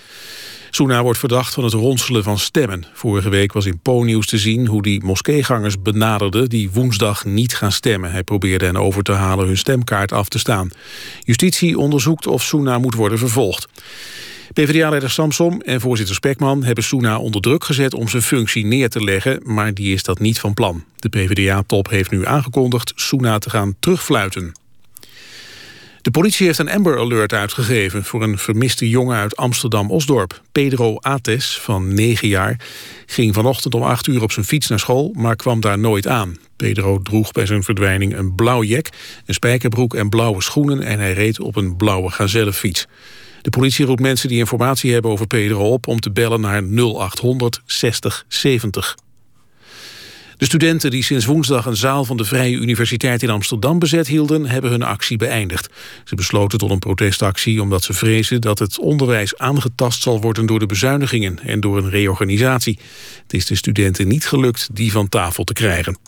Soena 0.76 1.02
wordt 1.02 1.18
verdacht 1.18 1.54
van 1.54 1.64
het 1.64 1.72
ronselen 1.72 2.22
van 2.22 2.38
stemmen. 2.38 2.86
Vorige 2.92 3.28
week 3.28 3.52
was 3.52 3.66
in 3.66 3.78
Po-nieuws 3.78 4.26
te 4.26 4.38
zien 4.38 4.66
hoe 4.66 4.82
die 4.82 5.04
moskeegangers 5.04 5.82
benaderde... 5.82 6.48
die 6.48 6.70
woensdag 6.70 7.24
niet 7.24 7.56
gaan 7.56 7.72
stemmen. 7.72 8.12
Hij 8.12 8.22
probeerde 8.22 8.64
hen 8.64 8.76
over 8.76 9.02
te 9.02 9.12
halen 9.12 9.46
hun 9.46 9.56
stemkaart 9.56 10.12
af 10.12 10.28
te 10.28 10.38
staan. 10.38 10.70
Justitie 11.24 11.78
onderzoekt 11.78 12.26
of 12.26 12.42
Soena 12.42 12.78
moet 12.78 12.94
worden 12.94 13.18
vervolgd. 13.18 13.68
PvdA-leider 14.52 15.10
Samsom 15.10 15.60
en 15.60 15.80
voorzitter 15.80 16.14
Spekman 16.14 16.64
hebben 16.64 16.84
Soena 16.84 17.18
onder 17.18 17.40
druk 17.40 17.64
gezet 17.64 17.94
om 17.94 18.08
zijn 18.08 18.22
functie 18.22 18.66
neer 18.66 18.88
te 18.88 19.04
leggen, 19.04 19.40
maar 19.44 19.74
die 19.74 19.94
is 19.94 20.02
dat 20.02 20.18
niet 20.18 20.40
van 20.40 20.54
plan. 20.54 20.84
De 20.96 21.08
PvdA-top 21.08 21.90
heeft 21.90 22.10
nu 22.10 22.26
aangekondigd 22.26 22.92
Soena 22.94 23.38
te 23.38 23.50
gaan 23.50 23.74
terugfluiten. 23.80 24.52
De 26.06 26.12
politie 26.12 26.46
heeft 26.46 26.58
een 26.58 26.70
Amber 26.70 26.98
Alert 26.98 27.32
uitgegeven 27.32 28.04
voor 28.04 28.22
een 28.22 28.38
vermiste 28.38 28.88
jongen 28.88 29.16
uit 29.16 29.36
Amsterdam-Osdorp. 29.36 30.42
Pedro 30.52 30.96
Ates, 31.00 31.58
van 31.58 31.94
9 31.94 32.28
jaar, 32.28 32.60
ging 33.06 33.34
vanochtend 33.34 33.74
om 33.74 33.82
8 33.82 34.06
uur 34.06 34.22
op 34.22 34.32
zijn 34.32 34.46
fiets 34.46 34.68
naar 34.68 34.78
school, 34.78 35.12
maar 35.16 35.36
kwam 35.36 35.60
daar 35.60 35.78
nooit 35.78 36.06
aan. 36.06 36.36
Pedro 36.56 37.02
droeg 37.02 37.32
bij 37.32 37.46
zijn 37.46 37.62
verdwijning 37.62 38.16
een 38.16 38.34
blauw 38.34 38.62
jek, 38.62 38.90
een 39.24 39.34
spijkerbroek 39.34 39.94
en 39.94 40.08
blauwe 40.08 40.42
schoenen 40.42 40.82
en 40.82 40.98
hij 40.98 41.12
reed 41.12 41.40
op 41.40 41.56
een 41.56 41.76
blauwe 41.76 42.10
gazellefiets. 42.10 42.86
De 43.42 43.50
politie 43.50 43.86
roept 43.86 44.00
mensen 44.00 44.28
die 44.28 44.38
informatie 44.38 44.92
hebben 44.92 45.10
over 45.10 45.26
Pedro 45.26 45.72
op 45.72 45.86
om 45.86 46.00
te 46.00 46.10
bellen 46.10 46.40
naar 46.40 46.62
0800 46.62 47.60
60 47.64 48.24
70. 48.28 48.96
De 50.36 50.44
studenten 50.44 50.90
die 50.90 51.02
sinds 51.02 51.24
woensdag 51.24 51.66
een 51.66 51.76
zaal 51.76 52.04
van 52.04 52.16
de 52.16 52.24
Vrije 52.24 52.56
Universiteit 52.56 53.22
in 53.22 53.30
Amsterdam 53.30 53.78
bezet 53.78 54.06
hielden, 54.06 54.46
hebben 54.46 54.70
hun 54.70 54.82
actie 54.82 55.16
beëindigd. 55.16 55.68
Ze 56.04 56.14
besloten 56.14 56.58
tot 56.58 56.70
een 56.70 56.78
protestactie 56.78 57.62
omdat 57.62 57.84
ze 57.84 57.92
vrezen 57.92 58.40
dat 58.40 58.58
het 58.58 58.78
onderwijs 58.78 59.38
aangetast 59.38 60.02
zal 60.02 60.20
worden 60.20 60.46
door 60.46 60.58
de 60.58 60.66
bezuinigingen 60.66 61.38
en 61.38 61.60
door 61.60 61.78
een 61.78 61.90
reorganisatie. 61.90 62.78
Het 63.22 63.32
is 63.32 63.46
de 63.46 63.54
studenten 63.54 64.08
niet 64.08 64.26
gelukt 64.26 64.68
die 64.72 64.92
van 64.92 65.08
tafel 65.08 65.44
te 65.44 65.52
krijgen. 65.52 65.98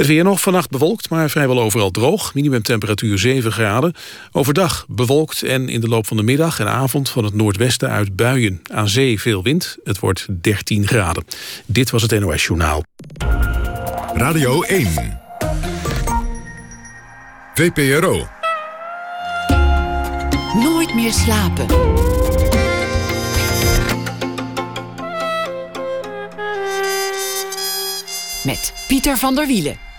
Het 0.00 0.08
weer 0.08 0.24
nog 0.24 0.40
vannacht 0.40 0.70
bewolkt, 0.70 1.10
maar 1.10 1.30
vrijwel 1.30 1.60
overal 1.60 1.90
droog. 1.90 2.34
Minimumtemperatuur 2.34 3.18
7 3.18 3.52
graden. 3.52 3.94
Overdag 4.32 4.86
bewolkt 4.88 5.42
en 5.42 5.68
in 5.68 5.80
de 5.80 5.88
loop 5.88 6.06
van 6.06 6.16
de 6.16 6.22
middag 6.22 6.60
en 6.60 6.68
avond 6.68 7.08
van 7.08 7.24
het 7.24 7.34
noordwesten 7.34 7.90
uit 7.90 8.16
buien. 8.16 8.62
Aan 8.72 8.88
zee 8.88 9.20
veel 9.20 9.42
wind. 9.42 9.76
Het 9.84 9.98
wordt 9.98 10.26
13 10.42 10.86
graden. 10.86 11.24
Dit 11.66 11.90
was 11.90 12.02
het 12.02 12.20
NOS 12.20 12.44
Journaal. 12.44 12.84
Radio 14.14 14.62
1. 14.62 15.20
VPRO. 17.54 18.28
Nooit 20.54 20.94
meer 20.94 21.12
slapen. 21.12 21.66
Met 28.44 28.72
Pieter 28.88 29.16
van 29.16 29.34
der 29.34 29.46
Wielen. 29.46 29.89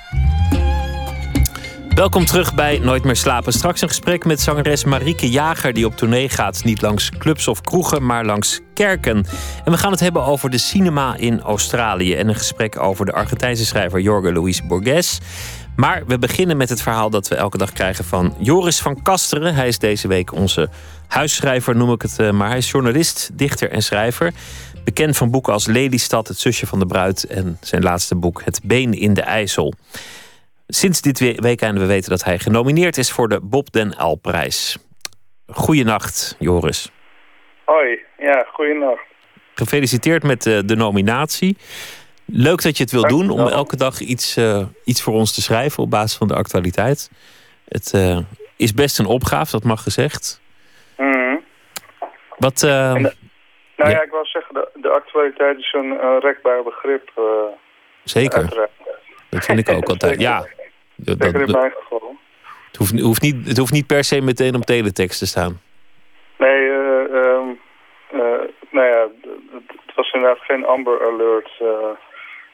Welkom 2.02 2.26
terug 2.26 2.56
bij 2.56 2.80
Nooit 2.80 3.04
meer 3.04 3.16
slapen. 3.16 3.54
Straks 3.54 3.82
een 3.82 3.88
gesprek 3.88 4.26
met 4.26 4.42
zangeres 4.42 4.84
Marieke 4.84 5.30
Jager... 5.30 5.74
die 5.74 5.86
op 5.86 5.96
tournee 5.96 6.30
gaat, 6.30 6.64
niet 6.64 6.82
langs 6.82 7.10
clubs 7.10 7.48
of 7.48 7.62
kroegen, 7.62 8.06
maar 8.06 8.26
langs 8.26 8.60
kerken. 8.74 9.26
En 9.66 9.72
we 9.72 9.78
gaan 9.78 9.92
het 9.92 10.00
hebben 10.00 10.24
over 10.24 10.50
de 10.50 10.58
cinema 10.58 11.16
in 11.16 11.42
Australië... 11.42 12.16
en 12.16 12.28
een 12.28 12.36
gesprek 12.36 12.80
over 12.80 13.06
de 13.06 13.14
Argentijnse 13.14 13.66
schrijver 13.66 14.00
Jorge 14.00 14.34
Luis 14.34 14.68
Borges. 14.68 15.20
Maar 15.76 16.04
we 16.08 16.20
beginnen 16.20 16.58
met 16.58 16.70
het 16.70 16.82
verhaal 16.82 17.10
dat 17.10 17.28
we 17.28 17.36
elke 17.36 17.58
dag 17.58 17.74
krijgen 17.74 18.06
van 18.06 18.36
Joris 18.38 18.80
van 18.80 19.02
Kasteren. 19.02 19.56
Hij 19.56 19.68
is 19.68 19.80
deze 19.80 20.08
week 20.08 20.34
onze 20.34 20.70
huisschrijver, 21.08 21.76
noem 21.76 21.92
ik 21.92 22.02
het 22.02 22.20
eh, 22.20 22.32
maar. 22.32 22.48
Hij 22.48 22.58
is 22.58 22.72
journalist, 22.72 23.30
dichter 23.34 23.72
en 23.72 23.84
schrijver. 23.84 24.34
Bekend 24.84 25.18
van 25.18 25.32
boeken 25.32 25.54
als 25.54 25.66
Lelystad, 25.66 26.28
Het 26.28 26.40
zusje 26.40 26.68
van 26.68 26.80
de 26.80 26.86
bruid... 26.86 27.24
en 27.24 27.58
zijn 27.60 27.84
laatste 27.84 28.16
boek 28.16 28.42
Het 28.46 28.60
been 28.64 28.94
in 28.94 29.14
de 29.14 29.22
IJssel. 29.22 29.74
Sinds 30.74 31.02
dit 31.02 31.20
weekend 31.20 31.78
we 31.78 31.86
weten 31.86 32.10
dat 32.10 32.24
hij 32.24 32.40
genomineerd 32.40 32.98
is 32.98 33.12
voor 33.12 33.28
de 33.28 33.40
Bob 33.42 33.72
den 33.72 33.90
L-prijs. 33.90 34.78
Goeienacht, 35.48 36.36
Joris. 36.40 36.92
Hoi, 37.66 38.00
ja, 38.18 38.46
goeienacht. 38.54 39.04
Gefeliciteerd 39.56 40.24
met 40.24 40.44
de, 40.44 40.66
de 40.66 40.76
nominatie. 40.76 41.58
Leuk 42.26 42.62
dat 42.62 42.78
je 42.78 42.84
het 42.84 42.92
wil 42.92 43.08
doen 43.08 43.30
om 43.30 43.48
elke 43.48 43.76
dag 43.76 44.00
iets, 44.00 44.38
uh, 44.38 44.66
iets 44.86 45.04
voor 45.04 45.14
ons 45.14 45.34
te 45.34 45.42
schrijven 45.42 45.84
op 45.84 45.90
basis 45.90 46.18
van 46.18 46.28
de 46.28 46.36
actualiteit. 46.36 47.12
Het 47.68 47.92
uh, 47.96 48.18
is 48.58 48.74
best 48.74 49.00
een 49.00 49.06
opgave, 49.06 49.52
dat 49.52 49.64
mag 49.64 49.84
gezegd. 49.84 50.42
Mm. 50.98 51.44
Wat, 52.38 52.58
de, 52.58 52.68
nou 52.68 53.14
ja. 53.76 53.90
ja. 53.90 54.02
ik 54.02 54.12
wil 54.12 54.26
zeggen, 54.26 54.54
de, 54.54 54.70
de 54.74 54.90
actualiteit 54.90 55.58
is 55.58 55.74
een 55.74 56.20
rekbaar 56.20 56.64
begrip. 56.64 57.12
Zeker. 58.04 58.40
Uiteraard. 58.40 58.72
Dat 59.30 59.46
vind 59.46 59.60
ik 59.60 59.70
ook 59.70 59.90
altijd. 59.90 60.20
Ja. 60.20 60.46
Dat, 61.04 61.20
dat. 61.20 61.34
Het 62.72 62.78
hoeft, 62.78 63.00
hoeft, 63.00 63.22
niet, 63.22 63.48
het 63.48 63.58
hoeft 63.58 63.74
niet 63.74 63.88
per 63.88 64.04
se 64.04 64.22
meteen 64.22 64.56
op 64.56 64.62
teletext 64.62 65.20
te 65.20 65.28
staan. 65.28 65.62
Nee, 66.38 66.62
uh, 66.62 67.14
um, 67.14 67.60
uh, 68.14 68.20
nou 68.70 68.88
ja, 68.88 69.08
het 69.86 69.96
was 69.96 70.12
inderdaad 70.12 70.44
geen 70.44 70.66
Amber 70.66 71.08
Alert 71.08 71.52
uh, 71.62 71.68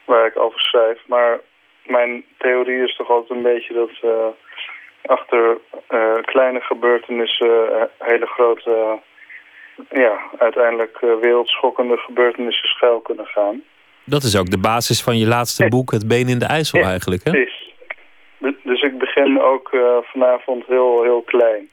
waar 0.04 0.26
ik 0.26 0.38
over 0.38 0.60
schrijf. 0.60 0.98
Maar 1.06 1.40
mijn 1.86 2.24
theorie 2.38 2.82
is 2.82 2.96
toch 2.96 3.10
altijd 3.10 3.30
een 3.30 3.42
beetje 3.42 3.74
dat 3.74 3.90
achter 5.02 5.58
kleine 6.22 6.60
gebeurtenissen 6.60 7.88
hele 7.98 8.26
grote, 8.26 8.98
ja, 9.90 10.20
uiteindelijk 10.38 10.98
wereldschokkende 11.00 11.96
gebeurtenissen 11.96 12.68
schuil 12.68 13.00
kunnen 13.00 13.26
gaan. 13.26 13.62
Dat 14.04 14.22
is 14.22 14.38
ook 14.38 14.50
de 14.50 14.58
basis 14.58 15.02
van 15.02 15.18
je 15.18 15.26
laatste 15.26 15.68
boek, 15.68 15.90
Het 15.90 16.08
Been 16.08 16.28
in 16.28 16.38
de 16.38 16.46
IJssel 16.46 16.82
eigenlijk, 16.82 17.24
hè? 17.24 17.30
Precies. 17.30 17.76
Dus 18.38 18.82
ik 18.82 18.98
begin 18.98 19.40
ook 19.40 19.72
uh, 19.72 19.96
vanavond 20.02 20.66
heel, 20.66 21.02
heel 21.02 21.22
klein. 21.22 21.68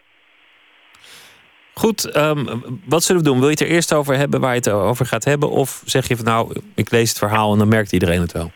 Goed, 1.74 2.18
um, 2.18 2.46
wat 2.88 3.04
zullen 3.04 3.24
we 3.24 3.28
doen? 3.28 3.40
Wil 3.40 3.50
je 3.50 3.58
het 3.58 3.62
er 3.62 3.76
eerst 3.76 3.94
over 3.94 4.16
hebben 4.16 4.42
waar 4.42 4.50
je 4.50 4.56
het 4.56 4.72
over 4.72 5.06
gaat 5.06 5.24
hebben? 5.24 5.50
Of 5.50 5.82
zeg 5.86 6.08
je 6.08 6.16
van 6.16 6.26
nou, 6.26 6.62
ik 6.76 6.92
lees 6.92 7.10
het 7.10 7.18
verhaal 7.18 7.52
en 7.52 7.58
dan 7.58 7.68
merkt 7.68 7.94
iedereen 7.94 8.22
het 8.22 8.32
wel? 8.32 8.52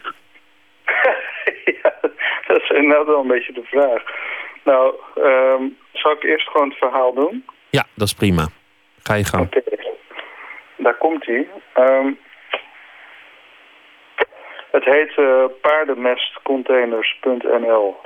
ja, 1.82 1.94
dat 2.48 2.62
is 2.62 2.70
inderdaad 2.70 3.06
wel 3.06 3.22
een 3.22 3.28
beetje 3.28 3.54
de 3.54 3.64
vraag. 3.64 4.04
Nou, 4.64 4.96
um, 5.18 5.78
zal 5.94 6.12
ik 6.12 6.24
eerst 6.24 6.48
gewoon 6.50 6.70
het 6.70 6.78
verhaal 6.78 7.14
doen? 7.14 7.46
Ja, 7.70 7.86
dat 7.96 8.08
is 8.08 8.14
prima. 8.14 8.48
Ga 9.04 9.14
je 9.14 9.24
gang. 9.24 9.46
Oké, 9.46 9.58
okay. 9.58 9.88
daar 10.78 10.98
komt 10.98 11.26
hij. 11.26 11.48
Um, 11.76 12.18
het 14.72 14.86
heet 14.86 15.18
uh, 15.18 15.46
paardenmestcontainers.nl. 15.62 17.98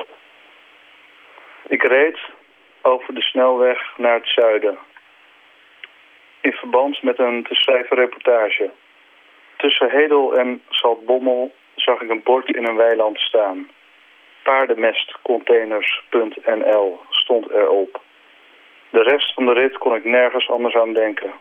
Ik 1.68 1.84
reed 1.84 2.20
over 2.82 3.14
de 3.14 3.22
snelweg 3.22 3.98
naar 3.98 4.14
het 4.14 4.28
zuiden. 4.28 4.78
In 6.42 6.52
verband 6.52 7.04
met 7.04 7.20
een 7.20 7.44
te 7.44 7.56
schrijven 7.56 7.98
reportage. 7.98 8.72
Tussen 9.58 9.90
Hedel 9.90 10.38
en 10.38 10.62
Zaltbommel 10.70 11.54
zag 11.76 12.02
ik 12.02 12.10
een 12.10 12.24
bord 12.24 12.56
in 12.56 12.68
een 12.68 12.76
weiland 12.76 13.20
staan. 13.20 13.70
Paardenmestcontainers.nl 14.44 17.00
stond 17.10 17.52
erop. 17.52 18.02
De 18.90 19.04
rest 19.04 19.34
van 19.34 19.46
de 19.46 19.54
rit 19.54 19.78
kon 19.78 19.96
ik 19.96 20.04
nergens 20.04 20.50
anders 20.50 20.76
aan 20.76 20.94
denken. 20.94 21.34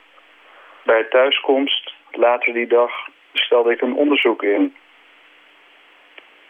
Bij 0.84 1.04
thuiskomst, 1.04 1.94
later 2.10 2.52
die 2.52 2.66
dag, 2.66 2.92
stelde 3.32 3.72
ik 3.72 3.80
een 3.80 3.94
onderzoek 3.94 4.42
in. 4.42 4.76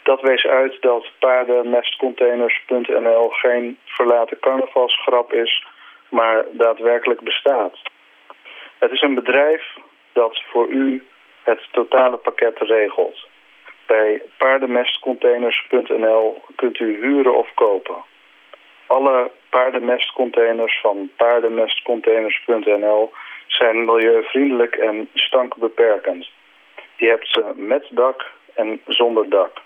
Dat 0.03 0.21
wees 0.21 0.47
uit 0.47 0.77
dat 0.81 1.11
paardenmestcontainers.nl 1.19 3.29
geen 3.29 3.79
verlaten 3.85 4.39
carnavalsgrap 4.41 5.33
is, 5.33 5.67
maar 6.09 6.45
daadwerkelijk 6.51 7.21
bestaat. 7.21 7.79
Het 8.79 8.91
is 8.91 9.03
een 9.03 9.15
bedrijf 9.15 9.77
dat 10.13 10.43
voor 10.51 10.69
u 10.69 11.07
het 11.43 11.69
totale 11.71 12.17
pakket 12.17 12.59
regelt. 12.59 13.29
Bij 13.87 14.23
paardenmestcontainers.nl 14.39 16.43
kunt 16.57 16.79
u 16.79 16.99
huren 17.01 17.37
of 17.37 17.55
kopen. 17.55 18.05
Alle 18.87 19.31
paardenmestcontainers 19.51 20.81
van 20.81 21.11
paardenmestcontainers.nl 21.17 23.13
zijn 23.47 23.85
milieuvriendelijk 23.85 24.77
en 24.77 25.09
stankbeperkend. 25.15 26.31
Je 26.97 27.09
hebt 27.09 27.29
ze 27.29 27.53
met 27.57 27.87
dak 27.91 28.31
en 28.55 28.81
zonder 28.87 29.29
dak. 29.29 29.61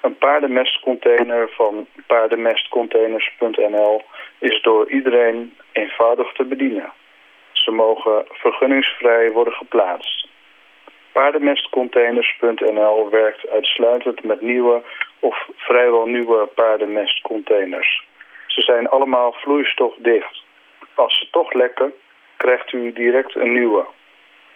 Een 0.00 0.18
paardenmestcontainer 0.18 1.48
van 1.50 1.86
paardenmestcontainers.nl 2.06 4.02
is 4.38 4.62
door 4.62 4.90
iedereen 4.90 5.56
eenvoudig 5.72 6.32
te 6.32 6.44
bedienen. 6.44 6.92
Ze 7.52 7.70
mogen 7.70 8.24
vergunningsvrij 8.28 9.30
worden 9.30 9.52
geplaatst. 9.52 10.28
Paardenmestcontainers.nl 11.12 13.10
werkt 13.10 13.48
uitsluitend 13.48 14.24
met 14.24 14.40
nieuwe 14.40 14.82
of 15.18 15.48
vrijwel 15.56 16.06
nieuwe 16.06 16.46
paardenmestcontainers. 16.54 18.04
Ze 18.46 18.60
zijn 18.60 18.88
allemaal 18.88 19.32
vloeistofdicht. 19.32 20.44
Als 20.94 21.18
ze 21.18 21.28
toch 21.30 21.52
lekken, 21.52 21.92
krijgt 22.36 22.72
u 22.72 22.92
direct 22.92 23.34
een 23.34 23.52
nieuwe. 23.52 23.86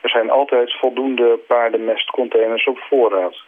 Er 0.01 0.11
zijn 0.11 0.31
altijd 0.31 0.79
voldoende 0.79 1.39
paardenmestcontainers 1.47 2.65
op 2.65 2.79
voorraad. 2.79 3.43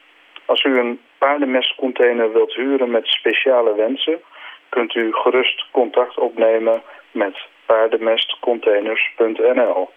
Als 0.46 0.64
u 0.64 0.78
een 0.78 1.00
paardenmestcontainer 1.18 2.32
wilt 2.32 2.54
huren 2.54 2.90
met 2.90 3.06
speciale 3.06 3.74
wensen... 3.74 4.20
kunt 4.68 4.94
u 4.94 5.12
gerust 5.12 5.66
contact 5.70 6.18
opnemen 6.18 6.82
met 7.10 7.36
paardenmestcontainers.nl. 7.66 9.90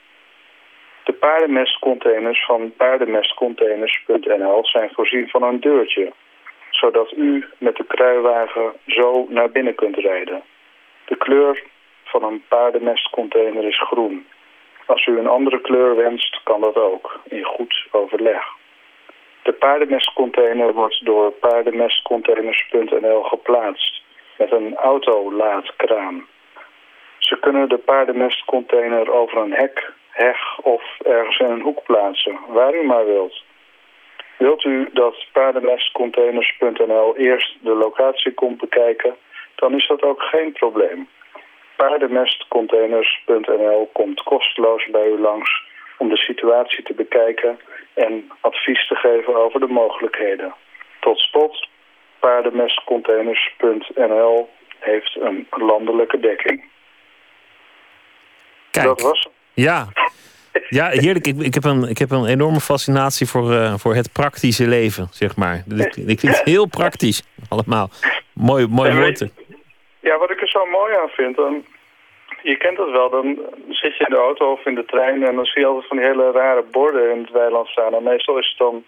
De 1.04 1.14
paardenmestcontainers 1.14 2.46
van 2.46 2.74
paardenmestcontainers.nl 2.78 4.66
zijn 4.66 4.90
voorzien 4.94 5.30
van 5.30 5.44
een 5.44 5.60
deurtje... 5.60 6.14
zodat 6.70 7.12
u 7.12 7.46
met 7.58 7.76
de 7.76 7.86
kruiwagen 7.88 8.74
zo 8.88 9.26
naar 9.30 9.52
binnen 9.52 9.76
kunt 9.76 9.96
rijden. 9.96 10.42
De 11.06 11.18
kleur 11.18 11.64
van 12.04 12.24
een 12.24 12.44
paardenmestcontainer 12.48 13.64
is 13.64 13.82
groen. 13.82 14.28
Als 14.86 15.06
u 15.06 15.20
een 15.20 15.28
andere 15.28 15.62
kleur 15.62 15.96
wenst, 15.96 16.44
kan 16.44 16.62
dat 16.62 16.76
ook, 16.76 17.20
in 17.24 17.44
goed 17.44 17.88
overleg. 17.92 18.58
De 19.44 19.52
paardenmestcontainer 19.52 20.74
wordt 20.74 21.06
door 21.06 21.32
paardenmestcontainers.nl 21.32 23.24
geplaatst 23.24 24.02
met 24.38 24.52
een 24.52 24.76
autolaadkraan. 24.76 26.28
Ze 27.18 27.40
kunnen 27.40 27.70
de 27.70 27.78
paardenmestcontainer 27.78 29.12
over 29.12 29.38
een 29.38 29.54
hek, 29.54 29.92
heg 30.10 30.60
of 30.62 30.84
ergens 31.06 31.40
in 31.40 31.52
een 31.52 31.62
hoek 31.62 31.84
plaatsen, 31.84 32.40
waar 32.48 32.76
u 32.76 32.84
maar 32.84 33.06
wilt. 33.06 33.44
Wilt 34.38 34.64
u 34.64 34.90
dat 34.94 35.26
paardenmestcontainers.nl 35.32 37.18
eerst 37.18 37.58
de 37.62 37.76
locatie 37.76 38.34
komt 38.34 38.58
bekijken, 38.58 39.16
dan 39.56 39.76
is 39.76 39.88
dat 39.88 40.02
ook 40.02 40.22
geen 40.22 40.52
probleem. 40.52 41.08
Paardenmestcontainers.nl 41.76 43.90
komt 43.94 44.24
kosteloos 44.24 44.86
bij 44.86 45.08
u 45.08 45.20
langs 45.20 45.68
om 46.00 46.10
de 46.10 46.18
situatie 46.18 46.84
te 46.84 46.94
bekijken 46.94 47.60
en 47.94 48.32
advies 48.42 48.88
te 48.88 48.96
geven 48.96 49.36
over 49.36 49.60
de 49.60 49.68
mogelijkheden. 49.68 50.54
Tot 51.00 51.20
slot, 51.20 51.68
paardenmestcontainers.nl 52.20 54.50
heeft 54.80 55.18
een 55.20 55.48
landelijke 55.50 56.20
dekking. 56.20 56.64
Kijk. 58.72 58.86
Dat 58.86 59.02
was 59.02 59.20
het. 59.20 59.30
Ja. 59.54 59.88
Ja, 60.70 60.90
heerlijk. 60.90 61.28
Ik, 61.28 61.40
ik, 61.40 61.54
heb 61.54 61.64
een, 61.64 61.84
ik 61.84 61.98
heb 61.98 62.12
een 62.12 62.26
enorme 62.26 62.60
fascinatie 62.60 63.28
voor, 63.28 63.52
uh, 63.52 63.74
voor 63.78 63.96
het 63.96 64.12
praktische 64.12 64.68
leven, 64.68 65.08
zeg 65.12 65.36
maar. 65.36 65.64
Ik 66.06 66.20
vind 66.20 66.22
het 66.22 66.42
heel 66.44 66.66
praktisch, 66.66 67.24
allemaal. 67.50 67.90
Mooi, 68.34 68.68
mooi 68.68 68.94
woord. 68.94 69.28
Ja, 70.00 70.18
wat 70.18 70.32
ik 70.32 70.42
er 70.42 70.48
zo 70.48 70.66
mooi 70.66 70.96
aan 70.96 71.10
vind, 71.10 71.36
dan, 71.36 71.66
je 72.42 72.58
kent 72.58 72.78
het 72.78 72.92
wel, 72.92 73.10
dan 73.10 73.40
zit 73.70 73.98
je 73.98 74.06
in 74.08 74.14
de 74.14 74.22
auto 74.22 74.52
of 74.52 74.66
in 74.66 74.76
de 74.76 74.86
trein 74.86 75.24
en 75.24 75.36
dan 75.36 75.46
zie 75.46 75.62
je 75.62 75.68
altijd 75.68 75.88
van 75.88 75.98
die 75.98 76.06
hele 76.06 76.32
rare 76.32 76.64
borden 76.72 77.12
in 77.12 77.22
het 77.22 77.32
weiland 77.32 77.68
staan. 77.68 77.94
En 77.94 78.04
meestal 78.04 78.38
is 78.38 78.48
het 78.48 78.58
dan 78.58 78.84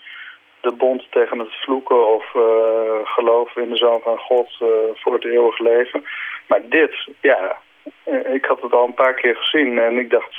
de 0.62 0.72
bond 0.72 1.08
tegen 1.10 1.40
het 1.40 1.54
vloeken 1.62 2.08
of 2.16 2.34
uh, 2.36 2.44
geloof 3.04 3.56
in 3.56 3.70
de 3.70 3.78
Zoon 3.78 4.02
van 4.04 4.18
God 4.18 4.58
uh, 4.62 4.68
voor 4.94 5.14
het 5.14 5.26
eeuwig 5.26 5.60
leven. 5.60 6.04
Maar 6.48 6.62
dit, 6.70 7.10
ja, 7.22 7.58
ik 8.34 8.46
had 8.46 8.62
het 8.62 8.74
al 8.74 8.86
een 8.86 8.94
paar 8.94 9.14
keer 9.14 9.36
gezien 9.36 9.80
en 9.80 9.98
ik 9.98 10.10
dacht, 10.10 10.36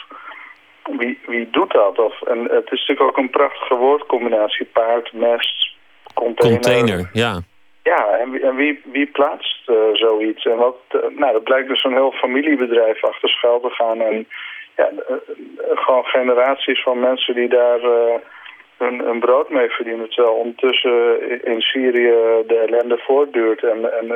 wie, 0.82 1.18
wie 1.26 1.50
doet 1.50 1.72
dat? 1.72 1.98
Of, 1.98 2.22
en 2.22 2.38
het 2.38 2.72
is 2.72 2.86
natuurlijk 2.86 3.02
ook 3.02 3.16
een 3.16 3.30
prachtige 3.30 3.74
woordcombinatie, 3.74 4.66
paard, 4.66 5.12
mest, 5.12 5.76
container. 6.14 6.60
Container, 6.60 7.10
ja. 7.12 7.40
Ja, 7.82 8.18
en, 8.18 8.42
en 8.42 8.56
wie, 8.56 8.82
wie 8.84 9.06
plaatst 9.06 9.68
uh, 9.68 9.76
zoiets? 9.92 10.44
En 10.44 10.56
wat, 10.56 10.76
uh, 10.92 11.00
nou, 11.18 11.32
dat 11.32 11.44
blijkt 11.44 11.68
dus 11.68 11.84
een 11.84 11.92
heel 11.92 12.12
familiebedrijf 12.12 13.04
achter 13.04 13.28
schuil 13.28 13.60
te 13.60 13.70
gaan. 13.70 14.00
En 14.00 14.28
ja, 14.76 14.90
uh, 14.90 15.16
gewoon 15.74 16.04
generaties 16.04 16.82
van 16.82 17.00
mensen 17.00 17.34
die 17.34 17.48
daar 17.48 17.80
hun, 18.76 19.20
brood 19.20 19.50
mee 19.50 19.68
verdienen. 19.68 20.08
Terwijl 20.10 20.34
ondertussen 20.34 21.20
in 21.44 21.60
Syrië 21.60 22.14
de 22.46 22.64
ellende 22.66 22.98
voortduurt 22.98 23.62
en, 23.64 23.98
en 23.98 24.10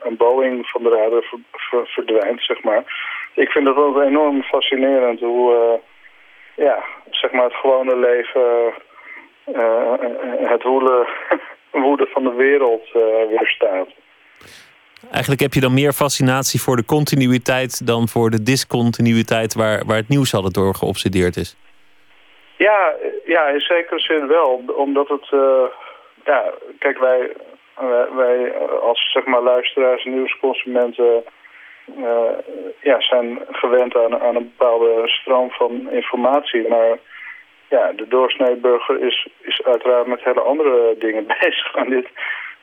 een 0.00 0.16
Boeing 0.16 0.66
van 0.68 0.82
de 0.82 0.88
radar 0.88 1.22
ver, 1.22 1.38
ver, 1.50 1.86
verdwijnt, 1.86 2.42
zeg 2.42 2.62
maar. 2.62 2.82
Ik 3.34 3.50
vind 3.50 3.64
dat 3.64 3.76
altijd 3.76 4.08
enorm 4.08 4.42
fascinerend 4.42 5.20
hoe, 5.20 5.80
ja, 6.54 6.84
zeg 7.10 7.32
maar 7.32 7.44
het 7.44 7.54
gewone 7.54 7.96
leven, 7.96 8.72
het 10.48 10.62
woelen 10.62 11.06
woede 11.70 12.06
van 12.06 12.22
de 12.22 12.34
wereld 12.34 12.86
uh, 12.94 13.02
weerstaat. 13.28 13.88
Eigenlijk 15.10 15.40
heb 15.40 15.52
je 15.52 15.60
dan 15.60 15.74
meer 15.74 15.92
fascinatie 15.92 16.60
voor 16.60 16.76
de 16.76 16.84
continuïteit 16.84 17.86
dan 17.86 18.08
voor 18.08 18.30
de 18.30 18.42
discontinuïteit 18.42 19.54
waar, 19.54 19.84
waar 19.86 19.96
het 19.96 20.08
nieuws 20.08 20.34
altijd 20.34 20.54
door 20.54 20.74
geobsedeerd 20.74 21.36
is. 21.36 21.56
Ja, 22.56 22.94
ja, 23.24 23.46
in 23.46 23.60
zekere 23.60 24.00
zin 24.00 24.26
wel. 24.26 24.64
Omdat 24.76 25.08
het, 25.08 25.30
uh, 25.30 25.62
ja, 26.24 26.52
kijk, 26.78 26.98
wij, 26.98 27.32
wij, 27.76 28.06
wij, 28.14 28.54
als 28.80 29.12
zeg 29.12 29.24
maar 29.24 29.42
luisteraars, 29.42 30.04
nieuwsconsumenten, 30.04 31.24
uh, 31.98 32.30
ja, 32.80 33.00
zijn 33.00 33.38
gewend 33.50 33.96
aan, 33.96 34.20
aan 34.20 34.36
een 34.36 34.52
bepaalde 34.56 35.02
stroom 35.04 35.50
van 35.50 35.90
informatie. 35.90 36.68
Maar 36.68 36.98
ja, 37.68 37.92
de 37.92 38.08
doorsneeburger 38.08 39.02
is, 39.02 39.28
is 39.40 39.62
uiteraard 39.64 40.06
met 40.06 40.24
hele 40.24 40.40
andere 40.40 40.96
dingen 40.98 41.26
bezig. 41.40 41.74
En 41.74 41.90
dit 41.90 42.08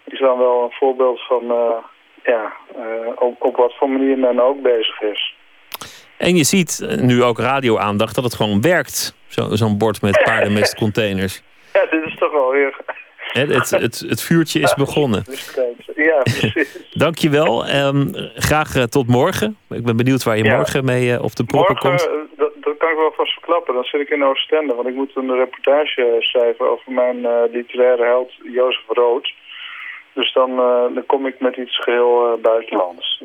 is 0.04 0.20
dan 0.20 0.38
wel 0.38 0.64
een 0.64 0.72
voorbeeld 0.72 1.22
van 1.28 1.44
uh, 1.44 1.76
ja, 2.24 2.54
uh, 2.78 3.08
op, 3.16 3.44
op 3.44 3.56
wat 3.56 3.74
voor 3.78 3.90
manier 3.90 4.18
men 4.18 4.40
ook 4.40 4.62
bezig 4.62 5.02
is. 5.02 5.36
En 6.18 6.36
je 6.36 6.44
ziet 6.44 6.98
nu 7.02 7.24
ook 7.24 7.40
radio-aandacht 7.40 8.16
dat 8.16 8.24
het 8.24 8.36
gewoon 8.36 8.62
werkt. 8.62 9.16
Zo'n 9.28 9.58
zo 9.58 9.76
bord 9.76 10.02
met 10.02 10.22
paardenmestcontainers. 10.24 11.42
Ja, 11.74 11.86
dit 11.86 12.06
is 12.06 12.16
toch 12.18 12.32
wel 12.32 12.52
weer... 12.52 12.76
Het, 13.18 13.54
het, 13.54 13.70
het, 13.70 14.06
het 14.08 14.22
vuurtje 14.22 14.60
is 14.60 14.74
begonnen. 14.86 15.24
Ja, 15.96 16.22
precies. 16.22 16.88
Dankjewel. 16.94 17.70
Um, 17.70 18.12
graag 18.36 18.88
tot 18.88 19.08
morgen. 19.08 19.58
Ik 19.70 19.84
ben 19.84 19.98
benieuwd 19.98 20.24
waar 20.24 20.38
je 20.38 20.44
ja. 20.44 20.56
morgen 20.56 20.86
mee 20.86 21.24
op 21.24 21.36
de 21.36 21.44
proppen 21.44 21.78
morgen, 21.82 22.10
komt. 22.10 22.33
Ik 22.94 23.00
wel 23.00 23.14
vast 23.16 23.34
verklappen. 23.34 23.74
Dan 23.74 23.84
zit 23.84 24.02
ik 24.02 24.10
in 24.10 24.24
Oostende. 24.24 24.76
Want 24.76 24.88
ik 24.88 24.96
moet 24.96 25.12
een 25.16 25.36
reportage 25.36 26.16
schrijven 26.20 26.70
over 26.70 26.92
mijn 26.92 27.18
uh, 27.18 27.42
literaire 27.52 28.04
held 28.04 28.32
Jozef 28.44 28.84
Rood. 28.88 29.34
Dus 30.14 30.34
dan, 30.34 30.56
dan 30.94 31.06
kom 31.06 31.28
ik 31.28 31.40
met 31.40 31.56
iets 31.56 31.84
geheel 31.84 32.40
buitenlands 32.42 33.24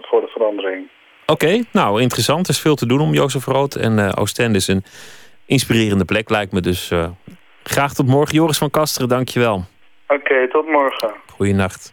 voor 0.00 0.20
de 0.20 0.26
verandering. 0.26 0.88
Oké, 1.26 1.44
okay, 1.44 1.64
nou 1.72 2.00
interessant. 2.00 2.46
Er 2.46 2.54
is 2.54 2.60
veel 2.60 2.74
te 2.74 2.86
doen 2.86 3.00
om 3.00 3.12
Jozef 3.12 3.44
Rood. 3.44 3.74
En 3.74 4.16
Oostende 4.16 4.58
is 4.58 4.68
een 4.68 4.84
inspirerende 5.46 6.04
plek, 6.04 6.30
lijkt 6.30 6.52
me. 6.52 6.60
Dus 6.60 6.92
graag 7.62 7.94
tot 7.94 8.06
morgen. 8.06 8.34
Joris 8.34 8.58
van 8.58 8.70
Kasteren, 8.70 9.08
dankjewel. 9.08 9.64
Oké, 10.08 10.20
okay, 10.20 10.48
tot 10.48 10.66
morgen. 10.66 11.12
Goeienacht. 11.36 11.92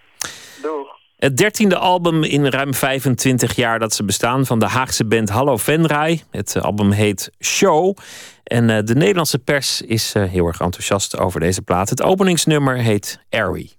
Doeg. 0.61 0.96
Het 1.17 1.37
dertiende 1.37 1.77
album 1.77 2.23
in 2.23 2.45
ruim 2.45 2.73
25 2.73 3.55
jaar 3.55 3.79
dat 3.79 3.93
ze 3.93 4.03
bestaan 4.03 4.45
van 4.45 4.59
de 4.59 4.65
Haagse 4.65 5.05
band 5.05 5.29
Hallo 5.29 5.57
Venray. 5.57 6.23
Het 6.31 6.61
album 6.61 6.91
heet 6.91 7.31
Show. 7.39 7.97
En 8.43 8.69
uh, 8.69 8.79
de 8.83 8.95
Nederlandse 8.95 9.39
pers 9.39 9.81
is 9.81 10.13
uh, 10.15 10.23
heel 10.23 10.47
erg 10.47 10.59
enthousiast 10.59 11.17
over 11.17 11.39
deze 11.39 11.61
plaat. 11.61 11.89
Het 11.89 12.01
openingsnummer 12.01 12.77
heet 12.77 13.19
Airy. 13.29 13.76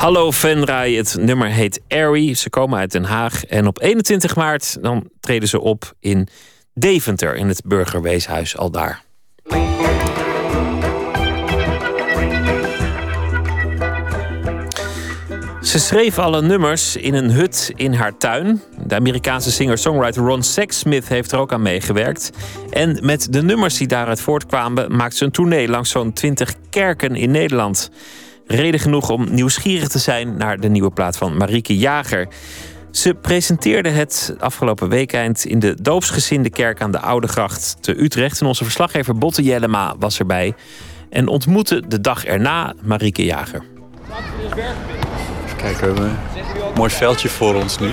Hallo 0.00 0.30
Venray, 0.30 0.94
het 0.94 1.16
nummer 1.18 1.48
heet 1.48 1.80
Airy. 1.88 2.34
Ze 2.34 2.50
komen 2.50 2.78
uit 2.78 2.92
Den 2.92 3.04
Haag. 3.04 3.44
En 3.44 3.66
op 3.66 3.80
21 3.80 4.36
maart 4.36 4.82
dan 4.82 5.08
treden 5.20 5.48
ze 5.48 5.60
op 5.60 5.92
in 5.98 6.28
Deventer, 6.74 7.36
in 7.36 7.48
het 7.48 7.62
Burgerweeshuis 7.64 8.56
al 8.56 8.70
daar. 8.70 9.02
Ze 15.62 15.78
schreef 15.78 16.18
alle 16.18 16.42
nummers 16.42 16.96
in 16.96 17.14
een 17.14 17.30
hut 17.30 17.72
in 17.74 17.92
haar 17.92 18.16
tuin. 18.16 18.62
De 18.86 18.94
Amerikaanse 18.94 19.50
singer-songwriter 19.50 20.22
Ron 20.22 20.42
Sexsmith 20.42 21.08
heeft 21.08 21.32
er 21.32 21.38
ook 21.38 21.52
aan 21.52 21.62
meegewerkt. 21.62 22.30
En 22.70 22.98
met 23.02 23.32
de 23.32 23.42
nummers 23.42 23.78
die 23.78 23.86
daaruit 23.86 24.20
voortkwamen, 24.20 24.96
maakt 24.96 25.16
ze 25.16 25.24
een 25.24 25.30
tournee 25.30 25.68
langs 25.68 25.90
zo'n 25.90 26.12
20 26.12 26.54
kerken 26.70 27.16
in 27.16 27.30
Nederland. 27.30 27.90
Reden 28.50 28.80
genoeg 28.80 29.10
om 29.10 29.34
nieuwsgierig 29.34 29.88
te 29.88 29.98
zijn 29.98 30.36
naar 30.36 30.60
de 30.60 30.68
nieuwe 30.68 30.90
plaat 30.90 31.16
van 31.16 31.36
Marieke 31.36 31.76
Jager. 31.76 32.28
Ze 32.90 33.14
presenteerde 33.14 33.88
het 33.88 34.34
afgelopen 34.38 34.88
weekend 34.88 35.44
in 35.44 35.58
de 35.58 35.82
doopsgezinde 35.82 36.50
kerk 36.50 36.80
aan 36.82 36.90
de 36.90 37.00
Oude 37.00 37.28
Gracht 37.28 37.76
te 37.80 38.02
Utrecht. 38.02 38.40
En 38.40 38.46
onze 38.46 38.64
verslaggever 38.64 39.18
Botte 39.18 39.42
Jellema 39.42 39.94
was 39.98 40.18
erbij 40.18 40.54
en 41.10 41.28
ontmoette 41.28 41.82
de 41.88 42.00
dag 42.00 42.24
erna 42.24 42.74
Marieke 42.82 43.24
Jager. 43.24 43.62
Kijk, 45.56 45.76
we 45.76 45.86
hebben 45.86 46.04
een 46.04 46.16
mooi 46.74 46.90
veldje 46.90 47.28
voor 47.28 47.54
ons 47.54 47.78
nu. 47.78 47.90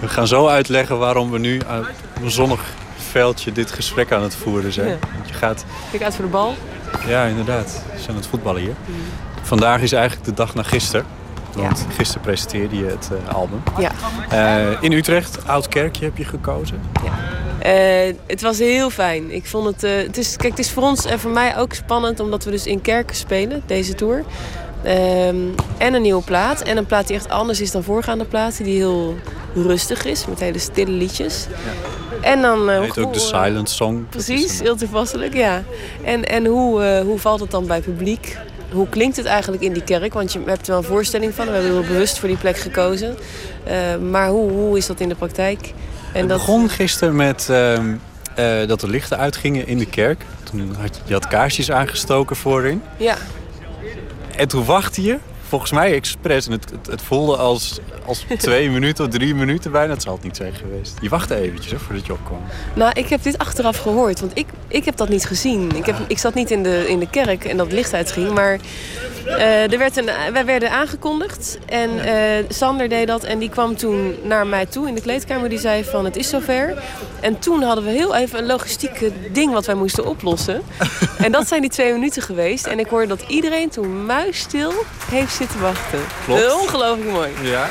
We 0.00 0.08
gaan 0.08 0.26
zo 0.26 0.46
uitleggen 0.46 0.98
waarom 0.98 1.30
we 1.30 1.38
nu 1.38 1.60
uit 1.66 1.86
een 2.22 2.30
zonnig 2.30 2.60
veldje 2.96 3.52
dit 3.52 3.70
gesprek 3.70 4.12
aan 4.12 4.22
het 4.22 4.34
voeren 4.34 4.72
zijn. 4.72 4.98
Want 5.14 5.28
je 5.28 5.34
gaat, 5.34 5.64
Kijk 5.90 6.02
uit 6.02 6.14
voor 6.14 6.24
de 6.24 6.30
bal. 6.30 6.54
ja 7.06 7.24
inderdaad, 7.24 7.82
we 7.92 7.98
zijn 7.98 8.10
aan 8.10 8.16
het 8.16 8.26
voetballen 8.26 8.62
hier. 8.62 8.74
Vandaag 9.48 9.80
is 9.80 9.92
eigenlijk 9.92 10.24
de 10.24 10.34
dag 10.34 10.54
na 10.54 10.62
gisteren. 10.62 11.06
Want 11.52 11.86
gisteren 11.96 12.22
presenteerde 12.22 12.76
je 12.76 12.84
het 12.84 13.10
eh, 13.12 13.34
album. 13.34 13.62
Ja. 13.78 13.90
Eh, 14.30 14.82
in 14.82 14.92
Utrecht, 14.92 15.46
Oud 15.46 15.68
Kerkje 15.68 16.04
heb 16.04 16.16
je 16.16 16.24
gekozen. 16.24 16.80
Eh, 17.58 18.14
het 18.26 18.40
was 18.40 18.58
heel 18.58 18.90
fijn. 18.90 19.30
Ik 19.30 19.46
vond 19.46 19.66
het, 19.66 20.06
het 20.06 20.16
is, 20.16 20.36
kijk, 20.36 20.50
het 20.50 20.58
is 20.58 20.70
voor 20.70 20.82
ons 20.82 21.04
en 21.04 21.18
voor 21.18 21.30
mij 21.30 21.56
ook 21.56 21.72
spannend 21.72 22.20
omdat 22.20 22.44
we 22.44 22.50
dus 22.50 22.66
in 22.66 22.80
kerken 22.80 23.16
spelen, 23.16 23.62
deze 23.66 23.94
tour. 23.94 24.24
Ehm, 24.82 25.36
en 25.78 25.94
een 25.94 26.02
nieuwe 26.02 26.22
plaat. 26.22 26.62
En 26.62 26.76
een 26.76 26.86
plaat 26.86 27.06
die 27.06 27.16
echt 27.16 27.28
anders 27.28 27.60
is 27.60 27.70
dan 27.70 27.82
voorgaande 27.82 28.24
platen. 28.24 28.64
Die 28.64 28.76
heel 28.76 29.16
rustig 29.54 30.04
is, 30.04 30.26
met 30.26 30.40
hele 30.40 30.58
stille 30.58 30.92
liedjes. 30.92 31.46
En 32.20 32.42
dan... 32.42 32.68
Heet 32.68 32.98
ook 32.98 33.12
de 33.12 33.18
Silent 33.18 33.70
Song. 33.70 34.06
Precies, 34.08 34.60
heel 34.60 34.76
toepasselijk, 34.76 35.34
ja. 35.34 35.62
En, 36.04 36.24
en 36.24 36.46
hoe, 36.46 37.02
hoe 37.04 37.18
valt 37.18 37.40
het 37.40 37.50
dan 37.50 37.66
bij 37.66 37.80
publiek? 37.80 38.36
Hoe 38.70 38.88
klinkt 38.88 39.16
het 39.16 39.26
eigenlijk 39.26 39.62
in 39.62 39.72
die 39.72 39.82
kerk? 39.84 40.14
Want 40.14 40.32
je 40.32 40.40
hebt 40.46 40.60
er 40.66 40.72
wel 40.72 40.76
een 40.78 40.84
voorstelling 40.88 41.34
van. 41.34 41.46
We 41.46 41.52
hebben 41.52 41.70
heel 41.72 41.82
bewust 41.82 42.18
voor 42.18 42.28
die 42.28 42.36
plek 42.38 42.56
gekozen. 42.58 43.16
Eh, 43.64 43.96
maar 43.96 44.28
hoe, 44.28 44.50
hoe 44.50 44.76
is 44.76 44.86
dat 44.86 45.00
in 45.00 45.08
de 45.08 45.14
praktijk? 45.14 45.72
En 46.12 46.18
Het 46.18 46.28
begon 46.28 46.68
gisteren 46.68 47.16
met 47.16 47.48
ehm, 47.50 47.94
eh, 48.34 48.66
dat 48.66 48.80
de 48.80 48.88
lichten 48.88 49.18
uitgingen 49.18 49.66
in 49.66 49.78
de 49.78 49.86
kerk. 49.86 50.24
Toen 50.42 50.74
had 50.80 51.00
je 51.04 51.12
had 51.12 51.28
kaarsjes 51.28 51.70
aangestoken 51.70 52.36
voorin. 52.36 52.82
Ja, 52.96 53.16
En 54.36 54.48
toen 54.48 54.64
wachtte 54.64 55.02
je, 55.02 55.18
volgens 55.48 55.70
mij 55.70 55.94
expres. 55.94 56.46
En 56.46 56.52
het, 56.52 56.70
het, 56.70 56.86
het 56.86 57.02
voelde 57.02 57.36
als, 57.36 57.78
als 58.06 58.24
twee 58.38 58.70
minuten 58.70 59.04
of 59.04 59.10
drie 59.10 59.34
minuten 59.34 59.70
bijna. 59.70 59.92
Het 59.92 60.02
zal 60.02 60.14
het 60.14 60.22
niet 60.22 60.36
zijn 60.36 60.54
geweest. 60.54 60.94
Je 61.00 61.08
wachtte 61.08 61.34
eventjes 61.34 61.72
hè, 61.72 61.78
voordat 61.78 62.06
je 62.06 62.12
opkwam. 62.12 62.40
nou, 62.74 62.92
ik 62.94 63.08
heb 63.08 63.22
dit 63.22 63.38
achteraf 63.38 63.78
gehoord. 63.78 64.20
Want 64.20 64.32
ik, 64.34 64.46
ik 64.68 64.84
heb 64.84 64.96
dat 64.96 65.08
niet 65.08 65.26
gezien. 65.26 65.76
Ik, 65.76 65.86
heb, 65.86 65.96
ik 66.06 66.18
zat 66.18 66.34
niet 66.34 66.50
in 66.50 66.62
de, 66.62 66.88
in 66.88 66.98
de 66.98 67.10
kerk 67.10 67.44
en 67.44 67.56
dat 67.56 67.72
licht 67.72 67.94
uitging. 67.94 68.32
Maar 68.34 68.58
eh, 69.26 69.72
er 69.72 69.78
werd 69.78 69.96
een, 69.96 70.10
wij 70.32 70.44
werden 70.44 70.70
aangekondigd. 70.70 71.58
En 71.66 72.04
eh, 72.04 72.44
Sander 72.48 72.88
deed 72.88 73.06
dat. 73.06 73.24
En 73.24 73.38
die 73.38 73.48
kwam 73.48 73.76
toen 73.76 74.14
naar 74.22 74.46
mij 74.46 74.66
toe 74.66 74.88
in 74.88 74.94
de 74.94 75.00
kleedkamer. 75.00 75.48
Die 75.48 75.58
zei 75.58 75.84
van, 75.84 76.04
het 76.04 76.16
is 76.16 76.28
zover. 76.28 76.82
En 77.20 77.38
toen 77.38 77.62
hadden 77.62 77.84
we 77.84 77.90
heel 77.90 78.14
even 78.14 78.38
een 78.38 78.46
logistieke 78.46 79.12
ding 79.32 79.52
wat 79.52 79.66
wij 79.66 79.74
moesten 79.74 80.06
oplossen. 80.06 80.62
en 81.24 81.32
dat 81.32 81.48
zijn 81.48 81.60
die 81.60 81.70
twee 81.70 81.92
minuten 81.92 82.22
geweest. 82.22 82.66
En 82.66 82.78
ik 82.78 82.86
hoorde 82.86 83.06
dat 83.06 83.24
iedereen 83.28 83.68
toen 83.68 84.06
muisstil 84.06 84.72
heeft 85.10 85.34
zitten 85.38 85.60
wachten. 85.60 86.00
Klopt. 86.24 86.52
Ongelooflijk 86.60 87.10
mooi. 87.10 87.30
Ja. 87.40 87.68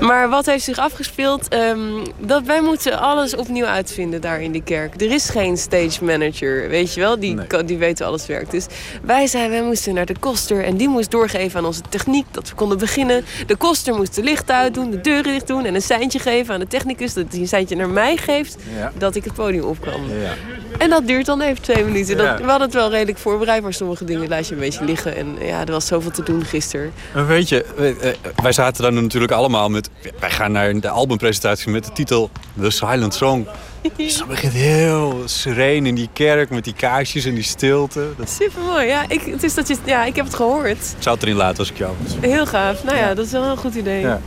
Maar 0.00 0.28
wat 0.28 0.46
heeft 0.46 0.64
zich 0.64 0.78
afgespeeld? 0.78 1.48
Ehm, 1.48 1.78
dat 2.18 2.42
wij 2.42 2.62
moeten 2.62 3.00
alles 3.00 3.36
opnieuw 3.36 3.64
uitvinden 3.64 4.20
daar 4.20 4.40
in 4.42 4.52
die 4.52 4.62
kerk. 4.62 5.00
Er 5.00 5.10
is 5.12 5.28
geen 5.28 5.56
stage 5.56 6.04
manager, 6.04 6.68
weet 6.68 6.94
je 6.94 7.00
wel, 7.00 7.20
die, 7.20 7.36
die 7.64 7.78
weet 7.78 7.98
hoe 7.98 8.06
alles 8.08 8.26
werkt. 8.26 8.50
Dus 8.50 8.66
wij 9.02 9.26
zijn, 9.26 9.50
wij 9.50 9.62
moesten 9.62 9.94
naar 9.94 10.06
de 10.06 10.18
koster 10.20 10.64
en 10.64 10.76
die 10.76 10.88
moest 10.88 11.10
doorgeven 11.10 11.58
aan 11.58 11.66
onze 11.66 11.80
techniek 11.88 12.26
dat 12.30 12.48
we 12.48 12.54
konden 12.54 12.78
beginnen. 12.78 13.24
De 13.46 13.56
koster 13.56 13.94
moest 13.94 14.14
de 14.14 14.22
licht 14.22 14.50
uitdoen, 14.50 14.90
de 14.90 15.00
deuren 15.00 15.32
dicht 15.32 15.46
doen 15.46 15.64
en 15.64 15.74
een 15.74 15.82
seintje 15.82 16.18
geven 16.18 16.54
aan 16.54 16.60
de 16.60 16.66
technicus 16.66 17.14
dat 17.14 17.24
hij 17.30 17.40
een 17.40 17.48
seintje 17.48 17.76
naar 17.76 17.88
mij 17.90 18.16
geeft 18.16 18.56
Ja. 18.76 18.92
dat 18.98 19.14
ik 19.14 19.24
het 19.24 19.34
podium 19.34 19.64
op 19.64 19.80
kan. 19.80 20.00
Ja. 20.22 20.32
En 20.78 20.90
dat 20.90 21.06
duurt 21.06 21.26
dan 21.26 21.40
even 21.40 21.62
twee 21.62 21.84
minuten. 21.84 22.16
Dat, 22.16 22.26
Ja. 22.26 22.36
We 22.36 22.42
hadden 22.42 22.60
het 22.66 22.74
wel 22.74 22.90
redelijk 22.90 23.18
voorbereid, 23.18 23.62
maar 23.62 23.74
sommige 23.74 24.04
dingen 24.04 24.28
laat 24.28 24.46
je 24.48 24.54
een 24.54 24.60
beetje 24.60 24.84
liggen. 24.84 25.16
En 25.16 25.36
ja, 25.40 25.60
er 25.60 25.72
was 25.72 25.86
zoveel 25.86 26.10
te 26.10 26.22
doen 26.22 26.44
gisteren. 26.44 26.92
Maar 27.14 27.26
weet 27.26 27.48
je, 27.48 27.64
wij- 27.76 27.96
eh, 28.00 28.10
wij 28.42 28.52
zaten 28.52 28.82
dan 28.82 28.94
natuurlijk 28.94 29.32
allemaal 29.32 29.68
met... 29.68 29.89
Wij 30.20 30.30
gaan 30.30 30.52
naar 30.52 30.80
de 30.80 30.88
albumpresentatie 30.88 31.70
met 31.70 31.84
de 31.84 31.92
titel 31.92 32.30
The 32.60 32.70
Silent 32.70 33.14
Song. 33.14 33.46
Dus 33.96 34.16
dan 34.18 34.28
begint 34.28 34.52
heel 34.52 35.22
sereen 35.24 35.86
in 35.86 35.94
die 35.94 36.08
kerk 36.12 36.50
met 36.50 36.64
die 36.64 36.74
kaarsjes 36.74 37.24
en 37.24 37.34
die 37.34 37.42
stilte. 37.44 38.08
Dat 38.16 38.30
Super 38.30 38.62
mooi, 38.62 38.86
ja. 38.86 39.04
Ik, 39.08 39.20
het 39.20 39.42
is 39.42 39.54
dat 39.54 39.68
je, 39.68 39.76
ja. 39.84 40.04
Ik 40.04 40.16
heb 40.16 40.24
het 40.24 40.34
gehoord. 40.34 40.94
zou 40.98 41.14
het 41.14 41.24
erin 41.24 41.36
laten 41.36 41.58
als 41.58 41.70
ik 41.70 41.76
jou 41.78 41.94
was. 42.02 42.16
Heel 42.20 42.46
gaaf. 42.46 42.84
Nou 42.84 42.96
ja, 42.96 43.14
dat 43.14 43.26
is 43.26 43.32
wel 43.32 43.44
een 43.44 43.56
goed 43.56 43.74
idee. 43.74 44.00
Ja. 44.00 44.20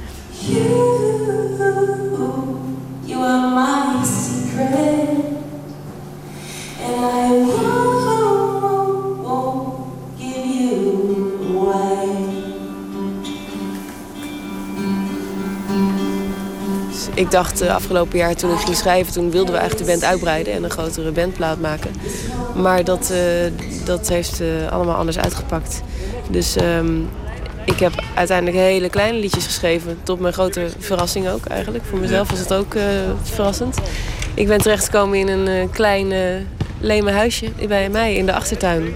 You 3.05 3.21
are 3.21 3.55
my 3.55 4.05
secret, 4.05 5.39
and 6.79 6.95
I 7.05 7.29
won't, 7.45 9.23
won't 9.23 10.17
give 10.17 10.47
you 10.47 11.57
away. 11.57 12.22
Dus 17.05 17.15
ik 17.15 17.31
dacht 17.31 17.61
eh, 17.61 17.75
afgelopen 17.75 18.17
jaar 18.17 18.35
toen 18.35 18.51
ik 18.51 18.59
ging 18.59 18.75
schrijven, 18.75 19.13
toen 19.13 19.31
wilden 19.31 19.53
we 19.53 19.59
eigenlijk 19.59 19.87
de 19.87 19.91
band 19.91 20.11
uitbreiden 20.11 20.53
en 20.53 20.63
een 20.63 20.69
grotere 20.69 21.11
bandplaat 21.11 21.61
maken. 21.61 21.91
Maar 22.55 22.83
dat, 22.83 23.11
eh, 23.11 23.51
dat 23.85 24.07
heeft 24.07 24.41
eh, 24.41 24.71
allemaal 24.71 24.95
anders 24.95 25.17
uitgepakt. 25.17 25.81
Dus 26.29 26.55
ehm, 26.55 26.99
ik 27.65 27.79
heb 27.79 28.03
uiteindelijk 28.15 28.57
hele 28.57 28.89
kleine 28.89 29.17
liedjes 29.17 29.45
geschreven. 29.45 29.97
Tot 30.03 30.19
mijn 30.19 30.33
grote 30.33 30.67
verrassing 30.79 31.29
ook 31.29 31.45
eigenlijk. 31.45 31.83
Voor 31.85 31.99
mezelf 31.99 32.29
was 32.29 32.39
het 32.39 32.53
ook 32.53 32.75
verrassend. 33.23 33.77
Ik 34.33 34.47
ben 34.47 34.57
terechtgekomen 34.57 35.17
in 35.17 35.27
een 35.27 35.69
klein 35.69 36.13
leme 36.79 37.11
huisje 37.11 37.51
bij 37.67 37.89
mij 37.89 38.13
in 38.13 38.25
de 38.25 38.33
achtertuin. 38.33 38.95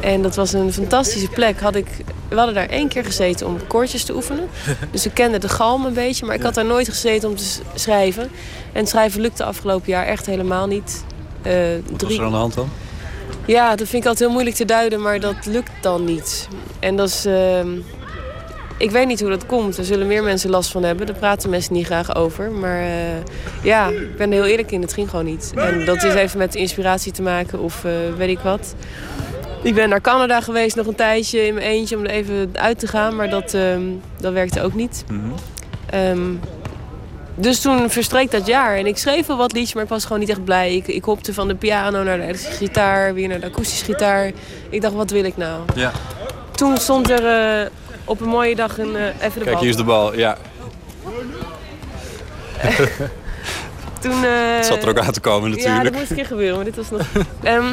En 0.00 0.22
dat 0.22 0.34
was 0.34 0.52
een 0.52 0.72
fantastische 0.72 1.28
plek. 1.28 1.60
Had 1.60 1.74
ik, 1.74 1.88
we 2.28 2.36
hadden 2.36 2.54
daar 2.54 2.68
één 2.68 2.88
keer 2.88 3.04
gezeten 3.04 3.46
om 3.46 3.66
koortjes 3.66 4.04
te 4.04 4.14
oefenen. 4.14 4.48
Dus 4.90 5.06
ik 5.06 5.14
kende 5.14 5.38
de 5.38 5.48
galm 5.48 5.84
een 5.86 5.92
beetje, 5.94 6.26
maar 6.26 6.34
ik 6.34 6.42
had 6.42 6.54
daar 6.54 6.64
nooit 6.64 6.88
gezeten 6.88 7.28
om 7.28 7.36
te 7.36 7.44
schrijven. 7.74 8.30
En 8.72 8.86
schrijven 8.86 9.20
lukte 9.20 9.44
afgelopen 9.44 9.90
jaar 9.90 10.06
echt 10.06 10.26
helemaal 10.26 10.66
niet. 10.66 11.04
Eh, 11.42 11.52
Wat 11.90 11.98
drie- 11.98 12.08
was 12.08 12.18
er 12.18 12.24
aan 12.24 12.30
de 12.30 12.36
hand 12.36 12.54
dan? 12.54 12.68
ja, 13.46 13.68
dat 13.76 13.88
vind 13.88 14.02
ik 14.02 14.08
altijd 14.08 14.18
heel 14.18 14.30
moeilijk 14.30 14.56
te 14.56 14.64
duiden, 14.64 15.02
maar 15.02 15.20
dat 15.20 15.46
lukt 15.46 15.70
dan 15.80 16.04
niet. 16.04 16.48
En 16.78 16.96
dat 16.96 17.08
is. 17.08 17.24
ehm, 17.26 17.68
ik 18.78 18.90
weet 18.90 19.06
niet 19.06 19.20
hoe 19.20 19.28
dat 19.30 19.46
komt. 19.46 19.78
Er 19.78 19.84
zullen 19.84 20.06
meer 20.06 20.22
mensen 20.22 20.50
last 20.50 20.70
van 20.70 20.82
hebben. 20.82 21.06
Daar 21.06 21.16
praten 21.16 21.50
mensen 21.50 21.72
niet 21.74 21.86
graag 21.86 22.14
over. 22.16 22.50
Maar 22.50 22.80
eh, 22.80 22.88
ja, 23.62 23.88
ik 23.88 24.16
ben 24.16 24.26
er 24.28 24.34
heel 24.34 24.44
eerlijk 24.50 24.70
in. 24.70 24.80
Het 24.80 24.92
ging 24.92 25.10
gewoon 25.10 25.24
niet. 25.24 25.52
En 25.56 25.84
dat 25.84 26.02
is 26.02 26.14
even 26.14 26.38
met 26.38 26.54
inspiratie 26.54 27.12
te 27.12 27.22
maken 27.22 27.58
of 27.60 27.84
eh, 27.84 27.90
weet 28.16 28.28
ik 28.28 28.38
wat. 28.38 28.74
Ik 29.64 29.74
ben 29.74 29.88
naar 29.88 30.00
Canada 30.00 30.40
geweest 30.40 30.76
nog 30.76 30.86
een 30.86 30.94
tijdje 30.94 31.46
in 31.46 31.54
mijn 31.54 31.66
eentje 31.66 31.96
om 31.96 32.04
er 32.04 32.10
even 32.10 32.50
uit 32.52 32.78
te 32.78 32.86
gaan. 32.86 33.16
Maar 33.16 33.30
dat, 33.30 33.54
ehm, 33.54 33.82
dat 34.20 34.32
werkte 34.32 34.62
ook 34.62 34.74
niet. 34.74 35.04
Ehm, 35.90 36.20
dus 37.34 37.60
toen 37.60 37.90
verstreek 37.90 38.30
dat 38.30 38.46
jaar 38.46 38.76
en 38.76 38.86
ik 38.86 38.96
schreef 38.96 39.26
wel 39.26 39.36
wat 39.36 39.52
liedjes, 39.52 39.74
maar 39.74 39.82
ik 39.82 39.88
was 39.88 40.02
gewoon 40.04 40.18
niet 40.18 40.28
echt 40.28 40.44
blij. 40.44 40.74
Ik, 40.74 40.86
ik 40.88 41.04
hopte 41.04 41.34
van 41.34 41.48
de 41.48 41.54
piano 41.54 42.02
naar 42.02 42.16
de 42.16 42.22
elektrische 42.22 42.56
gitaar, 42.56 43.14
weer 43.14 43.28
naar 43.28 43.40
de 43.40 43.46
akoestische 43.46 43.84
gitaar. 43.84 44.32
Ik 44.70 44.80
dacht, 44.80 44.94
wat 44.94 45.10
wil 45.10 45.24
ik 45.24 45.36
nou? 45.36 45.60
Ja. 45.74 45.92
Toen 46.50 46.76
stond 46.76 47.10
er 47.10 47.26
eh, 47.26 47.70
op 48.04 48.20
een 48.20 48.28
mooie 48.28 48.54
dag 48.56 48.78
een, 48.78 48.96
eh, 48.96 49.02
even 49.04 49.38
de 49.38 49.40
Kijk, 49.40 49.50
bal. 49.50 49.60
hier 49.60 49.68
is 49.70 49.76
de 49.76 49.84
bal. 49.84 50.14
Ja, 50.18 50.36
Toen, 54.00 54.24
eh, 54.24 54.56
het 54.56 54.66
zat 54.66 54.82
er 54.82 54.88
ook 54.88 54.98
aan 54.98 55.12
te 55.12 55.20
komen 55.20 55.50
Ja, 55.50 55.56
dat 55.56 55.64
natuurlijk. 55.66 55.96
moest 55.96 56.10
een 56.10 56.16
keer 56.16 56.26
gebeuren, 56.26 56.56
maar 56.56 56.64
dit 56.64 56.76
was 56.76 56.90
nog... 56.90 57.00
Ehm, 57.42 57.64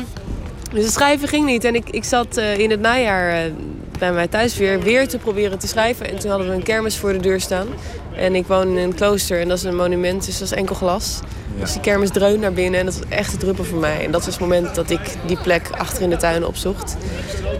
dus 0.73 0.83
het 0.83 0.93
schrijven 0.93 1.27
ging 1.27 1.45
niet. 1.45 1.63
En 1.63 1.75
ik, 1.75 1.89
ik 1.89 2.03
zat 2.03 2.37
eh, 2.37 2.57
in 2.57 2.69
het 2.69 2.79
najaar 2.79 3.45
eh, 3.45 3.51
bij 3.99 4.11
mij 4.11 4.27
thuis 4.27 4.57
weer, 4.57 4.79
weer 4.79 5.07
te 5.07 5.17
proberen 5.17 5.59
te 5.59 5.67
schrijven. 5.67 6.09
En 6.09 6.19
toen 6.19 6.29
hadden 6.29 6.49
we 6.49 6.55
een 6.55 6.63
kermis 6.63 6.97
voor 6.97 7.13
de 7.13 7.19
deur 7.19 7.41
staan. 7.41 7.67
En 8.15 8.35
ik 8.35 8.47
woon 8.47 8.67
in 8.67 8.77
een 8.77 8.95
klooster 8.95 9.41
en 9.41 9.47
dat 9.47 9.57
is 9.57 9.63
een 9.63 9.75
monument, 9.75 10.25
dus 10.25 10.39
dat 10.39 10.47
is 10.47 10.57
enkel 10.57 10.75
glas. 10.75 11.19
Dus 11.59 11.71
die 11.71 11.81
kermis 11.81 12.09
dreunt 12.09 12.39
naar 12.39 12.53
binnen 12.53 12.79
en 12.79 12.85
dat 12.85 12.97
was 12.97 13.07
echt 13.09 13.33
een 13.33 13.39
druppel 13.39 13.63
voor 13.63 13.79
mij. 13.79 14.05
En 14.05 14.11
dat 14.11 14.25
was 14.25 14.33
het 14.33 14.43
moment 14.43 14.75
dat 14.75 14.89
ik 14.89 14.99
die 15.25 15.37
plek 15.37 15.69
achter 15.77 16.03
in 16.03 16.09
de 16.09 16.17
tuin 16.17 16.45
opzocht. 16.45 16.97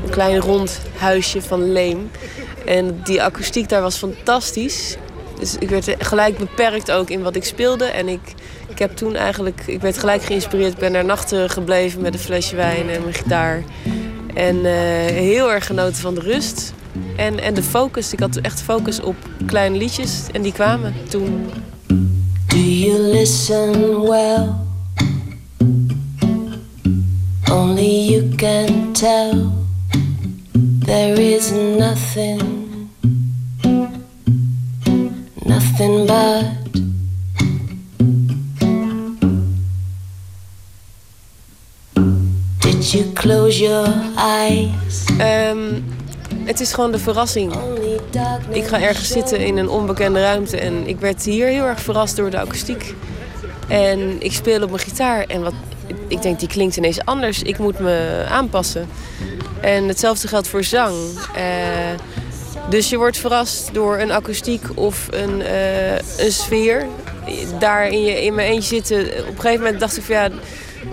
Een 0.04 0.10
klein 0.10 0.40
rond 0.40 0.80
huisje 0.98 1.42
van 1.42 1.72
leem. 1.72 2.12
En 2.66 3.02
die 3.04 3.22
akoestiek 3.24 3.70
daar 3.70 3.82
was 3.82 3.98
fantastisch. 3.98 4.98
Dus 5.40 5.56
ik 5.60 5.70
werd 5.70 5.96
gelijk 5.98 6.38
beperkt 6.38 6.92
ook 6.92 7.10
in 7.10 7.22
wat 7.22 7.36
ik 7.36 7.44
speelde. 7.44 7.86
En 7.86 8.08
ik, 8.08 8.34
ik 8.72 8.80
heb 8.80 8.96
toen 8.96 9.16
eigenlijk, 9.16 9.64
ik 9.66 9.82
werd 9.82 9.98
gelijk 9.98 10.24
geïnspireerd. 10.24 10.74
Ik 10.74 10.80
ben 10.80 10.94
daar 10.94 11.06
nachten 11.06 11.50
gebleven 11.50 12.02
met 12.02 12.14
een 12.14 12.20
flesje 12.20 12.56
wijn 12.56 12.90
en 12.90 13.02
mijn 13.02 13.14
gitaar. 13.14 13.64
En 14.34 14.66
eh, 14.66 14.74
heel 15.06 15.52
erg 15.52 15.66
genoten 15.66 16.02
van 16.02 16.14
de 16.14 16.22
rust. 16.22 16.74
En, 17.18 17.40
en 17.40 17.54
de 17.54 17.64
focus. 17.64 18.14
Ik 18.14 18.20
had 18.20 18.36
echt 18.36 18.62
focus 18.62 19.02
op 19.02 19.16
kleine 19.46 19.78
liedjes. 19.78 20.24
En 20.32 20.42
die 20.42 20.52
kwamen 20.52 20.94
toen. 21.10 21.50
Do 22.48 22.58
you 22.58 23.00
listen 23.00 24.02
well? 24.02 24.50
Only 27.52 28.10
you 28.10 28.36
can 28.36 28.92
tell. 28.92 29.46
There 30.86 31.22
is 31.22 31.52
nothing, 31.52 32.38
nothing 32.38 32.61
close 43.52 43.64
your 43.64 43.94
eyes? 44.16 45.04
Ehm, 45.18 45.82
het 46.44 46.60
is 46.60 46.74
gewoon 46.74 46.92
de 46.92 47.00
verrassing. 47.00 47.54
Ik 48.50 48.66
ga 48.66 48.82
ergens 48.82 49.08
zitten 49.08 49.40
in 49.40 49.58
een 49.58 49.70
onbekende 49.70 50.22
ruimte. 50.22 50.58
En 50.58 50.88
ik 50.88 51.00
werd 51.00 51.24
hier 51.24 51.48
heel 51.48 51.66
erg 51.66 51.82
verrast 51.82 52.16
door 52.16 52.30
de 52.30 52.40
akoestiek. 52.40 52.96
En 53.68 54.16
ik 54.20 54.32
speel 54.32 54.62
op 54.62 54.70
mijn 54.70 54.82
gitaar. 54.82 55.24
En 55.24 55.42
wat, 55.42 55.54
ik 56.08 56.22
denk, 56.22 56.40
die 56.40 56.48
klinkt 56.48 56.78
ineens 56.78 57.06
anders. 57.06 57.42
Ik 57.42 57.58
moet 57.58 57.80
me 57.80 58.26
aanpassen. 58.30 58.88
En 59.62 59.88
hetzelfde 59.88 60.28
geldt 60.28 60.48
voor 60.48 60.64
zang. 60.64 60.96
Eh, 61.36 61.44
dus 62.70 62.90
je 62.90 62.98
wordt 62.98 63.18
verrast 63.18 63.74
door 63.74 63.98
een 63.98 64.12
akoestiek 64.12 64.64
of 64.76 65.08
een, 65.10 65.42
eh, 65.42 65.96
een 65.96 66.32
sfeer. 66.32 66.88
Daar 67.60 67.88
in, 67.88 68.04
je, 68.04 68.24
in 68.24 68.36
mijn 68.36 68.52
eentje 68.52 68.76
zitten. 68.76 69.00
Op 69.00 69.28
een 69.28 69.42
gegeven 69.42 69.64
moment 69.64 69.80
dacht 69.80 69.98
ik 69.98 70.04
van 70.04 70.16
ja... 70.16 70.30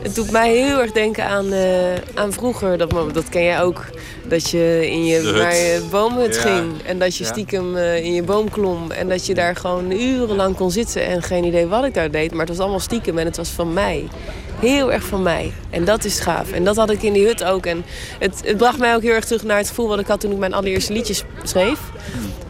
Het 0.02 0.14
doet 0.14 0.30
mij 0.30 0.52
heel 0.56 0.80
erg 0.80 0.92
denken 0.92 1.24
aan, 1.24 1.52
eh, 1.52 1.94
aan 2.14 2.32
vroeger. 2.32 2.78
Dat, 2.78 2.90
dat 3.12 3.28
ken 3.28 3.42
jij 3.42 3.60
ook. 3.62 3.84
Dat 4.28 4.50
je 4.50 4.88
in 4.90 5.04
je, 5.04 5.20
naar 5.22 5.54
je 5.56 5.86
boomhut 5.90 6.34
Ja. 6.34 6.40
ging. 6.40 6.82
En 6.86 6.98
dat 6.98 7.16
je 7.16 7.24
Ja. 7.24 7.30
stiekem 7.30 7.76
eh, 7.76 8.04
in 8.04 8.14
je 8.14 8.22
boom 8.22 8.50
klom. 8.50 8.90
En 8.90 9.08
dat 9.08 9.26
je 9.26 9.34
daar 9.34 9.56
gewoon 9.56 9.90
urenlang 9.90 10.56
kon 10.56 10.70
zitten. 10.70 11.06
En 11.06 11.22
geen 11.22 11.44
idee 11.44 11.66
wat 11.66 11.84
ik 11.84 11.94
daar 11.94 12.10
deed. 12.10 12.30
Maar 12.30 12.40
het 12.40 12.48
was 12.48 12.58
allemaal 12.58 12.80
stiekem 12.80 13.18
en 13.18 13.24
het 13.26 13.36
was 13.36 13.48
van 13.48 13.72
mij. 13.72 14.08
Heel 14.60 14.92
erg 14.92 15.04
van 15.04 15.22
mij. 15.22 15.52
En 15.70 15.84
dat 15.84 16.04
is 16.04 16.20
gaaf. 16.20 16.52
En 16.52 16.64
dat 16.64 16.76
had 16.76 16.90
ik 16.90 17.02
in 17.02 17.12
die 17.12 17.26
hut 17.26 17.44
ook. 17.44 17.66
En 17.66 17.84
het, 18.18 18.40
het 18.44 18.56
bracht 18.56 18.78
mij 18.78 18.94
ook 18.94 19.02
heel 19.02 19.12
erg 19.14 19.24
terug 19.24 19.42
naar 19.42 19.58
het 19.58 19.68
gevoel 19.68 19.88
wat 19.88 19.98
ik 19.98 20.06
had 20.06 20.20
toen 20.20 20.32
ik 20.32 20.38
mijn 20.38 20.54
allereerste 20.54 20.92
liedjes 20.92 21.22
schreef. 21.42 21.78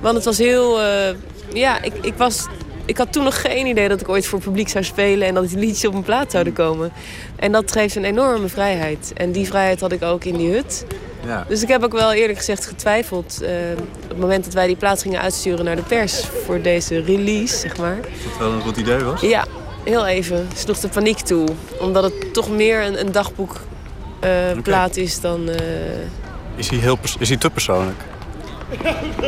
Want 0.01 0.15
het 0.17 0.25
was 0.25 0.39
heel... 0.39 0.81
eh, 0.81 1.15
ja, 1.53 1.83
ik, 1.83 1.93
ik 2.03 2.15
was... 2.17 2.47
Ik 2.89 2.99
had 2.99 3.13
toen 3.13 3.25
nog 3.25 3.41
geen 3.41 3.67
idee 3.67 3.89
dat 3.89 4.01
ik 4.01 4.09
ooit 4.09 4.27
voor 4.27 4.41
publiek 4.41 4.69
zou 4.69 4.85
spelen 4.85 5.29
en 5.29 5.35
dat 5.35 5.49
die 5.49 5.59
liedjes 5.59 5.85
op 5.85 5.95
een 5.95 6.03
plaat 6.03 6.31
zouden 6.31 6.53
komen. 6.53 6.93
En 7.37 7.53
dat 7.53 7.73
geeft 7.73 7.97
een 7.97 8.05
enorme 8.05 8.49
vrijheid. 8.49 9.13
En 9.17 9.33
die 9.33 9.47
vrijheid 9.47 9.81
had 9.81 9.93
ik 9.93 10.03
ook 10.03 10.25
in 10.25 10.37
die 10.37 10.53
hut. 10.53 10.85
Ja. 11.27 11.45
Dus 11.49 11.63
ik 11.63 11.69
heb 11.69 11.83
ook 11.85 11.93
wel 11.93 12.13
eerlijk 12.13 12.39
gezegd 12.39 12.67
getwijfeld. 12.67 13.43
eh, 13.43 13.51
op 14.03 14.09
het 14.09 14.19
moment 14.19 14.45
dat 14.45 14.55
wij 14.55 14.67
die 14.67 14.77
plaat 14.77 15.03
gingen 15.03 15.21
uitsturen 15.21 15.65
naar 15.65 15.77
de 15.77 15.83
pers 15.83 16.25
voor 16.45 16.63
deze 16.63 17.01
release, 17.01 17.57
zeg 17.57 17.77
maar. 17.77 17.97
Dat 18.01 18.11
het 18.31 18.39
wel 18.39 18.53
een 18.53 18.61
goed 18.61 18.77
idee 18.77 18.99
was? 18.99 19.21
Ja, 19.21 19.45
heel 19.85 20.07
even. 20.07 20.49
Sloeg 20.57 20.79
de 20.79 20.89
paniek 20.89 21.19
toe. 21.19 21.49
Omdat 21.81 22.03
het 22.03 22.33
toch 22.35 22.51
meer 22.51 22.83
een, 22.87 23.01
een 23.01 23.13
dagboekplaat 23.13 24.97
is 24.97 25.21
dan. 25.21 25.49
eh, 25.49 25.57
Is 26.57 26.69
hij, 26.71 26.79
heel 26.79 26.99
is 27.19 27.29
hij 27.29 27.39
te 27.39 27.51
persoonlijk? 27.51 27.99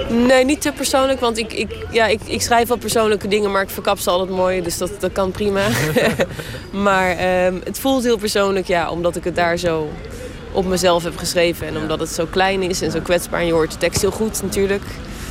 Nee, 0.08 0.44
niet 0.44 0.60
te 0.60 0.72
persoonlijk, 0.72 1.20
want 1.20 1.38
ik, 1.38 1.52
ik, 1.52 1.86
ja, 1.90 2.06
ik, 2.06 2.20
ik 2.24 2.42
schrijf 2.42 2.68
wel 2.68 2.76
persoonlijke 2.76 3.28
dingen, 3.28 3.50
maar 3.50 3.62
ik 3.62 3.70
verkap 3.70 3.98
ze 3.98 4.10
altijd 4.10 4.36
mooi, 4.36 4.62
dus 4.62 4.78
dat, 4.78 4.90
dat 4.98 5.12
kan 5.12 5.30
prima. 5.30 5.68
maar 6.70 7.10
ehm, 7.16 7.54
het 7.64 7.78
voelt 7.78 8.02
heel 8.02 8.18
persoonlijk, 8.18 8.66
ja, 8.66 8.90
omdat 8.90 9.16
ik 9.16 9.24
het 9.24 9.36
daar 9.36 9.56
zo 9.56 9.88
op 10.52 10.66
mezelf 10.66 11.04
heb 11.04 11.16
geschreven. 11.16 11.66
En 11.66 11.76
omdat 11.76 12.00
het 12.00 12.08
zo 12.08 12.26
klein 12.30 12.62
is 12.62 12.82
en 12.82 12.90
zo 12.90 13.00
kwetsbaar. 13.00 13.40
En 13.40 13.46
je 13.46 13.52
hoort 13.52 13.72
de 13.72 13.78
tekst 13.78 14.00
heel 14.00 14.10
goed 14.10 14.42
natuurlijk. 14.42 14.82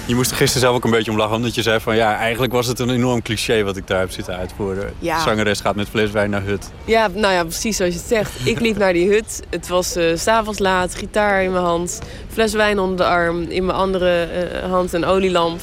Je 0.10 0.16
moest 0.16 0.32
er 0.32 0.38
gisteren 0.38 0.62
zelf 0.62 0.76
ook 0.76 0.84
een 0.84 0.92
beetje 0.92 1.12
om 1.12 1.18
lachen, 1.18 1.36
omdat 1.36 1.56
je 1.56 1.62
zei 1.62 1.80
van 1.80 1.96
ja, 1.96 2.18
eigenlijk 2.18 2.54
was 2.54 2.68
het 2.68 2.80
een 2.80 2.90
enorm 2.90 3.22
cliché 3.22 3.64
wat 3.64 3.78
ik 3.78 3.88
daar 3.88 4.00
heb 4.00 4.12
zitten 4.12 4.38
uitvoeren. 4.38 4.94
Ja. 5.00 5.24
Zangeres 5.24 5.60
gaat 5.60 5.76
met 5.76 5.90
fles 5.90 6.12
wijn 6.12 6.30
naar 6.30 6.44
hut. 6.44 6.72
Ja, 6.86 7.08
nou 7.14 7.34
ja, 7.34 7.44
precies 7.44 7.78
zoals 7.78 7.94
je 7.94 8.00
het 8.00 8.08
zegt. 8.08 8.32
Ik 8.44 8.60
liep 8.60 8.78
naar 8.78 8.94
die 8.94 9.10
hut. 9.10 9.42
Het 9.50 9.68
was 9.68 9.92
s 9.92 10.24
s'avonds 10.24 10.60
laat, 10.60 10.96
gitaar 10.96 11.44
in 11.44 11.52
mijn 11.52 11.64
hand, 11.64 12.00
fles 12.32 12.54
wijn 12.54 12.80
onder 12.80 12.98
de 12.98 13.06
arm, 13.06 13.42
in 13.42 13.66
mijn 13.66 13.78
andere 13.78 14.24
eh, 14.24 14.70
hand 14.72 14.94
een 14.94 15.06
olielamp. 15.06 15.62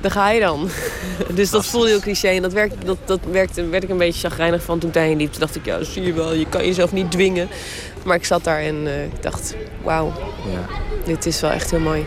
Daar 0.00 0.10
ga 0.10 0.30
je 0.30 0.40
dan. 0.40 0.68
dus 1.34 1.50
dat 1.50 1.66
voelde 1.66 1.88
heel 1.88 2.00
cliché 2.00 2.28
en 2.28 2.42
dat, 2.42 2.52
werkte, 2.52 2.76
dat, 2.84 2.98
dat 3.04 3.20
werkte, 3.30 3.68
werd 3.68 3.82
ik 3.82 3.90
een 3.90 3.98
beetje 3.98 4.28
chagrijnig 4.28 4.62
van 4.62 4.78
toen 4.78 4.88
ik 4.88 4.94
daarheen 4.94 5.16
liep. 5.16 5.30
Toen 5.30 5.40
dacht 5.40 5.56
ik, 5.56 5.64
ja, 5.64 5.84
zie 5.84 6.02
je 6.02 6.12
wel, 6.12 6.32
je 6.34 6.46
kan 6.48 6.66
jezelf 6.66 6.92
niet 6.92 7.10
dwingen. 7.10 7.48
Maar 8.04 8.16
ik 8.16 8.24
zat 8.24 8.44
daar 8.44 8.60
en 8.60 8.86
eh, 8.86 9.04
ik 9.04 9.22
dacht, 9.22 9.54
wauw, 9.82 10.12
Ja. 10.52 10.66
dit 11.04 11.26
is 11.26 11.40
wel 11.40 11.50
echt 11.50 11.70
heel 11.70 11.80
mooi. 11.80 12.04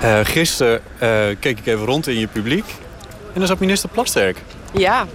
Eh, 0.00 0.20
gisteren 0.22 0.80
eh, 0.98 1.10
keek 1.40 1.58
ik 1.58 1.66
even 1.66 1.84
rond 1.84 2.06
in 2.06 2.18
je 2.18 2.26
publiek 2.26 2.64
en 3.32 3.42
dan 3.42 3.46
zat 3.46 3.58
minister 3.58 3.88
Plasterk. 3.88 4.38
Ja, 4.72 5.06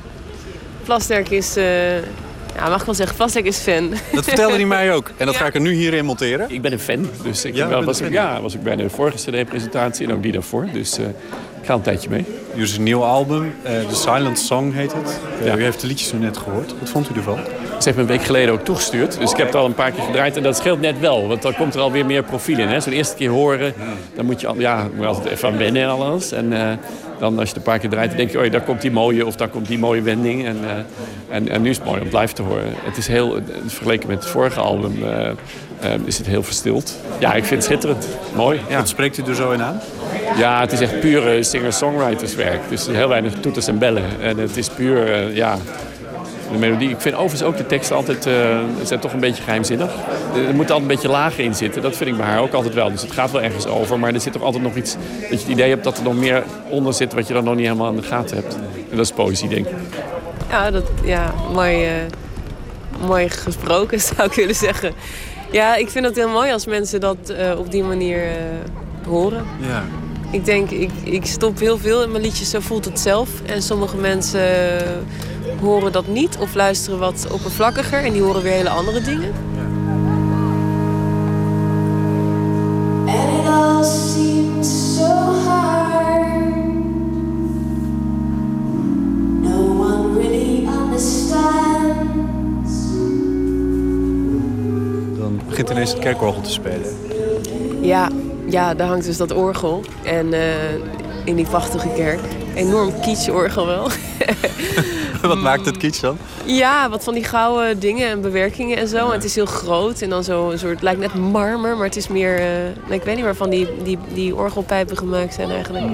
Plasterk 0.84 1.30
is, 1.30 1.56
eh, 1.56 1.98
ja, 2.56 2.70
mag 2.70 2.80
ik 2.80 2.86
wel 2.86 2.96
zeggen, 2.96 3.16
Plasterk 3.16 3.46
is 3.46 3.58
fan. 3.58 3.94
Dat 4.12 4.24
vertelde 4.24 4.56
hij 4.56 4.66
mij 4.66 4.94
ook. 4.94 5.12
En 5.18 5.26
dat 5.26 5.36
ga 5.40 5.46
ik 5.46 5.54
er 5.54 5.62
nu 5.62 5.74
hierin 5.74 6.06
monteren. 6.06 6.50
Ik 6.50 6.62
ben 6.62 6.72
een 6.72 6.80
fan, 6.80 7.10
dus 7.24 7.46
ik 7.46 7.56
Ja, 7.56 7.68
wel, 7.68 7.84
was, 7.84 8.02
ik, 8.02 8.12
ja, 8.12 8.42
was 8.42 8.54
ik 8.54 8.64
bij 8.64 8.76
de 8.76 8.90
vorige 8.90 9.18
CD-presentatie 9.18 10.08
en 10.08 10.14
ook 10.14 10.24
die 10.24 10.32
daarvoor. 10.32 10.68
Dus 10.74 10.98
eh, 10.98 11.06
ik 11.62 11.66
ga 11.68 11.74
een 11.74 11.82
tijdje 11.82 12.10
mee. 12.10 12.26
Is 12.54 12.78
een 12.78 12.84
nieuw 12.84 13.04
album, 13.04 13.56
eh 13.64 13.88
The 13.88 13.96
Silent 13.96 14.40
Song 14.40 14.74
heet 14.74 14.94
het. 14.94 15.20
Ja. 15.44 15.56
U 15.56 15.64
heeft 15.64 15.82
de 15.82 15.88
liedjes 15.88 16.12
nu 16.14 16.20
net 16.20 16.38
gehoord. 16.38 16.74
Wat 16.80 16.90
vond 16.90 17.10
u 17.10 17.16
ervan? 17.16 17.40
Ze 17.82 17.88
heeft 17.90 17.96
me 18.02 18.04
een 18.12 18.18
week 18.18 18.26
geleden 18.26 18.54
ook 18.54 18.66
toegestuurd. 18.66 19.20
Dus 19.20 19.32
ik 19.32 19.38
heb 19.38 19.46
het 19.46 19.56
al 19.56 19.66
een 19.66 19.74
paar 19.74 19.92
keer 19.92 20.04
gedraaid. 20.04 20.38
En 20.38 20.44
dat 20.44 20.58
scheelt 20.58 20.82
net 20.82 21.00
wel. 21.00 21.28
Want 21.28 21.42
dan 21.42 21.56
komt 21.56 21.76
er 21.76 21.82
alweer 21.82 22.06
meer 22.06 22.24
profiel 22.24 22.60
in. 22.60 22.68
hè. 22.68 22.80
Zo'n 22.80 22.94
eerste 22.94 23.16
keer 23.16 23.30
horen, 23.30 23.74
dan 24.16 24.26
moet 24.26 24.42
je, 24.42 24.48
al, 24.48 24.60
ja, 24.60 24.84
moet 24.94 25.02
je 25.02 25.06
altijd 25.06 25.28
even 25.28 25.50
aan 25.50 25.58
wennen 25.58 25.82
en 25.82 25.90
alles. 25.90 26.32
En 26.32 26.54
eh, 26.54 26.78
dan 27.20 27.34
als 27.40 27.42
je 27.42 27.48
het 27.48 27.56
een 27.56 27.62
paar 27.72 27.80
keer 27.80 27.90
draait, 27.90 28.08
dan 28.08 28.18
denk 28.18 28.32
je... 28.32 28.40
Oh, 28.40 28.52
daar 28.52 28.62
komt 28.62 28.82
die 28.82 28.92
mooie 28.92 29.26
of 29.26 29.36
daar 29.36 29.48
komt 29.48 29.68
die 29.68 29.80
mooie 29.80 30.02
wending. 30.02 30.46
En, 30.46 30.58
eh, 30.64 31.36
en, 31.36 31.50
en 31.50 31.62
nu 31.62 31.70
is 31.70 31.76
het 31.78 31.86
mooi 31.86 32.00
om 32.00 32.06
het 32.06 32.16
live 32.20 32.34
te 32.34 32.42
horen. 32.42 32.74
Het 32.84 32.98
is 32.98 33.08
heel, 33.08 33.40
vergeleken 33.66 34.08
met 34.08 34.20
het 34.20 34.30
vorige 34.30 34.60
album... 34.60 35.04
eh, 35.04 35.92
is 36.06 36.18
het 36.18 36.28
heel 36.28 36.44
verstild. 36.44 36.96
Ja, 37.20 37.34
ik 37.34 37.46
vind 37.46 37.50
het 37.50 37.64
schitterend. 37.64 38.08
Mooi. 38.36 38.60
Ja. 38.70 38.78
Wat 38.78 38.88
spreekt 38.90 39.18
u 39.18 39.24
er 39.24 39.36
zo 39.36 39.52
in 39.52 39.62
aan? 39.62 39.82
Ja, 40.38 40.60
het 40.60 40.72
is 40.72 40.80
echt 40.80 41.00
pure 41.00 41.44
singer-songwriterswerk. 41.44 42.60
Dus 42.70 42.88
heel 42.88 43.08
weinig 43.08 43.34
toeters 43.40 43.68
en 43.68 43.78
bellen. 43.78 44.04
En 44.22 44.38
het 44.38 44.58
is 44.58 44.70
puur, 44.70 45.34
ja, 45.36 45.58
de 46.52 46.60
melodie. 46.60 46.90
Ik 46.90 47.02
vind 47.02 47.16
overigens 47.16 47.44
ook 47.44 47.58
de 47.58 47.66
teksten 47.66 47.96
altijd, 47.96 48.26
eh, 48.26 48.60
zijn 48.84 49.00
toch 49.00 49.14
een 49.14 49.20
beetje 49.20 49.44
geheimzinnig. 49.44 49.92
Er 50.36 50.48
er 50.48 50.54
moet 50.54 50.72
altijd 50.72 50.80
een 50.80 50.96
beetje 50.96 51.10
lager 51.10 51.44
in 51.44 51.56
zitten. 51.56 51.82
Dat 51.82 51.96
vind 51.96 52.10
ik 52.10 52.18
bij 52.18 52.26
haar 52.26 52.40
ook 52.40 52.54
altijd 52.54 52.74
wel. 52.74 52.92
Dus 52.92 53.02
het 53.02 53.12
gaat 53.12 53.32
wel 53.32 53.42
ergens 53.42 53.68
over. 53.68 54.00
Maar 54.00 54.14
er 54.14 54.22
zit 54.22 54.34
toch 54.34 54.42
altijd 54.42 54.64
nog 54.64 54.76
iets, 54.76 54.94
dat 54.94 55.30
je 55.30 55.36
het 55.36 55.48
idee 55.48 55.70
hebt 55.70 55.84
dat 55.84 55.98
er 55.98 56.04
nog 56.04 56.16
meer 56.16 56.44
onder 56.70 56.94
zit... 56.94 57.14
wat 57.14 57.28
je 57.28 57.34
dan 57.34 57.44
nog 57.44 57.56
niet 57.56 57.66
helemaal 57.66 57.90
in 57.90 57.96
de 57.96 58.04
gaten 58.04 58.36
hebt. 58.36 58.56
En 58.90 58.98
dat 58.98 59.06
is 59.06 59.12
poëzie, 59.12 59.50
denk 59.50 59.66
ik. 59.66 59.76
Ja, 60.50 60.72
dat, 60.72 60.84
ja 61.04 61.34
mooi, 61.54 61.86
eh, 61.86 61.92
mooi 63.08 63.30
gesproken 63.30 64.00
zou 64.16 64.28
ik 64.28 64.34
willen 64.34 64.56
zeggen. 64.56 64.94
Ja, 65.52 65.76
ik 65.76 65.90
vind 65.90 66.06
het 66.06 66.16
heel 66.16 66.30
mooi 66.30 66.52
als 66.52 66.66
mensen 66.66 67.00
dat 67.00 67.30
eh, 67.30 67.60
op 67.60 67.72
die 67.72 67.84
manier 67.84 68.24
eh, 68.24 68.36
horen. 69.08 69.46
Ja. 69.60 69.84
Ik 70.32 70.46
denk, 70.46 70.70
ik, 70.70 70.92
ik 71.04 71.26
stop 71.26 71.60
heel 71.60 71.78
veel 71.78 72.04
in 72.04 72.12
mijn 72.12 72.24
liedjes, 72.24 72.50
zo 72.50 72.60
voelt 72.60 72.86
het 72.86 73.00
zelf. 73.00 73.30
En 73.46 73.62
sommige 73.62 73.98
mensen 73.98 74.42
horen 75.62 75.92
dat 75.92 76.08
niet 76.08 76.38
of 76.40 76.56
luisteren 76.56 77.00
wat 77.00 77.28
oppervlakkiger. 77.32 78.04
En 78.04 78.14
die 78.14 78.22
horen 78.22 78.42
weer 78.42 78.52
hele 78.52 78.70
andere 78.70 79.02
dingen. 79.02 79.34
And 83.08 83.40
it 83.40 83.48
all 83.48 83.84
seems 83.84 84.96
so 84.98 85.04
hard. 85.46 86.44
No 89.42 89.58
one 89.80 90.20
really 90.20 90.68
understands. 90.84 91.52
Dan 95.18 95.40
begint 95.48 95.70
ineens 95.70 95.92
het 95.92 96.00
kerkorgel 96.00 96.42
te 96.42 96.52
spelen. 96.52 96.96
Ja, 97.82 98.10
ja, 98.52 98.74
daar 98.74 98.88
hangt 98.88 99.06
dus 99.06 99.18
dat 99.18 99.32
orgel. 99.32 99.84
En 100.04 100.34
eh, 100.34 100.42
in 101.24 101.36
die 101.36 101.46
prachtige 101.46 101.90
kerk. 101.96 102.20
Enorm 102.56 103.00
kitsch 103.00 103.30
orgel 103.30 103.66
wel. 103.66 103.90
Wat 105.22 105.38
maakt 105.38 105.66
het 105.66 105.78
kitsch 105.78 106.02
dan? 106.02 106.18
Ja, 106.46 106.90
wat 106.90 107.04
van 107.04 107.14
die 107.14 107.24
gouden 107.24 107.80
dingen 107.80 108.10
en 108.10 108.22
bewerkingen 108.22 108.78
en 108.78 108.88
zo. 108.88 109.08
En 109.08 109.12
het 109.12 109.24
is 109.24 109.36
heel 109.36 109.46
groot 109.46 110.02
en 110.02 110.10
dan 110.10 110.24
zo 110.24 110.50
een 110.50 110.60
soort, 110.60 110.72
het 110.74 110.82
lijkt 110.82 111.00
net 111.00 111.14
marmer, 111.14 111.76
maar 111.76 111.86
het 111.86 111.96
is 111.96 112.08
meer, 112.08 112.40
nou, 112.82 112.94
ik 112.94 113.04
weet 113.04 113.16
niet 113.16 113.24
waarvan 113.24 113.50
die, 113.50 113.68
die, 113.84 113.98
die 114.14 114.36
orgelpijpen 114.36 114.98
gemaakt 114.98 115.34
zijn 115.34 115.50
eigenlijk. 115.50 115.86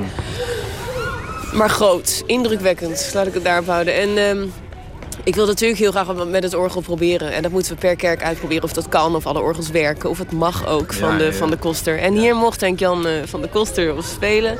Maar 1.53 1.69
groot, 1.69 2.23
indrukwekkend, 2.25 3.11
laat 3.13 3.27
ik 3.27 3.33
het 3.33 3.43
daarop 3.43 3.67
houden. 3.67 3.95
En 3.95 4.17
ehm, 4.17 4.47
ik 5.27 5.35
wil 5.35 5.45
natuurlijk 5.45 5.79
heel 5.79 5.91
graag 5.91 6.25
met 6.25 6.43
het 6.43 6.53
orgel 6.53 6.81
proberen. 6.81 7.31
En 7.31 7.41
dat 7.41 7.51
moeten 7.51 7.73
we 7.73 7.79
per 7.79 7.95
kerk 7.95 8.23
uitproberen 8.23 8.63
of 8.63 8.73
dat 8.73 8.89
kan, 8.89 9.15
of 9.15 9.25
alle 9.25 9.41
orgels 9.41 9.69
werken, 9.69 10.09
of 10.09 10.17
het 10.17 10.31
mag 10.31 10.67
ook 10.67 10.93
van, 10.93 11.11
Ja, 11.11 11.17
de, 11.17 11.23
ja, 11.23 11.29
ja. 11.29 11.35
van 11.35 11.49
de 11.49 11.57
koster. 11.57 11.99
En 11.99 12.13
hier 12.13 12.35
mocht 12.35 12.61
Henk 12.61 12.79
Jan 12.79 13.07
eh, 13.07 13.13
van 13.25 13.41
de 13.41 13.47
koster 13.47 13.95
op 13.95 14.03
spelen. 14.03 14.57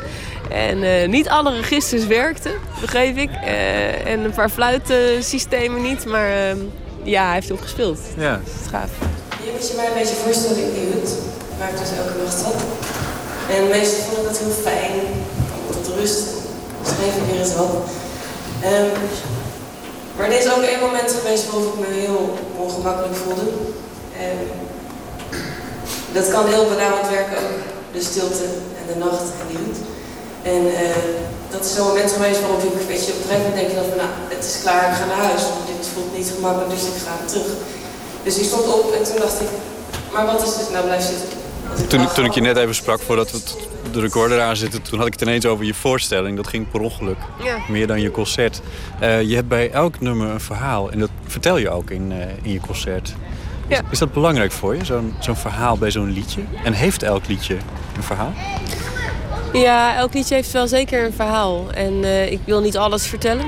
En 0.49 0.84
eh, 0.84 1.07
niet 1.07 1.30
alle 1.30 1.53
registers 1.53 2.06
werkten, 2.07 2.52
begreep 2.81 3.18
ik. 3.18 3.30
Eh, 3.31 4.11
en 4.11 4.19
een 4.19 4.31
paar 4.31 4.49
fluitsystemen 4.49 5.81
niet, 5.81 6.06
maar 6.06 6.30
ehm, 6.30 6.57
ja, 7.03 7.26
hij 7.26 7.34
heeft 7.34 7.49
erop 7.49 7.61
gespeeld. 7.61 7.99
Ja. 8.18 8.31
Dat 8.31 8.53
is 8.64 8.69
gaaf. 8.69 8.89
Je 9.44 9.52
moet 9.52 9.68
je 9.68 9.73
mij 9.76 9.88
een 9.88 9.94
beetje 9.94 10.15
voorstellen 10.15 10.57
in 10.57 10.73
die 10.73 10.88
hut, 10.94 11.15
waar 11.60 11.69
ik 11.69 11.77
dus 11.77 11.89
elke 11.98 12.23
nacht 12.23 12.39
zat. 12.39 12.56
En 13.56 13.68
meestal 13.68 14.03
vond 14.03 14.18
ik 14.18 14.23
dat 14.23 14.38
heel 14.38 14.57
fijn, 14.64 14.99
tot 15.72 15.95
rust, 15.99 16.23
schreef 16.84 17.15
ik 17.15 17.31
weer 17.31 17.41
eens 17.41 17.56
wat. 17.56 17.76
Ehm, 18.61 18.89
maar 20.18 20.30
er 20.31 20.39
is 20.39 20.52
ook 20.53 20.64
één 20.64 20.80
moment 20.80 21.11
geweest 21.18 21.45
waarop 21.45 21.73
ik 21.73 21.80
me 21.80 21.99
heel 21.99 22.38
ongemakkelijk 22.57 23.15
voelde. 23.15 23.48
Ehm, 24.23 24.48
dat 26.11 26.30
kan 26.30 26.48
heel 26.48 26.68
benauwend 26.73 27.10
werken 27.10 27.38
ook, 27.38 27.60
de 27.95 28.02
stilte 28.02 28.48
en 28.80 28.85
de 28.91 28.98
nacht 29.06 29.27
en 29.39 29.48
die 29.49 29.61
hut. 29.64 29.77
En 30.53 30.61
eh, 30.81 31.03
dat 31.53 31.65
is 31.65 31.73
zo'n 31.73 31.88
moment 31.88 32.11
geweest 32.11 32.41
waarop 32.41 32.64
ik 32.64 32.73
een 32.80 32.94
beetje 32.94 33.14
op 33.14 33.19
een 33.22 33.38
moment 33.38 33.56
denk 33.60 33.76
dat 33.76 33.89
van, 33.89 33.98
nou, 34.03 34.11
het 34.34 34.44
is 34.49 34.61
klaar, 34.64 34.84
ik 34.89 34.98
ga 34.99 35.06
naar 35.06 35.26
huis. 35.30 35.44
Want 35.52 35.68
dit 35.72 35.88
voelt 35.94 36.18
niet 36.18 36.34
gemakkelijk, 36.35 36.72
dus 36.76 36.85
ik 36.91 36.99
ga 37.06 37.14
terug. 37.31 37.52
Dus 38.26 38.38
ik 38.41 38.45
stond 38.52 38.68
op 38.77 38.88
en 38.98 39.03
toen 39.03 39.22
dacht 39.26 39.39
ik, 39.45 39.52
maar 40.14 40.26
wat 40.31 40.44
is 40.48 40.53
dit 40.57 40.69
nou, 40.72 40.85
blijf 40.85 41.06
zitten. 41.11 41.36
Toen, 41.89 42.07
toen 42.14 42.26
ik 42.26 42.31
je 42.31 42.41
net 42.41 42.57
even 42.57 42.76
sprak 42.76 42.99
voordat 42.99 43.31
we 43.31 43.39
de 43.91 43.99
recorder 43.99 44.41
aanzetten, 44.41 44.81
toen 44.81 44.98
had 44.98 45.07
ik 45.07 45.14
het 45.14 45.22
ineens 45.22 45.45
over 45.45 45.65
je 45.65 45.73
voorstelling. 45.73 46.35
Dat 46.35 46.48
ging 46.48 46.69
per 46.69 46.80
ongeluk. 46.80 47.18
Ja. 47.44 47.57
Meer 47.68 47.88
dan 47.88 48.02
je 48.02 48.11
concert. 48.11 48.61
Eh, 48.99 49.22
je 49.22 49.35
hebt 49.35 49.48
bij 49.48 49.72
elk 49.72 49.99
nummer 49.99 50.30
een 50.30 50.39
verhaal. 50.39 50.91
En 50.91 50.99
dat 50.99 51.10
vertel 51.26 51.57
je 51.57 51.69
ook 51.69 51.89
in, 51.89 52.11
eh, 52.11 52.19
in 52.41 52.52
je 52.52 52.60
concert. 52.60 53.14
Is, 53.68 53.80
is 53.89 53.99
dat 53.99 54.14
belangrijk 54.14 54.52
voor 54.52 54.76
je, 54.76 54.85
zo'n 54.85 55.15
zo'n 55.19 55.35
verhaal 55.35 55.77
bij 55.77 55.91
zo'n 55.91 56.11
liedje? 56.11 56.41
En 56.64 56.73
heeft 56.73 57.03
elk 57.03 57.27
liedje 57.27 57.57
een 57.95 58.03
verhaal? 58.03 58.34
Ja, 59.53 59.95
elk 59.95 60.14
liedje 60.14 60.35
heeft 60.35 60.52
wel 60.52 60.68
zeker 60.68 61.06
een 61.06 61.14
verhaal. 61.14 61.72
En 61.73 62.03
eh, 62.03 62.31
ik 62.31 62.39
wil 62.45 62.61
niet 62.61 62.77
alles 62.77 63.07
vertellen. 63.07 63.45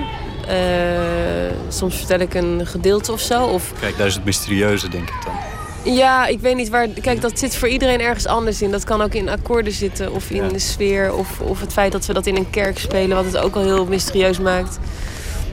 Soms 1.69 1.95
vertel 1.95 2.19
ik 2.19 2.33
een 2.33 2.65
gedeelte 2.65 3.11
of 3.11 3.19
zo. 3.19 3.43
Of 3.43 3.73
Kijk, 3.79 3.97
daar 3.97 4.07
is 4.07 4.15
het 4.15 4.25
mysterieuze, 4.25 4.89
denk 4.89 5.09
ik 5.09 5.21
dan. 5.25 5.48
Ja, 5.83 6.27
ik 6.27 6.39
weet 6.39 6.55
niet 6.55 6.69
waar. 6.69 6.87
Kijk, 6.87 7.21
dat 7.21 7.39
zit 7.39 7.55
voor 7.55 7.67
iedereen 7.67 8.01
ergens 8.01 8.25
anders 8.25 8.61
in. 8.61 8.71
Dat 8.71 8.83
kan 8.83 9.01
ook 9.01 9.13
in 9.13 9.29
akkoorden 9.29 9.73
zitten 9.73 10.13
of 10.13 10.29
in 10.29 10.47
de 10.47 10.59
sfeer. 10.59 11.13
Of, 11.13 11.39
of 11.39 11.59
het 11.59 11.73
feit 11.73 11.91
dat 11.91 12.05
we 12.05 12.13
dat 12.13 12.25
in 12.25 12.35
een 12.35 12.49
kerk 12.49 12.79
spelen, 12.79 13.15
wat 13.15 13.25
het 13.25 13.37
ook 13.37 13.55
al 13.55 13.63
heel 13.63 13.85
mysterieus 13.85 14.39
maakt. 14.39 14.79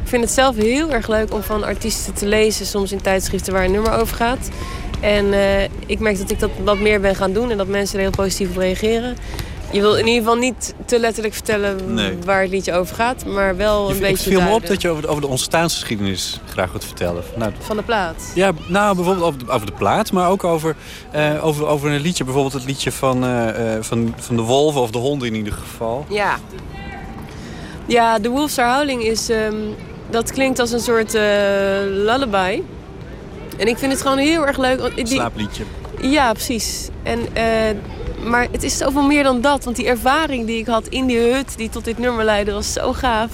Ik 0.02 0.12
vind 0.12 0.22
het 0.22 0.32
zelf 0.32 0.56
heel 0.56 0.92
erg 0.92 1.08
leuk 1.08 1.34
om 1.34 1.42
van 1.42 1.64
artiesten 1.64 2.14
te 2.14 2.26
lezen, 2.26 2.66
soms 2.66 2.92
in 2.92 3.02
tijdschriften 3.02 3.52
waar 3.52 3.64
een 3.64 3.70
nummer 3.72 3.92
over 3.92 4.16
gaat. 4.16 4.48
En 5.00 5.32
eh, 5.32 5.62
ik 5.86 5.98
merk 5.98 6.18
dat 6.18 6.30
ik 6.30 6.38
dat 6.38 6.50
wat 6.64 6.78
meer 6.78 7.00
ben 7.00 7.14
gaan 7.14 7.32
doen 7.32 7.50
en 7.50 7.56
dat 7.56 7.66
mensen 7.66 7.96
er 7.96 8.04
heel 8.04 8.24
positief 8.24 8.48
op 8.48 8.56
reageren. 8.56 9.16
Je 9.72 9.80
wil 9.80 9.94
in 9.96 10.06
ieder 10.06 10.22
geval 10.22 10.36
niet 10.36 10.74
te 10.84 10.98
letterlijk 10.98 11.34
vertellen 11.34 11.94
Nee. 11.94 12.18
waar 12.24 12.40
het 12.42 12.50
liedje 12.50 12.72
over 12.72 12.94
gaat, 12.96 13.24
maar 13.24 13.56
wel 13.56 13.88
een 13.88 13.94
Je, 13.94 14.00
beetje 14.00 14.16
het 14.16 14.22
viel 14.22 14.40
me 14.40 14.50
op 14.54 14.66
dat 14.66 14.82
je 14.82 14.88
over 14.88 15.02
de, 15.02 15.08
over 15.08 15.20
de 15.20 15.26
ontstaansgeschiedenis 15.28 16.40
graag 16.48 16.70
wilt 16.70 16.84
vertellen. 16.84 17.22
Nou, 17.36 17.52
Van 17.58 17.76
de 17.76 17.82
plaat. 17.82 18.32
Ja, 18.34 18.52
nou 18.68 18.94
bijvoorbeeld 18.96 19.26
over 19.26 19.38
de, 19.46 19.50
over 19.52 19.66
de 19.66 19.72
plaat, 19.72 20.12
maar 20.12 20.30
ook 20.30 20.44
over, 20.44 20.76
eh, 21.10 21.44
over, 21.44 21.66
over 21.66 21.90
een 21.90 22.00
liedje. 22.00 22.24
Bijvoorbeeld 22.24 22.54
het 22.54 22.64
liedje 22.64 22.92
van, 22.92 23.24
eh, 23.24 23.74
eh, 23.76 23.82
van, 23.82 24.14
van 24.16 24.36
de 24.36 24.42
wolven 24.42 24.80
of 24.80 24.90
de 24.90 24.98
honden 24.98 25.28
in 25.28 25.34
ieder 25.34 25.52
geval. 25.52 26.04
Ja. 26.08 26.36
Ja, 27.86 28.18
The 28.20 28.28
Wolves 28.28 28.58
Are 28.58 28.76
Howling 28.76 29.02
is... 29.02 29.28
ehm, 29.28 29.54
dat 30.10 30.32
klinkt 30.32 30.58
als 30.58 30.72
een 30.72 30.80
soort 30.80 31.14
eh, 31.14 31.22
lullaby. 31.84 32.62
En 33.56 33.66
ik 33.68 33.78
vind 33.78 33.92
het 33.92 34.02
gewoon 34.02 34.18
heel 34.18 34.46
erg 34.46 34.58
leuk. 34.58 34.96
die- 34.96 35.06
Slaapliedje. 35.06 35.64
Ja, 36.00 36.32
precies. 36.32 36.88
En, 37.02 37.18
maar 38.26 38.46
het 38.52 38.62
is 38.62 38.76
zoveel 38.76 39.02
meer 39.02 39.22
dan 39.22 39.40
dat. 39.40 39.64
Want 39.64 39.76
die 39.76 39.86
ervaring 39.86 40.46
die 40.46 40.58
ik 40.58 40.66
had 40.66 40.86
in 40.88 41.06
die 41.06 41.18
hut, 41.18 41.56
die 41.56 41.68
tot 41.68 41.84
dit 41.84 41.98
nummer 41.98 42.24
leidde, 42.24 42.52
was 42.52 42.72
zo 42.72 42.92
gaaf. 42.92 43.30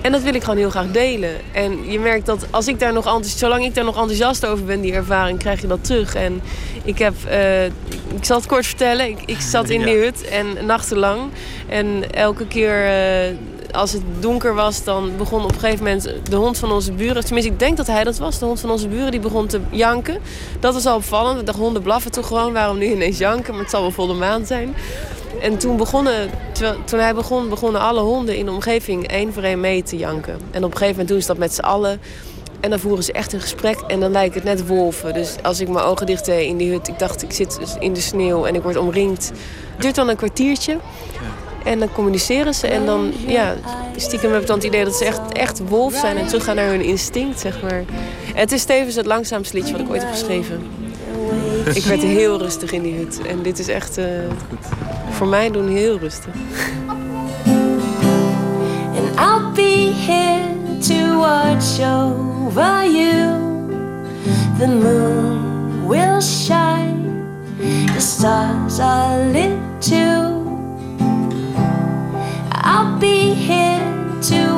En 0.00 0.12
dat 0.12 0.22
wil 0.22 0.34
ik 0.34 0.42
gewoon 0.42 0.58
heel 0.58 0.70
graag 0.70 0.90
delen. 0.90 1.30
En 1.52 1.90
je 1.90 1.98
merkt 1.98 2.26
dat 2.26 2.46
als 2.50 2.68
ik 2.68 2.78
daar 2.78 2.92
nog 2.92 3.04
enthousiast, 3.04 3.38
zolang 3.38 3.64
ik 3.64 3.74
daar 3.74 3.84
nog 3.84 3.96
enthousiast 3.96 4.46
over 4.46 4.64
ben, 4.64 4.80
die 4.80 4.92
ervaring, 4.92 5.38
krijg 5.38 5.60
je 5.60 5.66
dat 5.66 5.84
terug. 5.84 6.14
En 6.14 6.40
ik 6.84 6.98
heb, 6.98 7.14
eh, 7.28 7.64
ik 7.64 8.24
zal 8.24 8.36
het 8.36 8.46
kort 8.46 8.66
vertellen, 8.66 9.08
ik, 9.08 9.18
ik 9.26 9.40
zat 9.40 9.68
in 9.68 9.82
die 9.82 9.96
hut 9.96 10.28
en 10.28 10.66
nachtenlang. 10.66 11.20
En 11.68 12.12
elke 12.12 12.46
keer 12.46 12.86
eh, 12.86 13.36
als 13.74 13.92
het 13.92 14.02
donker 14.20 14.54
was, 14.54 14.84
dan 14.84 15.12
begon 15.16 15.44
op 15.44 15.52
een 15.52 15.58
gegeven 15.58 15.84
moment 15.84 16.10
de 16.30 16.36
hond 16.36 16.58
van 16.58 16.72
onze 16.72 16.92
buren, 16.92 17.24
tenminste 17.24 17.52
ik 17.52 17.58
denk 17.58 17.76
dat 17.76 17.86
hij 17.86 18.04
dat 18.04 18.18
was, 18.18 18.38
de 18.38 18.44
hond 18.44 18.60
van 18.60 18.70
onze 18.70 18.88
buren, 18.88 19.10
die 19.10 19.20
begon 19.20 19.46
te 19.46 19.60
janken. 19.70 20.18
Dat 20.60 20.74
was 20.74 20.86
al 20.86 20.96
opvallend. 20.96 21.46
De 21.46 21.52
honden 21.52 21.82
blaffen 21.82 22.10
toch 22.12 22.26
gewoon, 22.26 22.52
waarom 22.52 22.78
nu 22.78 22.86
ineens 22.86 23.18
janken? 23.18 23.52
Maar 23.52 23.62
het 23.62 23.70
zal 23.70 23.80
wel 23.80 23.90
volle 23.90 24.14
maan 24.14 24.46
zijn. 24.46 24.74
En 25.40 25.58
toen, 25.58 25.76
begonnen, 25.76 26.30
toen 26.84 26.98
hij 26.98 27.14
begon, 27.14 27.48
begonnen 27.48 27.80
alle 27.80 28.00
honden 28.00 28.36
in 28.36 28.44
de 28.44 28.50
omgeving 28.50 29.06
één 29.06 29.32
voor 29.32 29.42
één 29.42 29.60
mee 29.60 29.82
te 29.82 29.96
janken. 29.96 30.38
En 30.50 30.64
op 30.64 30.70
een 30.70 30.76
gegeven 30.76 30.88
moment 30.88 31.08
doen 31.08 31.20
ze 31.20 31.26
dat 31.26 31.38
met 31.38 31.54
z'n 31.54 31.60
allen. 31.60 32.00
En 32.60 32.70
dan 32.70 32.78
voeren 32.78 33.04
ze 33.04 33.12
echt 33.12 33.32
een 33.32 33.40
gesprek 33.40 33.78
en 33.86 34.00
dan 34.00 34.10
lijkt 34.10 34.34
het 34.34 34.44
net 34.44 34.66
wolven. 34.66 35.14
Dus 35.14 35.34
als 35.42 35.60
ik 35.60 35.68
mijn 35.68 35.84
ogen 35.84 36.06
dicht 36.06 36.24
deed 36.24 36.48
in 36.48 36.56
die 36.56 36.70
hut, 36.70 36.88
ik 36.88 36.98
dacht 36.98 37.22
ik 37.22 37.32
zit 37.32 37.58
dus 37.58 37.74
in 37.78 37.92
de 37.92 38.00
sneeuw 38.00 38.46
en 38.46 38.54
ik 38.54 38.62
word 38.62 38.76
omringd. 38.76 39.32
Het 39.72 39.82
duurt 39.82 39.94
dan 39.94 40.08
een 40.08 40.16
kwartiertje. 40.16 40.78
En 41.64 41.78
dan 41.78 41.92
communiceren 41.92 42.54
ze 42.54 42.66
en 42.66 42.86
dan, 42.86 43.12
ja, 43.26 43.54
stiekem 43.96 44.32
heb 44.32 44.40
ik 44.40 44.46
dan 44.46 44.56
het 44.56 44.66
idee 44.66 44.84
dat 44.84 44.94
ze 44.94 45.04
echt, 45.04 45.32
echt 45.32 45.60
wolf 45.68 45.94
zijn 45.94 46.16
en 46.16 46.26
teruggaan 46.26 46.56
naar 46.56 46.68
hun 46.68 46.82
instinct, 46.82 47.40
zeg 47.40 47.62
maar. 47.62 47.84
Het 48.34 48.52
is 48.52 48.64
tevens 48.64 48.94
het 48.94 49.06
langzaamste 49.06 49.56
liedje 49.56 49.72
wat 49.72 49.80
ik 49.80 49.90
ooit 49.90 50.02
heb 50.02 50.10
geschreven. 50.10 50.62
Ik 51.74 51.84
werd 51.84 52.02
heel 52.02 52.38
rustig 52.38 52.72
in 52.72 52.82
die 52.82 52.94
hut 52.94 53.20
en 53.26 53.42
dit 53.42 53.58
is 53.58 53.68
echt, 53.68 53.98
eh, 53.98 54.06
voor 55.10 55.26
mij 55.26 55.50
doen 55.50 55.68
heel 55.68 55.98
rustig. 55.98 56.34
And 58.96 59.18
I'll 59.18 59.52
be 59.54 59.92
here 60.06 60.78
to 60.80 61.18
watch 61.18 61.80
over 61.80 62.86
you. 62.86 63.42
The 64.58 64.66
moon 64.66 65.88
will 65.88 66.20
shine, 66.20 67.24
the 67.94 68.00
stars 68.00 68.78
are 68.78 69.24
lit. 69.32 70.33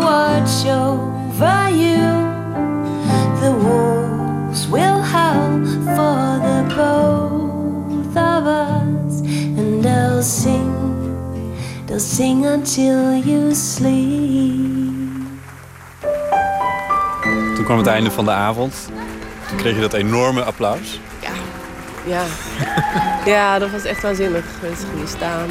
Watch 0.06 0.66
over 0.66 1.68
you. 1.82 2.02
The 3.42 3.52
wolves 3.66 4.68
will 4.68 5.00
howl 5.14 5.64
for 5.96 6.20
the 6.46 6.58
both 6.76 8.16
of 8.16 8.46
us, 8.46 9.20
and 9.58 9.82
they'll 9.82 10.22
sing. 10.22 10.72
They'll 11.86 12.08
sing 12.18 12.46
until 12.46 13.16
you 13.16 13.54
sleep. 13.54 14.94
Toen 17.54 17.64
kwam 17.64 17.78
het 17.78 17.86
einde 17.86 18.10
van 18.10 18.24
de 18.24 18.30
avond. 18.30 18.74
Toen 19.48 19.56
kreeg 19.56 19.74
je 19.74 19.80
dat 19.80 19.92
enorme 19.92 20.42
applaus. 20.42 21.00
Ja. 22.06 22.24
ja, 23.24 23.58
dat 23.58 23.70
was 23.70 23.84
echt 23.84 24.02
waanzinnig. 24.02 24.44
Mensen 24.62 24.88
gingen 24.88 25.08
staan. 25.08 25.48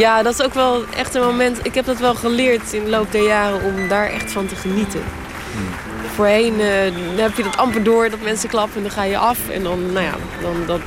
Ja, 0.00 0.22
dat 0.22 0.32
is 0.32 0.42
ook 0.42 0.54
wel 0.54 0.84
echt 0.96 1.14
een 1.14 1.22
moment. 1.22 1.66
Ik 1.66 1.74
heb 1.74 1.84
dat 1.84 1.98
wel 1.98 2.14
geleerd 2.14 2.72
in 2.72 2.84
de 2.84 2.90
loop 2.90 3.12
der 3.12 3.22
jaren 3.22 3.64
om 3.64 3.88
daar 3.88 4.10
echt 4.10 4.32
van 4.32 4.46
te 4.46 4.56
genieten. 4.56 5.02
Voorheen 6.14 6.60
eh, 6.60 6.68
heb 7.16 7.36
je 7.36 7.42
dat 7.42 7.56
amper 7.56 7.82
door 7.82 8.10
dat 8.10 8.20
mensen 8.20 8.48
klappen 8.48 8.76
en 8.76 8.82
dan 8.82 8.90
ga 8.90 9.02
je 9.02 9.18
af. 9.18 9.48
En 9.48 9.62
dan, 9.62 9.92
nou 9.92 10.04
ja, 10.04 10.14
dan, 10.42 10.54
dat, 10.66 10.80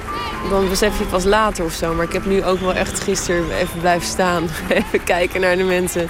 dan 0.49 0.69
besef 0.69 0.93
je 0.93 0.99
het 0.99 1.11
pas 1.11 1.23
later 1.23 1.65
of 1.65 1.73
zo. 1.73 1.93
Maar 1.93 2.05
ik 2.05 2.13
heb 2.13 2.25
nu 2.25 2.43
ook 2.43 2.59
wel 2.59 2.73
echt 2.73 2.99
gisteren 2.99 3.51
even 3.51 3.79
blijven 3.79 4.07
staan. 4.07 4.43
even 4.69 5.03
kijken 5.03 5.41
naar 5.41 5.57
de 5.57 5.63
mensen. 5.63 6.09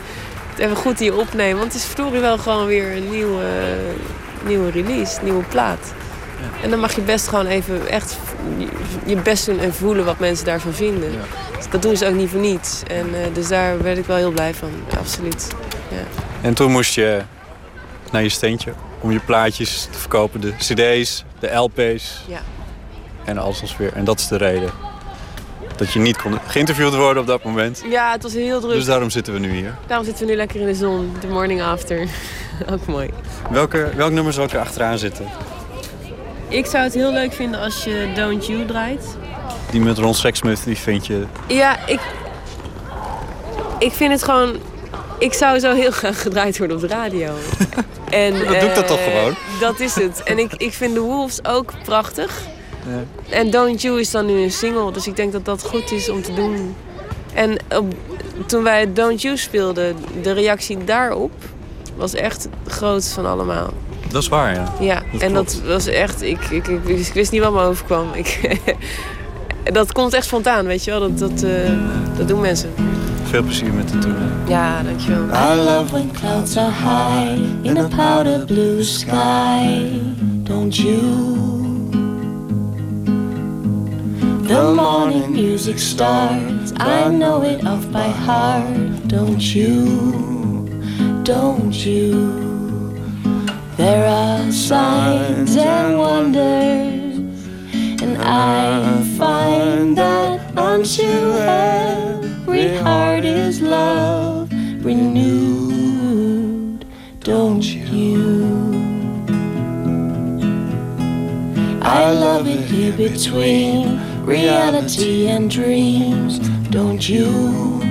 Even 0.57 0.75
goed 0.75 0.99
hier 0.99 1.17
opnemen. 1.17 1.59
Want 1.59 1.73
het 1.73 1.81
is 1.81 1.87
verdorie 1.87 2.19
wel 2.19 2.37
gewoon 2.37 2.65
weer 2.65 2.95
een 2.95 3.09
nieuwe, 3.09 3.45
nieuwe 4.45 4.71
release, 4.71 5.19
nieuwe 5.23 5.43
plaat. 5.43 5.93
En 6.63 6.69
dan 6.69 6.79
mag 6.79 6.95
je 6.95 7.01
best 7.01 7.27
gewoon 7.27 7.45
even 7.45 7.87
echt 7.87 8.17
je- 9.05 9.15
best 9.15 9.45
doen 9.45 9.59
en 9.59 9.73
voelen 9.73 10.05
wat 10.05 10.19
mensen 10.19 10.45
daarvan 10.45 10.73
vinden. 10.73 11.11
Dus 11.57 11.69
dat 11.69 11.81
doen 11.81 11.97
ze 11.97 12.07
ook 12.07 12.13
niet 12.15 12.29
voor 12.29 12.39
niets. 12.39 12.81
En 12.87 13.05
eh, 13.15 13.19
dus 13.33 13.47
daar 13.47 13.81
werd 13.83 13.97
ik 13.97 14.05
wel 14.05 14.17
heel 14.17 14.31
blij 14.31 14.53
van, 14.53 14.69
absoluut. 14.99 15.47
Ja. 15.91 15.97
En 16.41 16.53
toen 16.53 16.71
moest 16.71 16.93
je 16.93 17.21
naar 18.11 18.23
je 18.23 18.29
steentje 18.29 18.73
om 18.99 19.11
je 19.11 19.19
plaatjes 19.19 19.87
te 19.91 19.97
verkopen. 19.99 20.41
De 20.41 20.53
cd's, 20.57 21.23
de 21.39 21.47
lp's 21.55 22.23
Ja. 22.27 22.39
en 23.25 23.37
alles 23.37 23.77
weer. 23.77 23.93
En 23.93 24.03
dat 24.03 24.19
is 24.19 24.27
de 24.27 24.37
reden 24.37 24.69
dat 25.75 25.91
je 25.93 25.99
niet 25.99 26.21
kon 26.21 26.39
geïnterviewd 26.47 26.95
worden 26.95 27.21
op 27.21 27.27
dat 27.27 27.43
moment. 27.43 27.83
ja, 27.89 28.11
het 28.11 28.23
was 28.23 28.33
heel 28.33 28.59
druk. 28.59 28.73
Dus 28.73 28.85
daarom 28.85 29.09
zitten 29.09 29.33
we 29.33 29.39
nu 29.39 29.51
hier. 29.51 29.75
Daarom 29.87 30.05
zitten 30.05 30.25
we 30.25 30.31
nu 30.31 30.37
lekker 30.37 30.59
in 30.59 30.65
de 30.65 30.75
zon, 30.75 31.15
de 31.21 31.27
morning 31.27 31.61
after. 31.61 32.07
ook 32.71 32.85
mooi. 32.85 33.09
Welke, 33.51 33.89
welk 33.95 34.11
nummer 34.11 34.33
zou 34.33 34.47
ik 34.47 34.53
er 34.53 34.59
achteraan 34.59 34.97
zitten? 34.97 35.25
Ik 36.53 36.65
zou 36.65 36.83
het 36.83 36.93
heel 36.93 37.11
leuk 37.11 37.33
vinden 37.33 37.59
als 37.59 37.83
je 37.83 38.11
Don't 38.15 38.45
You 38.45 38.65
draait. 38.65 39.17
Die 39.71 39.81
met 39.81 39.97
Ron 39.97 40.13
Sexsmith, 40.13 40.63
die 40.63 40.77
vind 40.77 41.07
je... 41.07 41.25
Ja, 41.47 41.87
ik, 41.87 41.99
ik 43.79 43.91
vind 43.91 44.11
het 44.11 44.23
gewoon... 44.23 44.55
Ik 45.19 45.33
zou 45.33 45.59
zo 45.59 45.73
heel 45.73 45.91
graag 45.91 46.21
gedraaid 46.21 46.57
worden 46.57 46.75
op 46.75 46.81
de 46.81 46.87
radio. 46.87 47.33
En, 48.09 48.33
Dan 48.33 48.47
doe 48.47 48.55
ik 48.55 48.75
dat 48.75 48.87
toch 48.87 48.99
eh, 48.99 49.03
gewoon? 49.03 49.35
Dat 49.59 49.79
is 49.79 49.95
het. 49.95 50.23
En 50.23 50.39
ik, 50.39 50.53
ik 50.53 50.73
vind 50.73 50.93
de 50.93 50.99
Wolves 50.99 51.45
ook 51.45 51.73
prachtig. 51.83 52.41
En 53.29 53.49
Don't 53.49 53.81
You 53.81 53.99
is 53.99 54.11
dan 54.11 54.25
nu 54.25 54.41
een 54.41 54.51
single, 54.51 54.91
dus 54.91 55.07
ik 55.07 55.15
denk 55.15 55.31
dat 55.31 55.45
dat 55.45 55.63
goed 55.63 55.91
is 55.91 56.09
om 56.09 56.21
te 56.21 56.33
doen. 56.33 56.75
En 57.33 57.57
op, 57.69 57.93
toen 58.45 58.63
wij 58.63 58.93
Don't 58.93 59.21
You 59.21 59.37
speelden, 59.37 59.95
de 60.21 60.31
reactie 60.31 60.83
daarop 60.83 61.31
was 61.95 62.13
echt 62.13 62.43
het 62.63 62.73
grootst 62.73 63.13
van 63.13 63.25
allemaal. 63.25 63.69
Dat 64.11 64.21
is 64.21 64.27
waar, 64.27 64.53
ja. 64.53 64.73
Ja, 64.79 65.01
Dat 65.11 65.21
en 65.21 65.31
klopt. 65.31 65.61
dat 65.61 65.71
was 65.71 65.87
echt, 65.87 66.21
ik, 66.21 66.39
ik, 66.49 66.67
ik, 66.67 66.79
wist- 66.83 67.07
ik 67.07 67.13
wist 67.13 67.31
niet 67.31 67.41
wat 67.41 67.53
me 67.53 67.61
overkwam. 67.61 68.07
Ik, 68.13 68.59
dat 69.73 69.91
komt 69.91 70.13
echt 70.13 70.25
spontaan, 70.25 70.65
weet 70.65 70.83
je 70.83 70.91
wel, 70.91 70.99
dat, 70.99 71.19
dat, 71.19 71.43
eh, 71.43 71.71
dat 72.17 72.27
doen 72.27 72.41
mensen. 72.41 72.69
Veel 73.23 73.43
plezier 73.43 73.73
met 73.73 73.91
het 73.91 74.01
doen. 74.01 74.15
Ja, 74.47 74.83
dankjewel. 74.83 75.23
I 75.25 75.55
love 75.55 75.91
when 75.91 76.11
clouds 76.11 76.57
are 76.57 76.71
high 76.71 77.41
in 77.61 77.77
a 77.77 77.87
powder 77.87 78.45
blue 78.45 78.83
sky. 78.83 79.87
Don't 80.43 80.75
you? 80.77 80.99
The 84.47 84.73
morning 84.75 85.29
music 85.29 85.79
starts. 85.79 86.71
I 86.71 87.09
know 87.09 87.43
it 87.43 87.63
off 87.65 87.89
by 87.91 88.09
heart. 88.25 89.09
Don't 89.09 89.51
you? 89.53 89.87
Don't 91.23 91.83
you? 91.83 92.52
There 93.75 94.05
are 94.05 94.51
signs 94.51 95.57
and 95.57 95.97
wonders, 95.97 97.17
and 98.03 98.19
I 98.19 99.01
find 99.17 99.97
that 99.97 100.55
unto 100.55 101.01
every 101.01 102.77
heart 102.77 103.25
is 103.25 103.61
love 103.61 104.51
renewed. 104.85 106.85
Don't 107.21 107.63
you? 107.63 108.43
I 111.81 112.11
love 112.11 112.47
it 112.47 112.65
here 112.65 112.95
between 112.95 113.99
reality 114.23 115.27
and 115.27 115.49
dreams. 115.49 116.37
Don't 116.69 117.09
you? 117.09 117.82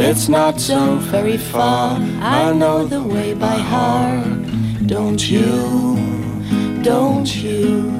It's 0.00 0.28
not 0.28 0.60
so 0.60 0.94
very 0.96 1.36
far. 1.36 1.98
I 2.22 2.52
know 2.52 2.86
the 2.86 3.02
way 3.02 3.34
by 3.34 3.58
heart. 3.58 4.46
Don't 4.86 5.28
you? 5.28 5.98
Don't 6.84 7.26
you? 7.34 7.90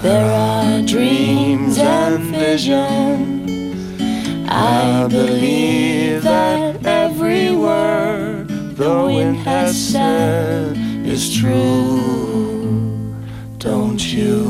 There 0.00 0.30
are 0.30 0.80
dreams 0.82 1.76
and 1.76 2.22
visions. 2.22 4.00
I 4.48 5.08
believe 5.08 6.22
that 6.22 6.86
every 6.86 7.50
word 7.50 8.46
the 8.76 9.04
wind 9.06 9.38
has 9.38 9.76
said 9.76 10.76
is 11.04 11.36
true. 11.36 13.12
Don't 13.58 14.00
you? 14.12 14.44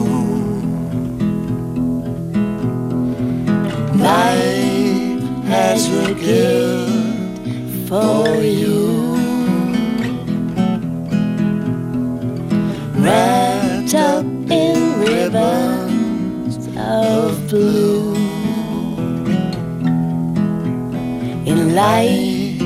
Life 3.96 4.69
has 5.50 5.88
a 5.88 6.14
gift 6.14 7.88
for 7.88 8.40
you. 8.40 9.16
Wrapped 12.94 13.94
up 13.94 14.24
in 14.48 15.00
ribbons 15.00 16.68
of 16.76 17.48
blue. 17.48 18.14
In 21.50 21.74
light 21.74 22.62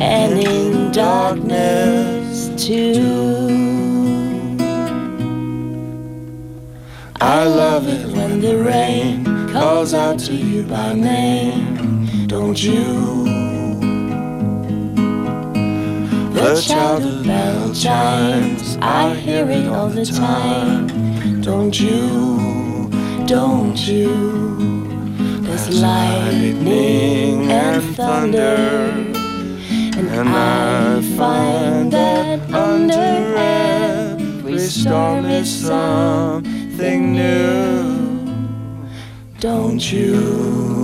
and 0.00 0.32
in 0.40 0.90
darkness 0.90 2.50
too. 2.66 3.54
I 7.20 7.44
love 7.44 7.86
it 7.86 8.08
when 8.16 8.40
the 8.40 8.58
rain 8.58 9.24
calls 9.52 9.94
out 9.94 10.18
to 10.18 10.34
you 10.34 10.64
by 10.64 10.92
name. 10.92 11.73
Don't 12.34 12.60
you? 12.60 13.24
The 16.34 16.60
chowder 16.66 17.22
bell 17.22 17.72
chimes, 17.72 18.76
I 18.82 19.14
hear 19.14 19.48
it 19.48 19.68
all 19.68 19.88
the 19.88 20.04
time. 20.04 20.88
Don't 21.42 21.78
you? 21.78 22.90
Don't 23.24 23.78
you? 23.86 24.10
There's 25.44 25.80
lightning 25.80 27.52
and 27.52 27.94
thunder, 27.94 28.90
and 29.96 30.28
I 30.28 31.02
find 31.16 31.92
that 31.92 32.40
under 32.52 33.36
every 33.36 34.58
storm 34.58 35.26
is 35.26 35.48
something 35.68 37.12
new. 37.12 37.94
Don't 39.38 39.92
you? 39.92 40.74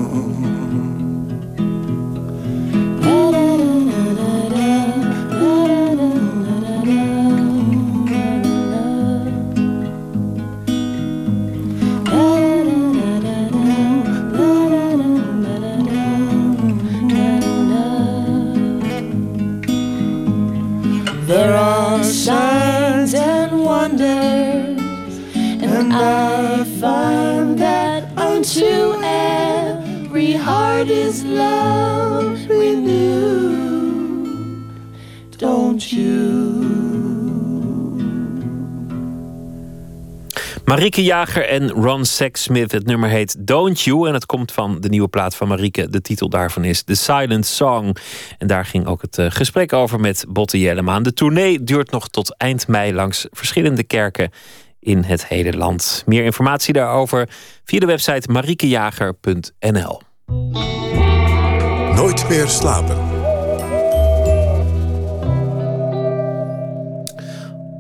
Heart 31.11 31.15
is 31.15 31.23
love 31.23 32.47
renewed. 32.49 34.29
Don't 35.37 35.91
you? 35.91 36.69
Marieke 40.65 41.03
Jager 41.03 41.49
en 41.49 41.71
Ron 41.71 42.05
Sexsmith. 42.05 42.73
Het 42.73 42.87
nummer 42.87 43.09
heet 43.09 43.37
Don't 43.39 43.81
You. 43.81 44.09
En 44.09 44.15
het 44.15 44.27
komt 44.27 44.53
van 44.53 44.81
de 44.81 44.89
nieuwe 44.89 45.09
plaat 45.09 45.35
van 45.37 45.49
Marieke. 45.49 45.89
De 45.89 46.01
titel 46.01 46.29
daarvan 46.29 46.65
is 46.65 46.83
The 46.83 46.95
Silent 46.95 47.47
Song. 47.47 47.97
En 48.39 48.47
daar 48.47 48.65
ging 48.65 48.87
ook 48.87 49.03
het 49.03 49.19
eh, 49.19 49.27
gesprek 49.29 49.73
over 49.73 50.01
met 50.01 50.25
Botte 50.29 50.59
Jellemaan. 50.59 51.03
De 51.03 51.13
tournee 51.13 51.65
duurt 51.65 51.91
nog 51.91 52.09
tot 52.09 52.37
eind 52.37 52.69
mei 52.69 52.95
langs 52.95 53.27
verschillende 53.31 53.83
kerken 53.83 54.31
in 54.81 55.03
het 55.03 55.27
hele 55.27 55.53
land. 55.57 56.03
Meer 56.07 56.25
informatie 56.25 56.73
daarover 56.73 57.29
via 57.65 57.81
de 57.81 57.87
website 57.87 58.31
mariekejager.nl. 58.31 60.01
Nooit 62.01 62.29
meer 62.29 62.49
slapen. 62.49 62.99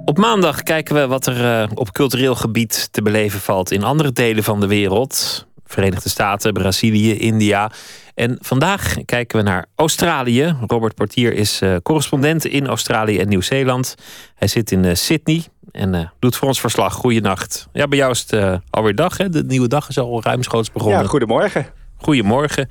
Op 0.04 0.18
maandag 0.18 0.62
kijken 0.62 0.94
we 0.94 1.06
wat 1.06 1.26
er 1.26 1.62
eh, 1.62 1.70
op 1.74 1.92
cultureel 1.92 2.34
gebied 2.34 2.88
te 2.90 3.02
beleven 3.02 3.40
valt 3.40 3.70
in 3.70 3.84
andere 3.84 4.12
delen 4.12 4.44
van 4.44 4.60
de 4.60 4.66
wereld. 4.66 5.46
Verenigde 5.66 6.08
Staten, 6.08 6.52
Brazilië, 6.52 7.18
India. 7.18 7.70
En 8.14 8.38
vandaag 8.40 8.96
kijken 9.04 9.38
we 9.38 9.44
naar 9.44 9.66
Australië. 9.74 10.56
Robert 10.66 10.94
Portier 10.94 11.32
is 11.32 11.60
eh, 11.60 11.76
correspondent 11.82 12.44
in 12.44 12.66
Australië 12.66 13.18
en 13.18 13.28
Nieuw-Zeeland. 13.28 13.94
Hij 14.34 14.48
zit 14.48 14.70
in 14.72 14.84
eh, 14.84 14.94
Sydney 14.94 15.44
en 15.72 15.94
eh, 15.94 16.06
doet 16.18 16.36
voor 16.36 16.48
ons 16.48 16.60
verslag. 16.60 16.94
Goeienacht. 16.94 17.68
Ja, 17.72 17.88
bij 17.88 17.98
jou 17.98 18.10
is 18.10 18.20
het 18.20 18.32
eh, 18.32 18.54
alweer 18.70 18.94
dag, 18.94 19.16
hè? 19.16 19.28
De 19.28 19.44
nieuwe 19.44 19.68
dag 19.68 19.88
is 19.88 19.98
al 19.98 20.22
ruimschoots 20.22 20.72
begonnen. 20.72 21.00
Ja, 21.00 21.06
goedemorgen. 21.06 21.66
Goedemorgen. 21.96 22.68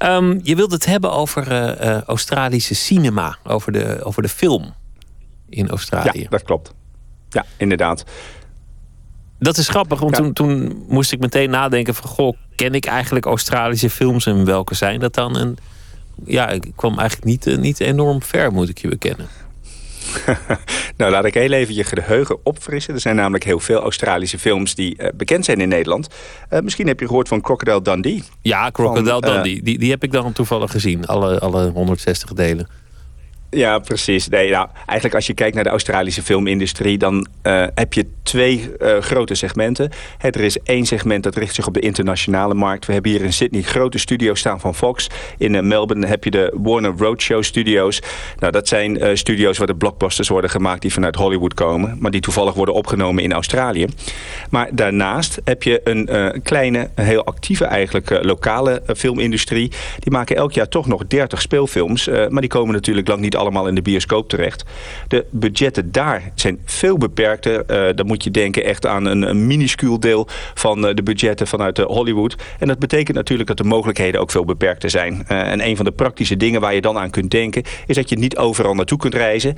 Ehm, 0.00 0.38
je 0.42 0.56
wilt 0.56 0.72
het 0.72 0.86
hebben 0.86 1.12
over 1.12 1.50
eh, 1.50 1.96
eh, 1.96 2.02
Australische 2.02 2.74
cinema, 2.74 3.38
over 3.44 3.72
de, 3.72 4.00
over 4.02 4.22
de 4.22 4.28
film 4.28 4.74
in 5.48 5.68
Australië. 5.68 6.20
Ja, 6.20 6.28
dat 6.28 6.42
klopt. 6.42 6.74
Ja, 7.28 7.44
inderdaad. 7.56 8.04
Dat 9.38 9.56
is 9.56 9.68
grappig, 9.68 10.00
want 10.00 10.14
toen, 10.14 10.32
toen 10.32 10.84
moest 10.88 11.12
ik 11.12 11.20
meteen 11.20 11.50
nadenken 11.50 11.94
van... 11.94 12.10
goh, 12.10 12.36
ken 12.54 12.74
ik 12.74 12.86
eigenlijk 12.86 13.26
Australische 13.26 13.90
films 13.90 14.26
en 14.26 14.44
welke 14.44 14.74
zijn 14.74 15.00
dat 15.00 15.14
dan? 15.14 15.38
En 15.38 15.56
ja, 16.24 16.48
ik 16.48 16.72
kwam 16.76 16.98
eigenlijk 16.98 17.28
niet, 17.28 17.46
eh, 17.46 17.58
niet 17.58 17.80
enorm 17.80 18.22
ver, 18.22 18.52
moet 18.52 18.68
ik 18.68 18.78
je 18.78 18.88
bekennen. 18.88 19.26
nou, 20.96 21.10
laat 21.10 21.24
ik 21.24 21.34
heel 21.34 21.52
even 21.52 21.74
je 21.74 21.84
geheugen 21.84 22.38
opfrissen. 22.42 22.94
Er 22.94 23.00
zijn 23.00 23.16
namelijk 23.16 23.44
heel 23.44 23.60
veel 23.60 23.80
Australische 23.80 24.38
films 24.38 24.74
die 24.74 24.96
eh, 24.96 25.08
bekend 25.14 25.44
zijn 25.44 25.60
in 25.60 25.68
Nederland. 25.68 26.08
Eh, 26.48 26.60
misschien 26.60 26.86
heb 26.86 27.00
je 27.00 27.06
gehoord 27.06 27.28
van 27.28 27.40
Crocodile 27.40 27.82
Dundee. 27.82 28.22
Ja, 28.42 28.70
Crocodile 28.70 29.10
Van, 29.10 29.22
eh, 29.22 29.32
Dundee. 29.32 29.62
Die, 29.62 29.78
die 29.78 29.90
heb 29.90 30.02
ik 30.02 30.12
dan 30.12 30.32
toevallig 30.32 30.70
gezien. 30.70 31.06
Alle, 31.06 31.38
alle 31.38 31.70
160 31.70 32.32
delen. 32.32 32.68
Ja, 33.50 33.78
precies. 33.78 34.28
Nee, 34.28 34.50
nou, 34.50 34.68
eigenlijk 34.76 35.14
als 35.14 35.26
je 35.26 35.34
kijkt 35.34 35.54
naar 35.54 35.64
de 35.64 35.70
Australische 35.70 36.22
filmindustrie... 36.22 36.98
dan 36.98 37.26
eh, 37.42 37.64
heb 37.74 37.92
je 37.92 38.06
twee 38.22 38.76
eh, 38.76 38.98
grote 38.98 39.34
segmenten. 39.34 39.90
Er 40.18 40.40
is 40.40 40.58
één 40.58 40.86
segment 40.86 41.22
dat 41.22 41.36
richt 41.36 41.54
zich 41.54 41.66
op 41.66 41.74
de 41.74 41.80
internationale 41.80 42.54
markt. 42.54 42.86
We 42.86 42.92
hebben 42.92 43.10
hier 43.10 43.22
in 43.22 43.32
Sydney 43.32 43.62
grote 43.62 43.98
studio's 43.98 44.38
staan 44.38 44.60
van 44.60 44.74
Fox. 44.74 45.10
In 45.38 45.54
eh, 45.54 45.62
Melbourne 45.62 46.06
heb 46.06 46.24
je 46.24 46.30
de 46.30 46.56
Warner 46.62 46.94
Roadshow 46.96 47.42
Studios. 47.42 48.02
Nou, 48.38 48.52
dat 48.52 48.68
zijn 48.68 49.18
studio's 49.18 49.58
waar 49.58 49.66
de 49.66 49.74
blockbusters 49.74 50.28
worden 50.28 50.50
gemaakt... 50.50 50.82
die 50.82 50.92
vanuit 50.92 51.14
Hollywood 51.14 51.54
komen, 51.54 51.96
maar 52.00 52.10
die 52.10 52.20
toevallig 52.20 52.54
worden 52.54 52.74
opgenomen 52.74 53.22
in 53.22 53.32
Australië. 53.32 53.86
Maar 54.50 54.68
daarnaast 54.72 55.40
heb 55.44 55.62
je 55.62 55.80
een 55.84 56.42
kleine, 56.42 56.90
heel 56.94 57.24
actieve 57.24 57.64
eigenlijk... 57.64 58.24
lokale 58.24 58.82
filmindustrie. 58.96 59.72
Die 59.98 60.12
maken 60.12 60.36
elk 60.36 60.52
jaar 60.52 60.68
toch 60.68 60.86
nog 60.86 61.06
30 61.06 61.40
speelfilms. 61.40 62.06
maar 62.06 62.40
die 62.40 62.50
komen 62.50 62.74
natuurlijk 62.74 63.08
lang 63.08 63.20
niet 63.20 63.38
allemaal 63.40 63.68
in 63.68 63.74
de 63.74 63.82
bioscoop 63.82 64.28
terecht. 64.28 64.64
De 65.08 65.24
budgetten 65.30 65.92
daar 65.92 66.32
zijn 66.34 66.58
veel 66.64 66.98
beperkter. 66.98 67.64
Eh, 67.66 67.94
dan 67.94 68.06
moet 68.06 68.24
je 68.24 68.30
denken 68.30 68.64
echt 68.64 68.86
aan 68.86 69.04
een, 69.04 69.46
minuscuul 69.46 70.00
deel 70.00 70.26
van 70.54 70.86
eh, 70.86 70.94
de 70.94 71.02
budgetten 71.02 71.46
vanuit 71.46 71.78
eh, 71.78 71.84
Hollywood. 71.84 72.36
En 72.58 72.68
dat 72.68 72.78
betekent 72.78 73.16
natuurlijk 73.16 73.48
dat 73.48 73.56
de 73.56 73.64
mogelijkheden 73.64 74.20
ook 74.20 74.30
veel 74.30 74.44
beperkter 74.44 74.90
zijn. 74.90 75.26
En 75.26 75.66
een 75.66 75.76
van 75.76 75.84
de 75.84 75.90
praktische 75.90 76.36
dingen 76.36 76.60
waar 76.60 76.74
je 76.74 76.80
dan 76.80 76.98
aan 76.98 77.10
kunt 77.10 77.30
denken... 77.30 77.62
is 77.86 77.96
dat 77.96 78.08
je 78.08 78.18
niet 78.18 78.36
overal 78.36 78.74
naartoe 78.74 78.98
kunt 78.98 79.14
reizen. 79.14 79.54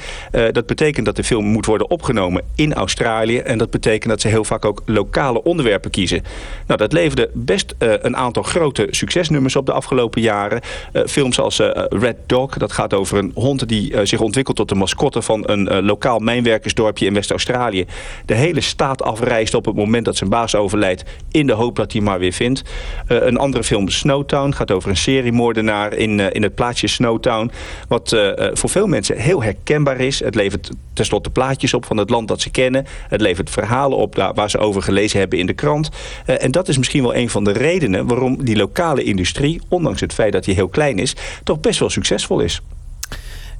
Dat 0.52 0.66
betekent 0.66 1.06
dat 1.06 1.16
de 1.16 1.24
film 1.24 1.44
moet 1.44 1.66
worden 1.66 1.90
opgenomen 1.90 2.42
in 2.54 2.74
Australië. 2.74 3.38
En 3.38 3.58
dat 3.58 3.70
betekent 3.70 4.10
dat 4.10 4.20
ze 4.20 4.28
heel 4.28 4.44
vaak 4.44 4.64
ook 4.64 4.82
lokale 4.86 5.42
onderwerpen 5.42 5.90
kiezen. 5.90 6.22
Nou, 6.66 6.78
dat 6.78 6.92
leverde 6.92 7.30
best 7.32 7.74
een 7.78 8.16
aantal 8.16 8.42
grote 8.42 8.86
succesnummers 8.90 9.56
op 9.56 9.66
de 9.66 9.72
afgelopen 9.72 10.20
jaren. 10.20 10.60
Eh, 10.92 11.02
films 11.06 11.40
als 11.40 11.60
Red 11.88 12.16
Dog, 12.26 12.56
dat 12.56 12.72
gaat 12.72 12.94
over 12.94 13.18
een 13.18 13.30
hond 13.34 13.68
die 13.68 13.71
eh, 13.72 14.00
zich 14.02 14.20
ontwikkelt 14.20 14.56
tot 14.56 14.68
de 14.68 14.74
mascotte 14.74 15.22
van 15.22 15.42
een 15.46 15.68
eh, 15.68 15.82
lokaal 15.82 16.18
mijnwerkersdorpje 16.18 17.06
in 17.06 17.14
West-Australië. 17.14 17.86
De 18.26 18.34
hele 18.34 18.60
staat 18.60 19.02
afreist 19.02 19.54
op 19.54 19.64
het 19.64 19.74
moment 19.74 20.04
dat 20.04 20.16
zijn 20.16 20.30
baas 20.30 20.54
overlijdt 20.54 21.04
in 21.30 21.46
de 21.46 21.52
hoop 21.52 21.76
dat 21.76 21.92
hij 21.92 22.00
maar 22.00 22.18
weer 22.18 22.32
vindt. 22.32 22.62
Eh, 23.06 23.16
een 23.20 23.36
andere 23.36 23.64
film, 23.64 23.88
Snowtown, 23.88 24.52
gaat 24.52 24.70
over 24.70 24.90
een 24.90 24.96
seriemoordenaar 24.96 25.94
in, 25.94 26.20
in 26.20 26.42
het 26.42 26.54
plaatsje 26.54 26.86
Snowtown. 26.86 27.50
Wat 27.88 28.16
voor 28.52 28.70
veel 28.70 28.86
mensen 28.86 29.16
heel 29.16 29.42
herkenbaar 29.42 30.00
is. 30.00 30.20
Het 30.20 30.34
levert 30.34 30.70
tenslotte 30.92 31.30
plaatjes 31.30 31.74
op 31.74 31.84
van 31.84 31.96
het 31.96 32.10
land 32.10 32.28
dat 32.28 32.40
ze 32.40 32.50
kennen. 32.50 32.86
Het 33.08 33.20
levert 33.20 33.50
verhalen 33.50 33.98
op 33.98 34.14
daar, 34.14 34.34
waar 34.34 34.50
ze 34.50 34.58
over 34.58 34.82
gelezen 34.82 35.18
hebben 35.18 35.38
in 35.38 35.46
de 35.46 35.52
krant. 35.52 35.88
En 36.26 36.50
dat 36.50 36.68
is 36.68 36.78
misschien 36.78 37.02
wel 37.02 37.14
een 37.14 37.30
van 37.30 37.44
de 37.44 37.52
redenen 37.52 38.06
waarom 38.06 38.44
die 38.44 38.56
lokale 38.56 39.02
industrie, 39.02 39.60
ondanks 39.68 40.00
het 40.00 40.14
feit 40.14 40.32
dat 40.32 40.44
die 40.44 40.54
heel 40.54 40.68
klein 40.68 40.98
is, 40.98 41.16
toch 41.44 41.60
best 41.60 41.78
wel 41.78 41.90
succesvol 41.90 42.40
is. 42.40 42.62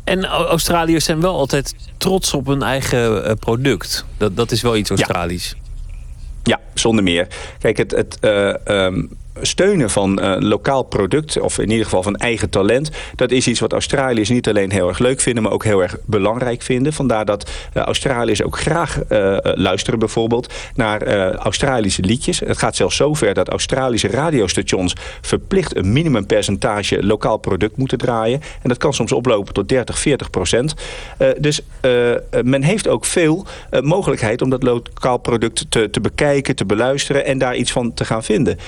En 0.04 0.24
Au- 0.24 0.46
Australiërs 0.46 1.04
zijn 1.04 1.20
wel 1.20 1.36
altijd 1.36 1.74
trots 1.96 2.34
op 2.34 2.46
hun 2.46 2.62
eigen 2.62 3.24
eh, 3.24 3.32
product. 3.34 4.04
Dat, 4.18 4.36
dat 4.36 4.50
is 4.50 4.62
wel 4.62 4.76
iets 4.76 4.90
Australisch. 4.90 5.54
Ja, 6.42 6.60
zonder 6.74 7.04
meer. 7.04 7.26
Kijk, 7.58 7.76
het, 7.76 7.90
het 7.90 8.18
eh, 8.20 8.66
ehm, 8.66 9.02
steunen 9.40 9.90
van 9.90 10.20
eh, 10.20 10.36
lokaal 10.38 10.82
product, 10.82 11.40
of 11.40 11.58
in 11.58 11.70
ieder 11.70 11.84
geval 11.84 12.02
van 12.02 12.16
eigen 12.16 12.50
talent, 12.50 12.90
dat 13.16 13.30
is 13.30 13.46
iets 13.46 13.60
wat 13.60 13.72
Australiërs 13.72 14.28
niet 14.28 14.48
alleen 14.48 14.70
heel 14.70 14.88
erg 14.88 14.98
leuk 14.98 15.20
vinden, 15.20 15.42
maar 15.42 15.52
ook 15.52 15.64
heel 15.64 15.82
erg 15.82 15.96
belangrijk 16.04 16.62
vinden. 16.62 16.92
Vandaar 16.92 17.24
dat 17.24 17.50
eh, 17.72 17.82
Australiërs 17.82 18.42
ook 18.42 18.58
graag 18.58 19.02
eh, 19.02 19.36
luisteren 19.42 19.98
bijvoorbeeld 19.98 20.52
naar 20.74 21.34
Australische 21.34 22.02
liedjes. 22.02 22.40
Het 22.40 22.58
gaat 22.58 22.76
zelfs 22.76 22.96
zover 22.96 23.34
dat 23.34 23.48
Australische 23.48 24.08
radiostations 24.08 24.94
verplicht 25.20 25.76
een 25.76 25.92
minimumpercentage 25.92 27.06
lokaal 27.06 27.36
product 27.36 27.76
moeten 27.76 27.98
draaien. 27.98 28.40
En 28.62 28.68
dat 28.68 28.78
kan 28.78 28.94
soms 28.94 29.12
oplopen 29.12 29.54
tot 29.54 29.68
30, 29.68 29.98
40 29.98 30.30
procent. 30.30 30.74
Dus 31.38 31.60
men 32.42 32.62
heeft 32.62 32.88
ook 32.88 33.04
veel 33.04 33.46
mogelijkheid 33.80 34.42
om 34.42 34.50
dat 34.50 34.62
lokaal 34.62 35.18
product 35.18 35.66
te, 35.68 35.90
te 35.90 36.00
bekijken, 36.00 36.56
te 36.56 36.64
beluisteren 36.64 37.24
en 37.24 37.38
daar 37.38 37.56
iets 37.56 37.72
van 37.72 37.94
te 37.94 38.04
gaan 38.04 38.22
vinden. 38.22 38.58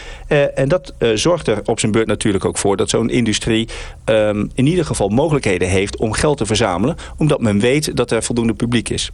Eh, 0.54 0.62
en 0.62 0.68
dat 0.68 0.94
eh, 0.98 1.10
zorgt 1.14 1.46
er 1.46 1.60
op 1.64 1.80
zijn 1.80 1.92
beurt 1.92 2.06
natuurlijk 2.06 2.44
ook 2.44 2.58
voor 2.58 2.76
dat 2.76 2.90
zo'n 2.90 3.10
industrie 3.10 3.68
ehm, 4.04 4.46
in 4.54 4.66
ieder 4.66 4.84
geval 4.84 5.08
mogelijkheden 5.08 5.68
heeft 5.68 5.96
om 5.96 6.12
geld 6.12 6.38
te 6.38 6.46
verzamelen, 6.46 6.96
omdat 7.16 7.40
men 7.40 7.58
weet 7.58 7.96
dat 7.96 8.10
er 8.10 8.22
voldoende 8.22 8.54
publiek 8.54 8.88
is. 8.88 9.10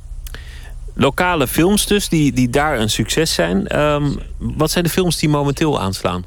Lokale 0.94 1.46
films 1.46 1.86
dus, 1.86 2.08
die, 2.08 2.32
die 2.32 2.50
daar 2.50 2.78
een 2.78 2.90
succes 2.90 3.34
zijn. 3.34 3.66
Ehm, 3.66 4.10
wat 4.38 4.70
zijn 4.70 4.84
de 4.84 4.90
films 4.90 5.18
die 5.18 5.28
momenteel 5.28 5.80
aanslaan? 5.80 6.24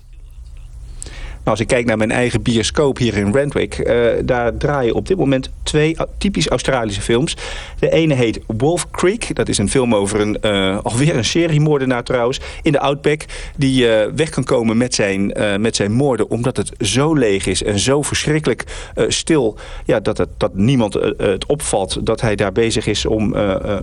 Als 1.44 1.60
ik 1.60 1.68
kijk 1.68 1.86
naar 1.86 1.98
mijn 1.98 2.12
eigen 2.12 2.42
bioscoop 2.42 2.98
hier 2.98 3.18
in 3.18 3.34
Randwick... 3.34 3.74
eh, 3.78 4.06
daar 4.24 4.58
draaien 4.58 4.96
op 4.96 5.08
dit 5.08 5.18
moment 5.18 5.50
twee 5.64 5.96
typisch 6.18 6.48
Australische 6.48 7.02
films. 7.02 7.38
De 7.80 7.90
ene 7.90 8.14
heet 8.14 8.40
Wolf 8.48 8.92
Creek. 8.92 9.36
Dat 9.36 9.50
is 9.50 9.58
een 9.58 9.70
film 9.70 9.96
over 9.96 10.20
een, 10.20 10.42
eh, 10.42 10.80
alweer 10.84 11.16
een 11.16 11.26
seriemoordenaar 11.26 12.04
trouwens... 12.04 12.40
in 12.62 12.72
de 12.72 12.80
Outback, 12.80 13.26
die 13.58 13.90
eh, 13.90 14.12
weg 14.16 14.30
kan 14.30 14.44
komen 14.44 14.78
met 14.78 14.96
zijn, 14.96 15.34
met 15.60 15.76
zijn 15.76 15.92
moorden... 15.92 16.30
omdat 16.30 16.58
het 16.58 16.72
zo 16.80 17.14
leeg 17.14 17.46
is 17.46 17.64
en 17.64 17.80
zo 17.80 18.02
verschrikkelijk 18.02 18.64
stil... 19.08 19.58
Ja, 19.86 20.00
dat, 20.00 20.18
het, 20.18 20.30
dat 20.38 20.56
niemand 20.56 20.94
het 21.18 21.46
opvalt 21.46 22.06
dat 22.06 22.22
hij 22.22 22.36
daar 22.36 22.52
bezig 22.52 22.88
is... 22.88 23.06
om 23.06 23.36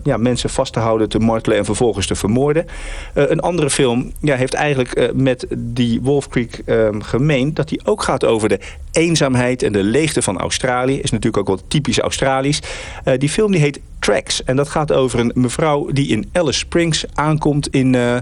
ja, 0.03 0.17
mensen 0.17 0.51
vast 0.51 0.73
te 0.73 0.79
houden, 0.79 1.09
te 1.09 1.19
martelen 1.19 1.59
en 1.59 1.65
vervolgens 1.65 2.07
te 2.07 2.15
vermoorden. 2.15 2.67
Een 3.15 3.41
andere 3.41 3.71
film 3.71 4.13
ja, 4.21 4.37
heeft 4.37 4.55
eigenlijk 4.55 5.13
met 5.15 5.47
die 5.57 6.01
Wolf 6.01 6.29
Creek 6.29 6.63
ehm, 6.65 7.01
dat 7.57 7.69
die 7.69 7.81
ook 7.85 8.03
gaat 8.03 8.25
over 8.25 8.49
de 8.49 8.61
eenzaamheid 8.93 9.63
en 9.63 9.73
de 9.73 9.83
leegte 9.83 10.23
van 10.23 10.39
Australië. 10.39 11.01
Is 11.01 11.11
natuurlijk 11.11 11.37
ook 11.37 11.57
wel 11.57 11.69
typisch 11.69 11.99
Australisch. 11.99 12.61
Eh, 13.05 13.19
die 13.19 13.29
film 13.29 13.53
die 13.53 13.61
heet 13.61 13.81
Tracks. 13.99 14.45
En 14.45 14.57
dat 14.57 14.69
gaat 14.69 14.93
over 14.93 15.19
een 15.19 15.33
mevrouw 15.35 15.91
die 15.93 16.09
in 16.09 16.29
Alice 16.33 16.59
Springs 16.59 17.05
aankomt 17.15 17.69
in, 17.69 17.95
eh, 17.95 18.17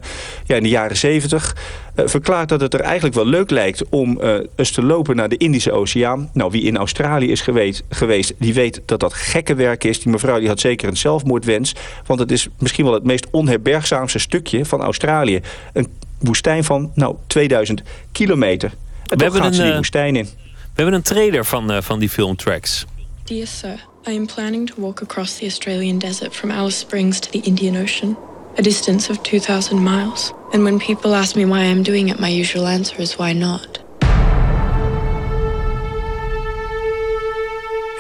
ja, 0.45 0.57
in 0.57 0.63
de 0.63 0.69
jaren 0.69 0.97
70. 0.97 1.57
Eh, 1.95 2.07
verklaart 2.07 2.49
dat 2.49 2.61
het 2.61 2.75
er 2.75 2.81
eigenlijk 2.81 3.15
wel 3.15 3.27
leuk 3.27 3.51
lijkt 3.51 3.89
om 3.89 4.21
eens 4.57 4.71
te 4.71 4.83
lopen 4.83 5.17
naar 5.17 5.29
de 5.29 5.37
Indische 5.37 5.73
Oceaan. 5.73 6.31
Nou, 6.33 6.51
wie 6.51 6.63
in 6.63 6.77
Australië 6.77 7.31
is 7.31 7.41
geweest, 7.41 7.83
geweest, 7.89 8.35
die 8.39 8.55
weet 8.55 8.83
dat 8.85 9.01
dat 9.01 9.15
gekke 9.15 9.55
werk 9.55 9.85
is. 9.85 10.01
Die 10.03 10.13
mevrouw 10.13 10.39
die 10.39 10.49
had 10.49 10.61
zeker 10.61 10.89
een 10.89 10.97
zelfmoordwens. 10.97 11.75
Want 12.07 12.21
het 12.21 12.31
is 12.31 12.49
misschien 12.59 12.85
wel 12.85 12.95
het 12.95 13.05
meest 13.05 13.27
onherbergzaamste 13.31 14.19
stukje 14.19 14.65
van 14.65 14.83
Australië. 14.83 15.41
Een 15.73 15.87
woestijn 16.19 16.65
van, 16.65 16.91
nou, 16.95 17.17
2000 17.27 17.83
kilometer. 18.13 18.73
En 19.09 19.19
toch 19.19 19.33
hebben 19.33 19.45
een, 19.45 19.53
die 19.53 19.63
eh, 19.63 19.77
woestijn 19.77 20.17
in. 20.17 20.25
We 20.25 20.85
hebben 20.85 20.95
een 20.95 21.03
trailer 21.03 21.45
van, 21.45 21.71
eh, 21.71 21.83
van 21.83 21.99
die 21.99 22.09
film 22.09 22.37
Tracks. 22.37 22.85
Dear 23.25 23.47
sir, 23.47 23.75
I 24.09 24.17
am 24.17 24.27
planning 24.27 24.67
to 24.67 24.75
walk 24.77 25.03
across 25.03 25.37
the 25.37 25.45
Australian 25.45 25.99
desert 25.99 26.37
from 26.37 26.51
Alice 26.51 26.79
Springs 26.79 27.19
to 27.21 27.31
the 27.31 27.41
Indian 27.41 27.83
Ocean, 27.83 28.17
a 28.59 28.63
distance 28.63 29.11
of 29.11 29.19
2,000 29.23 29.83
miles. 29.83 30.33
And 30.53 30.63
when 30.63 30.79
people 30.79 31.15
ask 31.15 31.35
me 31.35 31.45
why 31.45 31.65
I'm 31.65 31.83
doing 31.83 32.09
it, 32.09 32.19
my 32.19 32.41
usual 32.41 32.67
answer 32.67 33.01
is 33.01 33.17
why 33.17 33.33
not? 33.33 33.87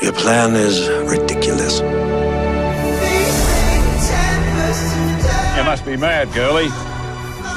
Your 0.00 0.12
plan 0.12 0.54
is 0.54 0.88
ridiculous. 0.88 1.80
You 5.56 5.64
must 5.64 5.84
be 5.84 5.96
mad, 5.96 6.32
girlie. 6.32 6.70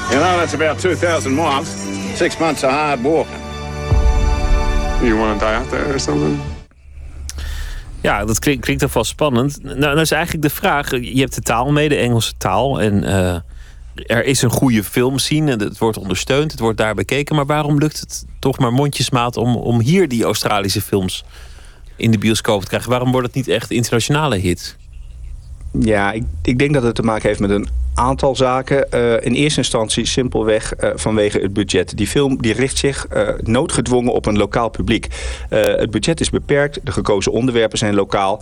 You 0.09 0.19
know, 0.19 0.37
that's 0.37 0.53
about 0.53 0.79
2,000 0.79 1.33
miles. 1.33 1.67
Six 2.15 2.39
months 2.39 2.63
of 2.63 2.71
hard 2.71 3.03
walking. 3.03 3.40
You 5.01 5.17
want 5.17 5.39
to 5.39 5.45
die 5.45 5.55
out 5.55 5.69
there 5.69 5.93
or 5.93 5.99
something? 5.99 6.39
Ja, 8.01 8.25
dat 8.25 8.39
klinkt, 8.39 8.63
klinkt 8.63 8.93
wel 8.93 9.03
spannend. 9.03 9.63
Nou, 9.63 9.79
nou 9.79 9.99
is 9.99 10.11
eigenlijk 10.11 10.43
de 10.43 10.49
vraag: 10.49 10.91
je 10.91 11.19
hebt 11.19 11.35
de 11.35 11.41
taal 11.41 11.71
mee, 11.71 11.89
de 11.89 11.95
Engelse 11.95 12.33
taal. 12.37 12.81
En 12.81 13.03
eh, 13.03 13.35
er 14.05 14.25
is 14.25 14.41
een 14.41 14.49
goede 14.49 14.83
filmscene. 14.83 15.51
en 15.51 15.59
Het 15.59 15.77
wordt 15.77 15.97
ondersteund, 15.97 16.51
het 16.51 16.59
wordt 16.59 16.77
daar 16.77 16.95
bekeken. 16.95 17.35
Maar 17.35 17.45
waarom 17.45 17.77
lukt 17.77 17.99
het 17.99 18.25
toch 18.39 18.59
maar 18.59 18.73
mondjesmaat 18.73 19.37
om, 19.37 19.55
om 19.55 19.79
hier 19.79 20.07
die 20.07 20.23
Australische 20.23 20.81
films 20.81 21.23
in 21.95 22.11
de 22.11 22.17
bioscoop 22.17 22.61
te 22.61 22.67
krijgen? 22.67 22.89
Waarom 22.89 23.11
wordt 23.11 23.27
het 23.27 23.35
niet 23.35 23.47
echt 23.47 23.71
internationale 23.71 24.37
hit? 24.37 24.77
Ja, 25.79 26.11
ik, 26.11 26.23
ik 26.41 26.59
denk 26.59 26.73
dat 26.73 26.83
het 26.83 26.95
te 26.95 27.03
maken 27.03 27.27
heeft 27.27 27.39
met 27.39 27.49
een 27.49 27.67
aantal 27.93 28.35
zaken. 28.35 28.91
Eh, 28.91 29.25
in 29.25 29.33
eerste 29.33 29.59
instantie 29.59 30.05
simpelweg 30.05 30.75
eh, 30.75 30.89
vanwege 30.95 31.39
het 31.39 31.53
budget. 31.53 31.97
Die 31.97 32.07
film 32.07 32.41
die 32.41 32.53
richt 32.53 32.77
zich 32.77 33.07
eh, 33.07 33.27
noodgedwongen 33.41 34.13
op 34.13 34.25
een 34.25 34.37
lokaal 34.37 34.69
publiek. 34.69 35.07
Het 35.49 35.91
budget 35.91 36.19
is 36.19 36.29
beperkt, 36.29 36.79
de 36.83 36.91
gekozen 36.91 37.31
onderwerpen 37.31 37.77
zijn 37.77 37.93
lokaal. 37.93 38.41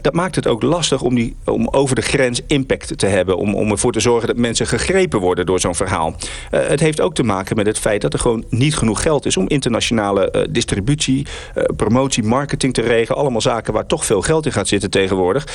Dat 0.00 0.12
maakt 0.12 0.34
het 0.34 0.46
ook 0.46 0.62
lastig 0.62 1.02
om, 1.02 1.14
die, 1.14 1.36
om 1.44 1.68
over 1.68 1.94
de 1.94 2.02
grens 2.02 2.40
impact 2.46 2.98
te 2.98 3.06
hebben. 3.06 3.36
Om, 3.36 3.54
om 3.54 3.70
ervoor 3.70 3.92
te 3.92 4.00
zorgen 4.00 4.26
dat 4.26 4.36
mensen 4.36 4.66
gegrepen 4.66 5.20
worden 5.20 5.46
door 5.46 5.60
zo'n 5.60 5.74
verhaal. 5.74 6.14
Het 6.50 6.80
heeft 6.80 7.00
ook 7.00 7.14
te 7.14 7.22
maken 7.22 7.56
met 7.56 7.66
het 7.66 7.78
feit 7.78 8.00
dat 8.00 8.12
er 8.12 8.18
gewoon 8.18 8.44
niet 8.50 8.76
genoeg 8.76 9.02
geld 9.02 9.26
is... 9.26 9.36
om 9.36 9.48
internationale 9.48 10.46
distributie, 10.50 11.26
promotie, 11.76 12.22
marketing 12.22 12.74
te 12.74 12.82
regelen. 12.82 13.20
Allemaal 13.20 13.40
zaken 13.40 13.72
waar 13.72 13.86
toch 13.86 14.04
veel 14.04 14.22
geld 14.22 14.46
in 14.46 14.52
gaat 14.52 14.68
zitten 14.68 14.90
tegenwoordig. 14.90 15.46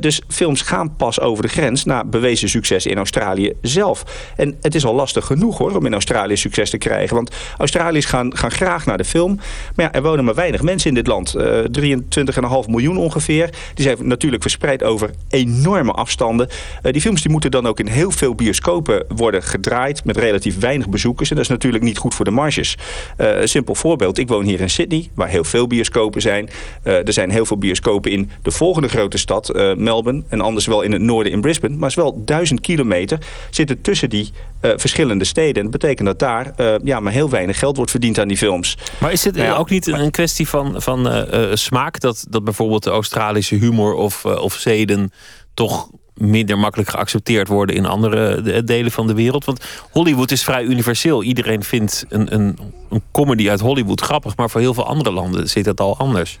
Dus 0.00 0.22
films 0.46 0.62
gaan 0.62 0.96
pas 0.96 1.20
over 1.20 1.42
de 1.42 1.48
grens 1.48 1.84
naar 1.84 2.08
bewezen 2.08 2.48
succes 2.48 2.86
in 2.86 2.96
Australië 2.96 3.52
zelf. 3.62 4.04
En 4.36 4.56
het 4.60 4.74
is 4.74 4.84
al 4.84 4.94
lastig 4.94 5.26
genoeg 5.26 5.58
hoor, 5.58 5.76
om 5.76 5.86
in 5.86 5.92
Australië 5.92 6.36
succes 6.36 6.70
te 6.70 6.78
krijgen. 6.78 7.16
Want 7.16 7.30
Australiërs 7.58 8.04
gaan, 8.04 8.36
gaan 8.36 8.50
graag 8.50 8.86
naar 8.86 8.96
de 8.96 9.04
film. 9.04 9.38
Maar 9.74 9.84
ja, 9.84 9.92
er 9.92 10.02
wonen 10.02 10.24
maar 10.24 10.34
weinig 10.34 10.62
mensen 10.62 10.88
in 10.88 10.94
dit 10.94 11.06
land. 11.06 11.34
Eh 11.34 11.64
23,5 11.80 12.68
miljoen 12.68 12.96
ongeveer. 12.96 13.50
Die 13.74 13.84
zijn 13.84 13.96
natuurlijk 14.00 14.42
verspreid 14.42 14.82
over 14.82 15.10
enorme 15.28 15.92
afstanden. 15.92 16.48
Eh, 16.82 16.92
die 16.92 17.00
films 17.00 17.22
die 17.22 17.30
moeten 17.30 17.50
dan 17.50 17.66
ook 17.66 17.80
in 17.80 17.86
heel 17.86 18.10
veel 18.10 18.34
bioscopen 18.34 19.04
worden 19.08 19.42
gedraaid... 19.42 20.04
met 20.04 20.16
relatief 20.16 20.58
weinig 20.58 20.88
bezoekers. 20.88 21.30
En 21.30 21.36
dat 21.36 21.44
is 21.44 21.50
natuurlijk 21.50 21.84
niet 21.84 21.98
goed 21.98 22.14
voor 22.14 22.24
de 22.24 22.30
marges. 22.30 22.76
Eh, 23.16 23.40
een 23.40 23.48
simpel 23.48 23.74
voorbeeld. 23.74 24.18
Ik 24.18 24.28
woon 24.28 24.44
hier 24.44 24.60
in 24.60 24.70
Sydney, 24.70 25.08
waar 25.14 25.28
heel 25.28 25.44
veel 25.44 25.66
bioscopen 25.66 26.20
zijn. 26.20 26.48
Er 26.82 27.12
zijn 27.12 27.30
heel 27.30 27.46
veel 27.46 27.58
bioscopen 27.58 28.10
in 28.10 28.30
de 28.42 28.50
volgende 28.50 28.88
grote 28.88 29.18
stad, 29.18 29.52
Melbourne. 29.76 30.22
En 30.36 30.44
anders 30.44 30.66
wel 30.66 30.82
in 30.82 30.92
het 30.92 31.02
noorden 31.02 31.32
in 31.32 31.40
Brisbane. 31.40 31.74
Maar 31.74 31.88
het 31.88 31.98
is 31.98 32.04
wel 32.04 32.22
duizend 32.24 32.60
kilometer 32.60 33.18
zitten 33.50 33.80
tussen 33.80 34.10
die 34.10 34.30
eh, 34.60 34.70
verschillende 34.76 35.24
steden. 35.24 35.54
En 35.54 35.62
dat 35.62 35.80
betekent 35.80 36.06
dat 36.06 36.18
daar 36.18 36.52
eh, 36.56 36.74
ja, 36.84 37.00
maar 37.00 37.12
heel 37.12 37.30
weinig 37.30 37.58
geld 37.58 37.76
wordt 37.76 37.90
verdiend 37.90 38.18
aan 38.18 38.28
die 38.28 38.36
films. 38.36 38.76
Maar 38.98 39.12
is 39.12 39.24
het 39.24 39.34
Nou 39.34 39.46
ja, 39.46 39.56
ook 39.56 39.70
niet 39.70 39.86
een 39.86 40.10
kwestie 40.10 40.48
van, 40.48 40.82
van 40.82 41.08
eh, 41.08 41.54
smaak? 41.54 42.00
Dat, 42.00 42.26
dat 42.30 42.44
bijvoorbeeld 42.44 42.82
de 42.82 42.90
Australische 42.90 43.54
humor 43.54 43.94
of, 43.94 44.24
of 44.24 44.54
zeden 44.54 45.12
toch 45.54 45.88
minder 46.14 46.58
makkelijk 46.58 46.90
geaccepteerd 46.90 47.48
worden 47.48 47.76
in 47.76 47.86
andere 47.86 48.42
de- 48.42 48.64
delen 48.64 48.90
van 48.92 49.06
de 49.06 49.14
wereld? 49.14 49.44
Want 49.44 49.64
Hollywood 49.90 50.30
is 50.30 50.44
vrij 50.44 50.62
universeel. 50.62 51.22
Iedereen 51.22 51.62
vindt 51.62 52.04
een, 52.08 52.34
een, 52.34 52.58
een 52.90 53.02
comedy 53.12 53.50
uit 53.50 53.60
Hollywood 53.60 54.00
grappig, 54.00 54.36
maar 54.36 54.50
voor 54.50 54.60
heel 54.60 54.74
veel 54.74 54.86
andere 54.86 55.12
landen 55.12 55.48
zit 55.48 55.64
dat 55.64 55.80
al 55.80 55.96
anders. 55.98 56.38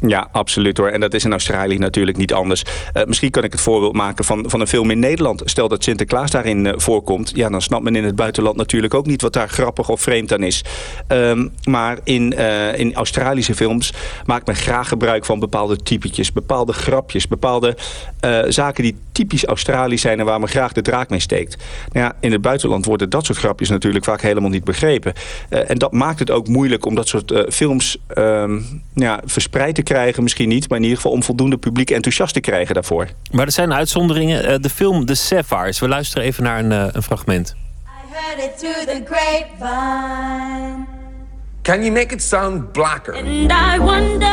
Ja, 0.00 0.28
absoluut 0.32 0.78
hoor. 0.78 0.88
En 0.88 1.00
dat 1.00 1.14
is 1.14 1.24
in 1.24 1.30
Australië 1.30 1.78
natuurlijk 1.78 2.16
niet 2.16 2.32
anders. 2.32 2.64
Eh, 2.92 3.04
misschien 3.04 3.30
kan 3.30 3.44
ik 3.44 3.52
het 3.52 3.60
voorbeeld 3.60 3.92
maken 3.92 4.24
van, 4.24 4.44
van 4.46 4.60
een 4.60 4.66
film 4.66 4.90
in 4.90 4.98
Nederland. 4.98 5.42
Stel 5.44 5.68
dat 5.68 5.84
Sinterklaas 5.84 6.30
daarin 6.30 6.66
eh, 6.66 6.72
voorkomt. 6.76 7.32
Ja, 7.34 7.48
dan 7.48 7.62
snapt 7.62 7.82
men 7.82 7.96
in 7.96 8.04
het 8.04 8.16
buitenland 8.16 8.56
natuurlijk 8.56 8.94
ook 8.94 9.06
niet 9.06 9.22
wat 9.22 9.32
daar 9.32 9.48
grappig 9.48 9.88
of 9.88 10.00
vreemd 10.00 10.32
aan 10.32 10.42
is. 10.42 10.64
Ehm, 11.06 11.48
maar 11.64 11.98
in, 12.04 12.32
eh, 12.32 12.78
in 12.78 12.94
Australische 12.94 13.54
films 13.54 13.92
maakt 14.24 14.46
men 14.46 14.56
graag 14.56 14.88
gebruik 14.88 15.24
van 15.24 15.38
bepaalde 15.38 15.76
typetjes, 15.76 16.32
bepaalde 16.32 16.72
grapjes, 16.72 17.28
bepaalde 17.28 17.76
zaken 18.48 18.82
die 18.82 18.96
typisch 19.12 19.44
Australisch 19.44 20.00
zijn 20.00 20.20
en 20.20 20.24
waar 20.24 20.38
men 20.38 20.48
graag 20.48 20.72
de 20.72 20.82
draak 20.82 21.10
mee 21.10 21.20
steekt. 21.20 21.62
Nou 21.92 22.06
ja, 22.06 22.16
in 22.20 22.32
het 22.32 22.40
buitenland 22.40 22.84
worden 22.84 23.10
dat 23.10 23.24
soort 23.24 23.38
grapjes 23.38 23.68
natuurlijk 23.68 24.04
vaak 24.04 24.20
helemaal 24.20 24.50
niet 24.50 24.64
begrepen. 24.64 25.12
En 25.48 25.78
dat 25.78 25.92
maakt 25.92 26.18
het 26.18 26.30
ook 26.30 26.48
moeilijk 26.48 26.86
om 26.86 26.94
dat 26.94 27.08
soort 27.08 27.44
films 27.48 27.98
ehm, 28.08 28.60
ja, 28.94 29.20
verspreid 29.24 29.74
te 29.74 29.82
krijgen. 29.84 30.22
Misschien 30.22 30.48
niet, 30.48 30.68
maar 30.68 30.78
in 30.78 30.84
ieder 30.84 31.00
geval 31.00 31.12
om 31.12 31.22
voldoende 31.22 31.56
publiek 31.56 31.90
enthousiast 31.90 32.34
te 32.34 32.40
krijgen 32.40 32.74
daarvoor. 32.74 33.08
Maar 33.30 33.46
er 33.46 33.52
zijn 33.52 33.74
uitzonderingen. 33.74 34.44
Eh, 34.44 34.54
de 34.60 34.70
film 34.70 35.06
The 35.06 35.14
Sapphires. 35.14 35.80
We 35.80 35.88
luisteren 35.88 36.24
even 36.24 36.42
naar 36.42 36.58
een, 36.58 36.72
eh, 36.72 36.86
een 36.92 37.02
fragment. 37.02 37.54
Heard 38.10 38.38
it 38.38 38.58
through 38.58 38.86
the 38.86 39.02
grapevine. 39.04 40.86
Can 41.62 41.82
you 41.82 41.90
make 41.90 42.14
it 42.14 42.22
sound 42.22 42.72
blacker? 42.72 43.14
And 43.14 43.50
I 43.50 43.78
wonder 43.78 44.28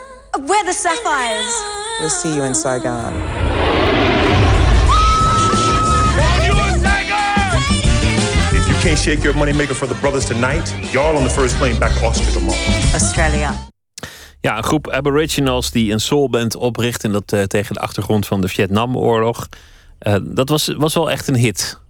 We're 0.47 0.65
the 0.65 0.73
Sapphires. 0.73 1.55
We'll 2.01 2.09
see 2.09 2.35
you 2.35 2.45
in 2.45 2.55
Saigon. 2.55 3.50
Can't 8.81 8.99
shake 8.99 9.23
your 9.23 9.37
moneymaker 9.37 9.75
for 9.75 9.89
the 9.89 9.95
brothers 10.01 10.25
tonight, 10.25 10.75
y'all 10.93 11.17
on 11.17 11.23
the 11.23 11.31
first 11.31 11.57
plane 11.57 11.79
back 11.79 11.93
to 11.99 12.05
Austria 12.05 12.33
tomorrow. 12.33 12.93
Australia. 12.93 13.55
Ja, 14.41 14.57
een 14.57 14.63
groep 14.63 14.91
aboriginals 14.91 15.71
die 15.71 15.93
een 15.93 16.01
soulband 16.01 16.57
opricht... 16.57 17.05
en 17.05 17.13
dat 17.13 17.33
eh, 17.33 17.43
tegen 17.43 17.75
de 17.75 17.81
achtergrond 17.81 18.27
van 18.27 18.41
de 18.41 18.49
Vietnamoorlog. 18.49 19.49
Eh, 19.99 20.17
dat 20.23 20.49
was, 20.49 20.75
was 20.77 20.95
wel 20.95 21.11
echt 21.11 21.29
een 21.29 21.37
hit. 21.37 21.81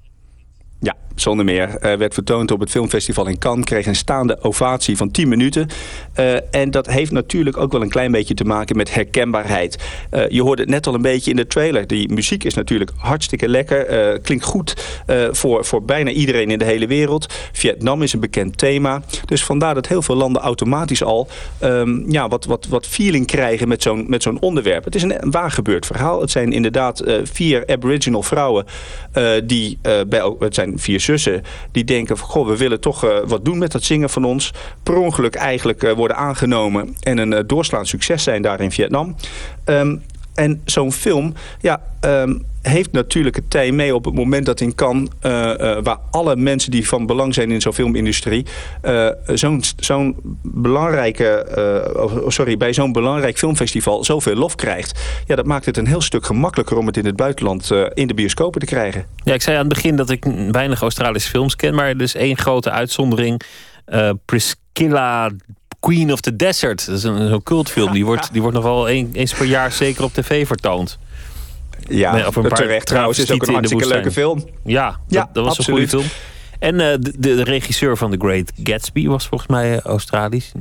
Ja, 0.80 0.96
zonder 1.14 1.44
meer. 1.44 1.76
Eh, 1.76 1.96
werd 1.96 2.14
vertoond 2.14 2.50
op 2.50 2.60
het 2.60 2.70
filmfestival 2.70 3.26
in 3.26 3.38
Cannes. 3.38 3.64
Kreeg 3.64 3.86
een 3.86 3.96
staande 3.96 4.42
ovatie 4.42 4.96
van 4.96 5.10
10 5.10 5.28
minuten. 5.28 5.68
Eh, 6.12 6.54
en 6.54 6.70
dat 6.70 6.86
heeft 6.86 7.10
natuurlijk 7.10 7.56
ook 7.56 7.72
wel 7.72 7.82
een 7.82 7.88
klein 7.88 8.12
beetje 8.12 8.34
te 8.34 8.44
maken 8.44 8.76
met 8.76 8.94
herkenbaarheid. 8.94 9.78
Eh, 10.10 10.28
je 10.28 10.42
hoorde 10.42 10.62
het 10.62 10.70
net 10.70 10.86
al 10.86 10.94
een 10.94 11.02
beetje 11.02 11.30
in 11.30 11.36
de 11.36 11.46
trailer. 11.46 11.86
Die 11.86 12.12
muziek 12.12 12.44
is 12.44 12.54
natuurlijk 12.54 12.90
hartstikke 12.96 13.48
lekker. 13.48 14.18
klinkt 14.20 14.44
goed 14.44 15.00
voor, 15.30 15.64
voor 15.64 15.82
bijna 15.82 16.10
iedereen 16.10 16.50
in 16.50 16.58
de 16.58 16.64
hele 16.64 16.86
wereld. 16.86 17.26
Vietnam 17.52 18.02
is 18.02 18.12
een 18.12 18.20
bekend 18.20 18.58
thema. 18.58 19.02
Dus 19.24 19.44
vandaar 19.44 19.74
dat 19.74 19.86
heel 19.86 20.02
veel 20.02 20.14
landen 20.14 20.42
automatisch 20.42 21.02
al 21.02 21.28
ehm, 21.58 22.10
ja, 22.10 22.28
wat, 22.28 22.44
wat, 22.44 22.66
wat 22.66 22.86
feeling 22.86 23.26
krijgen 23.26 23.68
met 23.68 23.82
zo'n 23.82 24.04
met 24.08 24.22
zo'n 24.22 24.40
onderwerp. 24.40 24.84
Het 24.84 24.94
is 24.94 25.02
een, 25.02 25.30
waar 25.30 25.50
gebeurd 25.50 25.86
verhaal. 25.86 26.20
Het 26.20 26.30
zijn 26.30 26.52
inderdaad 26.52 27.02
vier 27.22 27.66
aboriginal 27.66 28.22
vrouwen 28.22 28.66
die 29.44 29.78
bij, 30.06 30.34
het 30.38 30.54
zijn 30.54 30.78
vier 30.78 31.00
die 31.72 31.84
denken 31.84 32.16
van 32.16 32.28
goh, 32.28 32.46
we 32.46 32.56
willen 32.56 32.80
toch 32.80 33.04
eh, 33.04 33.18
wat 33.24 33.44
doen 33.44 33.58
met 33.58 33.72
dat 33.72 33.82
zingen 33.82 34.10
van 34.10 34.24
ons. 34.24 34.52
Per 34.82 34.96
ongeluk 34.96 35.34
eigenlijk 35.34 35.82
eh, 35.82 35.92
worden 35.92 36.16
aangenomen 36.16 36.96
en 37.00 37.18
een 37.18 37.32
eh, 37.32 37.42
doorslaand 37.46 37.88
succes 37.88 38.22
zijn 38.22 38.42
daar 38.42 38.60
in 38.60 38.70
Vietnam. 38.70 39.16
Ehm, 39.64 39.96
en 40.34 40.60
zo'n 40.64 40.92
film, 40.92 41.34
ja, 41.60 41.82
ehm, 42.00 42.34
heeft 42.62 42.92
natuurlijk 42.92 43.36
het 43.36 43.50
tij 43.50 43.72
mee 43.72 43.94
op 43.94 44.04
het 44.04 44.14
moment 44.14 44.46
dat 44.46 44.60
in 44.60 44.74
Cannes... 44.74 45.08
eh, 45.20 45.76
eh, 45.76 45.84
waar 45.84 45.98
alle 46.10 46.36
mensen 46.36 46.70
die 46.70 46.88
van 46.88 47.06
belang 47.06 47.34
zijn 47.34 47.50
in 47.50 47.60
zo'n 47.60 47.72
filmindustrie... 47.72 48.46
eh, 48.82 49.08
zo'n 49.26 49.62
zo'n 49.76 50.16
belangrijke, 50.42 51.46
sorry, 52.28 52.56
bij 52.56 52.72
zo'n 52.72 52.92
belangrijk 52.92 53.38
filmfestival 53.38 54.04
zoveel 54.04 54.34
lof 54.34 54.54
krijgt. 54.54 55.00
Ja, 55.26 55.36
dat 55.36 55.46
maakt 55.46 55.66
het 55.66 55.76
een 55.76 55.86
heel 55.86 56.00
stuk 56.00 56.26
gemakkelijker 56.26 56.76
om 56.76 56.86
het 56.86 56.96
in 56.96 57.06
het 57.06 57.16
buitenland 57.16 57.70
in 57.94 58.06
de 58.06 58.14
bioscopen 58.14 58.60
te 58.60 58.66
krijgen. 58.66 59.06
Ja, 59.24 59.34
ik 59.34 59.42
zei 59.42 59.56
aan 59.56 59.64
het 59.64 59.74
begin 59.74 59.96
dat 59.96 60.10
ik 60.10 60.24
weinig 60.50 60.80
Australische 60.80 61.30
films 61.30 61.56
ken, 61.56 61.74
maar 61.74 61.88
er 61.88 62.00
is 62.00 62.14
één 62.14 62.38
grote 62.38 62.70
uitzondering. 62.70 63.40
Priscilla, 64.24 65.30
Queen 65.80 66.12
of 66.12 66.20
the 66.20 66.36
Desert. 66.36 66.86
Dat 66.86 66.96
is 66.96 67.02
een, 67.02 67.28
zo'n 67.28 67.42
cultfilm. 67.42 67.92
Die 67.92 68.04
wordt, 68.04 68.28
die 68.32 68.40
wordt 68.40 68.56
nog 68.56 68.66
wel 68.66 68.90
een- 68.90 69.10
eens 69.12 69.32
per 69.34 69.46
jaar 69.46 69.72
zeker 69.72 70.04
op 70.04 70.12
tv 70.14 70.46
vertoond. 70.46 70.98
Ja, 71.88 72.12
Nee, 72.12 72.22
een 72.24 72.32
paar 72.32 72.50
terecht 72.50 72.86
trouwens. 72.86 73.18
is 73.18 73.30
ook 73.32 73.46
een 73.46 73.52
hartstikke 73.54 73.86
leuke 73.86 74.10
film. 74.10 74.44
Ja, 74.64 74.86
dat, 74.90 74.98
Ja, 75.08 75.30
dat 75.32 75.44
was 75.44 75.58
absoluut. 75.58 75.92
een 75.92 75.98
goede 75.98 76.08
film. 76.08 76.20
En 76.58 76.80
eh, 76.80 76.96
de, 77.00 77.18
de 77.36 77.42
regisseur 77.44 77.96
van 77.96 78.10
The 78.10 78.16
Great 78.18 78.52
Gatsby 78.64 79.06
was 79.06 79.26
volgens 79.28 79.50
mij 79.50 79.72
eh, 79.76 79.80
Australisch. 79.80 80.52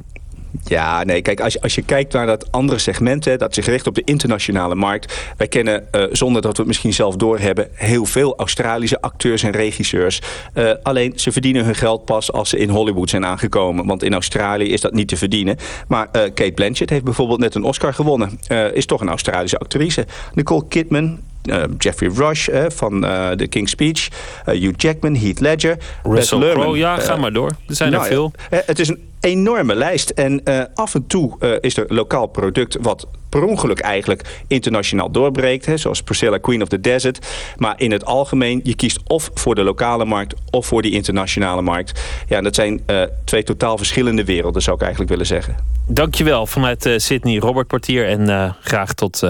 Ja, 0.64 1.04
nee, 1.04 1.22
kijk, 1.22 1.40
als 1.40 1.54
je, 1.54 1.62
als 1.62 1.76
je 1.76 1.82
kijkt 1.82 2.14
naar 2.14 2.26
dat 2.26 2.52
andere 2.52 2.80
segment... 2.80 3.26
Hè, 3.26 3.38
dat 3.38 3.54
zich 3.54 3.66
richt 3.66 3.88
op 3.88 3.96
de 3.96 4.02
internationale 4.04 4.76
markt... 4.76 5.34
wij 5.38 5.48
kennen, 5.48 5.92
eh, 5.92 6.04
zonder 6.12 6.42
dat 6.42 6.52
we 6.52 6.58
het 6.58 6.68
misschien 6.68 6.94
zelf 6.94 7.16
doorhebben... 7.16 7.68
heel 7.74 8.06
veel 8.06 8.38
Australische 8.38 9.02
acteurs 9.02 9.44
en 9.44 9.52
regisseurs. 9.52 10.22
Eh, 10.54 10.72
alleen, 10.84 11.14
ze 11.16 11.32
verdienen 11.32 11.66
hun 11.66 11.76
geld 11.76 12.06
pas 12.06 12.32
als 12.32 12.50
ze 12.50 12.58
in 12.58 12.70
Hollywood 12.70 13.10
zijn 13.10 13.26
aangekomen. 13.26 13.86
Want 13.86 14.04
in 14.04 14.14
Australië 14.14 14.72
is 14.72 14.82
dat 14.82 14.94
niet 14.94 15.08
te 15.08 15.18
verdienen. 15.18 15.58
Maar 15.88 16.08
eh, 16.12 16.22
Kate 16.22 16.52
Blanchett 16.52 16.90
heeft 16.90 17.04
bijvoorbeeld 17.04 17.40
net 17.40 17.56
een 17.56 17.64
Oscar 17.64 17.94
gewonnen. 17.94 18.40
Is 18.74 18.86
toch 18.86 19.02
een 19.02 19.10
Australische 19.10 19.58
actrice. 19.58 20.06
Nicole 20.34 20.68
Kidman... 20.68 21.20
eh, 21.42 21.64
Jeffrey 21.78 22.10
Rush 22.16 22.48
eh, 22.48 22.66
van 22.68 23.06
eh, 23.06 23.30
The 23.30 23.48
King's 23.48 23.72
Speech. 23.72 24.08
Hugh 24.46 24.74
Jackman, 24.78 25.16
Heath 25.16 25.40
Ledger. 25.40 25.78
Russell. 26.04 26.52
Crowe, 26.52 26.78
ja, 26.78 26.98
ga 26.98 27.16
maar 27.16 27.34
door. 27.34 27.50
Er 27.68 27.76
zijn 27.76 27.94
er 27.94 27.98
nou 27.98 28.10
veel. 28.10 28.32
het 28.50 28.80
is 28.80 28.88
een 28.88 29.08
enorme 29.20 29.76
lijst. 29.76 30.10
En 30.10 30.44
af 30.74 30.96
en 30.96 31.08
toe 31.08 31.58
is 31.62 31.78
er 31.78 31.86
lokaal 31.88 32.28
product 32.28 32.78
wat 32.82 33.08
per 33.30 33.44
ongeluk 33.44 33.80
eigenlijk 33.80 34.44
internationaal 34.48 35.12
doorbreekt. 35.12 35.66
Hè, 35.66 35.78
zoals 35.78 36.04
Priscilla 36.04 36.38
Queen 36.38 36.62
of 36.62 36.68
the 36.68 36.80
Desert. 36.80 37.28
Maar 37.58 37.74
in 37.78 37.92
het 37.92 38.06
algemeen, 38.06 38.60
je 38.64 38.76
kiest 38.76 39.00
of 39.08 39.30
voor 39.34 39.56
de 39.56 39.64
lokale 39.64 40.06
markt 40.06 40.34
of 40.50 40.66
voor 40.66 40.82
die 40.82 40.92
internationale 40.92 41.62
markt. 41.62 42.02
Ja, 42.28 42.38
en 42.38 42.44
dat 42.44 42.56
zijn 42.56 42.82
twee 43.24 43.44
totaal 43.44 43.78
verschillende 43.78 44.24
werelden, 44.24 44.62
zou 44.62 44.76
ik 44.76 44.82
eigenlijk 44.82 45.12
willen 45.12 45.28
zeggen. 45.28 45.56
Dankjewel 45.88 46.46
vanuit 46.46 46.90
Sydney, 46.98 47.38
Robert 47.38 47.68
Portier. 47.68 48.08
En 48.08 48.56
graag 48.62 48.94
tot 48.94 49.24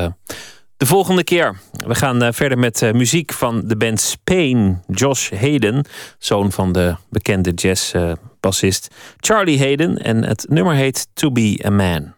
de 0.80 0.86
volgende 0.86 1.24
keer. 1.24 1.60
We 1.88 1.96
gaan 1.96 2.24
eh, 2.24 2.32
verder 2.32 2.58
met 2.58 2.82
eh, 2.82 2.92
muziek 2.92 3.34
van 3.34 3.62
de 3.66 3.78
band 3.78 4.00
Spain. 4.00 4.84
Josh 4.88 5.32
Hayden, 5.32 5.86
zoon 6.18 6.52
van 6.52 6.72
de 6.72 6.96
bekende 7.10 7.52
jazzbassist 7.52 8.96
Charlie 9.18 9.60
Hayden. 9.60 9.98
En 9.98 10.24
het 10.24 10.46
nummer 10.50 10.74
heet 10.74 11.08
To 11.14 11.32
Be 11.32 11.64
a 11.66 11.70
Man. 11.70 12.14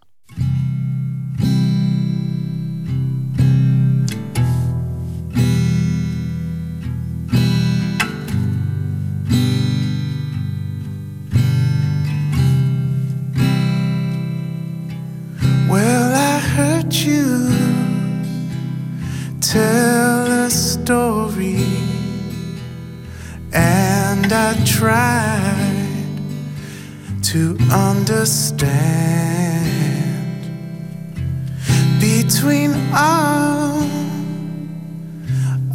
Well, 15.68 16.14
I 16.14 16.40
heard 16.40 16.96
you 16.96 17.41
tell 19.52 20.32
a 20.46 20.50
story, 20.50 21.66
and 23.52 24.32
I 24.32 24.56
tried 24.64 26.08
to 27.24 27.58
understand 27.70 28.46
between 32.00 32.72
all 32.96 33.82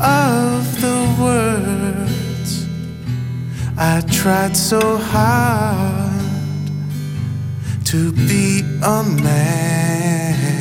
of 0.00 0.80
the 0.80 0.98
words. 1.20 2.66
I 3.76 4.00
tried 4.10 4.56
so 4.56 4.96
hard 4.96 6.22
to 7.84 8.10
be 8.12 8.62
a 8.82 9.02
man. 9.02 10.55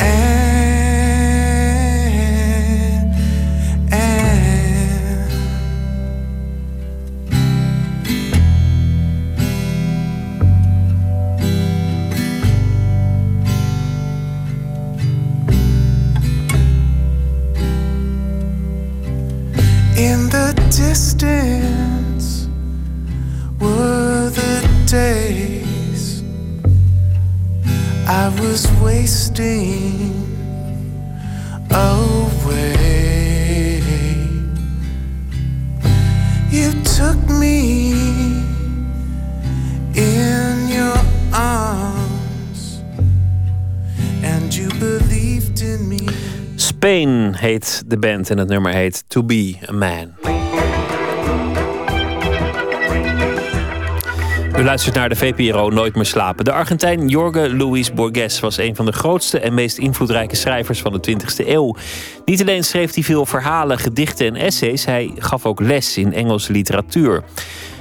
And, 0.00 0.34
and 3.92 4.50
In 19.96 20.28
the 20.28 20.52
distance 20.76 21.79
days 24.90 26.22
I 28.08 28.28
was 28.40 28.66
wasting 28.82 30.26
away. 31.70 32.60
You 36.50 36.72
took 36.82 37.18
me 37.28 37.82
in 39.94 40.68
your 40.68 40.96
arms 41.32 42.82
and 44.24 44.52
you 44.52 44.68
believed 44.80 45.62
in 45.62 45.88
me. 45.88 46.08
Spain 46.56 47.34
heet 47.34 47.82
de 47.86 47.98
band 47.98 48.30
en 48.30 48.38
het 48.38 48.48
nummer 48.48 48.72
heet 48.72 49.04
To 49.06 49.22
Be 49.22 49.56
a 49.68 49.72
Man. 49.72 50.39
U 54.60 54.64
luistert 54.64 54.94
naar 54.94 55.08
de 55.08 55.16
VPRO 55.16 55.70
Nooit 55.70 55.94
meer 55.94 56.04
slapen. 56.04 56.44
De 56.44 56.52
Argentijn 56.52 57.08
Jorge 57.08 57.56
Luis 57.56 57.92
Borges 57.92 58.40
was 58.40 58.58
een 58.58 58.76
van 58.76 58.84
de 58.84 58.92
grootste 58.92 59.40
en 59.40 59.54
meest 59.54 59.78
invloedrijke 59.78 60.36
schrijvers 60.36 60.80
van 60.80 60.92
de 60.92 61.10
20e 61.10 61.46
eeuw. 61.46 61.76
Niet 62.24 62.40
alleen 62.40 62.64
schreef 62.64 62.94
hij 62.94 63.02
veel 63.02 63.26
verhalen, 63.26 63.78
gedichten 63.78 64.26
en 64.26 64.36
essays, 64.36 64.84
hij 64.84 65.10
gaf 65.18 65.46
ook 65.46 65.60
les 65.60 65.96
in 65.96 66.12
Engelse 66.12 66.52
literatuur. 66.52 67.22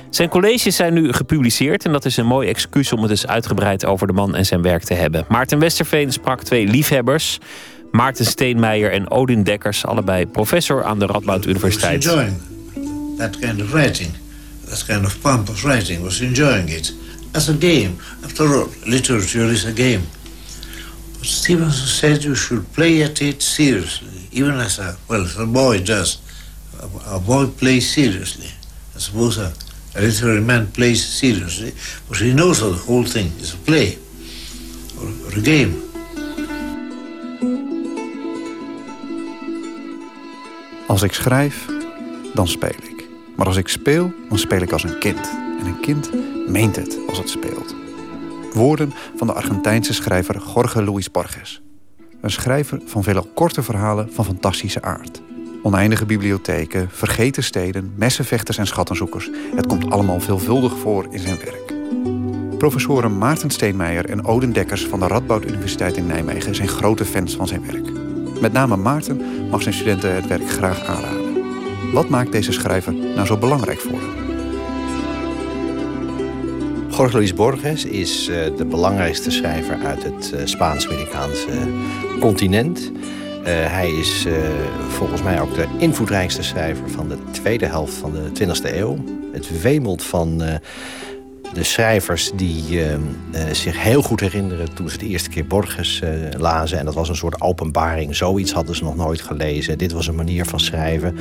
Zijn 0.09 0.29
colleges 0.29 0.75
zijn 0.75 0.93
nu 0.93 1.13
gepubliceerd 1.13 1.85
en 1.85 1.91
dat 1.91 2.05
is 2.05 2.17
een 2.17 2.25
mooi 2.25 2.49
excuus 2.49 2.91
om 2.91 3.01
het 3.01 3.11
eens 3.11 3.27
uitgebreid 3.27 3.85
over 3.85 4.07
de 4.07 4.13
man 4.13 4.35
en 4.35 4.45
zijn 4.45 4.61
werk 4.61 4.83
te 4.83 4.93
hebben. 4.93 5.25
Maarten 5.27 5.59
Westerveen 5.59 6.11
sprak 6.11 6.43
twee 6.43 6.67
liefhebbers. 6.67 7.37
Maarten 7.91 8.25
Steenmeijer 8.25 8.91
en 8.91 9.11
Odin 9.11 9.43
Dekkers, 9.43 9.85
allebei 9.85 10.27
professor 10.27 10.83
aan 10.83 10.99
de 10.99 11.05
Radboud 11.05 11.45
Universiteit. 11.45 12.01
that 13.17 13.39
kind 13.39 13.61
of 13.61 13.71
writing, 13.71 14.09
that 14.69 14.83
kind 14.87 15.05
of 15.05 15.21
pompous 15.21 15.63
writing, 15.63 16.01
was 16.03 16.21
enjoying 16.21 16.69
it 16.69 16.91
as 17.33 17.49
a 17.49 17.53
game. 17.53 17.97
After 18.23 18.43
all, 18.43 18.69
literature 18.87 19.49
is 19.51 19.65
a 19.65 19.73
game. 19.73 20.03
But 21.17 21.27
Stevenson 21.27 21.87
said 21.87 22.23
you 22.23 22.35
should 22.35 22.71
play 22.73 23.03
at 23.03 23.21
it 23.21 23.41
seriously, 23.41 24.27
even 24.31 24.55
as 24.55 24.79
a, 24.79 24.97
well, 25.07 25.23
as 25.23 25.37
a 25.37 25.45
boy 25.45 25.79
does. 25.83 26.17
A, 26.81 27.15
a 27.15 27.19
boy 27.19 27.47
plays 27.47 27.89
seriously. 27.89 28.51
I 28.95 28.99
suppose 28.99 29.37
a 29.37 29.51
A 29.95 30.01
literary 30.01 30.41
man 30.41 30.67
plays 30.67 31.03
seriously, 31.03 31.73
but 32.07 32.17
he 32.19 32.31
knows 32.31 32.59
that 32.59 32.69
the 32.69 32.83
whole 32.85 33.03
thing 33.03 33.31
is 33.41 33.53
a 33.53 33.57
play 33.57 33.97
or, 35.01 35.09
or 35.25 35.33
a 35.37 35.41
game. 35.41 35.73
Als 40.87 41.01
ik 41.01 41.13
schrijf, 41.13 41.65
dan 42.33 42.47
speel 42.47 42.69
ik. 42.69 42.88
Maar 43.39 43.47
als 43.47 43.57
ik 43.57 43.67
speel, 43.67 44.13
dan 44.29 44.37
speel 44.37 44.61
ik 44.61 44.71
als 44.71 44.83
een 44.83 44.99
kind. 44.99 45.31
En 45.59 45.65
een 45.65 45.79
kind 45.79 46.09
meent 46.47 46.75
het 46.75 46.97
als 47.07 47.17
het 47.17 47.29
speelt. 47.29 47.75
Woorden 48.53 48.93
van 49.15 49.27
de 49.27 49.33
Argentijnse 49.33 49.93
schrijver 49.93 50.41
Jorge 50.53 50.83
Luis 50.83 51.11
Borges. 51.11 51.61
Een 52.21 52.31
schrijver 52.31 52.81
van 52.85 53.03
vele 53.03 53.23
korte 53.33 53.63
verhalen 53.63 54.13
van 54.13 54.25
fantastische 54.25 54.81
aard. 54.81 55.21
Oneindige 55.63 56.05
bibliotheken, 56.05 56.89
vergeten 56.91 57.43
steden, 57.43 57.93
messenvechters 57.95 58.57
en 58.57 58.67
schattenzoekers. 58.67 59.29
Het 59.55 59.67
komt 59.67 59.91
allemaal 59.91 60.19
veelvuldig 60.19 60.77
voor 60.77 61.07
in 61.09 61.19
zijn 61.19 61.37
werk. 61.37 61.73
Professoren 62.57 63.17
Maarten 63.17 63.49
Steenmeijer 63.49 64.09
en 64.09 64.25
Oden 64.25 64.53
Dekkers 64.53 64.85
van 64.85 64.99
de 64.99 65.07
Radboud 65.07 65.45
Universiteit 65.45 65.97
in 65.97 66.05
Nijmegen 66.05 66.55
zijn 66.55 66.67
grote 66.67 67.05
fans 67.05 67.35
van 67.35 67.47
zijn 67.47 67.65
werk. 67.65 67.91
Met 68.41 68.53
name 68.53 68.75
Maarten 68.75 69.21
mag 69.49 69.61
zijn 69.61 69.75
studenten 69.75 70.15
het 70.15 70.27
werk 70.27 70.49
graag 70.49 70.85
aanraden. 70.85 71.28
Wat 71.93 72.09
maakt 72.09 72.31
deze 72.31 72.51
schrijver 72.51 72.93
nou 72.93 73.25
zo 73.25 73.37
belangrijk 73.37 73.79
voor? 73.79 74.27
Jorge 76.99 77.17
Luis 77.17 77.33
Borges 77.33 77.85
is 77.85 78.29
uh, 78.29 78.35
de 78.57 78.65
belangrijkste 78.65 79.31
schrijver 79.31 79.77
uit 79.85 80.03
het 80.03 80.31
uh, 80.33 80.41
Spaans-Amerikaanse 80.43 81.49
continent. 82.19 82.91
Uh, 82.91 83.45
hij 83.45 83.89
is 83.91 84.27
volgens 84.89 85.23
mij 85.23 85.41
ook 85.41 85.55
de 85.55 85.65
invloedrijkste 85.77 86.43
schrijver 86.43 86.89
van 86.89 87.09
de 87.09 87.17
tweede 87.31 87.65
helft 87.65 87.93
van 87.93 88.11
de 88.11 88.45
20e 88.45 88.75
eeuw. 88.75 88.97
Het 89.31 89.61
wemelt 89.61 90.03
van 90.03 90.37
de 91.53 91.63
schrijvers 91.63 92.31
die 92.35 92.81
zich 93.51 93.83
heel 93.83 94.01
goed 94.01 94.19
herinneren 94.19 94.73
toen 94.73 94.89
ze 94.89 94.97
de 94.97 95.07
eerste 95.07 95.29
keer 95.29 95.47
Borges 95.47 96.01
lazen. 96.37 96.79
En 96.79 96.85
dat 96.85 96.93
was 96.93 97.09
een 97.09 97.15
soort 97.15 97.41
openbaring. 97.41 98.15
Zoiets 98.15 98.51
hadden 98.51 98.75
ze 98.75 98.83
nog 98.83 98.95
nooit 98.95 99.21
gelezen. 99.21 99.77
Dit 99.77 99.91
was 99.91 100.07
een 100.07 100.15
manier 100.15 100.45
van 100.45 100.59
schrijven. 100.59 101.17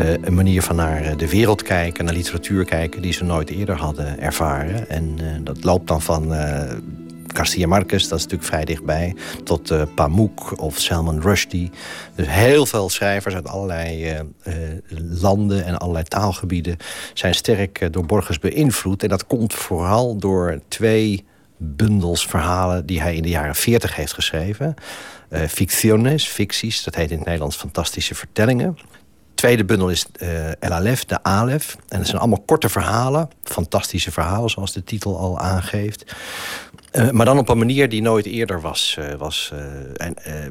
Uh, 0.00 0.12
een 0.20 0.34
manier 0.34 0.62
van 0.62 0.76
naar 0.76 1.16
de 1.16 1.28
wereld 1.28 1.62
kijken, 1.62 2.04
naar 2.04 2.14
literatuur 2.14 2.64
kijken, 2.64 3.02
die 3.02 3.12
ze 3.12 3.24
nooit 3.24 3.50
eerder 3.50 3.76
hadden 3.76 4.20
ervaren. 4.20 4.88
En 4.88 5.18
uh, 5.20 5.26
dat 5.40 5.64
loopt 5.64 5.88
dan 5.88 6.02
van 6.02 6.32
uh, 6.32 6.62
Garcia 7.26 7.66
Marquez, 7.66 8.02
dat 8.02 8.18
is 8.18 8.24
natuurlijk 8.24 8.50
vrij 8.50 8.64
dichtbij, 8.64 9.14
tot 9.44 9.94
Pamuk 9.94 10.60
of 10.60 10.78
Salman 10.78 11.20
Rushdie. 11.20 11.70
Dus 12.14 12.26
heel 12.28 12.66
veel 12.66 12.88
schrijvers 12.88 13.34
uit 13.34 13.48
allerlei 13.48 14.14
landen 15.20 15.64
en 15.64 15.78
allerlei 15.78 16.04
taalgebieden 16.04 16.76
zijn 17.14 17.34
sterk 17.34 17.92
door 17.92 18.06
Borges 18.06 18.38
beïnvloed. 18.38 19.02
En 19.02 19.08
dat 19.08 19.26
komt 19.26 19.54
vooral 19.54 20.16
door 20.16 20.60
twee 20.68 21.24
bundels 21.56 22.26
verhalen 22.26 22.86
die 22.86 23.00
hij 23.00 23.14
in 23.14 23.22
de 23.22 23.28
jaren 23.28 23.54
40 23.54 23.96
heeft 23.96 24.12
geschreven. 24.12 24.74
Ficciones, 25.30 26.26
ficties, 26.26 26.82
dat 26.82 26.94
heet 26.94 27.10
in 27.10 27.16
het 27.16 27.26
Nederlands 27.26 27.56
fantastische 27.56 28.14
vertellingen 28.14 28.76
tweede 29.38 29.64
bundel 29.64 29.90
is 29.90 30.06
uh, 30.22 30.48
El 30.48 30.72
Alef, 30.72 31.04
de 31.04 31.22
Alef. 31.22 31.76
En 31.88 31.98
dat 31.98 32.06
zijn 32.06 32.18
allemaal 32.18 32.42
korte 32.46 32.68
verhalen. 32.68 33.28
Fantastische 33.42 34.10
verhalen, 34.10 34.50
zoals 34.50 34.72
de 34.72 34.84
titel 34.84 35.18
al 35.18 35.38
aangeeft. 35.38 36.16
Uh, 36.92 37.10
maar 37.10 37.26
dan 37.26 37.38
op 37.38 37.48
een 37.48 37.58
manier 37.58 37.88
die 37.88 38.02
nooit 38.02 38.26
eerder 38.26 38.60
was, 38.60 38.96
uh, 38.98 39.14
was 39.14 39.52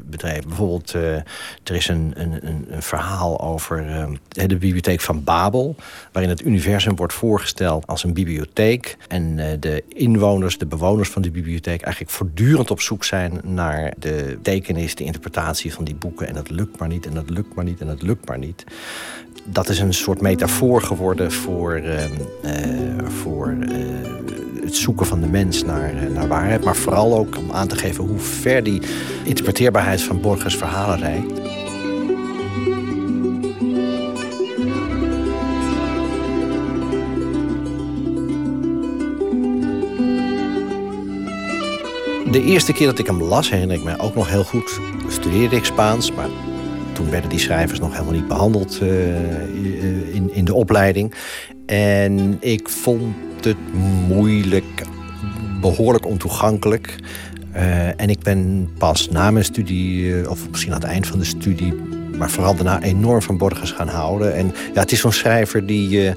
bedreven. 0.04 0.48
Bijvoorbeeld, 0.48 0.94
er 0.94 1.24
is 1.64 1.88
een, 1.88 2.14
een, 2.16 2.48
een, 2.48 2.82
verhaal 2.82 3.42
over 3.42 3.86
de 4.30 4.58
bibliotheek 4.58 5.02
van 5.02 5.24
Babel... 5.24 5.76
waarin 6.12 6.32
het 6.32 6.46
universum 6.46 6.96
wordt 6.96 7.14
voorgesteld 7.14 7.88
als 7.88 8.04
een 8.04 8.14
bibliotheek. 8.14 8.98
En 9.08 9.36
de 9.60 9.84
inwoners, 9.88 10.58
de 10.58 10.66
bewoners 10.66 11.10
van 11.10 11.22
die 11.22 11.32
bibliotheek... 11.32 11.82
eigenlijk 11.82 12.14
voortdurend 12.14 12.72
op 12.72 12.82
zoek 12.82 13.04
zijn 13.04 13.42
naar 13.44 13.94
de 13.98 14.40
tekenis... 14.42 14.96
de 14.96 15.04
interpretatie 15.04 15.74
van 15.74 15.84
die 15.84 15.96
boeken. 15.96 16.28
En 16.28 16.34
dat 16.34 16.50
lukt 16.50 16.80
maar 16.80 16.88
niet, 16.88 17.06
en 17.06 17.14
dat 17.14 17.30
lukt 17.30 17.56
maar 17.56 17.66
niet, 17.66 17.82
en 17.82 17.88
dat 17.88 18.02
lukt 18.02 18.28
maar 18.28 18.40
niet 18.40 18.66
dat 19.50 19.70
is 19.70 19.80
een 19.80 19.94
soort 19.94 20.22
metafoor 20.22 20.82
geworden 20.82 21.32
voor, 21.32 21.80
uh, 21.80 22.04
uh, 22.04 23.08
voor 23.08 23.56
uh, 23.60 23.68
het 24.64 24.76
zoeken 24.76 25.06
van 25.06 25.22
de 25.22 25.28
mens 25.28 25.64
naar, 25.64 25.94
naar 26.12 26.28
waarheid. 26.28 26.64
Maar 26.64 26.76
vooral 26.76 27.18
ook 27.18 27.38
om 27.38 27.52
aan 27.52 27.68
te 27.68 27.76
geven 27.76 28.04
hoe 28.04 28.20
ver 28.20 28.64
die 28.64 28.82
interpreteerbaarheid 29.24 30.02
van 30.02 30.22
Borges 30.22 30.56
verhalen 30.56 31.00
reikt. 31.00 31.36
De 42.32 42.44
eerste 42.44 42.74
keer 42.74 42.88
dat 42.88 43.00
ik 43.00 43.06
hem 43.06 43.24
las, 43.24 43.50
herinner 43.50 43.78
ik 43.78 43.84
mij 43.84 44.00
ook 44.00 44.16
nog 44.16 44.30
heel 44.30 44.44
goed. 44.44 44.80
Studeerde 45.08 45.56
ik 45.56 45.66
Spaans, 45.66 46.12
maar 46.12 46.30
toen 46.98 47.10
werden 47.10 47.30
die 47.30 47.40
schrijvers 47.40 47.80
nog 47.80 47.92
helemaal 47.92 48.14
niet 48.14 48.28
behandeld 48.28 48.80
uh, 48.82 50.16
in, 50.16 50.34
in 50.34 50.46
de 50.46 50.54
opleiding. 50.54 51.14
En 51.66 52.38
ik 52.40 52.70
vond 52.70 53.16
het 53.42 53.58
moeilijk, 54.08 54.84
behoorlijk 55.62 56.06
ontoegankelijk. 56.06 56.96
Uh, 57.56 58.02
en 58.02 58.10
ik 58.10 58.20
ben 58.20 58.70
pas 58.78 59.10
na 59.10 59.32
mijn 59.32 59.46
studie, 59.46 60.30
of 60.30 60.50
misschien 60.50 60.74
aan 60.74 60.80
het 60.80 60.90
eind 60.90 61.08
van 61.08 61.20
de 61.20 61.26
studie, 61.26 61.74
maar 62.18 62.30
vooral 62.30 62.56
daarna 62.56 62.82
enorm 62.82 63.22
van 63.22 63.38
Borges 63.38 63.72
gaan 63.72 63.88
houden. 63.88 64.36
En 64.36 64.52
ja, 64.74 64.80
het 64.80 64.92
is 64.92 65.00
zo'n 65.00 65.12
schrijver 65.12 65.66
die 65.66 66.12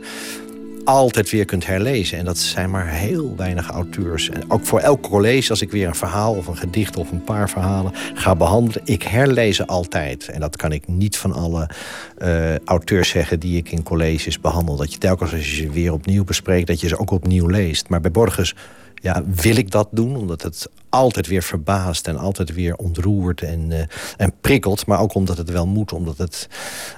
altijd 0.84 1.30
weer 1.30 1.44
kunt 1.44 1.66
herlezen. 1.66 2.18
En 2.18 2.24
dat 2.24 2.38
zijn 2.38 2.70
maar 2.70 2.88
heel 2.88 3.34
weinig 3.36 3.68
auteurs. 3.68 4.30
En 4.30 4.50
ook 4.50 4.66
voor 4.66 4.80
elk 4.80 5.02
college, 5.02 5.50
als 5.50 5.62
ik 5.62 5.70
weer 5.70 5.86
een 5.86 5.94
verhaal 5.94 6.34
of 6.34 6.46
een 6.46 6.56
gedicht 6.56 6.96
of 6.96 7.10
een 7.10 7.24
paar 7.24 7.50
verhalen 7.50 7.92
ga 8.14 8.36
behandelen, 8.36 8.80
ik 8.84 9.02
herlees 9.02 9.56
ze 9.56 9.66
altijd. 9.66 10.28
En 10.28 10.40
dat 10.40 10.56
kan 10.56 10.72
ik 10.72 10.88
niet 10.88 11.16
van 11.16 11.32
alle 11.32 11.70
uh, 12.18 12.58
auteurs 12.58 13.08
zeggen 13.08 13.40
die 13.40 13.56
ik 13.56 13.72
in 13.72 13.82
colleges 13.82 14.40
behandel. 14.40 14.76
Dat 14.76 14.92
je 14.92 14.98
telkens 14.98 15.32
als 15.32 15.50
je 15.50 15.56
ze 15.56 15.70
weer 15.70 15.92
opnieuw 15.92 16.24
bespreekt, 16.24 16.66
dat 16.66 16.80
je 16.80 16.88
ze 16.88 16.98
ook 16.98 17.10
opnieuw 17.10 17.46
leest. 17.46 17.88
Maar 17.88 18.00
bij 18.00 18.10
Borges 18.10 18.54
ja, 19.00 19.22
wil 19.26 19.56
ik 19.56 19.70
dat 19.70 19.88
doen, 19.90 20.16
omdat 20.16 20.42
het 20.42 20.68
altijd 20.88 21.26
weer 21.26 21.42
verbaast 21.42 22.06
en 22.06 22.16
altijd 22.16 22.54
weer 22.54 22.76
ontroert 22.76 23.42
en, 23.42 23.70
uh, 23.70 23.82
en 24.16 24.32
prikkelt. 24.40 24.86
Maar 24.86 25.00
ook 25.00 25.14
omdat 25.14 25.36
het 25.36 25.50
wel 25.50 25.66
moet, 25.66 25.92
omdat 25.92 26.18
het, 26.18 26.48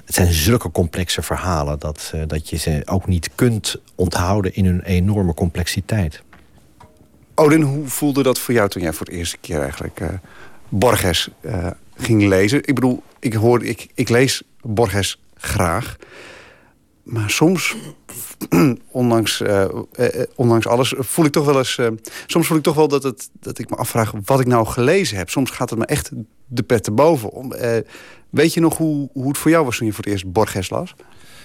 het 0.05 0.15
zijn 0.15 0.33
zulke 0.33 0.71
complexe 0.71 1.21
verhalen 1.21 1.79
dat, 1.79 2.11
uh, 2.15 2.21
dat 2.27 2.49
je 2.49 2.57
ze 2.57 2.81
ook 2.85 3.07
niet 3.07 3.29
kunt 3.35 3.75
onthouden 3.95 4.55
in 4.55 4.65
hun 4.65 4.81
enorme 4.81 5.33
complexiteit. 5.33 6.21
Odin, 7.35 7.61
hoe 7.61 7.87
voelde 7.87 8.23
dat 8.23 8.39
voor 8.39 8.53
jou 8.53 8.69
toen 8.69 8.81
jij 8.81 8.93
voor 8.93 9.05
de 9.05 9.11
eerste 9.11 9.37
keer 9.37 9.61
eigenlijk 9.61 9.99
uh, 9.99 10.07
Borges 10.69 11.29
ging 11.97 12.27
lezen? 12.27 12.57
Ik 12.57 12.75
bedoel, 12.75 13.03
ik, 13.19 13.33
hoor, 13.33 13.63
ik, 13.63 13.87
ik 13.93 14.09
lees 14.09 14.43
Borges 14.61 15.19
graag. 15.35 15.97
Maar 17.03 17.29
soms, 17.29 17.75
ondanks, 18.91 19.41
uh, 19.41 19.65
uh, 19.99 20.07
ondanks 20.35 20.67
alles, 20.67 20.93
voel 20.97 21.25
ik 21.25 21.31
toch 21.31 21.45
wel 21.45 21.57
eens... 21.57 21.77
Uh, 21.77 21.87
soms 22.27 22.47
voel 22.47 22.57
ik 22.57 22.63
toch 22.63 22.75
wel 22.75 22.87
dat, 22.87 23.03
het, 23.03 23.29
dat 23.39 23.59
ik 23.59 23.69
me 23.69 23.75
afvraag 23.75 24.13
wat 24.25 24.39
ik 24.39 24.47
nou 24.47 24.65
gelezen 24.65 25.17
heb. 25.17 25.29
Soms 25.29 25.51
gaat 25.51 25.69
het 25.69 25.79
me 25.79 25.85
echt 25.85 26.11
de 26.47 26.63
pet 26.63 26.83
te 26.83 26.91
boven. 26.91 27.31
Weet 28.29 28.53
je 28.53 28.59
nog 28.59 28.77
hoe, 28.77 29.09
hoe 29.13 29.27
het 29.27 29.37
voor 29.37 29.51
jou 29.51 29.65
was 29.65 29.77
toen 29.77 29.87
je 29.87 29.93
voor 29.93 30.03
het 30.03 30.13
eerst 30.13 30.31
Borges 30.31 30.69
las? 30.69 30.95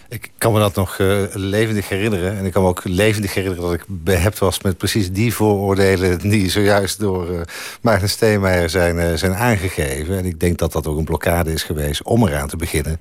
Ik 0.09 0.31
kan 0.39 0.53
me 0.53 0.59
dat 0.59 0.75
nog 0.75 0.97
levendig 1.33 1.89
herinneren. 1.89 2.37
En 2.37 2.45
ik 2.45 2.53
kan 2.53 2.63
me 2.63 2.69
ook 2.69 2.85
levendig 2.85 3.35
herinneren 3.35 3.65
dat 3.65 3.75
ik 3.75 3.85
behept 3.87 4.39
was 4.39 4.63
met 4.63 4.77
precies 4.77 5.13
die 5.13 5.35
vooroordelen 5.35 6.19
die 6.19 6.51
zojuist 6.51 6.99
door 6.99 7.31
uh, 7.31 7.41
Maarten 7.81 8.09
Steenmeijer 8.09 8.71
zijn, 8.71 9.19
zijn 9.19 9.35
aangegeven. 9.35 10.19
En 10.19 10.25
ik 10.25 10.41
denk 10.41 10.59
dat 10.59 10.73
dat 10.73 10.87
ook 10.87 10.99
een 10.99 11.05
blokkade 11.05 11.53
is 11.53 11.63
geweest 11.63 12.03
om 12.03 12.27
eraan 12.27 12.49
te 12.49 12.57
beginnen 12.57 13.01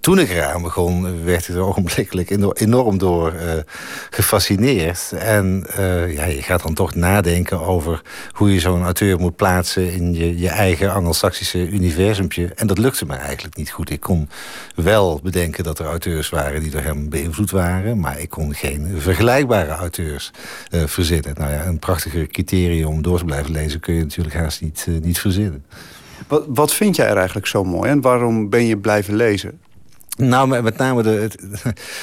toen 0.00 0.18
ik 0.18 0.30
eraan 0.30 0.62
begon, 0.62 1.24
werd 1.24 1.48
ik 1.48 1.54
er 1.54 1.64
ogenblikkelijk 1.64 2.30
enorm 2.60 2.98
door 2.98 3.32
uh, 3.32 3.40
gefascineerd. 4.10 5.12
En 5.18 5.66
uh, 5.78 6.14
ja, 6.14 6.24
je 6.24 6.42
gaat 6.42 6.62
dan 6.62 6.74
toch 6.74 6.94
nadenken 6.94 7.60
over 7.60 8.02
hoe 8.32 8.52
je 8.52 8.60
zo'n 8.60 8.82
auteur 8.82 9.18
moet 9.18 9.36
plaatsen 9.36 9.92
in 9.92 10.14
je, 10.14 10.38
je 10.38 10.48
eigen 10.48 10.92
Anglo-Saxische 10.92 11.68
universumpje. 11.68 12.52
En 12.54 12.66
dat 12.66 12.78
lukte 12.78 13.06
me 13.06 13.14
eigenlijk 13.14 13.56
niet 13.56 13.70
goed. 13.70 13.90
Ik 13.90 14.00
kon 14.00 14.28
wel 14.74 15.20
bedenken 15.22 15.64
dat 15.64 15.78
er 15.78 15.86
auteurs 15.86 16.28
waren 16.28 16.60
die 16.60 16.70
door 16.70 16.82
hem 16.82 17.08
beïnvloed 17.08 17.50
waren, 17.50 18.00
maar 18.00 18.20
ik 18.20 18.28
kon 18.28 18.54
geen 18.54 18.94
vergelijkbare 18.98 19.70
auteurs 19.70 20.30
uh, 20.70 20.82
verzinnen. 20.86 21.34
Nou 21.36 21.52
ja, 21.52 21.66
een 21.66 21.78
prachtiger 21.78 22.26
criterium 22.26 22.86
om 22.86 23.02
door 23.02 23.18
te 23.18 23.24
blijven 23.24 23.52
lezen 23.52 23.80
kun 23.80 23.94
je 23.94 24.02
natuurlijk 24.02 24.36
haast 24.36 24.60
niet, 24.60 24.86
niet 25.02 25.18
verzinnen. 25.18 25.64
Wat, 26.28 26.44
wat 26.48 26.74
vind 26.74 26.96
jij 26.96 27.08
er 27.08 27.16
eigenlijk 27.16 27.46
zo 27.46 27.64
mooi 27.64 27.90
en 27.90 28.00
waarom 28.00 28.48
ben 28.48 28.66
je 28.66 28.78
blijven 28.78 29.14
lezen? 29.14 29.60
Nou, 30.18 30.62
met 30.62 30.76
name 30.76 31.02
de, 31.02 31.30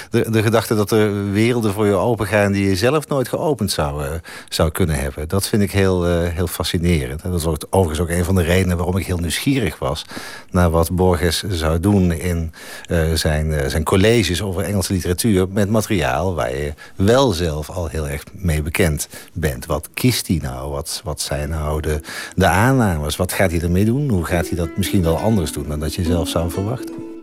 de, 0.09 0.31
de 0.31 0.43
gedachte 0.43 0.75
dat 0.75 0.91
er 0.91 1.31
werelden 1.31 1.73
voor 1.73 1.85
je 1.85 1.93
opengaan... 1.93 2.51
die 2.51 2.69
je 2.69 2.75
zelf 2.75 3.07
nooit 3.07 3.27
geopend 3.27 3.71
zou, 3.71 4.03
eh, 4.03 4.11
zou 4.49 4.71
kunnen 4.71 4.95
hebben. 4.95 5.27
Dat 5.27 5.47
vind 5.47 5.61
ik 5.61 5.71
heel, 5.71 6.07
eh, 6.07 6.29
heel 6.29 6.47
fascinerend. 6.47 7.21
En 7.21 7.31
dat 7.31 7.39
is 7.39 7.47
overigens 7.69 7.99
ook 7.99 8.17
een 8.17 8.25
van 8.25 8.35
de 8.35 8.43
redenen 8.43 8.77
waarom 8.77 8.97
ik 8.97 9.05
heel 9.05 9.17
nieuwsgierig 9.17 9.79
was... 9.79 10.05
naar 10.51 10.69
wat 10.69 10.91
Borges 10.91 11.43
zou 11.43 11.79
doen 11.79 12.11
in 12.11 12.53
eh, 12.85 13.13
zijn, 13.13 13.69
zijn 13.69 13.83
colleges 13.83 14.41
over 14.41 14.63
Engelse 14.63 14.93
literatuur... 14.93 15.47
met 15.49 15.69
materiaal 15.69 16.35
waar 16.35 16.55
je 16.55 16.73
wel 16.95 17.31
zelf 17.31 17.69
al 17.69 17.87
heel 17.87 18.07
erg 18.07 18.23
mee 18.31 18.61
bekend 18.61 19.07
bent. 19.33 19.65
Wat 19.65 19.89
kiest 19.93 20.27
hij 20.27 20.39
nou? 20.41 20.71
Wat, 20.71 21.01
wat 21.03 21.21
zijn 21.21 21.49
nou 21.49 21.81
de, 21.81 21.99
de 22.35 22.47
aannames? 22.47 23.15
Wat 23.15 23.33
gaat 23.33 23.51
hij 23.51 23.61
ermee 23.61 23.85
doen? 23.85 24.09
Hoe 24.09 24.25
gaat 24.25 24.47
hij 24.47 24.57
dat 24.57 24.77
misschien 24.77 25.03
wel 25.03 25.17
anders 25.17 25.51
doen... 25.51 25.67
dan 25.67 25.79
dat 25.79 25.93
je 25.93 26.03
zelf 26.03 26.27
zou 26.27 26.51
verwachten? 26.51 27.14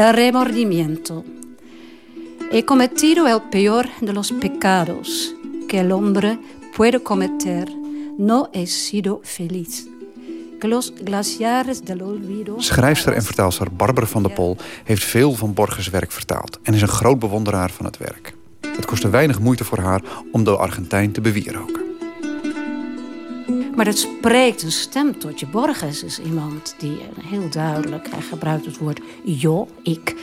El 0.00 0.14
remordimiento. 0.14 1.24
He 2.50 2.64
cometido 2.64 3.26
el 3.26 3.42
peor 3.50 3.86
de 4.00 4.14
los 4.14 4.32
pecados 4.32 5.34
que 5.68 5.80
el 5.80 5.92
hombre 5.92 6.38
puede 6.74 7.02
cometer. 7.02 7.68
No 8.16 8.48
he 8.54 8.66
sido 8.66 9.20
feliz. 9.22 9.86
Schrijfster 12.58 13.14
en 13.14 13.22
vertaalster 13.22 13.70
Barbara 13.70 14.06
van 14.06 14.22
der 14.22 14.32
Pol 14.32 14.56
heeft 14.84 15.04
veel 15.04 15.32
van 15.32 15.54
Borges 15.54 15.88
werk 15.90 16.12
vertaald 16.12 16.58
en 16.62 16.74
is 16.74 16.82
een 16.82 16.88
groot 16.88 17.18
bewonderaar 17.18 17.70
van 17.70 17.86
het 17.86 17.96
werk. 17.96 18.34
Het 18.60 18.86
kostte 18.86 19.10
weinig 19.10 19.40
moeite 19.40 19.64
voor 19.64 19.78
haar 19.78 20.02
om 20.32 20.44
de 20.44 20.56
Argentijn 20.56 21.12
te 21.12 21.20
bewieroken. 21.20 21.89
Maar 23.80 23.88
het 23.88 23.98
spreekt 23.98 24.62
een 24.62 24.72
stem 24.72 25.18
tot 25.18 25.40
je. 25.40 25.46
Borges 25.46 26.02
is 26.02 26.18
iemand 26.18 26.74
die 26.78 27.00
heel 27.20 27.50
duidelijk, 27.50 28.10
hij 28.10 28.20
gebruikt 28.20 28.64
het 28.64 28.78
woord 28.78 29.00
jo, 29.24 29.68
ik, 29.82 30.14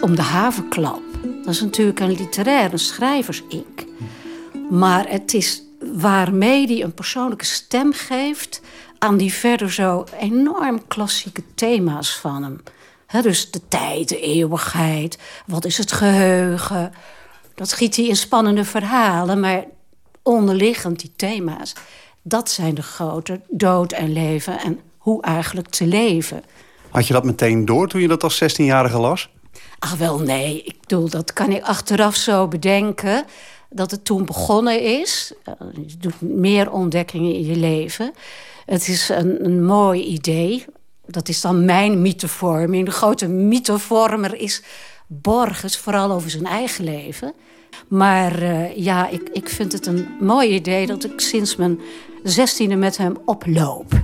om 0.00 0.16
de 0.16 0.22
havenklap. 0.22 1.02
Dat 1.44 1.54
is 1.54 1.60
natuurlijk 1.60 2.00
een 2.00 2.16
literair, 2.16 2.72
een 2.72 2.78
schrijvers-ik. 2.78 3.86
Maar 4.70 5.08
het 5.08 5.34
is 5.34 5.62
waarmee 5.78 6.66
hij 6.66 6.82
een 6.82 6.94
persoonlijke 6.94 7.44
stem 7.44 7.92
geeft 7.92 8.60
aan 8.98 9.16
die 9.16 9.32
verder 9.32 9.72
zo 9.72 10.04
enorm 10.20 10.86
klassieke 10.86 11.42
thema's 11.54 12.16
van 12.16 12.42
hem. 12.42 12.62
Dus 13.22 13.50
de 13.50 13.60
tijd, 13.68 14.08
de 14.08 14.20
eeuwigheid, 14.20 15.18
wat 15.46 15.64
is 15.64 15.78
het 15.78 15.92
geheugen. 15.92 16.92
Dat 17.54 17.68
schiet 17.68 17.96
hij 17.96 18.06
in 18.06 18.16
spannende 18.16 18.64
verhalen, 18.64 19.40
maar 19.40 19.64
onderliggend 20.22 21.00
die 21.00 21.12
thema's. 21.16 21.72
Dat 22.26 22.50
zijn 22.50 22.74
de 22.74 22.82
grote 22.82 23.40
dood 23.48 23.92
en 23.92 24.12
leven 24.12 24.58
en 24.58 24.80
hoe 24.98 25.22
eigenlijk 25.22 25.68
te 25.68 25.86
leven. 25.86 26.42
Had 26.90 27.06
je 27.06 27.12
dat 27.12 27.24
meteen 27.24 27.64
door 27.64 27.88
toen 27.88 28.00
je 28.00 28.08
dat 28.08 28.22
als 28.22 28.42
16-jarige 28.42 28.98
las? 28.98 29.30
Ach 29.78 29.96
wel, 29.96 30.18
nee. 30.18 30.62
Ik 30.62 30.80
bedoel, 30.80 31.08
dat 31.08 31.32
kan 31.32 31.52
ik 31.52 31.62
achteraf 31.62 32.14
zo 32.14 32.48
bedenken. 32.48 33.24
Dat 33.70 33.90
het 33.90 34.04
toen 34.04 34.24
begonnen 34.24 34.80
is. 34.80 35.32
Eh, 35.44 35.52
Je 35.86 35.96
doet 35.98 36.20
meer 36.20 36.70
ontdekkingen 36.72 37.34
in 37.34 37.44
je 37.46 37.56
leven. 37.56 38.12
Het 38.66 38.88
is 38.88 39.08
een, 39.08 39.44
een 39.44 39.64
mooi 39.64 40.02
idee. 40.02 40.64
Dat 41.06 41.28
is 41.28 41.40
dan 41.40 41.64
mijn 41.64 42.02
mythevorming. 42.02 42.84
De 42.84 42.90
grote 42.90 43.28
mythevormer 43.28 44.34
is 44.34 44.62
Borges, 45.06 45.76
vooral 45.78 46.10
over 46.10 46.30
zijn 46.30 46.46
eigen 46.46 46.84
leven. 46.84 47.32
Maar 47.88 48.42
eh, 48.42 48.76
ja, 48.76 49.08
ik, 49.08 49.28
ik 49.32 49.48
vind 49.48 49.72
het 49.72 49.86
een 49.86 50.06
mooi 50.20 50.48
idee 50.54 50.86
dat 50.86 51.04
ik 51.04 51.20
sinds 51.20 51.56
mijn 51.56 51.80
zestiende 52.24 52.76
met 52.76 52.96
hem 52.96 53.16
oploop. 53.24 54.02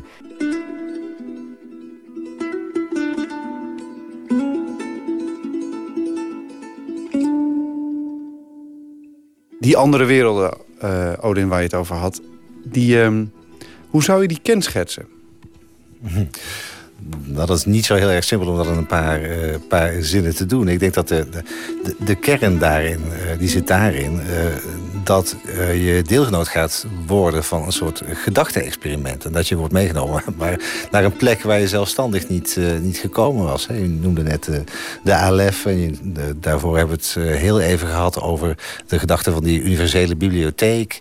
Die 9.61 9.77
andere 9.77 10.05
werelden, 10.05 10.59
eh, 10.79 11.13
Odin, 11.21 11.49
waar 11.49 11.59
je 11.59 11.65
het 11.65 11.75
over 11.75 11.97
had... 11.97 12.21
Die, 12.65 13.03
ehm, 13.03 13.25
hoe 13.91 14.03
zou 14.03 14.23
je 14.23 14.29
die 14.29 14.41
kenschetsen? 14.43 15.07
Nou, 17.25 17.47
dat 17.47 17.57
is 17.57 17.65
niet 17.65 17.85
zo 17.85 17.95
heel 17.95 18.11
erg 18.11 18.25
simpel 18.25 18.49
om 18.49 18.57
dat 18.57 18.67
in 18.67 18.77
een 18.77 18.87
paar, 18.87 19.23
eh, 19.23 19.55
paar 19.69 19.93
zinnen 20.03 20.35
te 20.35 20.47
doen. 20.47 20.69
Ik 20.69 20.79
denk 20.79 20.95
dat 20.95 21.09
de, 21.09 21.29
de, 21.31 21.43
de, 21.83 21.97
de 22.05 22.15
kern 22.15 22.59
daarin, 22.59 23.01
eh, 23.13 23.39
die 23.39 23.49
zit 23.49 23.67
daarin... 23.67 24.21
dat 25.05 25.37
eh, 25.47 25.87
je 25.97 26.03
deelgenoot 26.03 26.49
gaat 26.49 26.87
worden 27.07 27.45
van 27.45 27.63
een 27.63 27.73
soort 27.73 28.03
gedachte-experiment. 28.13 29.25
En 29.25 29.33
dat 29.33 29.49
je 29.49 29.57
wordt 29.57 29.73
meegenomen 29.73 30.23
maar 30.39 30.61
naar 30.91 31.05
een 31.05 31.17
plek 31.17 31.43
waar 31.43 31.61
je 31.61 31.69
zelfstandig 31.69 32.29
niet, 32.29 32.57
eh, 32.57 32.79
niet 32.81 32.99
gekomen 32.99 33.45
was. 33.45 33.67
Hè. 33.67 33.75
Je 33.75 33.87
noemde 33.87 34.23
net 34.23 34.49
eh, 34.49 34.61
de 35.05 35.15
Aleph. 35.15 35.67
En 35.67 35.99
de- 36.03 36.35
daarvoor 36.41 36.77
hebben 36.77 36.97
we 36.97 37.03
het 37.21 37.39
heel 37.39 37.61
even 37.61 37.89
gehad 37.89 38.21
over 38.21 38.57
de 38.87 38.99
gedachte 38.99 39.33
van 39.33 39.43
die 39.45 39.63
universele 39.63 40.17
bibliotheek. 40.17 40.99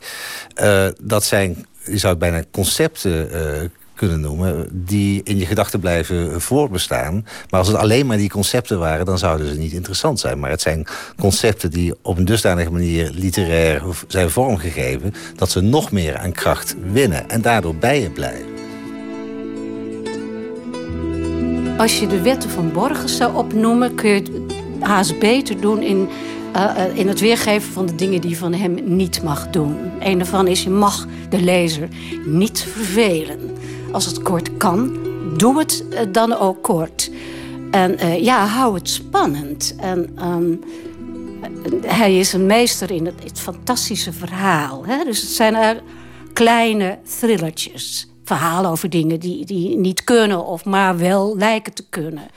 Dat 1.01 1.23
zijn, 1.23 1.65
je 1.85 1.97
zou 1.97 2.11
het 2.11 2.19
bijna 2.21 2.43
concepten 2.51 3.31
eh, 3.31 3.69
kunnen 3.99 4.19
noemen... 4.19 4.67
die 4.71 5.21
in 5.23 5.37
je 5.37 5.45
gedachten 5.45 5.79
blijven 5.79 6.41
voortbestaan. 6.41 7.25
Maar 7.49 7.59
als 7.59 7.67
het 7.67 7.77
alleen 7.77 8.05
maar 8.05 8.17
die 8.17 8.29
concepten 8.29 8.79
waren... 8.79 9.05
dan 9.05 9.17
zouden 9.17 9.47
ze 9.47 9.57
niet 9.57 9.71
interessant 9.71 10.19
zijn. 10.19 10.39
Maar 10.39 10.49
het 10.49 10.61
zijn 10.61 10.87
concepten 11.17 11.71
die 11.71 11.93
op 12.01 12.17
een 12.17 12.25
dusdanige 12.25 12.71
manier 12.71 13.11
literair 13.13 13.83
zijn 14.07 14.29
vormgegeven... 14.29 15.13
dat 15.35 15.51
ze 15.51 15.61
nog 15.61 15.91
meer 15.91 16.17
aan 16.17 16.31
kracht 16.31 16.75
winnen 16.91 17.29
en 17.29 17.41
daardoor 17.41 17.75
bij 17.75 18.01
je 18.01 18.09
blijven. 18.09 18.45
Als 21.77 21.99
je 21.99 22.07
de 22.07 22.21
wetten 22.21 22.49
van 22.49 22.71
Borges 22.71 23.17
zou 23.17 23.35
opnoemen, 23.35 23.95
kun 23.95 24.09
je 24.09 24.15
het 24.15 24.29
haast 24.79 25.19
beter 25.19 25.61
doen 25.61 25.81
in, 25.81 26.09
eh, 26.53 26.85
eh, 26.85 26.97
in 26.97 27.07
het 27.07 27.19
weergeven 27.19 27.71
van 27.71 27.85
de 27.85 27.95
dingen 27.95 28.21
die 28.21 28.29
je 28.29 28.35
van 28.35 28.53
hem 28.53 28.77
niet 28.83 29.23
mag 29.23 29.49
doen. 29.49 29.75
Een 29.99 30.17
daarvan 30.17 30.47
is: 30.47 30.63
je 30.63 30.69
mag 30.69 31.07
de 31.29 31.41
lezer 31.41 31.87
niet 32.25 32.67
vervelen. 32.73 33.58
Als 33.91 34.05
het 34.05 34.21
kort 34.21 34.57
kan, 34.57 34.97
doe 35.37 35.59
het 35.59 35.83
eh, 35.89 36.05
dan 36.11 36.33
ook 36.33 36.63
kort. 36.63 37.11
En 37.71 37.97
eh, 37.97 38.23
ja, 38.23 38.45
hou 38.45 38.75
het 38.75 38.89
spannend. 38.89 39.75
En 39.77 40.17
ehm, 40.17 40.55
hij 41.85 42.19
is 42.19 42.33
een 42.33 42.45
meester 42.45 42.91
in 42.91 43.05
het, 43.05 43.23
het 43.23 43.39
fantastische 43.39 44.13
verhaal. 44.13 44.85
Hè? 44.85 45.03
Dus 45.03 45.21
het 45.21 45.29
zijn 45.29 45.81
kleine 46.33 46.99
thrillertjes. 47.19 48.07
Verhalen 48.23 48.71
over 48.71 48.89
dingen 48.89 49.19
die, 49.19 49.45
die 49.45 49.77
niet 49.77 50.03
kunnen 50.03 50.45
of 50.45 50.65
maar 50.65 50.97
wel 50.97 51.37
lijken 51.37 51.73
te 51.73 51.85
kunnen. 51.89 52.27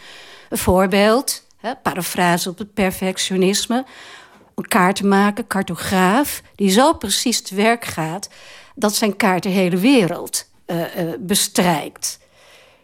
Een 0.48 0.58
voorbeeld, 0.58 1.42
hè, 1.56 1.76
parafrase 1.82 2.48
op 2.48 2.58
het 2.58 2.74
perfectionisme. 2.74 3.84
Een 4.54 4.68
kaart 4.68 5.02
maken, 5.02 5.46
cartograaf, 5.46 6.42
die 6.54 6.70
zo 6.70 6.92
precies 6.92 7.42
te 7.42 7.54
werk 7.54 7.84
gaat... 7.84 8.28
dat 8.74 8.94
zijn 8.94 9.16
kaart 9.16 9.42
de 9.42 9.48
hele 9.48 9.76
wereld 9.76 10.50
bestrijkt. 11.20 12.20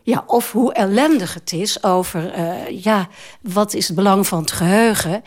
Ja, 0.08 0.24
of 0.26 0.52
hoe 0.52 0.72
ellendig 0.72 1.34
het 1.34 1.52
is 1.52 1.82
over, 1.82 2.32
eh, 2.32 2.82
ja, 2.82 3.08
wat 3.40 3.74
is 3.74 3.86
het 3.86 3.96
belang 3.96 4.26
van 4.26 4.40
het 4.40 4.50
geheugen? 4.50 5.22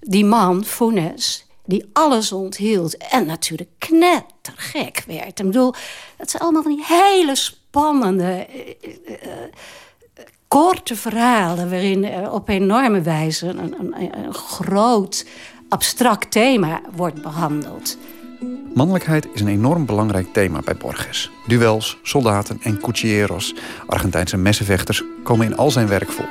Die 0.00 0.24
man, 0.24 0.64
Funes, 0.64 1.46
die 1.64 1.90
alles 1.92 2.32
onthield 2.32 2.96
en 2.96 3.26
natuurlijk 3.26 3.70
knettergek 3.78 5.04
werd. 5.06 5.38
Ik 5.38 5.46
bedoel, 5.46 5.74
het 6.16 6.30
zijn 6.30 6.42
allemaal 6.42 6.62
van 6.62 6.74
die 6.74 6.84
hele 6.86 7.34
spannende, 7.34 8.24
eh, 8.24 8.68
eh, 8.84 9.22
eh, 9.22 9.50
korte 10.48 10.96
verhalen... 10.96 11.70
waarin 11.70 12.04
eh, 12.04 12.32
op 12.32 12.48
enorme 12.48 13.00
wijze 13.00 13.46
een, 13.46 13.94
een 14.24 14.34
groot, 14.34 15.26
abstract 15.68 16.30
thema 16.30 16.80
wordt 16.96 17.22
behandeld. 17.22 17.96
Mannelijkheid 18.74 19.28
is 19.32 19.40
een 19.40 19.48
enorm 19.48 19.86
belangrijk 19.86 20.32
thema 20.32 20.60
bij 20.64 20.76
Borges. 20.76 21.30
Duels, 21.46 21.98
soldaten 22.02 22.58
en 22.62 22.80
cuchilleros, 22.80 23.54
Argentijnse 23.86 24.36
messenvechters, 24.36 25.02
komen 25.22 25.46
in 25.46 25.56
al 25.56 25.70
zijn 25.70 25.88
werk 25.88 26.10
voor. 26.10 26.28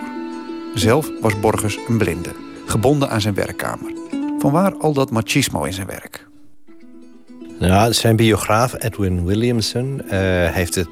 Zelf 0.73 1.09
was 1.21 1.39
Borges 1.39 1.77
een 1.87 1.97
blinde, 1.97 2.29
gebonden 2.65 3.09
aan 3.09 3.21
zijn 3.21 3.33
werkkamer. 3.33 3.91
Vanwaar 4.39 4.73
al 4.75 4.93
dat 4.93 5.11
machismo 5.11 5.63
in 5.63 5.73
zijn 5.73 5.87
werk? 5.87 6.27
Ja, 7.59 7.91
zijn 7.91 8.15
biograaf 8.15 8.83
Edwin 8.83 9.25
Williamson 9.25 10.01
eh, 10.01 10.19
heeft 10.51 10.73
de 10.73 10.85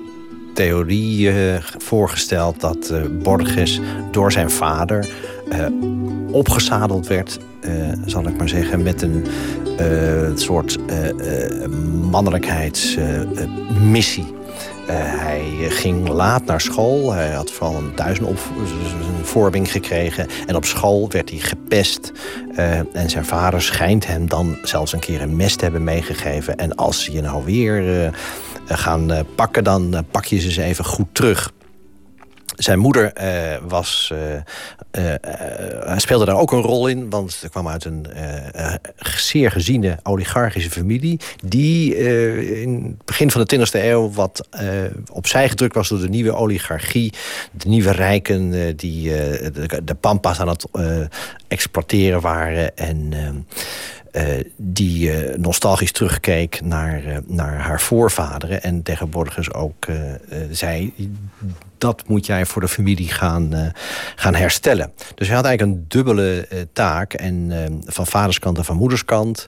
theorie 0.53 1.29
eh, 1.29 1.63
voorgesteld 1.77 2.61
dat 2.61 2.89
eh, 2.89 3.01
Borges 3.23 3.79
door 4.11 4.31
zijn 4.31 4.51
vader 4.51 5.09
opgezadeld 6.31 7.07
werd, 7.07 7.39
eh, 7.61 7.71
zal 8.05 8.27
ik 8.27 8.37
maar 8.37 8.49
zeggen, 8.49 8.83
met 8.83 9.01
een 9.01 9.25
eh, 9.77 10.31
soort 10.35 10.77
eh, 10.85 11.09
eh, 11.09 11.15
mannelijkheidsmissie. 12.11 14.35
hij 14.87 15.69
ging 15.69 16.07
laat 16.07 16.45
naar 16.45 16.61
school. 16.61 17.13
Hij 17.13 17.31
had 17.31 17.51
vooral 17.51 17.75
een 17.75 17.93
thuisvorming 17.93 19.71
gekregen. 19.71 20.27
En 20.45 20.55
op 20.55 20.65
school 20.65 21.09
werd 21.09 21.29
hij 21.29 21.39
gepest. 21.39 22.11
Eh, 22.55 22.77
en 22.77 23.09
zijn 23.09 23.25
vader 23.25 23.61
schijnt 23.61 24.07
hem 24.07 24.29
dan 24.29 24.57
zelfs 24.63 24.93
een 24.93 24.99
keer 24.99 25.21
een 25.21 25.35
mes 25.35 25.55
te 25.55 25.63
hebben 25.63 25.83
meegegeven. 25.83 26.57
En 26.57 26.75
als 26.75 27.03
ze 27.03 27.11
je 27.11 27.21
nou 27.21 27.45
weer 27.45 28.11
eh, 28.67 28.77
gaan 28.77 29.11
eh, 29.11 29.19
pakken, 29.35 29.63
dan 29.63 29.95
eh, 29.95 29.99
pak 30.11 30.25
je 30.25 30.39
ze 30.39 30.47
eens 30.47 30.57
even 30.57 30.85
goed 30.85 31.07
terug. 31.11 31.51
Zijn 32.57 32.79
moeder 32.79 33.13
eh, 33.13 33.57
was, 33.67 34.13
eh, 34.91 35.13
speelde 35.95 36.25
daar 36.25 36.37
ook 36.37 36.51
een 36.51 36.61
rol 36.61 36.87
in, 36.87 37.09
want 37.09 37.31
ze 37.31 37.49
kwam 37.49 37.67
uit 37.67 37.85
een 37.85 38.05
zeer 39.15 39.51
geziene 39.51 39.97
oligarchische 40.03 40.69
familie, 40.69 41.19
die 41.43 41.97
in 42.61 42.83
het 42.83 43.05
begin 43.05 43.31
van 43.31 43.43
de 43.45 43.57
20e 43.57 43.83
eeuw 43.83 44.11
wat 44.11 44.47
opzij 45.11 45.49
gedrukt 45.49 45.75
was 45.75 45.89
door 45.89 45.99
de 45.99 46.09
nieuwe 46.09 46.33
oligarchie, 46.33 47.13
de 47.51 47.69
nieuwe 47.69 47.91
rijken 47.91 48.75
die 48.77 49.09
de, 49.51 49.81
de 49.83 49.95
pampas 49.95 50.39
aan 50.39 50.49
het 50.49 50.65
exploiteren 51.47 52.21
waren 52.21 52.77
en 52.77 53.07
eh, 53.11 53.29
die 54.55 55.11
eh, 55.11 55.37
nostalgisch 55.37 55.91
terugkeek 55.91 56.61
naar, 56.61 57.05
eh, 57.05 57.17
naar 57.25 57.59
haar 57.59 57.81
voorvaderen. 57.81 58.63
En 58.63 58.83
tegenwoordig 58.83 59.33
dus 59.35 59.53
ook 59.53 59.85
eh, 59.85 60.13
eh, 60.13 60.19
zei... 60.51 60.93
dat 61.77 62.03
moet 62.07 62.25
jij 62.25 62.45
voor 62.45 62.61
de 62.61 62.67
familie 62.67 63.07
gaan, 63.09 63.53
eh, 63.53 63.67
gaan 64.15 64.35
herstellen. 64.35 64.91
Dus 65.15 65.27
hij 65.27 65.35
had 65.35 65.45
eigenlijk 65.45 65.77
een 65.77 65.85
dubbele 65.87 66.47
eh, 66.49 66.59
taak. 66.73 67.13
En 67.13 67.51
eh, 67.51 67.71
van 67.85 68.07
vaderskant 68.07 68.57
en 68.57 68.65
van 68.65 68.75
moederskant. 68.77 69.47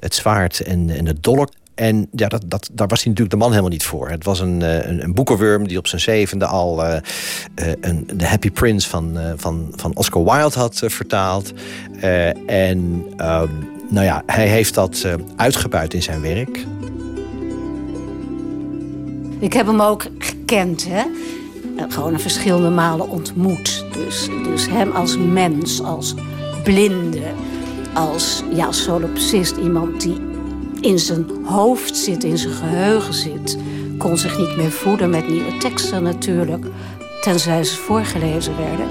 Het 0.00 0.14
zwaard 0.14 0.60
en, 0.60 0.90
en 0.90 1.06
het 1.06 1.22
dolk. 1.22 1.48
En 1.74 2.08
ja, 2.12 2.28
dat, 2.28 2.42
dat, 2.46 2.70
daar 2.72 2.86
was 2.86 2.98
hij 2.98 3.08
natuurlijk 3.08 3.30
de 3.30 3.36
man 3.36 3.50
helemaal 3.50 3.70
niet 3.70 3.84
voor. 3.84 4.08
Het 4.08 4.24
was 4.24 4.40
een, 4.40 4.62
eh, 4.62 4.86
een, 4.86 5.02
een 5.02 5.14
boekenwurm 5.14 5.68
die 5.68 5.78
op 5.78 5.86
zijn 5.86 6.00
zevende 6.00 6.46
al 6.46 6.84
eh, 6.84 6.96
eh, 7.54 7.72
een, 7.80 8.08
de 8.14 8.26
Happy 8.26 8.50
Prince 8.50 8.88
van, 8.88 9.18
eh, 9.18 9.32
van, 9.36 9.72
van 9.76 9.96
Oscar 9.96 10.24
Wilde 10.24 10.58
had 10.58 10.82
eh, 10.82 10.90
vertaald. 10.90 11.52
Eh, 12.00 12.50
en 12.50 13.04
ehm, 13.16 13.48
nou 13.88 14.04
ja, 14.06 14.22
hij 14.26 14.48
heeft 14.48 14.74
dat 14.74 15.02
eh, 15.04 15.14
uitgebuit 15.36 15.94
in 15.94 16.02
zijn 16.02 16.20
werk. 16.20 16.66
Ik 19.38 19.52
heb 19.52 19.66
hem 19.66 19.80
ook 19.80 20.06
gekend, 20.18 20.86
hè. 20.88 21.02
Eh, 21.76 21.84
Gewoon 21.88 22.12
een 22.12 22.20
verschillende 22.20 22.70
malen 22.70 23.08
ontmoet. 23.08 23.84
Dus, 23.92 24.28
dus 24.44 24.68
hem 24.68 24.90
als 24.90 25.16
mens, 25.16 25.82
als 25.82 26.14
blinde, 26.62 27.22
als 27.92 28.42
ja, 28.54 28.72
solipsist. 28.72 29.56
Iemand 29.56 30.00
die 30.00 30.16
in 30.80 30.98
zijn 30.98 31.26
hoofd 31.44 31.96
zit, 31.96 32.24
in 32.24 32.38
zijn 32.38 32.54
geheugen 32.54 33.14
zit. 33.14 33.58
Kon 33.98 34.18
zich 34.18 34.38
niet 34.38 34.56
meer 34.56 34.70
voeden 34.70 35.10
met 35.10 35.28
nieuwe 35.28 35.56
teksten 35.56 36.02
natuurlijk. 36.02 36.66
Tenzij 37.20 37.64
ze 37.64 37.76
voorgelezen 37.76 38.56
werden. 38.56 38.86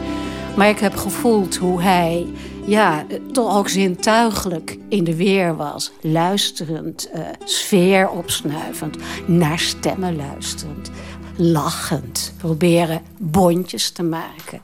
Maar 0.56 0.70
ik 0.70 0.80
heb 0.80 0.96
gevoeld 0.96 1.56
hoe 1.56 1.82
hij 1.82 2.26
ja, 2.68 3.06
toch 3.32 3.58
ook 3.58 3.70
zintuigelijk 3.70 4.78
in 4.90 5.04
de 5.04 5.16
weer 5.16 5.56
was. 5.56 5.92
Luisterend, 6.02 7.10
eh, 7.10 7.22
sfeer 7.44 8.10
opsnuivend, 8.10 8.98
naar 9.26 9.60
stemmen 9.60 10.16
luisterend. 10.16 10.90
Lachend, 11.36 12.34
proberen 12.38 13.02
bondjes 13.18 13.92
te 13.92 14.04
maken. 14.04 14.62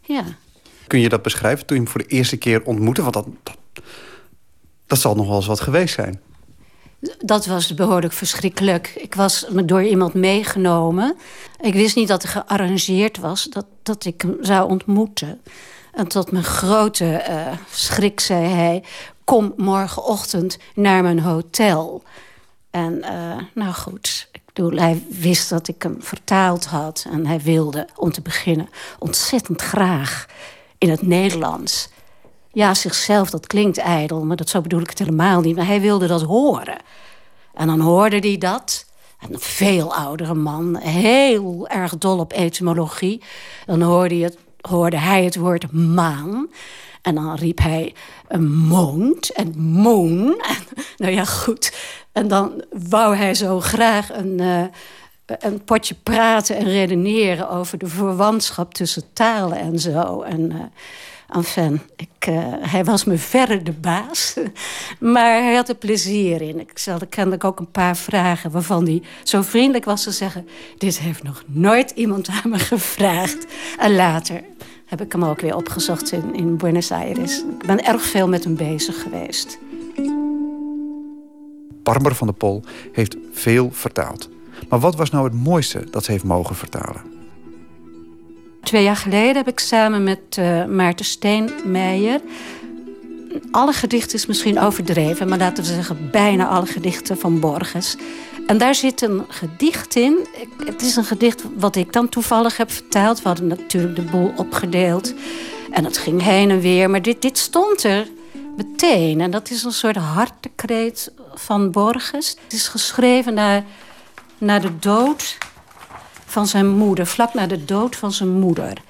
Ja. 0.00 0.24
Kun 0.86 1.00
je 1.00 1.08
dat 1.08 1.22
beschrijven 1.22 1.66
toen 1.66 1.76
je 1.76 1.82
hem 1.82 1.92
voor 1.92 2.02
de 2.02 2.08
eerste 2.08 2.36
keer 2.36 2.64
ontmoette? 2.64 3.02
Want 3.02 3.14
dat, 3.14 3.26
dat, 3.42 3.56
dat 4.86 4.98
zal 4.98 5.14
nog 5.14 5.26
wel 5.26 5.36
eens 5.36 5.46
wat 5.46 5.60
geweest 5.60 5.94
zijn. 5.94 6.20
Dat 7.18 7.46
was 7.46 7.74
behoorlijk 7.74 8.12
verschrikkelijk. 8.12 8.92
Ik 8.96 9.14
was 9.14 9.46
door 9.64 9.82
iemand 9.82 10.14
meegenomen. 10.14 11.16
Ik 11.60 11.74
wist 11.74 11.96
niet 11.96 12.08
dat 12.08 12.22
er 12.22 12.28
gearrangeerd 12.28 13.18
was 13.18 13.44
dat, 13.44 13.66
dat 13.82 14.04
ik 14.04 14.20
hem 14.20 14.36
zou 14.40 14.70
ontmoeten. 14.70 15.40
En 15.92 16.08
tot 16.08 16.30
mijn 16.30 16.44
grote 16.44 17.14
eh, 17.14 17.52
schrik 17.70 18.20
zei 18.20 18.46
hij... 18.46 18.84
kom 19.24 19.52
morgenochtend 19.56 20.58
naar 20.74 21.02
mijn 21.02 21.20
hotel. 21.20 22.02
En 22.70 23.02
eh, 23.02 23.38
nou 23.54 23.72
goed, 23.72 24.28
ik 24.32 24.40
bedoel, 24.52 24.78
hij 24.78 25.02
wist 25.08 25.48
dat 25.48 25.68
ik 25.68 25.82
hem 25.82 25.96
vertaald 25.98 26.64
had. 26.64 27.06
En 27.10 27.26
hij 27.26 27.40
wilde, 27.40 27.88
om 27.96 28.12
te 28.12 28.20
beginnen, 28.20 28.68
ontzettend 28.98 29.62
graag 29.62 30.26
in 30.78 30.90
het 30.90 31.02
Nederlands... 31.02 31.90
Ja, 32.54 32.74
zichzelf, 32.74 33.30
dat 33.30 33.46
klinkt 33.46 33.78
ijdel, 33.78 34.24
maar 34.24 34.36
dat 34.36 34.48
zo 34.48 34.60
bedoel 34.60 34.80
ik 34.80 34.90
het 34.90 34.98
helemaal 34.98 35.40
niet. 35.40 35.56
Maar 35.56 35.66
hij 35.66 35.80
wilde 35.80 36.06
dat 36.06 36.22
horen. 36.22 36.78
En 37.54 37.66
dan 37.66 37.80
hoorde 37.80 38.18
hij 38.18 38.38
dat. 38.38 38.86
Een 39.20 39.40
veel 39.40 39.94
oudere 39.94 40.34
man, 40.34 40.76
heel 40.76 41.68
erg 41.68 41.98
dol 41.98 42.18
op 42.18 42.32
etymologie. 42.32 43.22
Dan 43.66 43.82
hoorde, 43.82 44.14
hij 44.14 44.24
het, 44.24 44.38
hoorde 44.62 44.98
hij 44.98 45.24
het 45.24 45.36
woord 45.36 45.72
maan. 45.72 46.48
En 47.02 47.14
dan 47.14 47.34
riep 47.34 47.58
hij 47.58 47.94
een 48.28 48.52
moond 48.52 49.32
en 49.32 49.58
moon. 49.58 50.20
Nou 50.96 51.14
ja, 51.14 51.24
goed. 51.24 51.72
En 52.12 52.28
dan 52.28 52.64
wou 52.88 53.16
hij 53.16 53.34
zo 53.34 53.60
graag 53.60 54.12
een, 54.12 54.40
uh, 54.40 54.64
een 55.26 55.64
potje 55.64 55.94
praten 56.02 56.56
en 56.56 56.64
redeneren... 56.64 57.50
over 57.50 57.78
de 57.78 57.86
verwantschap 57.86 58.74
tussen 58.74 59.12
talen 59.12 59.58
en 59.58 59.78
zo. 59.78 60.22
En... 60.22 60.40
Uh, 60.40 60.60
Enfin, 61.34 61.80
ik, 61.96 62.26
uh, 62.28 62.38
hij 62.60 62.84
was 62.84 63.04
me 63.04 63.18
verre 63.18 63.62
de 63.62 63.72
baas. 63.72 64.34
maar 65.14 65.42
hij 65.42 65.54
had 65.54 65.68
er 65.68 65.74
plezier 65.74 66.42
in. 66.42 66.60
Ik 66.60 66.70
stelde 66.74 67.06
kennelijk 67.06 67.44
ook 67.44 67.58
een 67.58 67.70
paar 67.70 67.96
vragen 67.96 68.50
waarvan 68.50 68.84
hij 68.84 69.02
zo 69.22 69.42
vriendelijk 69.42 69.84
was 69.84 70.02
te 70.02 70.10
zeggen... 70.10 70.48
dit 70.78 70.98
heeft 70.98 71.22
nog 71.22 71.42
nooit 71.46 71.90
iemand 71.90 72.28
aan 72.28 72.50
me 72.50 72.58
gevraagd. 72.58 73.46
En 73.78 73.94
later 73.94 74.42
heb 74.92 75.00
ik 75.00 75.12
hem 75.12 75.24
ook 75.24 75.40
weer 75.40 75.56
opgezocht 75.56 76.12
in, 76.12 76.34
in 76.34 76.56
Buenos 76.56 76.90
Aires. 76.90 77.38
Ik 77.38 77.66
ben 77.66 77.84
erg 77.84 78.02
veel 78.02 78.28
met 78.28 78.44
hem 78.44 78.56
bezig 78.56 79.02
geweest. 79.02 79.58
Barbara 81.82 82.14
van 82.14 82.26
der 82.26 82.36
Pol 82.36 82.62
heeft 82.92 83.16
veel 83.32 83.70
vertaald. 83.70 84.28
Maar 84.68 84.80
wat 84.80 84.96
was 84.96 85.10
nou 85.10 85.24
het 85.24 85.34
mooiste 85.34 85.86
dat 85.90 86.04
ze 86.04 86.10
heeft 86.10 86.24
mogen 86.24 86.56
vertalen? 86.56 87.02
Twee 88.62 88.82
jaar 88.82 88.96
geleden 88.96 89.36
heb 89.36 89.48
ik 89.48 89.58
samen 89.60 90.02
met 90.02 90.36
uh, 90.38 90.64
Maarten 90.64 91.04
Steenmeijer... 91.04 92.20
alle 93.50 93.72
gedichten 93.72 94.14
is 94.18 94.26
misschien 94.26 94.60
overdreven... 94.60 95.28
maar 95.28 95.38
laten 95.38 95.64
we 95.64 95.72
zeggen 95.72 96.10
bijna 96.10 96.48
alle 96.48 96.66
gedichten 96.66 97.18
van 97.18 97.40
Borges. 97.40 97.96
En 98.46 98.58
daar 98.58 98.74
zit 98.74 99.02
een 99.02 99.24
gedicht 99.28 99.96
in. 99.96 100.26
Het 100.64 100.82
is 100.82 100.96
een 100.96 101.04
gedicht 101.04 101.42
wat 101.56 101.76
ik 101.76 101.92
dan 101.92 102.08
toevallig 102.08 102.56
heb 102.56 102.70
vertaald. 102.70 103.22
We 103.22 103.28
hadden 103.28 103.46
natuurlijk 103.46 103.96
de 103.96 104.02
boel 104.02 104.32
opgedeeld. 104.36 105.14
En 105.70 105.84
het 105.84 105.98
ging 105.98 106.22
heen 106.22 106.50
en 106.50 106.60
weer. 106.60 106.90
Maar 106.90 107.02
dit, 107.02 107.22
dit 107.22 107.38
stond 107.38 107.84
er 107.84 108.08
meteen. 108.56 109.20
En 109.20 109.30
dat 109.30 109.50
is 109.50 109.64
een 109.64 109.72
soort 109.72 109.96
hartekreet 109.96 111.12
van 111.34 111.70
Borges. 111.70 112.36
Het 112.42 112.52
is 112.52 112.68
geschreven 112.68 113.34
na, 113.34 113.64
na 114.38 114.58
de 114.58 114.78
dood 114.78 115.38
van 116.26 116.46
zijn 116.46 116.68
moeder, 116.68 117.06
vlak 117.06 117.34
na 117.34 117.46
de 117.46 117.64
dood 117.64 117.96
van 117.96 118.12
zijn 118.12 118.30
moeder. 118.30 118.82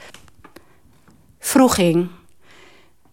Vroeging. 1.39 2.09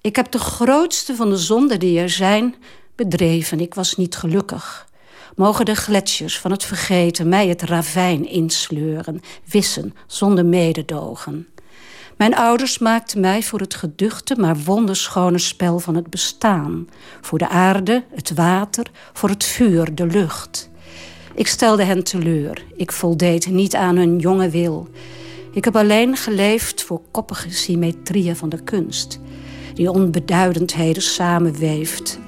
Ik 0.01 0.15
heb 0.15 0.31
de 0.31 0.39
grootste 0.39 1.15
van 1.15 1.29
de 1.29 1.37
zonden 1.37 1.79
die 1.79 1.99
er 1.99 2.09
zijn 2.09 2.55
bedreven. 2.95 3.59
Ik 3.59 3.73
was 3.73 3.95
niet 3.95 4.15
gelukkig. 4.15 4.87
Mogen 5.39 5.65
de 5.65 5.75
gletsjers 5.75 6.39
van 6.39 6.51
het 6.51 6.63
vergeten 6.63 7.29
mij 7.29 7.47
het 7.47 7.61
ravijn 7.61 8.29
insleuren, 8.29 9.21
wissen 9.45 9.93
zonder 10.07 10.45
mededogen. 10.45 11.47
Mijn 12.17 12.35
ouders 12.35 12.77
maakten 12.77 13.19
mij 13.19 13.43
voor 13.43 13.59
het 13.59 13.75
geduchte, 13.75 14.35
maar 14.35 14.57
wonderschone 14.57 15.37
spel 15.37 15.79
van 15.79 15.95
het 15.95 16.09
bestaan. 16.09 16.87
Voor 17.21 17.37
de 17.37 17.47
aarde, 17.47 18.03
het 18.15 18.33
water, 18.33 18.85
voor 19.13 19.29
het 19.29 19.43
vuur, 19.43 19.95
de 19.95 20.05
lucht. 20.05 20.69
Ik 21.35 21.47
stelde 21.47 21.83
hen 21.83 22.03
teleur. 22.03 22.63
Ik 22.75 22.91
voldeed 22.91 23.47
niet 23.47 23.75
aan 23.75 23.95
hun 23.95 24.17
jonge 24.17 24.49
wil. 24.49 24.87
Ik 25.53 25.65
heb 25.65 25.75
alleen 25.75 26.17
geleefd 26.17 26.83
voor 26.83 27.01
koppige 27.11 27.51
symmetrieën 27.51 28.35
van 28.35 28.49
de 28.49 28.63
kunst, 28.63 29.19
die 29.73 29.91
onbeduidendheden 29.91 31.03
samenweeft. 31.03 32.19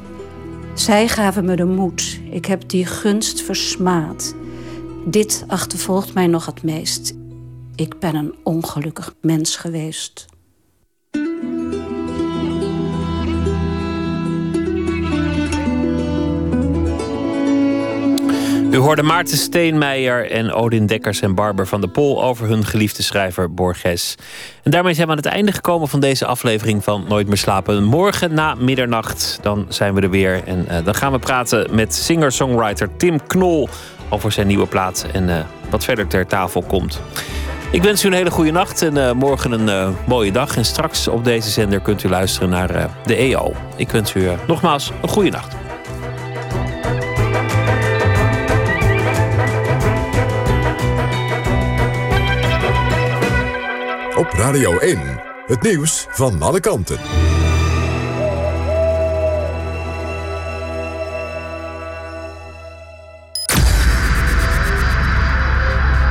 Zij 0.73 1.07
gaven 1.07 1.45
me 1.45 1.55
de 1.55 1.65
moed. 1.65 2.19
Ik 2.31 2.45
heb 2.45 2.69
die 2.69 2.85
gunst 2.85 3.41
versmaad. 3.41 4.35
Dit 5.05 5.43
achtervolgt 5.47 6.13
mij 6.13 6.27
nog 6.27 6.45
het 6.45 6.63
meest. 6.63 7.13
Ik 7.75 7.99
ben 7.99 8.15
een 8.15 8.35
ongelukkig 8.43 9.15
mens 9.21 9.55
geweest. 9.55 10.30
U 18.71 18.77
hoorde 18.77 19.03
Maarten 19.03 19.37
Steenmeijer 19.37 20.31
en 20.31 20.53
Odin 20.53 20.85
Dekkers 20.85 21.21
en 21.21 21.35
Barber 21.35 21.67
van 21.67 21.81
der 21.81 21.89
Pol 21.89 22.23
over 22.23 22.47
hun 22.47 22.65
geliefde 22.65 23.03
schrijver 23.03 23.53
Borges. 23.53 24.15
En 24.63 24.71
daarmee 24.71 24.93
zijn 24.93 25.05
we 25.07 25.11
aan 25.11 25.19
het 25.19 25.27
einde 25.27 25.51
gekomen 25.51 25.87
van 25.87 25.99
deze 25.99 26.25
aflevering 26.25 26.83
van 26.83 27.05
Nooit 27.07 27.27
meer 27.27 27.37
slapen. 27.37 27.83
Morgen 27.83 28.33
na 28.33 28.55
middernacht, 28.55 29.39
dan 29.41 29.65
zijn 29.69 29.93
we 29.93 30.01
er 30.01 30.09
weer. 30.09 30.43
En 30.45 30.65
uh, 30.69 30.77
dan 30.85 30.95
gaan 30.95 31.11
we 31.11 31.19
praten 31.19 31.75
met 31.75 31.95
singer-songwriter 31.95 32.89
Tim 32.97 33.27
Knol 33.27 33.69
over 34.09 34.31
zijn 34.31 34.47
nieuwe 34.47 34.67
plaat 34.67 35.05
en 35.13 35.27
uh, 35.27 35.35
wat 35.69 35.83
verder 35.83 36.07
ter 36.07 36.27
tafel 36.27 36.61
komt. 36.61 37.01
Ik 37.71 37.83
wens 37.83 38.03
u 38.03 38.07
een 38.07 38.13
hele 38.13 38.31
goede 38.31 38.51
nacht 38.51 38.81
en 38.81 38.95
uh, 38.95 39.11
morgen 39.11 39.67
een 39.67 39.95
mooie 40.07 40.31
dag. 40.31 40.57
En 40.57 40.65
straks 40.65 41.07
op 41.07 41.23
deze 41.23 41.49
zender 41.49 41.79
kunt 41.79 42.03
u 42.03 42.09
luisteren 42.09 42.49
naar 42.49 42.89
de 43.05 43.15
EO. 43.15 43.53
Ik 43.75 43.89
wens 43.89 44.13
u 44.13 44.29
nogmaals 44.47 44.91
een 45.01 45.09
goede 45.09 45.29
nacht. 45.29 45.70
Op 54.21 54.33
Radio 54.33 54.77
1. 54.77 54.99
Het 55.45 55.61
nieuws 55.61 56.05
van 56.09 56.41
alle 56.41 56.59
kanten. 56.59 56.97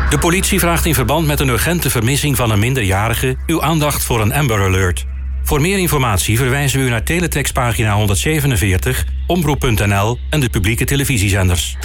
De 0.08 0.16
politie 0.20 0.58
vraagt 0.58 0.86
in 0.86 0.94
verband 0.94 1.26
met 1.26 1.40
een 1.40 1.48
urgente 1.48 1.90
vermissing 1.90 2.36
van 2.36 2.50
een 2.50 2.58
minderjarige 2.58 3.36
uw 3.46 3.62
aandacht 3.62 4.04
voor 4.04 4.20
een 4.20 4.32
Amber 4.32 4.60
Alert. 4.60 5.06
Voor 5.42 5.60
meer 5.60 5.78
informatie 5.78 6.36
verwijzen 6.36 6.80
we 6.80 6.86
u 6.86 6.88
naar 6.88 7.04
teletextpagina 7.04 7.94
147, 7.94 9.04
omroep.nl 9.26 10.18
en 10.30 10.40
de 10.40 10.50
publieke 10.50 10.84
televisiezenders. 10.84 11.76